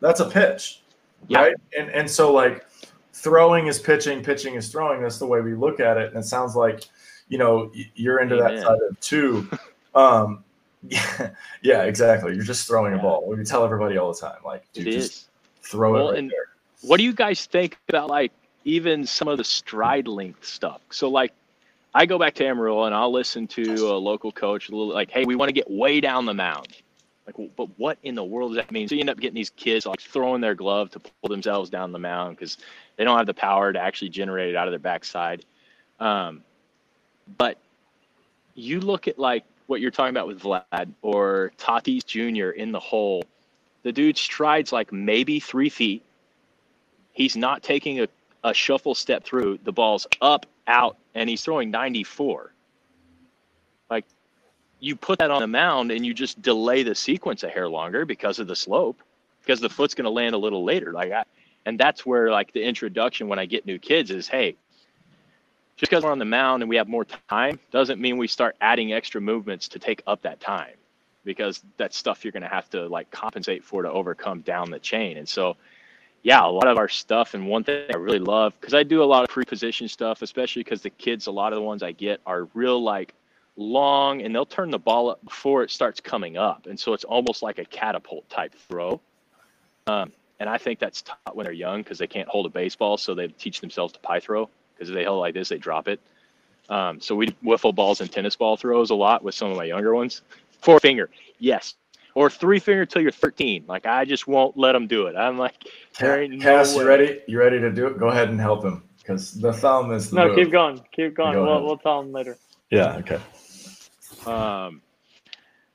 That's 0.00 0.20
a 0.20 0.28
pitch. 0.28 0.82
Yeah. 1.28 1.40
Right. 1.40 1.56
And 1.78 1.90
and 1.90 2.10
so 2.10 2.32
like 2.32 2.66
throwing 3.12 3.66
is 3.66 3.78
pitching, 3.78 4.22
pitching 4.22 4.54
is 4.54 4.70
throwing. 4.70 5.02
That's 5.02 5.18
the 5.18 5.26
way 5.26 5.40
we 5.40 5.54
look 5.54 5.80
at 5.80 5.96
it. 5.96 6.08
And 6.14 6.24
it 6.24 6.26
sounds 6.26 6.56
like, 6.56 6.84
you 7.28 7.36
know, 7.36 7.70
you're 7.94 8.20
into 8.20 8.36
Amen. 8.36 8.56
that 8.56 8.62
side 8.62 8.78
of 8.88 9.00
too. 9.00 9.48
Um, 9.94 10.44
yeah, 10.86 11.30
yeah, 11.62 11.82
exactly. 11.84 12.34
You're 12.34 12.44
just 12.44 12.66
throwing 12.66 12.92
yeah. 12.92 12.98
a 12.98 13.02
ball. 13.02 13.26
We 13.26 13.42
tell 13.44 13.64
everybody 13.64 13.96
all 13.96 14.12
the 14.12 14.18
time, 14.18 14.38
like, 14.44 14.64
dude, 14.72 14.84
just 14.84 15.12
is. 15.12 15.28
throw 15.62 15.92
well, 15.92 16.10
it 16.10 16.20
right 16.20 16.30
there. 16.30 16.48
What 16.82 16.98
do 16.98 17.04
you 17.04 17.12
guys 17.12 17.46
think 17.46 17.78
about 17.88 18.08
like 18.08 18.32
even 18.64 19.04
some 19.06 19.28
of 19.28 19.38
the 19.38 19.44
stride 19.44 20.06
length 20.06 20.44
stuff? 20.44 20.80
So 20.90 21.08
like 21.08 21.32
I 21.94 22.06
go 22.06 22.18
back 22.18 22.34
to 22.34 22.46
Amarillo 22.46 22.84
and 22.84 22.94
I'll 22.94 23.10
listen 23.10 23.46
to 23.48 23.62
a 23.88 23.98
local 23.98 24.30
coach, 24.30 24.68
a 24.68 24.72
little 24.72 24.92
like, 24.92 25.10
hey, 25.10 25.24
we 25.24 25.34
want 25.34 25.48
to 25.48 25.52
get 25.52 25.70
way 25.70 26.00
down 26.00 26.26
the 26.26 26.34
mound. 26.34 26.68
Like, 27.26 27.50
but 27.56 27.68
what 27.76 27.98
in 28.02 28.14
the 28.14 28.24
world 28.24 28.52
does 28.52 28.56
that 28.56 28.70
mean? 28.70 28.88
So 28.88 28.94
you 28.94 29.00
end 29.00 29.10
up 29.10 29.18
getting 29.18 29.34
these 29.34 29.50
kids 29.50 29.84
like 29.84 30.00
throwing 30.00 30.40
their 30.40 30.54
glove 30.54 30.90
to 30.92 31.00
pull 31.00 31.28
themselves 31.28 31.68
down 31.68 31.92
the 31.92 31.98
mound 31.98 32.36
because 32.36 32.56
they 32.96 33.04
don't 33.04 33.18
have 33.18 33.26
the 33.26 33.34
power 33.34 33.72
to 33.72 33.78
actually 33.78 34.10
generate 34.10 34.50
it 34.50 34.56
out 34.56 34.66
of 34.66 34.72
their 34.72 34.78
backside. 34.78 35.44
Um, 36.00 36.42
but 37.36 37.58
you 38.54 38.80
look 38.80 39.08
at 39.08 39.18
like 39.18 39.44
what 39.68 39.80
you're 39.80 39.90
talking 39.90 40.10
about 40.10 40.26
with 40.26 40.40
Vlad 40.40 40.92
or 41.02 41.52
Tatis 41.58 42.04
Jr. 42.04 42.50
in 42.50 42.72
the 42.72 42.80
hole. 42.80 43.22
The 43.82 43.92
dude 43.92 44.18
strides 44.18 44.72
like 44.72 44.92
maybe 44.92 45.38
three 45.38 45.68
feet. 45.68 46.02
He's 47.12 47.36
not 47.36 47.62
taking 47.62 48.00
a, 48.00 48.08
a 48.42 48.54
shuffle 48.54 48.94
step 48.94 49.24
through. 49.24 49.58
The 49.64 49.72
ball's 49.72 50.06
up, 50.20 50.46
out, 50.66 50.96
and 51.14 51.28
he's 51.28 51.42
throwing 51.42 51.70
94. 51.70 52.52
Like 53.90 54.06
you 54.80 54.96
put 54.96 55.18
that 55.18 55.30
on 55.30 55.40
the 55.40 55.46
mound 55.46 55.90
and 55.90 56.04
you 56.04 56.14
just 56.14 56.40
delay 56.40 56.82
the 56.82 56.94
sequence 56.94 57.42
a 57.42 57.48
hair 57.48 57.68
longer 57.68 58.06
because 58.06 58.38
of 58.38 58.46
the 58.46 58.56
slope, 58.56 58.98
because 59.42 59.60
the 59.60 59.68
foot's 59.68 59.94
going 59.94 60.04
to 60.04 60.10
land 60.10 60.34
a 60.34 60.38
little 60.38 60.64
later. 60.64 60.92
Like 60.92 61.12
I, 61.12 61.24
and 61.66 61.78
that's 61.78 62.06
where 62.06 62.30
like 62.30 62.52
the 62.52 62.62
introduction 62.62 63.28
when 63.28 63.38
I 63.38 63.44
get 63.44 63.66
new 63.66 63.78
kids 63.78 64.10
is, 64.10 64.28
hey, 64.28 64.56
just 65.78 65.90
because 65.90 66.02
we're 66.02 66.10
on 66.10 66.18
the 66.18 66.24
mound 66.24 66.62
and 66.62 66.68
we 66.68 66.76
have 66.76 66.88
more 66.88 67.06
time 67.28 67.58
doesn't 67.70 68.00
mean 68.00 68.18
we 68.18 68.26
start 68.26 68.56
adding 68.60 68.92
extra 68.92 69.20
movements 69.20 69.68
to 69.68 69.78
take 69.78 70.02
up 70.08 70.20
that 70.22 70.40
time 70.40 70.74
because 71.24 71.62
that's 71.76 71.96
stuff 71.96 72.24
you're 72.24 72.32
going 72.32 72.42
to 72.42 72.48
have 72.48 72.68
to 72.70 72.88
like 72.88 73.08
compensate 73.12 73.62
for 73.62 73.82
to 73.82 73.90
overcome 73.90 74.40
down 74.40 74.70
the 74.70 74.80
chain. 74.80 75.16
And 75.18 75.28
so, 75.28 75.56
yeah, 76.24 76.44
a 76.44 76.50
lot 76.50 76.66
of 76.66 76.78
our 76.78 76.88
stuff 76.88 77.34
and 77.34 77.46
one 77.46 77.62
thing 77.62 77.84
I 77.94 77.96
really 77.96 78.18
love 78.18 78.54
because 78.60 78.74
I 78.74 78.82
do 78.82 79.04
a 79.04 79.04
lot 79.04 79.22
of 79.22 79.30
pre-position 79.30 79.86
stuff, 79.86 80.20
especially 80.20 80.64
because 80.64 80.82
the 80.82 80.90
kids, 80.90 81.28
a 81.28 81.30
lot 81.30 81.52
of 81.52 81.58
the 81.58 81.62
ones 81.62 81.84
I 81.84 81.92
get 81.92 82.20
are 82.26 82.48
real 82.54 82.82
like 82.82 83.14
long 83.54 84.22
and 84.22 84.34
they'll 84.34 84.46
turn 84.46 84.70
the 84.70 84.80
ball 84.80 85.10
up 85.10 85.24
before 85.24 85.62
it 85.62 85.70
starts 85.70 86.00
coming 86.00 86.36
up. 86.36 86.66
And 86.66 86.78
so 86.78 86.92
it's 86.92 87.04
almost 87.04 87.40
like 87.40 87.58
a 87.58 87.64
catapult 87.64 88.28
type 88.28 88.52
throw. 88.68 89.00
Um, 89.86 90.10
and 90.40 90.48
I 90.48 90.58
think 90.58 90.80
that's 90.80 91.02
taught 91.02 91.36
when 91.36 91.44
they're 91.44 91.52
young 91.52 91.82
because 91.82 91.98
they 91.98 92.08
can't 92.08 92.28
hold 92.28 92.46
a 92.46 92.50
baseball. 92.50 92.96
So 92.96 93.14
they 93.14 93.28
teach 93.28 93.60
themselves 93.60 93.92
to 93.92 94.00
pie 94.00 94.18
throw 94.18 94.50
because 94.78 94.90
if 94.90 94.94
they 94.94 95.04
hold 95.04 95.20
like 95.20 95.34
this, 95.34 95.48
they 95.48 95.58
drop 95.58 95.88
it. 95.88 96.00
Um, 96.68 97.00
so 97.00 97.14
we 97.14 97.28
wiffle 97.44 97.74
balls 97.74 98.00
and 98.00 98.10
tennis 98.10 98.36
ball 98.36 98.56
throws 98.56 98.90
a 98.90 98.94
lot 98.94 99.24
with 99.24 99.34
some 99.34 99.50
of 99.50 99.56
my 99.56 99.64
younger 99.64 99.94
ones. 99.94 100.22
Four 100.60 100.80
finger, 100.80 101.08
yes. 101.38 101.74
Or 102.14 102.28
three 102.30 102.58
finger 102.58 102.84
till 102.84 103.02
you're 103.02 103.10
13. 103.10 103.64
Like 103.66 103.86
I 103.86 104.04
just 104.04 104.26
won't 104.26 104.56
let 104.56 104.72
them 104.72 104.86
do 104.86 105.06
it. 105.06 105.16
I'm 105.16 105.38
like, 105.38 105.54
there 105.98 106.22
ain't 106.22 106.40
Cass, 106.42 106.74
no 106.74 106.82
you 106.82 106.88
ready? 106.88 107.20
You 107.26 107.38
ready 107.38 107.58
to 107.60 107.70
do 107.70 107.86
it? 107.86 107.98
Go 107.98 108.08
ahead 108.08 108.28
and 108.28 108.40
help 108.40 108.64
him 108.64 108.82
because 108.98 109.32
the 109.34 109.52
thumb 109.52 109.92
is. 109.92 110.10
The 110.10 110.16
no, 110.16 110.28
move. 110.28 110.36
keep 110.36 110.50
going. 110.50 110.80
Keep 110.92 111.14
going. 111.14 111.34
Go 111.34 111.44
we'll, 111.44 111.64
we'll 111.64 111.78
tell 111.78 112.00
him 112.00 112.12
later. 112.12 112.36
Yeah. 112.70 112.96
Okay. 112.98 113.20
Um, 114.26 114.82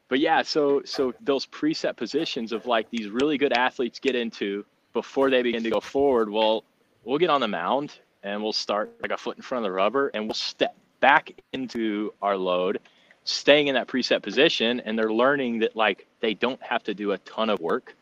but 0.09 0.19
yeah, 0.19 0.43
so 0.43 0.81
so 0.85 1.13
those 1.21 1.45
preset 1.45 1.95
positions 1.95 2.51
of 2.51 2.65
like 2.65 2.89
these 2.91 3.09
really 3.09 3.37
good 3.37 3.53
athletes 3.53 3.99
get 3.99 4.15
into 4.15 4.65
before 4.91 5.29
they 5.29 5.41
begin 5.41 5.63
to 5.63 5.71
go 5.71 5.79
forward. 5.79 6.29
Well, 6.29 6.63
we'll 7.03 7.17
get 7.17 7.29
on 7.29 7.41
the 7.41 7.47
mound 7.47 7.97
and 8.23 8.41
we'll 8.41 8.53
start 8.53 8.91
like 9.01 9.11
a 9.11 9.17
foot 9.17 9.37
in 9.37 9.43
front 9.43 9.65
of 9.65 9.69
the 9.69 9.75
rubber 9.75 10.09
and 10.09 10.25
we'll 10.25 10.33
step 10.33 10.75
back 10.99 11.33
into 11.51 12.13
our 12.21 12.37
load, 12.37 12.79
staying 13.25 13.67
in 13.67 13.75
that 13.75 13.87
preset 13.87 14.21
position, 14.21 14.79
and 14.81 14.97
they're 14.97 15.13
learning 15.13 15.59
that 15.59 15.75
like 15.75 16.07
they 16.21 16.33
don't 16.33 16.61
have 16.63 16.83
to 16.83 16.93
do 16.93 17.11
a 17.11 17.17
ton 17.19 17.49
of 17.49 17.59
work 17.59 17.95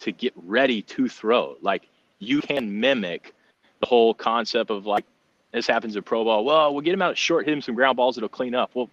to 0.00 0.12
get 0.12 0.32
ready 0.36 0.82
to 0.82 1.08
throw. 1.08 1.56
Like 1.62 1.88
you 2.18 2.40
can 2.40 2.80
mimic 2.80 3.34
the 3.78 3.86
whole 3.86 4.12
concept 4.12 4.70
of 4.70 4.86
like 4.86 5.04
this 5.52 5.66
happens 5.66 5.96
in 5.96 6.02
pro 6.02 6.24
ball. 6.24 6.44
Well, 6.44 6.72
we'll 6.72 6.82
get 6.82 6.94
him 6.94 7.02
out 7.02 7.16
short, 7.16 7.44
hit 7.46 7.52
him 7.52 7.62
some 7.62 7.74
ground 7.74 7.96
balls, 7.96 8.16
it'll 8.16 8.28
clean 8.28 8.54
up. 8.54 8.70
Well, 8.74 8.90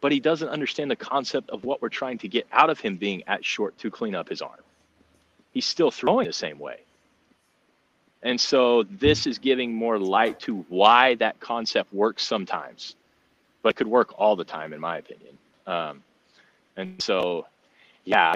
but 0.00 0.12
he 0.12 0.20
doesn't 0.20 0.48
understand 0.48 0.90
the 0.90 0.96
concept 0.96 1.50
of 1.50 1.64
what 1.64 1.82
we're 1.82 1.90
trying 1.90 2.18
to 2.18 2.28
get 2.28 2.46
out 2.52 2.70
of 2.70 2.80
him 2.80 2.96
being 2.96 3.22
at 3.26 3.44
short 3.44 3.76
to 3.78 3.90
clean 3.90 4.14
up 4.14 4.28
his 4.28 4.40
arm. 4.40 4.60
He's 5.52 5.66
still 5.66 5.90
throwing 5.90 6.26
the 6.26 6.32
same 6.32 6.58
way. 6.58 6.80
And 8.22 8.40
so 8.40 8.82
this 8.84 9.26
is 9.26 9.38
giving 9.38 9.74
more 9.74 9.98
light 9.98 10.38
to 10.40 10.64
why 10.68 11.14
that 11.16 11.40
concept 11.40 11.92
works 11.92 12.22
sometimes, 12.22 12.96
but 13.62 13.76
could 13.76 13.86
work 13.86 14.18
all 14.18 14.36
the 14.36 14.44
time, 14.44 14.72
in 14.72 14.80
my 14.80 14.98
opinion. 14.98 15.38
Um, 15.66 16.02
and 16.76 17.00
so, 17.00 17.46
yeah, 18.04 18.34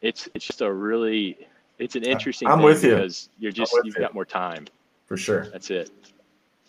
it's 0.00 0.28
it's 0.34 0.46
just 0.46 0.60
a 0.60 0.72
really 0.72 1.38
it's 1.78 1.96
an 1.96 2.04
interesting. 2.04 2.48
I'm 2.48 2.62
with 2.62 2.84
you 2.84 2.94
because 2.94 3.28
you're 3.38 3.52
just 3.52 3.74
you've 3.84 3.96
you. 3.96 4.00
got 4.00 4.14
more 4.14 4.24
time. 4.24 4.66
For 5.06 5.16
sure. 5.16 5.48
That's 5.50 5.70
it. 5.70 5.90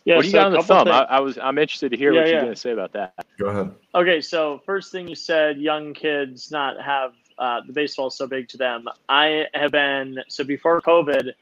Yeah, 0.06 0.16
what 0.16 0.24
do 0.24 0.28
you 0.30 0.32
so 0.32 0.38
got 0.40 0.48
on 0.48 0.54
the 0.54 0.64
thumb? 0.64 0.88
I, 0.88 1.02
I, 1.04 1.20
was 1.20 1.38
I'm 1.38 1.60
interested 1.60 1.92
to 1.92 1.98
hear 1.98 2.12
yeah, 2.12 2.22
what 2.22 2.30
you're 2.30 2.42
going 2.42 2.54
to 2.54 2.60
say 2.60 2.72
about 2.72 2.92
that. 2.94 3.14
Go 3.38 3.48
ahead. 3.48 3.72
Okay, 3.94 4.20
so 4.20 4.60
first 4.66 4.92
thing 4.92 5.08
you 5.08 5.14
said, 5.14 5.60
young 5.60 5.94
kids 5.94 6.50
not 6.50 6.82
have 6.82 7.14
uh, 7.38 7.62
the 7.68 7.74
baseball 7.74 8.10
so 8.10 8.26
big 8.26 8.48
to 8.50 8.58
them. 8.58 8.88
I 9.10 9.46
have 9.54 9.72
been 9.72 10.24
so 10.28 10.44
before 10.44 10.82
COVID, 10.82 11.34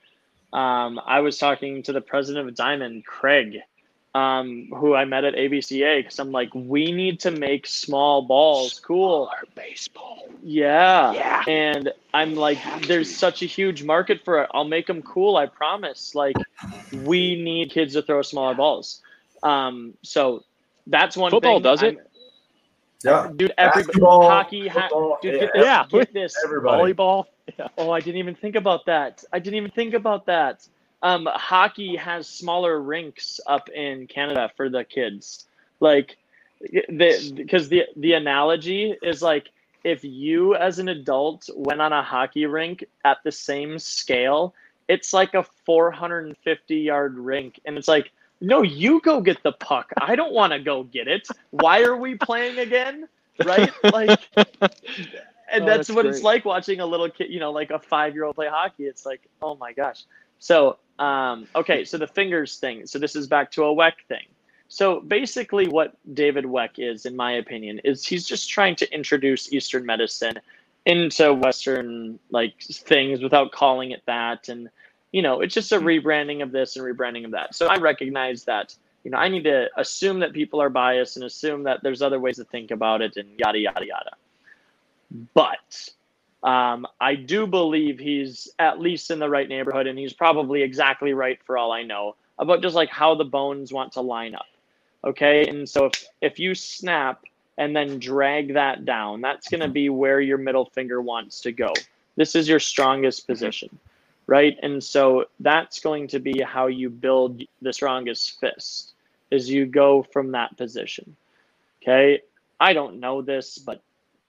um, 0.54 1.00
I 1.06 1.20
was 1.20 1.38
talking 1.38 1.84
to 1.84 1.94
the 1.94 2.02
president 2.02 2.48
of 2.48 2.56
Diamond, 2.56 3.06
Craig, 3.06 3.60
um, 4.16 4.70
who 4.76 4.96
I 4.96 5.06
met 5.06 5.24
at 5.24 5.36
ABCA, 5.36 6.00
because 6.00 6.20
I'm 6.20 6.32
like, 6.32 6.54
we 6.54 6.92
need 6.92 7.20
to 7.22 7.32
make 7.32 7.68
small 7.68 8.24
balls 8.24 8.80
cool. 8.80 9.28
Smaller 9.28 9.44
baseball. 9.56 10.28
Yeah. 10.42 11.12
Yeah. 11.14 11.44
And 11.48 11.94
I'm 12.14 12.36
like, 12.36 12.58
there's 12.88 13.16
such 13.16 13.44
a 13.44 13.46
huge 13.46 13.84
market 13.84 14.24
for 14.26 14.42
it. 14.42 14.50
I'll 14.54 14.64
make 14.66 14.88
them 14.88 15.02
cool. 15.04 15.38
I 15.38 15.46
promise. 15.46 16.16
Like, 16.16 16.36
we 17.04 17.42
need 17.42 17.72
kids 17.72 17.94
to 17.94 18.02
throw 18.02 18.22
smaller 18.24 18.56
balls. 18.56 19.02
Um, 19.44 19.94
so 20.02 20.44
that's 20.88 21.16
one 21.16 21.32
Football 21.32 21.58
thing. 21.58 21.64
does 21.64 21.84
it. 21.84 21.98
I'm, 21.98 22.06
yeah, 23.04 23.32
dude. 23.34 23.54
Everybody, 23.58 24.00
hockey, 24.02 24.68
ha- 24.68 24.90
dude, 25.22 25.40
get 25.40 25.54
this, 25.54 25.64
yeah, 25.64 25.86
get 25.90 26.14
this. 26.14 26.36
Everybody. 26.44 26.94
Volleyball. 26.94 27.26
Oh, 27.78 27.92
I 27.92 28.00
didn't 28.00 28.18
even 28.18 28.36
think 28.36 28.56
about 28.56 28.86
that. 28.86 29.24
I 29.32 29.40
didn't 29.40 29.58
even 29.58 29.72
think 29.72 29.94
about 29.94 30.26
that. 30.26 30.68
Um, 31.02 31.28
hockey 31.32 31.96
has 31.96 32.28
smaller 32.28 32.82
rinks 32.82 33.40
up 33.48 33.70
in 33.70 34.08
Canada 34.08 34.52
for 34.58 34.70
the 34.70 34.84
kids. 34.84 35.46
Like, 35.80 36.18
the 36.62 37.32
because 37.36 37.70
the 37.70 37.86
the 37.96 38.14
analogy 38.14 38.94
is 39.02 39.22
like 39.22 39.50
if 39.86 40.04
you 40.04 40.56
as 40.56 40.78
an 40.80 40.90
adult 40.90 41.50
went 41.56 41.82
on 41.82 41.94
a 41.94 42.04
hockey 42.04 42.46
rink 42.46 42.84
at 43.06 43.18
the 43.24 43.32
same 43.32 43.80
scale, 43.80 44.54
it's 44.90 45.14
like 45.14 45.34
a 45.34 45.44
450 45.66 46.76
yard 46.76 47.18
rink, 47.18 47.60
and 47.66 47.78
it's 47.78 47.88
like 47.88 48.12
no, 48.42 48.62
you 48.62 49.02
go 49.02 49.20
get 49.22 49.44
the 49.44 49.52
puck. 49.52 49.92
I 50.00 50.16
don't 50.16 50.34
want 50.34 50.54
to 50.54 50.60
go 50.60 50.84
get 50.84 51.08
it. 51.08 51.28
Why 51.52 51.84
are 51.84 51.98
we 51.98 52.16
playing 52.16 52.60
again? 52.60 53.08
Right? 53.44 53.72
Like, 53.84 54.20
and 55.52 55.64
oh, 55.64 55.66
that's, 55.66 55.88
that's, 55.88 55.96
what 55.96 56.04
great. 56.04 56.16
it's 56.16 56.24
like 56.24 56.46
watching 56.46 56.80
a 56.80 56.86
little 56.86 57.10
kid, 57.10 57.32
you 57.32 57.40
know, 57.40 57.52
like 57.52 57.72
a 57.72 57.80
five 57.80 58.14
year 58.14 58.24
old 58.24 58.36
play 58.36 58.48
hockey. 58.48 58.86
It's 58.86 59.06
like, 59.06 59.28
oh 59.42 59.56
my 59.56 59.74
gosh. 59.74 60.06
So, 60.40 60.78
um, 60.98 61.48
okay, 61.56 61.84
so 61.84 61.98
the 61.98 62.08
fingers 62.08 62.58
thing. 62.58 62.86
So 62.86 63.00
this 63.00 63.16
is 63.16 63.28
back 63.28 63.52
to 63.52 63.64
a 63.64 63.76
Weck 63.76 63.94
thing. 64.08 64.26
So 64.68 65.02
basically, 65.02 65.68
what 65.68 65.98
David 66.14 66.46
Weck 66.46 66.72
is, 66.78 67.06
in 67.06 67.16
my 67.16 67.34
opinion, 67.34 67.80
is 67.84 68.06
he's 68.06 68.26
just 68.26 68.50
trying 68.50 68.76
to 68.78 68.94
introduce 68.94 69.52
Eastern 69.52 69.86
medicine 69.86 70.40
into 70.86 71.34
Western 71.34 72.20
like 72.30 72.62
things 72.62 73.22
without 73.22 73.52
calling 73.52 73.92
it 73.92 74.04
that, 74.06 74.48
and 74.48 74.70
you 75.12 75.22
know, 75.22 75.42
it's 75.42 75.54
just 75.54 75.72
a 75.72 75.80
hmm. 75.80 75.86
rebranding 75.86 76.44
of 76.44 76.52
this 76.52 76.76
and 76.76 76.86
rebranding 76.86 77.26
of 77.26 77.32
that. 77.32 77.56
So 77.56 77.68
I 77.68 77.78
recognize 77.78 78.44
that, 78.46 78.76
you 79.04 79.12
know, 79.12 79.18
I 79.18 79.28
need 79.28 79.44
to 79.46 79.70
assume 79.76 80.20
that 80.20 80.34
people 80.34 80.62
are 80.62 80.70
biased 80.70 81.16
and 81.18 81.26
assume 81.26 81.64
that 81.64 81.82
there's 81.82 82.02
other 82.02 82.20
ways 82.20 82.38
to 82.38 82.44
think 82.46 82.72
about 82.72 83.02
it 83.02 83.18
and 83.18 83.28
yada, 83.40 83.58
yada, 83.58 83.86
yada. 83.86 84.12
But 85.34 85.90
um, 86.44 86.88
I 87.00 87.16
do 87.16 87.48
believe 87.48 88.00
he's 88.00 88.50
at 88.60 88.80
least 88.80 89.12
in 89.12 89.20
the 89.20 89.30
right 89.30 89.48
neighborhood 89.48 89.88
and 89.88 89.98
he's 89.98 90.14
probably 90.14 90.62
exactly 90.62 91.14
right 91.14 91.40
for 91.46 91.58
all 91.58 91.72
I 91.72 91.84
know 91.84 92.16
about 92.38 92.62
just 92.62 92.76
like 92.76 92.90
how 92.90 93.16
the 93.16 93.26
bones 93.26 93.74
want 93.74 93.94
to 93.94 94.02
line 94.02 94.36
up. 94.36 94.46
Okay. 95.04 95.48
And 95.48 95.68
so 95.68 95.86
if, 95.86 96.06
if 96.22 96.40
you 96.40 96.56
snap 96.56 97.24
and 97.58 97.76
then 97.76 98.00
drag 98.00 98.54
that 98.54 98.86
down, 98.86 99.22
that's 99.22 99.50
going 99.50 99.62
to 99.62 99.68
be 99.68 99.90
where 99.90 100.22
your 100.22 100.38
middle 100.38 100.66
finger 100.66 101.02
wants 101.02 101.42
to 101.42 101.52
go. 101.52 101.74
This 102.16 102.36
is 102.36 102.48
your 102.48 102.60
strongest 102.60 103.28
position 103.28 103.78
right? 104.30 104.60
And 104.62 104.84
so 104.84 105.26
that's 105.40 105.80
going 105.80 106.08
to 106.10 106.20
be 106.20 106.40
how 106.40 106.68
you 106.68 106.92
build 106.92 107.42
the 107.64 107.74
strongest 107.74 108.40
fist 108.40 108.94
is 109.32 109.50
you 109.50 109.66
go 109.66 110.04
from 110.04 110.34
that 110.34 110.56
position. 110.56 111.16
Okay? 111.82 112.22
I 112.60 112.74
don't 112.74 113.00
know 113.00 113.24
this, 113.24 113.58
but 113.58 113.82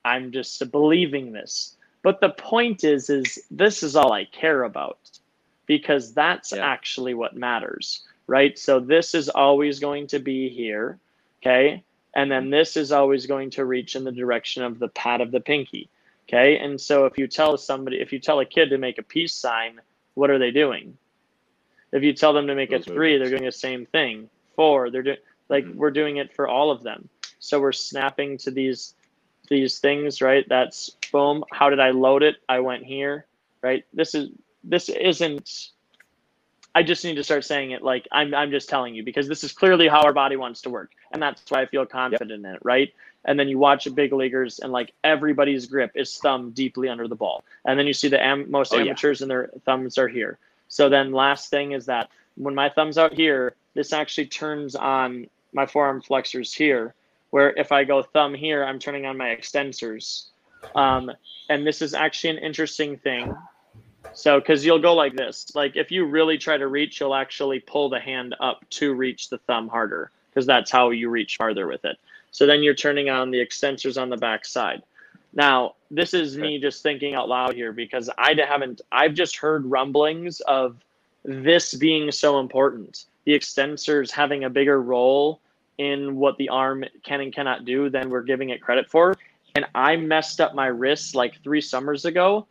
I'm 0.05 0.33
just 0.33 0.71
believing 0.71 1.33
this. 1.33 1.77
But 2.03 2.21
the 2.21 2.31
point 2.31 2.85
is 2.85 3.11
is 3.11 3.39
this 3.51 3.83
is 3.83 3.97
all 3.97 4.13
I 4.13 4.25
care 4.25 4.65
about 4.65 4.99
because 5.67 6.13
that's 6.13 6.53
yeah. 6.53 6.67
actually 6.67 7.15
what 7.15 7.37
matters, 7.37 8.03
right? 8.27 8.59
So 8.59 8.81
this 8.81 9.15
is 9.15 9.29
always 9.29 9.79
going 9.79 10.07
to 10.09 10.19
be 10.19 10.49
here, 10.49 10.99
okay? 11.43 11.85
And 12.15 12.31
then 12.31 12.51
this 12.51 12.77
is 12.77 12.91
always 12.91 13.27
going 13.27 13.51
to 13.51 13.65
reach 13.65 13.95
in 13.95 14.05
the 14.05 14.13
direction 14.13 14.63
of 14.63 14.79
the 14.79 14.89
pad 14.89 15.21
of 15.21 15.31
the 15.31 15.41
pinky. 15.41 15.89
Okay. 16.29 16.59
And 16.59 16.81
so 16.81 17.07
if 17.07 17.19
you 17.19 17.27
tell 17.27 17.57
somebody, 17.57 18.01
if 18.01 18.13
you 18.13 18.21
tell 18.21 18.39
a 18.39 18.45
kid 18.45 18.71
to 18.71 18.79
make 18.79 18.99
a 18.99 19.03
peace 19.03 19.35
sign, 19.35 19.81
what 20.15 20.31
are 20.31 20.39
they 20.39 20.53
doing? 20.53 20.97
If 21.93 22.05
you 22.05 22.13
tell 22.13 22.33
them 22.33 22.47
to 22.47 22.55
make 22.55 22.71
a 22.71 22.81
three, 22.81 23.19
they're 23.19 23.31
doing 23.31 23.45
the 23.45 23.51
same 23.51 23.85
thing. 23.87 24.31
Four, 24.55 24.91
they're 24.91 25.03
doing 25.03 25.17
Like 25.49 25.65
mm-hmm. 25.65 25.79
we're 25.79 25.91
doing 25.91 26.19
it 26.19 26.33
for 26.33 26.47
all 26.47 26.71
of 26.71 26.85
them. 26.85 27.09
So 27.41 27.59
we're 27.59 27.73
snapping 27.73 28.39
to 28.39 28.53
these 28.53 28.95
these 29.51 29.79
things, 29.79 30.23
right? 30.23 30.49
That's 30.49 30.91
boom. 31.13 31.45
How 31.53 31.69
did 31.69 31.81
I 31.81 31.91
load 31.91 32.23
it? 32.23 32.37
I 32.49 32.61
went 32.61 32.85
here, 32.85 33.27
right? 33.63 33.85
This 33.93 34.15
is 34.15 34.31
this 34.65 34.89
isn't 34.89 35.71
I 36.75 36.83
just 36.83 37.05
need 37.05 37.17
to 37.17 37.25
start 37.25 37.45
saying 37.45 37.73
it 37.73 37.83
like 37.83 38.07
I'm 38.13 38.33
I'm 38.33 38.51
just 38.51 38.69
telling 38.69 38.95
you 38.95 39.03
because 39.03 39.29
this 39.29 39.45
is 39.45 39.53
clearly 39.53 39.89
how 39.89 40.03
our 40.03 40.13
body 40.13 40.37
wants 40.37 40.63
to 40.63 40.71
work. 40.71 40.93
And 41.11 41.21
that's 41.21 41.43
why 41.51 41.63
I 41.63 41.67
feel 41.67 41.85
confident 41.85 42.31
yep. 42.31 42.39
in 42.39 42.47
it, 42.47 42.61
right? 42.63 42.95
And 43.25 43.39
then 43.39 43.49
you 43.49 43.59
watch 43.59 43.93
big 43.95 44.13
leaguers 44.13 44.61
and 44.61 44.73
like 44.73 44.93
everybody's 45.05 45.67
grip 45.67 45.91
is 45.95 46.17
thumb 46.17 46.53
deeply 46.53 46.89
under 46.89 47.09
the 47.09 47.17
ball. 47.17 47.45
And 47.67 47.79
then 47.79 47.87
you 47.87 47.93
see 47.93 48.09
the 48.09 48.23
am- 48.23 48.51
most 48.51 48.73
oh, 48.73 48.79
amateurs 48.79 49.21
yeah. 49.21 49.25
and 49.25 49.31
their 49.31 49.51
thumbs 49.67 49.99
are 49.99 50.09
here. 50.09 50.39
So 50.69 50.89
then 50.89 51.13
last 51.13 51.51
thing 51.51 51.73
is 51.73 51.87
that 51.87 52.09
when 52.37 52.55
my 52.55 52.71
thumb's 52.71 52.97
out 52.97 53.13
here, 53.13 53.55
this 53.75 53.93
actually 53.93 54.27
turns 54.27 54.75
on 54.77 55.27
my 55.53 55.67
forearm 55.67 56.01
flexors 56.01 56.55
here, 56.55 56.95
where 57.31 57.51
if 57.57 57.73
I 57.73 57.85
go 57.85 58.03
thumb 58.03 58.35
here, 58.35 58.65
I'm 58.65 58.79
turning 58.79 59.07
on 59.07 59.17
my 59.17 59.29
extensors. 59.29 60.27
Um, 60.75 61.11
and 61.49 61.67
this 61.67 61.81
is 61.81 61.95
actually 61.95 62.31
an 62.31 62.39
interesting 62.39 62.99
thing 62.99 63.35
so, 64.13 64.41
because 64.41 64.65
you'll 64.65 64.81
go 64.81 64.95
like 64.95 65.15
this, 65.15 65.53
like 65.55 65.77
if 65.77 65.91
you 65.91 66.05
really 66.05 66.39
try 66.39 66.57
to 66.57 66.67
reach, 66.67 67.01
you'll 67.01 67.15
actually 67.15 67.61
pull 67.61 67.89
the 67.89 68.01
hand 68.01 68.35
up 68.41 68.69
to 68.71 68.95
reach 68.95 69.29
the 69.29 69.39
thumb 69.39 69.69
harder, 69.69 70.11
because 70.31 70.47
that's 70.47 70.71
how 70.71 70.91
you 70.91 71.11
reach 71.11 71.37
farther 71.37 71.67
with 71.67 71.85
it. 71.85 71.99
So 72.33 72.47
then 72.47 72.63
you're 72.63 72.75
turning 72.75 73.09
on 73.11 73.31
the 73.31 73.45
extensors 73.45 74.01
on 74.01 74.09
the 74.09 74.17
back 74.17 74.45
side. 74.45 74.83
Now, 75.33 75.75
this 75.91 76.13
is 76.13 76.37
me 76.37 76.59
just 76.59 76.83
thinking 76.83 77.15
out 77.15 77.29
loud 77.29 77.55
here 77.55 77.73
because 77.73 78.11
I 78.19 78.35
haven't, 78.35 78.81
I've 78.91 79.15
just 79.15 79.37
heard 79.37 79.65
rumblings 79.67 80.41
of 80.41 80.77
this 81.25 81.75
being 81.75 82.11
so 82.11 82.41
important. 82.41 83.05
The 83.25 83.33
extensors 83.33 84.11
having 84.11 84.45
a 84.45 84.51
bigger 84.51 84.83
role 84.83 85.41
in 85.81 86.17
what 86.17 86.37
the 86.37 86.51
arm 86.51 86.85
can 87.03 87.23
and 87.23 87.35
cannot 87.35 87.65
do 87.65 87.89
than 87.89 88.11
we're 88.11 88.23
giving 88.23 88.51
it 88.51 88.61
credit 88.61 88.89
for. 88.91 89.17
And 89.55 89.65
I 89.75 89.97
messed 89.97 90.39
up 90.39 90.55
my 90.55 90.67
wrist 90.67 91.15
like 91.15 91.43
three 91.43 91.63
summers 91.63 92.05
ago. 92.05 92.47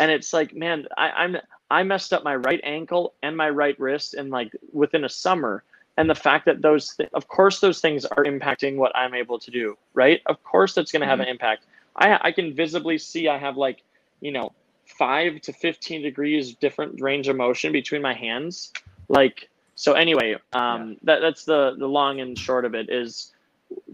And 0.00 0.10
it's 0.10 0.32
like 0.32 0.52
man 0.54 0.86
I, 0.96 1.10
i'm 1.10 1.36
i 1.70 1.82
messed 1.82 2.12
up 2.12 2.24
my 2.24 2.34
right 2.34 2.60
ankle 2.64 3.14
and 3.22 3.36
my 3.36 3.50
right 3.50 3.78
wrist 3.78 4.14
in 4.14 4.30
like 4.30 4.52
within 4.72 5.04
a 5.04 5.08
summer. 5.08 5.62
And 5.96 6.10
the 6.10 6.14
fact 6.14 6.46
that 6.46 6.60
those 6.60 6.96
th- 6.96 7.10
of 7.14 7.28
course 7.28 7.60
those 7.60 7.80
things 7.80 8.04
are 8.04 8.24
impacting 8.24 8.76
what 8.76 8.90
i'm 8.96 9.14
able 9.14 9.38
to 9.38 9.50
do 9.50 9.76
right? 9.94 10.20
Of 10.26 10.42
course 10.42 10.74
that's 10.74 10.90
going 10.90 11.02
to 11.02 11.06
have 11.06 11.20
mm-hmm. 11.20 11.28
an 11.28 11.36
impact. 11.36 11.66
I 11.94 12.18
i 12.28 12.32
can 12.32 12.52
visibly 12.52 12.98
see 12.98 13.28
i 13.28 13.38
have 13.38 13.56
like 13.56 13.84
you 14.20 14.32
know 14.32 14.50
5 14.86 15.40
to 15.42 15.52
15 15.52 16.02
degrees 16.02 16.54
different 16.54 17.00
range 17.00 17.28
of 17.28 17.36
motion 17.36 17.70
between 17.70 18.02
my 18.02 18.14
hands. 18.14 18.72
Like 19.08 19.48
so 19.82 19.92
anyway 19.92 20.34
um 20.52 20.90
yeah. 20.90 20.94
that 21.02 21.20
that's 21.20 21.44
the 21.44 21.74
the 21.78 21.86
long 21.86 22.20
and 22.20 22.38
short 22.38 22.64
of 22.64 22.74
it 22.74 22.88
is 22.90 23.32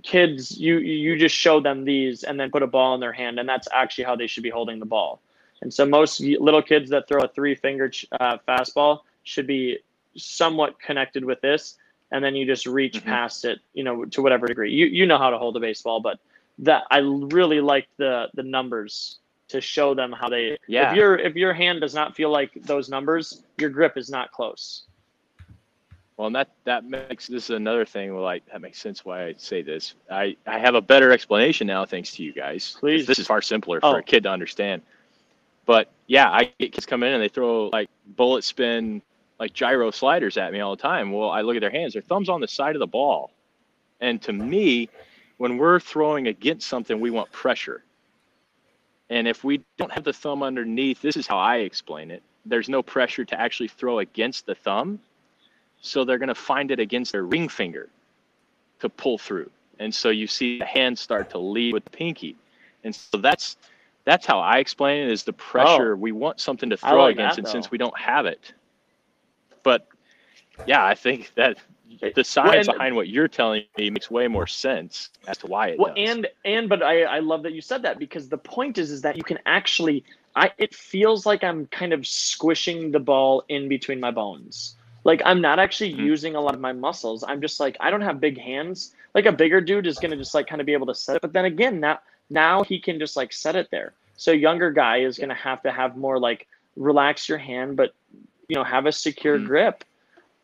kids 0.03 0.59
you 0.59 0.79
you 0.79 1.17
just 1.17 1.35
show 1.35 1.61
them 1.61 1.85
these 1.85 2.25
and 2.25 2.39
then 2.39 2.51
put 2.51 2.63
a 2.63 2.67
ball 2.67 2.95
in 2.95 3.01
their 3.01 3.13
hand 3.13 3.39
and 3.39 3.49
that's 3.49 3.69
actually 3.73 4.05
how 4.05 4.17
they 4.17 4.27
should 4.27 4.43
be 4.43 4.51
holding 4.51 4.79
the 4.79 4.87
ball 4.87 5.21
and 5.63 5.73
so 5.73 5.85
most 5.85 6.21
little 6.21 6.63
kids 6.63 6.91
that 6.91 7.09
throw 7.09 7.23
a 7.23 7.29
three 7.29 7.55
finger 7.55 7.91
uh, 8.21 8.39
fastball 8.47 9.01
should 9.25 9.47
be 9.47 9.79
somewhat 10.17 10.81
connected 10.81 11.25
with 11.25 11.41
this. 11.41 11.77
And 12.11 12.25
then 12.25 12.35
you 12.35 12.47
just 12.47 12.67
reach 12.67 12.97
mm-hmm. 12.97 13.09
past 13.09 13.45
it, 13.45 13.61
you 13.75 13.85
know, 13.85 14.05
to 14.07 14.23
whatever 14.23 14.47
degree. 14.47 14.73
You 14.73 14.87
you 14.87 15.07
know 15.07 15.19
how 15.19 15.31
to 15.31 15.39
hold 15.39 15.57
a 15.57 15.61
baseball, 15.61 16.01
but 16.01 16.19
that 16.61 16.85
I 16.91 16.99
really 16.99 17.61
like 17.61 17.89
the 17.99 18.29
the 18.35 18.43
numbers 18.43 19.19
to 19.49 19.61
show 19.61 19.95
them 19.95 20.13
how 20.13 20.29
they. 20.29 20.59
Yeah. 20.67 20.91
If 20.91 20.97
your 20.97 21.19
if 21.19 21.37
your 21.37 21.53
hand 21.53 21.83
does 21.83 21.95
not 21.95 22.17
feel 22.17 22.31
like 22.31 22.51
those 22.63 22.89
numbers, 22.89 23.43
your 23.59 23.69
grip 23.69 23.99
is 23.99 24.09
not 24.09 24.33
close. 24.33 24.85
Well, 26.19 26.27
and 26.27 26.35
that 26.35 26.51
that 26.65 26.85
makes 26.85 27.29
this 27.29 27.45
is 27.45 27.51
another 27.51 27.85
thing. 27.87 28.13
Well, 28.13 28.25
like 28.25 28.45
that 28.47 28.61
makes 28.61 28.79
sense 28.79 29.05
why 29.05 29.27
I 29.27 29.35
say 29.39 29.63
this. 29.63 29.95
I 30.11 30.37
I 30.47 30.59
have 30.59 30.75
a 30.75 30.81
better 30.81 31.13
explanation 31.13 31.69
now 31.69 31.87
thanks 31.87 32.13
to 32.17 32.25
you 32.25 32.33
guys. 32.33 32.77
Please. 32.79 33.07
This 33.07 33.21
is 33.21 33.27
far 33.29 33.41
simpler 33.41 33.81
for 33.81 33.87
oh. 33.87 33.99
a 33.99 34.03
kid 34.03 34.25
to 34.25 34.29
understand. 34.29 34.83
But 35.65 35.91
yeah, 36.09 36.29
I 36.29 36.53
get 36.59 36.73
kids 36.73 36.87
come 36.87 37.05
in 37.05 37.13
and 37.13 37.23
they 37.23 37.29
throw 37.29 37.69
like 37.69 37.89
bullet 38.17 38.43
spin, 38.43 39.01
like 39.39 39.53
gyro 39.53 39.93
sliders 39.93 40.37
at 40.37 40.53
me 40.53 40.59
all 40.59 40.75
the 40.75 40.83
time. 40.83 41.13
Well, 41.13 41.31
I 41.31 41.43
look 41.43 41.55
at 41.55 41.61
their 41.61 41.71
hands, 41.71 41.93
their 41.93 42.03
thumb's 42.03 42.29
on 42.29 42.41
the 42.41 42.49
side 42.49 42.75
of 42.75 42.81
the 42.81 42.87
ball. 42.87 43.31
And 44.01 44.21
to 44.23 44.33
me, 44.33 44.89
when 45.37 45.57
we're 45.57 45.79
throwing 45.79 46.27
against 46.27 46.69
something, 46.69 46.99
we 46.99 47.11
want 47.11 47.31
pressure. 47.31 47.85
And 49.09 49.29
if 49.29 49.45
we 49.45 49.63
don't 49.77 49.93
have 49.93 50.05
the 50.05 50.13
thumb 50.13 50.43
underneath, 50.43 51.01
this 51.01 51.17
is 51.17 51.27
how 51.27 51.39
I 51.39 51.59
explain 51.59 52.11
it. 52.11 52.23
There's 52.45 52.69
no 52.69 52.83
pressure 52.83 53.25
to 53.25 53.41
actually 53.41 53.69
throw 53.69 54.01
against 54.01 54.47
the 54.47 54.55
thumb. 54.57 54.99
So 55.81 56.05
they're 56.05 56.19
going 56.19 56.29
to 56.29 56.35
find 56.35 56.71
it 56.71 56.81
against 56.81 57.13
their 57.13 57.25
ring 57.25 57.49
finger 57.49 57.89
to 58.81 58.89
pull 58.89 59.19
through. 59.19 59.51
And 59.79 59.95
so 59.95 60.11
you 60.11 60.27
see 60.27 60.59
the 60.59 60.65
hand 60.65 60.99
start 60.99 61.31
to 61.31 61.39
lead 61.39 61.73
with 61.73 61.85
the 61.85 61.91
pinky. 61.91 62.37
And 62.85 62.95
so 62.95 63.19
that's 63.19 63.57
that's 64.05 64.27
how 64.27 64.41
I 64.41 64.59
explain 64.59 65.05
it 65.05 65.13
is 65.13 65.23
the 65.23 65.33
pressure. 65.33 65.93
Oh, 65.93 65.97
we 65.97 66.13
want 66.13 66.41
something 66.41 66.71
to 66.71 66.77
throw 66.77 67.05
like 67.05 67.17
against 67.17 67.37
that, 67.37 67.45
and 67.45 67.49
since 67.49 67.71
we 67.71 67.79
don't 67.79 67.97
have 67.99 68.27
it. 68.27 68.55
But 69.63 69.87
yeah, 70.67 70.85
I 70.85 70.95
think 70.95 71.33
that 71.35 71.59
the 72.15 72.25
science 72.25 72.69
well, 72.69 72.77
behind 72.77 72.97
what 72.97 73.09
you're 73.09 73.29
telling 73.29 73.65
me 73.77 73.91
makes 73.91 74.11
way 74.11 74.29
more 74.29 74.47
sense 74.47 75.11
as 75.27 75.39
to 75.39 75.47
why 75.47 75.69
it 75.69 75.79
well, 75.79 75.95
does. 75.95 76.09
And 76.09 76.27
and 76.45 76.69
but 76.69 76.83
I, 76.83 77.03
I 77.03 77.19
love 77.19 77.43
that 77.43 77.53
you 77.53 77.61
said 77.61 77.83
that 77.83 77.99
because 77.99 78.29
the 78.29 78.39
point 78.39 78.79
is 78.79 78.91
is 78.91 79.03
that 79.03 79.17
you 79.17 79.23
can 79.23 79.39
actually 79.47 80.05
I 80.35 80.53
it 80.59 80.75
feels 80.75 81.27
like 81.27 81.45
I'm 81.45 81.67
kind 81.67 81.93
of 81.93 82.07
squishing 82.07 82.91
the 82.91 83.01
ball 83.01 83.45
in 83.49 83.69
between 83.69 84.01
my 84.01 84.11
bones. 84.11 84.77
Like 85.09 85.23
I'm 85.25 85.41
not 85.41 85.59
actually 85.59 85.93
mm-hmm. 85.95 86.05
using 86.05 86.37
a 86.37 86.41
lot 86.41 86.55
of 86.55 86.61
my 86.61 86.75
muscles. 86.75 87.25
I'm 87.27 87.41
just 87.41 87.59
like 87.61 87.79
I 87.81 87.91
don't 87.91 88.03
have 88.03 88.21
big 88.21 88.39
hands. 88.39 88.95
Like 89.15 89.25
a 89.25 89.33
bigger 89.33 89.59
dude 89.59 89.87
is 89.87 89.99
gonna 89.99 90.17
just 90.17 90.35
like 90.35 90.47
kind 90.47 90.61
of 90.61 90.67
be 90.67 90.75
able 90.75 90.87
to 90.89 90.95
set 90.95 91.17
it. 91.17 91.23
But 91.23 91.33
then 91.33 91.47
again, 91.47 91.81
now 91.81 92.01
now 92.29 92.63
he 92.63 92.79
can 92.79 92.99
just 92.99 93.17
like 93.17 93.33
set 93.33 93.57
it 93.57 93.69
there. 93.71 93.95
So 94.19 94.33
younger 94.33 94.71
guy 94.71 94.99
is 94.99 95.17
going 95.17 95.31
to 95.31 95.35
have 95.35 95.63
to 95.63 95.71
have 95.71 95.97
more 95.97 96.19
like 96.19 96.47
relax 96.77 97.27
your 97.27 97.39
hand, 97.39 97.77
but 97.77 97.95
you 98.49 98.57
know 98.57 98.65
have 98.65 98.85
a 98.85 98.93
secure 98.93 99.39
mm-hmm. 99.39 99.47
grip. 99.47 99.85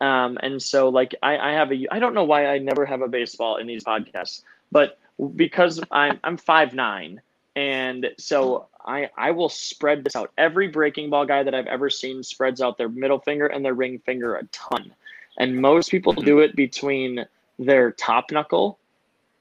Um, 0.01 0.39
and 0.41 0.59
so 0.59 0.89
like 0.89 1.13
I, 1.21 1.37
I 1.37 1.51
have 1.51 1.71
a 1.71 1.87
I 1.91 1.99
don't 1.99 2.15
know 2.15 2.23
why 2.23 2.47
I 2.47 2.57
never 2.57 2.87
have 2.87 3.01
a 3.01 3.07
baseball 3.07 3.57
in 3.57 3.67
these 3.67 3.83
podcasts, 3.83 4.41
but 4.71 4.97
because 5.35 5.79
I'm 5.91 6.19
I'm 6.23 6.37
five 6.37 6.73
nine, 6.73 7.21
and 7.55 8.09
so 8.17 8.67
I 8.85 9.09
I 9.17 9.31
will 9.31 9.49
spread 9.49 10.03
this 10.03 10.15
out. 10.15 10.31
Every 10.37 10.67
breaking 10.67 11.09
ball 11.09 11.25
guy 11.25 11.43
that 11.43 11.55
I've 11.55 11.67
ever 11.67 11.89
seen 11.89 12.23
spreads 12.23 12.61
out 12.61 12.77
their 12.77 12.89
middle 12.89 13.19
finger 13.19 13.47
and 13.47 13.63
their 13.63 13.73
ring 13.73 13.99
finger 13.99 14.35
a 14.35 14.45
ton, 14.47 14.93
and 15.37 15.61
most 15.61 15.91
people 15.91 16.13
mm-hmm. 16.13 16.25
do 16.25 16.39
it 16.39 16.55
between 16.55 17.25
their 17.57 17.91
top 17.91 18.31
knuckle 18.31 18.77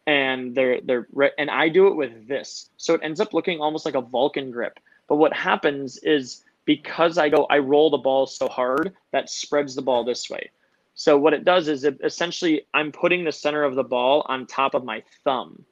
and 0.07 0.55
they're 0.55 0.81
they're 0.83 1.07
and 1.39 1.51
I 1.51 1.69
do 1.69 1.89
it 1.89 1.95
with 1.95 2.29
this. 2.29 2.71
So 2.77 2.95
it 2.95 3.01
ends 3.03 3.21
up 3.21 3.33
looking 3.33 3.61
almost 3.61 3.85
like 3.85 3.95
a 3.95 4.01
Vulcan 4.01 4.51
grip. 4.51 4.79
But 5.09 5.17
what 5.17 5.33
happens 5.33 5.99
is 5.99 6.45
because 6.65 7.19
I 7.19 7.29
go 7.29 7.47
I 7.51 7.59
roll 7.59 7.91
the 7.91 7.99
ball 7.99 8.27
so 8.27 8.49
hard 8.49 8.95
that 9.13 9.31
spreads 9.31 9.75
the 9.75 9.83
ball 9.83 10.05
this 10.05 10.29
way. 10.29 10.51
So 10.95 11.19
what 11.19 11.35
it 11.35 11.45
does 11.45 11.69
is 11.69 11.85
it 11.85 11.99
essentially 12.05 12.67
I'm 12.75 12.93
putting 12.93 13.25
the 13.25 13.33
center 13.33 13.65
of 13.65 13.75
the 13.75 13.83
ball 13.83 14.25
on 14.29 14.47
top 14.47 14.75
of 14.75 14.85
my 14.85 15.03
thumb. 15.25 15.65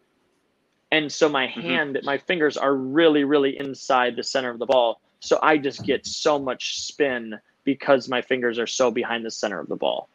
And 0.92 1.10
so 1.10 1.28
my 1.28 1.48
mm-hmm. 1.48 1.60
hand, 1.60 1.98
my 2.04 2.18
fingers 2.18 2.56
are 2.56 2.74
really 2.74 3.24
really 3.24 3.58
inside 3.58 4.14
the 4.14 4.22
center 4.22 4.50
of 4.50 4.60
the 4.60 4.66
ball. 4.66 5.00
So 5.18 5.38
I 5.42 5.58
just 5.58 5.84
get 5.84 6.06
so 6.06 6.38
much 6.38 6.80
spin 6.82 7.38
because 7.64 8.08
my 8.08 8.22
fingers 8.22 8.58
are 8.58 8.66
so 8.66 8.90
behind 8.90 9.24
the 9.24 9.30
center 9.30 9.58
of 9.58 9.68
the 9.68 9.76
ball. 9.76 10.08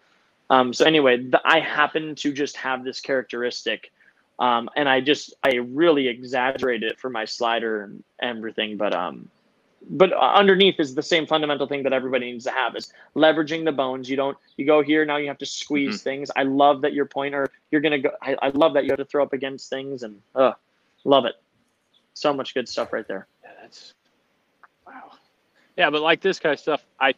Um, 0.49 0.73
so 0.73 0.85
anyway, 0.85 1.17
the, 1.17 1.41
I 1.43 1.59
happen 1.59 2.15
to 2.15 2.31
just 2.31 2.55
have 2.57 2.83
this 2.85 3.01
characteristic 3.01 3.91
um, 4.39 4.69
and 4.75 4.87
I 4.87 5.01
just 5.01 5.33
I 5.43 5.55
really 5.55 6.07
exaggerate 6.07 6.83
it 6.83 6.99
for 6.99 7.09
my 7.09 7.25
slider 7.25 7.83
and 7.83 8.03
everything, 8.21 8.77
but 8.77 8.93
um, 8.93 9.29
but 9.89 10.13
underneath 10.13 10.79
is 10.79 10.93
the 10.93 11.01
same 11.01 11.25
fundamental 11.25 11.67
thing 11.67 11.83
that 11.83 11.93
everybody 11.93 12.31
needs 12.31 12.45
to 12.45 12.51
have 12.51 12.75
is 12.75 12.93
leveraging 13.15 13.65
the 13.65 13.71
bones. 13.71 14.09
You 14.09 14.15
don't 14.15 14.37
you 14.57 14.65
go 14.65 14.83
here 14.83 15.05
now 15.05 15.17
you 15.17 15.27
have 15.27 15.39
to 15.39 15.45
squeeze 15.45 15.95
mm-hmm. 15.95 16.03
things. 16.03 16.31
I 16.35 16.43
love 16.43 16.81
that 16.81 16.93
your 16.93 17.05
pointer 17.05 17.47
you're 17.71 17.81
gonna 17.81 17.99
go. 17.99 18.11
I, 18.21 18.35
I 18.41 18.49
love 18.49 18.73
that 18.75 18.83
you 18.83 18.91
have 18.91 18.99
to 18.99 19.05
throw 19.05 19.23
up 19.23 19.33
against 19.33 19.69
things 19.69 20.03
and 20.03 20.21
uh, 20.35 20.53
love 21.07 21.25
it. 21.25 21.35
So 22.13 22.33
much 22.33 22.53
good 22.53 22.69
stuff 22.69 22.93
right 22.93 23.07
there. 23.07 23.27
Yeah, 23.43 23.51
that's 23.61 23.93
wow. 24.85 25.11
Yeah, 25.75 25.89
but 25.89 26.01
like 26.01 26.21
this 26.21 26.39
kind 26.39 26.53
of 26.53 26.59
stuff, 26.59 26.85
I 26.99 27.13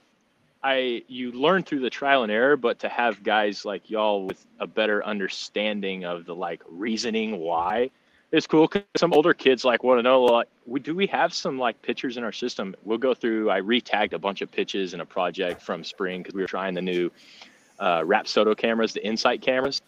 I 0.63 1.03
you 1.07 1.31
learn 1.31 1.63
through 1.63 1.79
the 1.79 1.89
trial 1.89 2.23
and 2.23 2.31
error, 2.31 2.55
but 2.55 2.79
to 2.79 2.89
have 2.89 3.23
guys 3.23 3.65
like 3.65 3.89
y'all 3.89 4.25
with 4.25 4.45
a 4.59 4.67
better 4.67 5.03
understanding 5.03 6.05
of 6.05 6.25
the 6.25 6.35
like 6.35 6.61
reasoning 6.69 7.39
why 7.39 7.91
is 8.31 8.45
cool. 8.45 8.67
Cause 8.67 8.83
some 8.97 9.13
older 9.13 9.33
kids 9.33 9.65
like 9.65 9.83
want 9.83 9.99
to 9.99 10.03
know 10.03 10.23
like, 10.23 10.47
we 10.65 10.79
do 10.79 10.93
we 10.93 11.07
have 11.07 11.33
some 11.33 11.57
like 11.57 11.81
pitchers 11.81 12.17
in 12.17 12.23
our 12.23 12.31
system? 12.31 12.75
We'll 12.83 12.97
go 12.97 13.13
through. 13.13 13.49
I 13.49 13.61
retagged 13.61 14.13
a 14.13 14.19
bunch 14.19 14.41
of 14.41 14.51
pitches 14.51 14.93
in 14.93 14.99
a 14.99 15.05
project 15.05 15.61
from 15.61 15.83
spring 15.83 16.21
because 16.21 16.35
we 16.35 16.41
were 16.41 16.47
trying 16.47 16.73
the 16.73 16.81
new 16.81 17.09
uh, 17.79 18.01
Rapsodo 18.01 18.55
cameras, 18.55 18.93
the 18.93 19.05
Insight 19.05 19.41
cameras. 19.41 19.81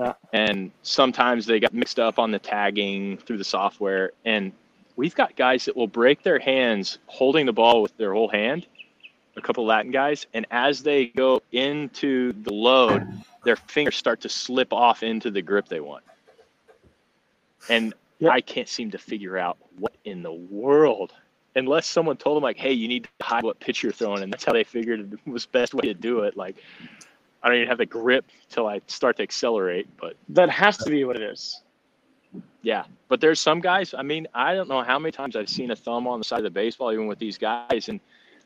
Yeah. 0.00 0.14
And 0.32 0.70
sometimes 0.82 1.46
they 1.46 1.60
got 1.60 1.74
mixed 1.74 2.00
up 2.00 2.18
on 2.18 2.30
the 2.30 2.38
tagging 2.38 3.18
through 3.18 3.38
the 3.38 3.44
software, 3.44 4.12
and 4.24 4.52
we've 4.96 5.14
got 5.14 5.36
guys 5.36 5.64
that 5.66 5.76
will 5.76 5.86
break 5.86 6.22
their 6.22 6.38
hands 6.38 6.98
holding 7.06 7.46
the 7.46 7.52
ball 7.52 7.82
with 7.82 7.96
their 7.96 8.12
whole 8.12 8.28
hand 8.28 8.66
a 9.36 9.40
couple 9.40 9.64
Latin 9.64 9.90
guys, 9.90 10.26
and 10.34 10.46
as 10.50 10.82
they 10.82 11.06
go 11.06 11.42
into 11.52 12.32
the 12.42 12.52
load, 12.52 13.06
their 13.44 13.56
fingers 13.56 13.96
start 13.96 14.20
to 14.20 14.28
slip 14.28 14.72
off 14.72 15.02
into 15.02 15.30
the 15.30 15.42
grip 15.42 15.68
they 15.68 15.80
want. 15.80 16.04
And 17.68 17.94
yep. 18.18 18.32
I 18.32 18.40
can't 18.40 18.68
seem 18.68 18.90
to 18.92 18.98
figure 18.98 19.38
out 19.38 19.58
what 19.78 19.94
in 20.04 20.22
the 20.22 20.32
world, 20.32 21.12
unless 21.56 21.86
someone 21.86 22.16
told 22.16 22.36
them 22.36 22.42
like, 22.42 22.56
"Hey, 22.56 22.72
you 22.72 22.88
need 22.88 23.08
to 23.18 23.24
hide 23.24 23.44
what 23.44 23.60
pitch 23.60 23.82
you're 23.82 23.92
throwing," 23.92 24.22
and 24.22 24.32
that's 24.32 24.44
how 24.44 24.52
they 24.52 24.64
figured 24.64 25.12
it 25.12 25.30
was 25.30 25.46
best 25.46 25.74
way 25.74 25.86
to 25.86 25.94
do 25.94 26.20
it. 26.20 26.36
Like, 26.36 26.56
I 27.42 27.48
don't 27.48 27.56
even 27.56 27.68
have 27.68 27.78
the 27.78 27.86
grip 27.86 28.26
till 28.48 28.66
I 28.66 28.80
start 28.86 29.16
to 29.16 29.22
accelerate, 29.22 29.88
but 29.98 30.16
that 30.30 30.50
has 30.50 30.76
to 30.78 30.90
be 30.90 31.04
what 31.04 31.16
it 31.16 31.22
is. 31.22 31.62
Yeah, 32.62 32.84
but 33.08 33.20
there's 33.20 33.40
some 33.40 33.60
guys. 33.60 33.94
I 33.94 34.02
mean, 34.02 34.26
I 34.34 34.54
don't 34.54 34.68
know 34.68 34.82
how 34.82 34.98
many 34.98 35.12
times 35.12 35.34
I've 35.34 35.48
seen 35.48 35.70
a 35.70 35.76
thumb 35.76 36.06
on 36.06 36.20
the 36.20 36.24
side 36.24 36.38
of 36.38 36.44
the 36.44 36.50
baseball, 36.50 36.92
even 36.92 37.06
with 37.06 37.18
these 37.18 37.38
guys, 37.38 37.88
and 37.88 37.98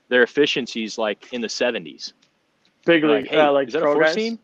their 0.09 0.23
efficiencies 0.23 0.97
like 0.99 1.33
in 1.33 1.41
the 1.41 1.49
70s. 1.49 2.12
Big 2.87 3.03
league, 3.03 3.25
like, 3.25 3.31
hey, 3.31 3.41
uh, 3.41 3.53
like 3.53 3.69
is 3.69 3.75
that 3.75 3.83
pro 3.83 3.93
a 3.93 3.95
four 3.95 4.05
guys? 4.05 4.15
seam? 4.15 4.39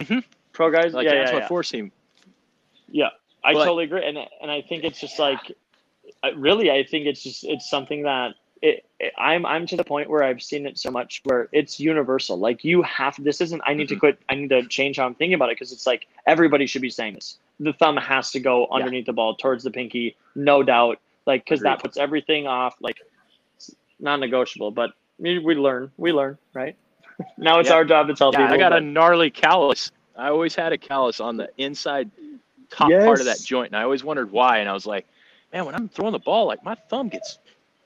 Mm-hmm. 0.00 0.18
Pro 0.52 0.70
guys, 0.70 0.94
like, 0.94 1.06
yeah, 1.06 1.14
that's 1.14 1.32
yeah, 1.32 1.38
my 1.40 1.48
four 1.48 1.62
seam. 1.62 1.90
Yeah, 2.90 3.08
I 3.42 3.52
but, 3.52 3.64
totally 3.64 3.84
agree, 3.84 4.06
and 4.06 4.18
and 4.40 4.50
I 4.50 4.62
think 4.62 4.84
it's 4.84 5.00
just 5.00 5.18
like, 5.18 5.40
really, 6.36 6.70
I 6.70 6.84
think 6.84 7.06
it's 7.06 7.22
just 7.22 7.44
it's 7.44 7.68
something 7.68 8.02
that 8.02 8.34
it, 8.62 8.84
it, 8.98 9.12
I'm 9.18 9.46
I'm 9.46 9.66
to 9.66 9.76
the 9.76 9.84
point 9.84 10.10
where 10.10 10.22
I've 10.22 10.42
seen 10.42 10.66
it 10.66 10.78
so 10.78 10.90
much 10.90 11.20
where 11.24 11.48
it's 11.52 11.80
universal. 11.80 12.38
Like 12.38 12.64
you 12.64 12.82
have 12.82 13.22
this 13.22 13.40
isn't. 13.40 13.62
I 13.66 13.74
need 13.74 13.84
mm-hmm. 13.84 13.94
to 13.94 14.00
quit. 14.00 14.18
I 14.28 14.34
need 14.34 14.50
to 14.50 14.66
change 14.66 14.96
how 14.96 15.06
I'm 15.06 15.14
thinking 15.14 15.34
about 15.34 15.50
it 15.50 15.56
because 15.56 15.72
it's 15.72 15.86
like 15.86 16.06
everybody 16.26 16.66
should 16.66 16.82
be 16.82 16.90
saying 16.90 17.14
this. 17.14 17.38
The 17.58 17.72
thumb 17.72 17.96
has 17.96 18.30
to 18.32 18.40
go 18.40 18.68
underneath 18.70 19.04
yeah. 19.04 19.12
the 19.12 19.12
ball 19.14 19.34
towards 19.34 19.64
the 19.64 19.70
pinky, 19.70 20.16
no 20.34 20.62
doubt. 20.62 20.98
Like 21.26 21.44
because 21.44 21.60
that 21.60 21.80
puts 21.80 21.96
everything 21.96 22.46
off. 22.46 22.76
Like 22.80 22.98
non-negotiable. 24.00 24.70
But 24.70 24.92
we, 25.18 25.38
we 25.38 25.54
learn. 25.54 25.90
We 25.96 26.12
learn, 26.12 26.38
right? 26.54 26.76
now 27.38 27.58
it's 27.58 27.68
yep. 27.68 27.76
our 27.76 27.84
job 27.84 28.08
to 28.08 28.14
tell 28.14 28.32
yeah, 28.32 28.40
people. 28.40 28.54
I 28.54 28.58
got 28.58 28.70
but... 28.70 28.82
a 28.82 28.84
gnarly 28.84 29.30
callus. 29.30 29.92
I 30.16 30.28
always 30.28 30.54
had 30.54 30.72
a 30.72 30.78
callus 30.78 31.20
on 31.20 31.36
the 31.36 31.48
inside 31.56 32.10
top 32.70 32.90
yes. 32.90 33.04
part 33.04 33.20
of 33.20 33.26
that 33.26 33.40
joint, 33.40 33.68
and 33.68 33.76
I 33.76 33.82
always 33.82 34.04
wondered 34.04 34.30
why. 34.30 34.58
And 34.58 34.68
I 34.68 34.72
was 34.72 34.86
like, 34.86 35.06
man, 35.52 35.64
when 35.64 35.74
I'm 35.74 35.88
throwing 35.88 36.12
the 36.12 36.18
ball, 36.18 36.46
like 36.46 36.64
my 36.64 36.74
thumb 36.74 37.08
gets, 37.08 37.38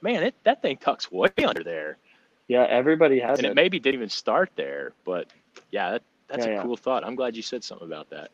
man, 0.05 0.23
it 0.23 0.35
that 0.45 0.63
thing 0.63 0.77
tucks 0.77 1.11
way 1.11 1.31
under 1.45 1.65
there. 1.65 1.97
Yeah, 2.47 2.67
everybody 2.69 3.19
has 3.19 3.39
and 3.39 3.47
it. 3.47 3.51
it 3.51 3.55
maybe 3.57 3.81
didn't 3.81 3.95
even 3.95 4.11
start 4.11 4.51
there, 4.55 4.93
but 5.05 5.29
yeah, 5.73 5.93
that, 5.93 6.03
that's 6.29 6.47
yeah, 6.47 6.53
a 6.53 6.55
yeah. 6.57 6.63
cool 6.63 6.77
thought. 6.77 7.05
I'm 7.05 7.17
glad 7.17 7.35
you 7.35 7.43
said 7.43 7.65
something 7.65 7.89
about 7.89 8.11
that. 8.11 8.31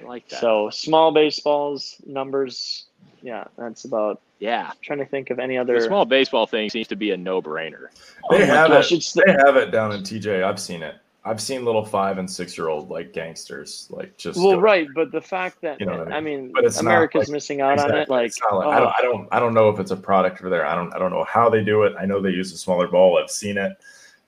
I 0.00 0.04
like 0.04 0.26
that. 0.30 0.40
So 0.40 0.70
small 0.70 1.12
baseballs 1.12 2.00
numbers. 2.06 2.86
Yeah, 3.22 3.44
that's 3.58 3.84
about 3.84 4.22
yeah. 4.38 4.68
I'm 4.70 4.76
trying 4.80 5.00
to 5.00 5.04
think 5.04 5.28
of 5.28 5.38
any 5.38 5.58
other 5.58 5.78
the 5.78 5.86
small 5.86 6.06
baseball 6.06 6.46
thing 6.46 6.70
seems 6.70 6.88
to 6.88 6.96
be 6.96 7.10
a 7.10 7.16
no 7.16 7.42
brainer. 7.42 7.88
They 8.30 8.42
oh 8.42 8.46
have 8.46 8.70
gosh, 8.70 8.90
it. 8.90 9.12
They 9.14 9.32
have 9.32 9.56
it 9.56 9.70
down 9.70 9.92
in 9.92 10.00
TJ. 10.00 10.42
I've 10.42 10.58
seen 10.58 10.82
it. 10.82 10.96
I've 11.22 11.40
seen 11.40 11.66
little 11.66 11.84
five 11.84 12.16
and 12.16 12.30
six 12.30 12.56
year 12.56 12.68
old 12.68 12.88
like 12.88 13.12
gangsters 13.12 13.88
like 13.90 14.16
just 14.16 14.38
well 14.38 14.52
go, 14.52 14.60
right, 14.60 14.88
but 14.94 15.12
the 15.12 15.20
fact 15.20 15.60
that 15.60 15.78
you 15.78 15.86
know 15.86 16.04
I 16.04 16.04
mean, 16.04 16.12
I 16.12 16.20
mean 16.20 16.52
but 16.54 16.64
it's 16.64 16.80
America's 16.80 17.28
like, 17.28 17.34
missing 17.34 17.60
out 17.60 17.74
exactly. 17.74 17.96
on 17.96 18.02
it. 18.02 18.08
Like, 18.08 18.32
like 18.40 18.52
oh. 18.52 18.70
I 18.70 18.80
don't 18.80 18.94
I 18.98 19.02
don't 19.02 19.28
I 19.32 19.40
don't 19.40 19.54
know 19.54 19.68
if 19.68 19.78
it's 19.78 19.90
a 19.90 19.96
product 19.96 20.38
for 20.38 20.48
there. 20.48 20.64
I 20.64 20.74
don't 20.74 20.94
I 20.94 20.98
don't 20.98 21.10
know 21.10 21.24
how 21.24 21.50
they 21.50 21.62
do 21.62 21.82
it. 21.82 21.94
I 21.98 22.06
know 22.06 22.20
they 22.22 22.30
use 22.30 22.52
a 22.52 22.56
smaller 22.56 22.88
ball. 22.88 23.18
I've 23.18 23.30
seen 23.30 23.58
it, 23.58 23.72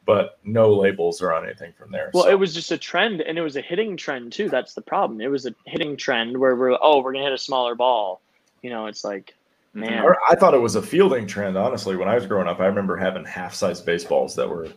but 0.05 0.39
no 0.44 0.70
labels 0.70 1.23
or 1.23 1.32
on 1.32 1.44
anything 1.47 1.73
from 1.73 1.90
there. 1.93 2.10
Well, 2.12 2.24
so. 2.24 2.31
it 2.31 2.39
was 2.39 2.52
just 2.52 2.70
a 2.73 2.78
trend, 2.78 3.23
and 3.23 3.39
it 3.39 3.43
was 3.43 3.56
a 3.56 3.62
hitting 3.62 3.97
trend 3.97 4.32
too. 4.32 4.51
That's 4.51 4.74
the 4.74 4.82
problem. 4.82 5.23
It 5.23 5.31
was 5.31 5.47
a 5.47 5.55
hitting 5.66 5.97
trend 5.97 6.36
where 6.36 6.56
we're 6.56 6.77
oh 6.78 7.01
we're 7.01 7.12
gonna 7.12 7.24
hit 7.24 7.32
a 7.32 7.39
smaller 7.39 7.74
ball. 7.74 8.20
You 8.60 8.69
know, 8.69 8.85
it's 8.85 9.02
like 9.02 9.35
mm-hmm. 9.74 9.81
Man. 9.81 10.05
I 10.28 10.35
thought 10.35 10.52
it 10.52 10.60
was 10.60 10.74
a 10.74 10.82
fielding 10.82 11.27
trend, 11.27 11.56
honestly. 11.56 11.97
When 11.97 12.09
I 12.09 12.16
was 12.16 12.27
growing 12.27 12.48
up, 12.48 12.60
I 12.60 12.66
remember 12.66 12.98
having 12.98 13.24
half 13.24 13.55
size 13.55 13.81
baseballs 13.81 14.35
that 14.36 14.47
were 14.47 14.69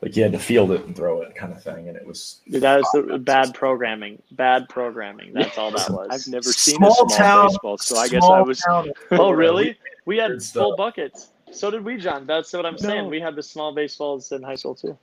like 0.00 0.16
you 0.16 0.22
had 0.22 0.32
to 0.32 0.38
field 0.38 0.70
it 0.70 0.84
and 0.84 0.94
throw 0.94 1.22
it 1.22 1.34
kind 1.34 1.52
of 1.52 1.62
thing. 1.62 1.88
And 1.88 1.96
it 1.96 2.06
was 2.06 2.40
Dude, 2.48 2.62
that 2.62 2.80
was 2.80 3.06
the, 3.08 3.18
bad 3.18 3.54
programming. 3.54 4.22
Bad 4.32 4.68
programming. 4.68 5.32
That's 5.32 5.58
all 5.58 5.70
that 5.72 5.90
was. 5.90 6.08
I've 6.10 6.32
never 6.32 6.52
seen 6.52 6.76
small 6.76 6.92
a 6.92 6.94
small 6.94 7.06
town, 7.08 7.48
baseball, 7.48 7.78
so 7.78 7.96
I 7.96 8.08
guess 8.08 8.24
I 8.24 8.40
was. 8.40 8.62
oh, 9.12 9.30
really? 9.30 9.76
We 10.04 10.18
had 10.18 10.42
full 10.42 10.76
buckets. 10.76 11.30
So 11.52 11.70
did 11.70 11.84
we, 11.84 11.96
John. 11.96 12.26
That's 12.26 12.52
what 12.52 12.66
I'm 12.66 12.74
no. 12.74 12.78
saying. 12.78 13.08
We 13.08 13.20
had 13.20 13.34
the 13.34 13.42
small 13.42 13.74
baseballs 13.74 14.32
in 14.32 14.42
high 14.42 14.54
school 14.54 14.74
too. 14.74 14.96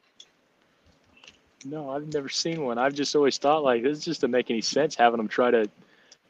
No, 1.66 1.90
I've 1.90 2.14
never 2.14 2.30
seen 2.30 2.64
one. 2.64 2.78
I've 2.78 2.94
just 2.94 3.16
always 3.16 3.38
thought 3.38 3.64
like 3.64 3.82
this 3.84 4.00
just 4.04 4.22
doesn't 4.22 4.32
make 4.32 4.52
any 4.52 4.62
sense 4.62 4.96
having 4.96 5.18
them 5.18 5.28
try 5.28 5.50
to 5.50 5.70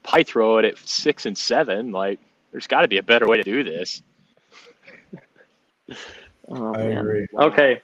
pie 0.02 0.24
throw 0.24 0.58
it 0.58 0.66
at 0.66 0.78
six 0.78 1.26
and 1.26 1.38
seven. 1.38 1.92
Like 1.92 2.20
there's 2.52 2.68
got 2.68 2.82
to 2.82 2.88
be 2.88 2.98
a 2.98 3.04
better 3.04 3.28
way 3.28 3.38
to 3.38 3.44
do 3.44 3.64
this. 3.64 4.02
oh, 6.48 6.74
I 6.74 6.78
man. 6.78 6.98
agree. 6.98 7.28
Okay. 7.38 7.82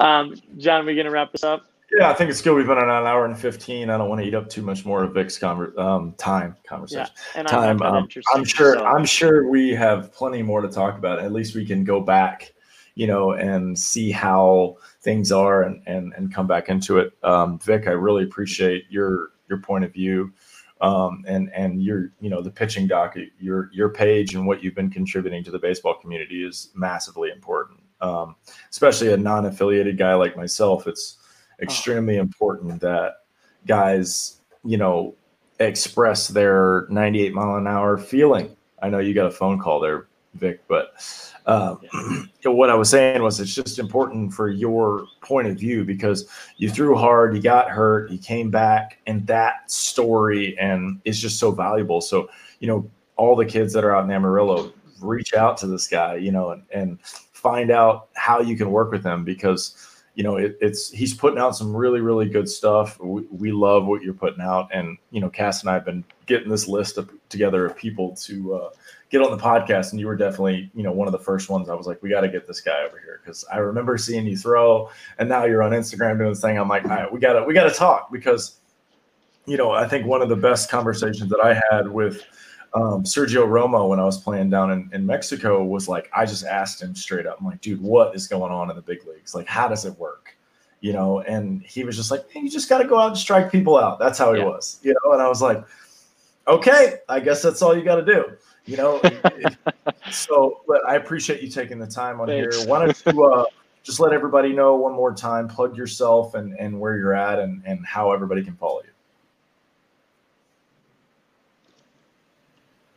Um, 0.00 0.34
John, 0.58 0.86
we 0.86 0.94
going 0.94 1.06
to 1.06 1.10
wrap 1.10 1.32
this 1.32 1.44
up? 1.44 1.66
Yeah, 1.96 2.10
I 2.10 2.14
think 2.14 2.30
it's 2.30 2.42
good. 2.42 2.54
We've 2.54 2.66
been 2.66 2.78
on 2.78 2.88
an 2.88 3.06
hour 3.06 3.24
and 3.24 3.38
15. 3.38 3.90
I 3.90 3.96
don't 3.96 4.08
want 4.08 4.20
to 4.20 4.26
eat 4.26 4.34
up 4.34 4.48
too 4.48 4.62
much 4.62 4.84
more 4.84 5.04
of 5.04 5.14
Vic's 5.14 5.38
conver- 5.38 5.76
um, 5.78 6.12
time 6.14 6.56
conversation. 6.66 7.06
Yeah, 7.34 7.40
and 7.40 7.48
time. 7.48 7.80
Um, 7.80 8.08
I'm 8.34 8.44
sure. 8.44 8.74
So. 8.74 8.84
I'm 8.84 9.04
sure 9.04 9.48
we 9.48 9.70
have 9.70 10.12
plenty 10.12 10.42
more 10.42 10.60
to 10.60 10.68
talk 10.68 10.98
about. 10.98 11.20
At 11.20 11.32
least 11.32 11.54
we 11.54 11.64
can 11.64 11.84
go 11.84 12.00
back, 12.00 12.52
you 12.96 13.06
know, 13.06 13.32
and 13.32 13.78
see 13.78 14.10
how 14.10 14.78
things 15.02 15.30
are 15.30 15.62
and 15.62 15.80
and, 15.86 16.12
and 16.14 16.34
come 16.34 16.48
back 16.48 16.68
into 16.68 16.98
it. 16.98 17.12
Um, 17.22 17.60
Vic, 17.60 17.86
I 17.86 17.92
really 17.92 18.24
appreciate 18.24 18.86
your 18.90 19.30
your 19.48 19.58
point 19.58 19.84
of 19.84 19.92
view 19.92 20.32
um, 20.80 21.24
and 21.26 21.50
and 21.54 21.82
your 21.82 22.12
you 22.20 22.28
know 22.30 22.42
the 22.42 22.50
pitching 22.50 22.86
doc 22.86 23.16
your 23.38 23.70
your 23.72 23.88
page 23.88 24.34
and 24.34 24.46
what 24.46 24.62
you've 24.62 24.74
been 24.74 24.90
contributing 24.90 25.42
to 25.44 25.50
the 25.50 25.58
baseball 25.58 25.94
community 25.94 26.44
is 26.44 26.70
massively 26.74 27.30
important 27.30 27.80
um, 28.00 28.36
especially 28.70 29.12
a 29.12 29.16
non-affiliated 29.16 29.98
guy 29.98 30.14
like 30.14 30.36
myself 30.36 30.86
it's 30.86 31.18
extremely 31.60 32.18
oh. 32.18 32.22
important 32.22 32.80
that 32.80 33.22
guys 33.66 34.40
you 34.64 34.76
know 34.76 35.14
express 35.60 36.28
their 36.28 36.86
98 36.90 37.32
mile 37.34 37.56
an 37.56 37.66
hour 37.66 37.96
feeling 37.96 38.54
i 38.82 38.88
know 38.88 38.98
you 38.98 39.14
got 39.14 39.26
a 39.26 39.30
phone 39.30 39.58
call 39.58 39.80
there 39.80 40.06
vic 40.34 40.60
but 40.68 40.94
uh, 41.46 41.76
what 42.44 42.70
I 42.70 42.74
was 42.74 42.90
saying 42.90 43.22
was 43.22 43.40
it's 43.40 43.54
just 43.54 43.78
important 43.78 44.34
for 44.34 44.50
your 44.50 45.06
point 45.20 45.46
of 45.46 45.56
view 45.56 45.84
because 45.84 46.28
you 46.56 46.68
threw 46.68 46.96
hard, 46.96 47.34
you 47.34 47.42
got 47.42 47.70
hurt, 47.70 48.10
you 48.10 48.18
came 48.18 48.50
back, 48.50 48.98
and 49.06 49.26
that 49.28 49.70
story 49.70 50.58
and 50.58 51.00
is 51.04 51.20
just 51.20 51.38
so 51.38 51.52
valuable. 51.52 52.00
So, 52.00 52.28
you 52.58 52.66
know, 52.66 52.90
all 53.16 53.36
the 53.36 53.46
kids 53.46 53.72
that 53.74 53.84
are 53.84 53.94
out 53.94 54.04
in 54.04 54.10
Amarillo, 54.10 54.72
reach 55.00 55.34
out 55.34 55.56
to 55.58 55.66
this 55.66 55.86
guy, 55.88 56.16
you 56.16 56.32
know, 56.32 56.50
and, 56.50 56.62
and 56.72 57.00
find 57.46 57.70
out 57.70 58.08
how 58.14 58.40
you 58.40 58.56
can 58.56 58.70
work 58.70 58.90
with 58.90 59.04
him 59.04 59.24
because 59.24 59.96
you 60.16 60.24
know 60.24 60.36
it, 60.36 60.56
it's 60.60 60.90
he's 60.90 61.14
putting 61.14 61.38
out 61.38 61.54
some 61.54 61.76
really 61.76 62.00
really 62.00 62.28
good 62.28 62.48
stuff. 62.48 62.98
We, 62.98 63.22
we 63.30 63.52
love 63.52 63.86
what 63.86 64.02
you're 64.02 64.14
putting 64.14 64.40
out. 64.40 64.68
And 64.72 64.98
you 65.10 65.20
know 65.20 65.30
cass 65.30 65.60
and 65.60 65.70
i've 65.70 65.84
been 65.84 66.02
getting 66.24 66.48
this 66.48 66.66
list 66.66 66.98
of, 66.98 67.10
together 67.28 67.66
of 67.66 67.76
people 67.76 68.16
to 68.16 68.54
uh, 68.54 68.70
get 69.10 69.22
on 69.22 69.30
the 69.30 69.42
podcast. 69.42 69.92
And 69.92 70.00
you 70.00 70.06
were 70.06 70.16
definitely 70.16 70.70
you 70.74 70.82
know 70.82 70.92
one 70.92 71.06
of 71.06 71.12
the 71.12 71.18
first 71.18 71.48
ones. 71.50 71.68
I 71.68 71.74
was 71.74 71.86
like 71.86 72.02
we 72.02 72.08
got 72.08 72.22
to 72.22 72.28
get 72.28 72.46
this 72.46 72.60
guy 72.60 72.82
over 72.82 72.98
here. 72.98 73.20
Because 73.22 73.44
i 73.52 73.58
remember 73.58 73.98
seeing 73.98 74.26
you 74.26 74.36
throw 74.36 74.90
and 75.18 75.28
now 75.28 75.44
you're 75.44 75.62
on 75.62 75.72
instagram 75.72 76.18
doing 76.18 76.30
this 76.30 76.40
thing. 76.40 76.58
I'm 76.58 76.68
like 76.68 76.84
all 76.84 76.90
right 76.90 77.12
we 77.12 77.20
gotta 77.20 77.44
we 77.44 77.54
gotta 77.54 77.70
talk. 77.74 78.10
Because 78.10 78.58
you 79.44 79.56
know 79.56 79.70
i 79.70 79.86
think 79.86 80.06
one 80.06 80.22
of 80.22 80.28
the 80.28 80.36
best 80.36 80.68
conversations 80.68 81.30
that 81.30 81.40
i 81.40 81.60
had 81.70 81.88
with 81.88 82.24
um, 82.76 83.02
sergio 83.04 83.46
romo 83.46 83.88
when 83.88 83.98
i 83.98 84.04
was 84.04 84.20
playing 84.20 84.50
down 84.50 84.70
in, 84.70 84.90
in 84.92 85.04
mexico 85.04 85.64
was 85.64 85.88
like 85.88 86.10
i 86.14 86.24
just 86.24 86.44
asked 86.44 86.82
him 86.82 86.94
straight 86.94 87.26
up 87.26 87.38
i'm 87.40 87.46
like 87.46 87.60
dude 87.60 87.80
what 87.80 88.14
is 88.14 88.28
going 88.28 88.52
on 88.52 88.70
in 88.70 88.76
the 88.76 88.82
big 88.82 89.04
leagues 89.06 89.34
like 89.34 89.46
how 89.46 89.66
does 89.66 89.84
it 89.84 89.98
work 89.98 90.36
you 90.80 90.92
know 90.92 91.20
and 91.20 91.62
he 91.62 91.84
was 91.84 91.96
just 91.96 92.10
like 92.10 92.28
hey, 92.30 92.40
you 92.40 92.50
just 92.50 92.68
got 92.68 92.78
to 92.78 92.84
go 92.84 92.98
out 92.98 93.08
and 93.08 93.18
strike 93.18 93.50
people 93.50 93.76
out 93.76 93.98
that's 93.98 94.18
how 94.18 94.32
he 94.32 94.40
yeah. 94.40 94.46
was 94.46 94.78
you 94.82 94.94
know 94.94 95.12
and 95.12 95.22
i 95.22 95.28
was 95.28 95.40
like 95.42 95.64
okay 96.46 96.98
i 97.08 97.18
guess 97.18 97.42
that's 97.42 97.62
all 97.62 97.76
you 97.76 97.82
got 97.82 97.96
to 97.96 98.04
do 98.04 98.24
you 98.66 98.76
know, 98.76 99.00
so 100.10 100.62
but 100.66 100.86
I 100.86 100.96
appreciate 100.96 101.40
you 101.40 101.48
taking 101.48 101.78
the 101.78 101.86
time 101.86 102.20
on 102.20 102.26
Thanks. 102.26 102.58
here. 102.58 102.68
Why 102.68 102.84
don't 102.84 103.02
you 103.06 103.24
uh, 103.24 103.44
just 103.84 104.00
let 104.00 104.12
everybody 104.12 104.52
know 104.52 104.74
one 104.74 104.92
more 104.92 105.14
time, 105.14 105.46
plug 105.48 105.76
yourself 105.76 106.34
and, 106.34 106.52
and 106.58 106.78
where 106.78 106.98
you're 106.98 107.14
at 107.14 107.38
and, 107.38 107.62
and 107.64 107.86
how 107.86 108.10
everybody 108.10 108.42
can 108.42 108.56
follow 108.56 108.82
you. 108.82 108.90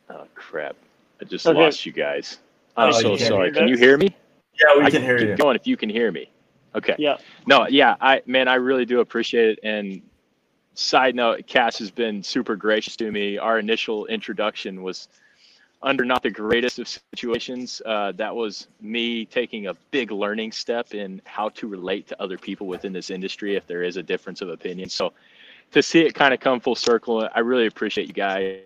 Oh 0.09 0.25
crap. 0.35 0.75
I 1.21 1.25
just 1.25 1.45
okay. 1.45 1.59
lost 1.59 1.85
you 1.85 1.91
guys. 1.91 2.39
I'm 2.77 2.89
oh, 2.89 3.01
so 3.01 3.17
sorry. 3.17 3.51
Can 3.51 3.67
you 3.67 3.77
hear 3.77 3.97
me? 3.97 4.15
Yeah, 4.53 4.79
we 4.79 4.85
I 4.85 4.89
can 4.89 5.01
hear 5.01 5.19
you. 5.19 5.35
Going 5.35 5.55
if 5.55 5.67
you 5.67 5.77
can 5.77 5.89
hear 5.89 6.11
me. 6.11 6.29
Okay. 6.75 6.95
Yeah. 6.97 7.17
No, 7.47 7.67
yeah, 7.67 7.95
I 7.99 8.21
man, 8.25 8.47
I 8.47 8.55
really 8.55 8.85
do 8.85 8.99
appreciate 8.99 9.49
it. 9.49 9.59
And 9.63 10.01
side 10.73 11.15
note, 11.15 11.45
Cass 11.47 11.77
has 11.79 11.91
been 11.91 12.23
super 12.23 12.55
gracious 12.55 12.95
to 12.97 13.11
me. 13.11 13.37
Our 13.37 13.59
initial 13.59 14.05
introduction 14.05 14.83
was 14.83 15.07
under 15.81 16.03
not 16.03 16.23
the 16.23 16.29
greatest 16.29 16.79
of 16.79 16.87
situations. 16.87 17.81
Uh, 17.85 18.11
that 18.13 18.35
was 18.35 18.67
me 18.81 19.25
taking 19.25 19.67
a 19.67 19.73
big 19.91 20.11
learning 20.11 20.51
step 20.51 20.93
in 20.93 21.21
how 21.25 21.49
to 21.49 21.67
relate 21.67 22.07
to 22.07 22.21
other 22.21 22.37
people 22.37 22.67
within 22.67 22.91
this 22.91 23.09
industry 23.09 23.55
if 23.55 23.65
there 23.65 23.83
is 23.83 23.97
a 23.97 24.03
difference 24.03 24.41
of 24.41 24.49
opinion. 24.49 24.89
So 24.89 25.13
to 25.71 25.81
see 25.81 26.01
it 26.01 26.13
kind 26.13 26.33
of 26.33 26.39
come 26.39 26.59
full 26.59 26.75
circle, 26.75 27.27
I 27.33 27.39
really 27.39 27.67
appreciate 27.67 28.07
you 28.07 28.13
guys. 28.13 28.59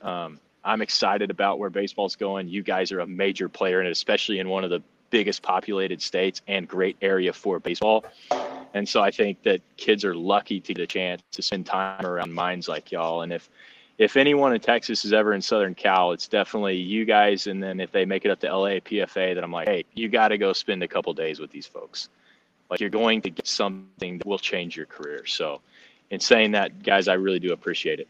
Um, 0.00 0.38
I'm 0.64 0.82
excited 0.82 1.30
about 1.30 1.58
where 1.58 1.70
baseball's 1.70 2.16
going. 2.16 2.48
You 2.48 2.62
guys 2.62 2.90
are 2.92 3.00
a 3.00 3.06
major 3.06 3.48
player 3.48 3.80
in 3.80 3.86
it, 3.86 3.90
especially 3.90 4.38
in 4.38 4.48
one 4.48 4.64
of 4.64 4.70
the 4.70 4.82
biggest 5.10 5.42
populated 5.42 6.00
states 6.00 6.42
and 6.48 6.66
great 6.66 6.96
area 7.02 7.32
for 7.32 7.60
baseball. 7.60 8.04
And 8.72 8.88
so 8.88 9.00
I 9.00 9.10
think 9.10 9.42
that 9.44 9.60
kids 9.76 10.04
are 10.04 10.14
lucky 10.14 10.60
to 10.60 10.74
get 10.74 10.82
a 10.82 10.86
chance 10.86 11.22
to 11.32 11.42
spend 11.42 11.66
time 11.66 12.04
around 12.04 12.32
minds 12.32 12.66
like 12.66 12.90
y'all. 12.90 13.22
And 13.22 13.32
if 13.32 13.48
if 13.96 14.16
anyone 14.16 14.52
in 14.52 14.60
Texas 14.60 15.04
is 15.04 15.12
ever 15.12 15.34
in 15.34 15.40
Southern 15.40 15.74
Cal, 15.74 16.10
it's 16.10 16.26
definitely 16.26 16.76
you 16.76 17.04
guys. 17.04 17.46
And 17.46 17.62
then 17.62 17.78
if 17.78 17.92
they 17.92 18.04
make 18.04 18.24
it 18.24 18.30
up 18.30 18.40
to 18.40 18.52
LA 18.52 18.80
PFA, 18.80 19.34
that 19.34 19.44
I'm 19.44 19.52
like, 19.52 19.68
hey, 19.68 19.84
you 19.94 20.08
got 20.08 20.28
to 20.28 20.38
go 20.38 20.52
spend 20.52 20.82
a 20.82 20.88
couple 20.88 21.14
days 21.14 21.38
with 21.38 21.52
these 21.52 21.66
folks. 21.66 22.08
Like 22.68 22.80
you're 22.80 22.90
going 22.90 23.22
to 23.22 23.30
get 23.30 23.46
something 23.46 24.18
that 24.18 24.26
will 24.26 24.38
change 24.38 24.76
your 24.76 24.86
career. 24.86 25.26
So, 25.26 25.60
in 26.10 26.18
saying 26.18 26.52
that, 26.52 26.82
guys, 26.82 27.06
I 27.06 27.14
really 27.14 27.38
do 27.38 27.52
appreciate 27.52 28.00
it. 28.00 28.08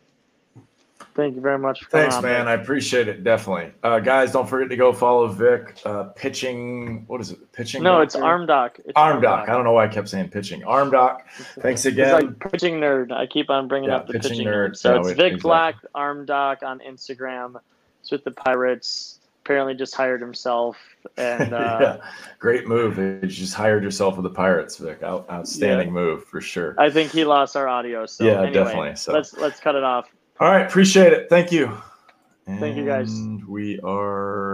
Thank 1.14 1.36
you 1.36 1.40
very 1.40 1.58
much. 1.58 1.84
Thanks, 1.90 2.20
man. 2.20 2.48
I 2.48 2.54
appreciate 2.54 3.06
it. 3.06 3.22
Definitely. 3.22 3.70
Uh, 3.84 4.00
guys, 4.00 4.32
don't 4.32 4.48
forget 4.48 4.68
to 4.70 4.76
go 4.76 4.92
follow 4.92 5.28
Vic. 5.28 5.80
Uh, 5.84 6.04
pitching. 6.16 7.04
What 7.06 7.20
is 7.20 7.30
it? 7.30 7.52
Pitching. 7.52 7.84
No, 7.84 8.00
it's 8.00 8.16
Arm 8.16 8.46
Doc. 8.46 8.80
It's 8.84 8.92
Arm 8.96 9.20
Doc. 9.22 9.48
I 9.48 9.52
don't 9.52 9.62
know 9.62 9.72
why 9.72 9.84
I 9.84 9.88
kept 9.88 10.08
saying 10.08 10.30
pitching. 10.30 10.64
Arm 10.64 10.90
Doc. 10.90 11.28
Thanks 11.60 11.86
again. 11.86 12.16
It's 12.16 12.24
like 12.24 12.50
pitching 12.50 12.74
nerd. 12.80 13.12
I 13.12 13.26
keep 13.26 13.48
on 13.48 13.68
bringing 13.68 13.90
Yeah, 13.90 13.96
up 13.96 14.08
the 14.08 14.14
pitching 14.14 14.30
pitching, 14.30 14.46
nerd. 14.48 14.70
nerd. 14.70 14.76
So 14.76 14.94
Yeah, 14.94 14.98
it's 15.00 15.08
Vic 15.10 15.18
exactly. 15.18 15.40
Black, 15.40 15.76
Arm 15.94 16.26
Doc 16.26 16.64
on 16.64 16.80
Instagram. 16.80 17.60
It's 18.00 18.10
with 18.10 18.24
the 18.24 18.32
Pirates. 18.32 19.20
Apparently, 19.44 19.74
just 19.74 19.94
hired 19.94 20.22
himself, 20.22 20.78
and 21.18 21.52
uh, 21.54 21.78
yeah, 21.80 22.10
great 22.38 22.66
move. 22.66 22.96
You 22.96 23.20
just 23.28 23.52
hired 23.52 23.84
yourself 23.84 24.16
with 24.16 24.24
the 24.24 24.30
Pirates, 24.30 24.78
Vic. 24.78 25.02
Out, 25.02 25.26
outstanding 25.30 25.92
move 25.92 26.24
for 26.24 26.40
sure. 26.40 26.74
I 26.78 26.88
think 26.90 27.12
he 27.12 27.24
lost 27.26 27.54
our 27.54 27.68
audio. 27.68 28.06
So 28.06 28.24
Yeah, 28.24 28.38
anyway, 28.38 28.52
definitely. 28.52 28.96
So- 28.96 29.12
let's 29.12 29.36
let's 29.36 29.60
cut 29.60 29.74
it 29.74 29.84
off. 29.84 30.08
All 30.40 30.48
right, 30.51 30.66
appreciate 30.66 31.12
it. 31.12 31.28
Thank 31.31 31.52
you. 31.52 31.81
Thank 32.47 32.77
you, 32.77 32.85
guys. 32.85 33.11
And 33.11 33.47
we 33.47 33.81
are 33.81 34.52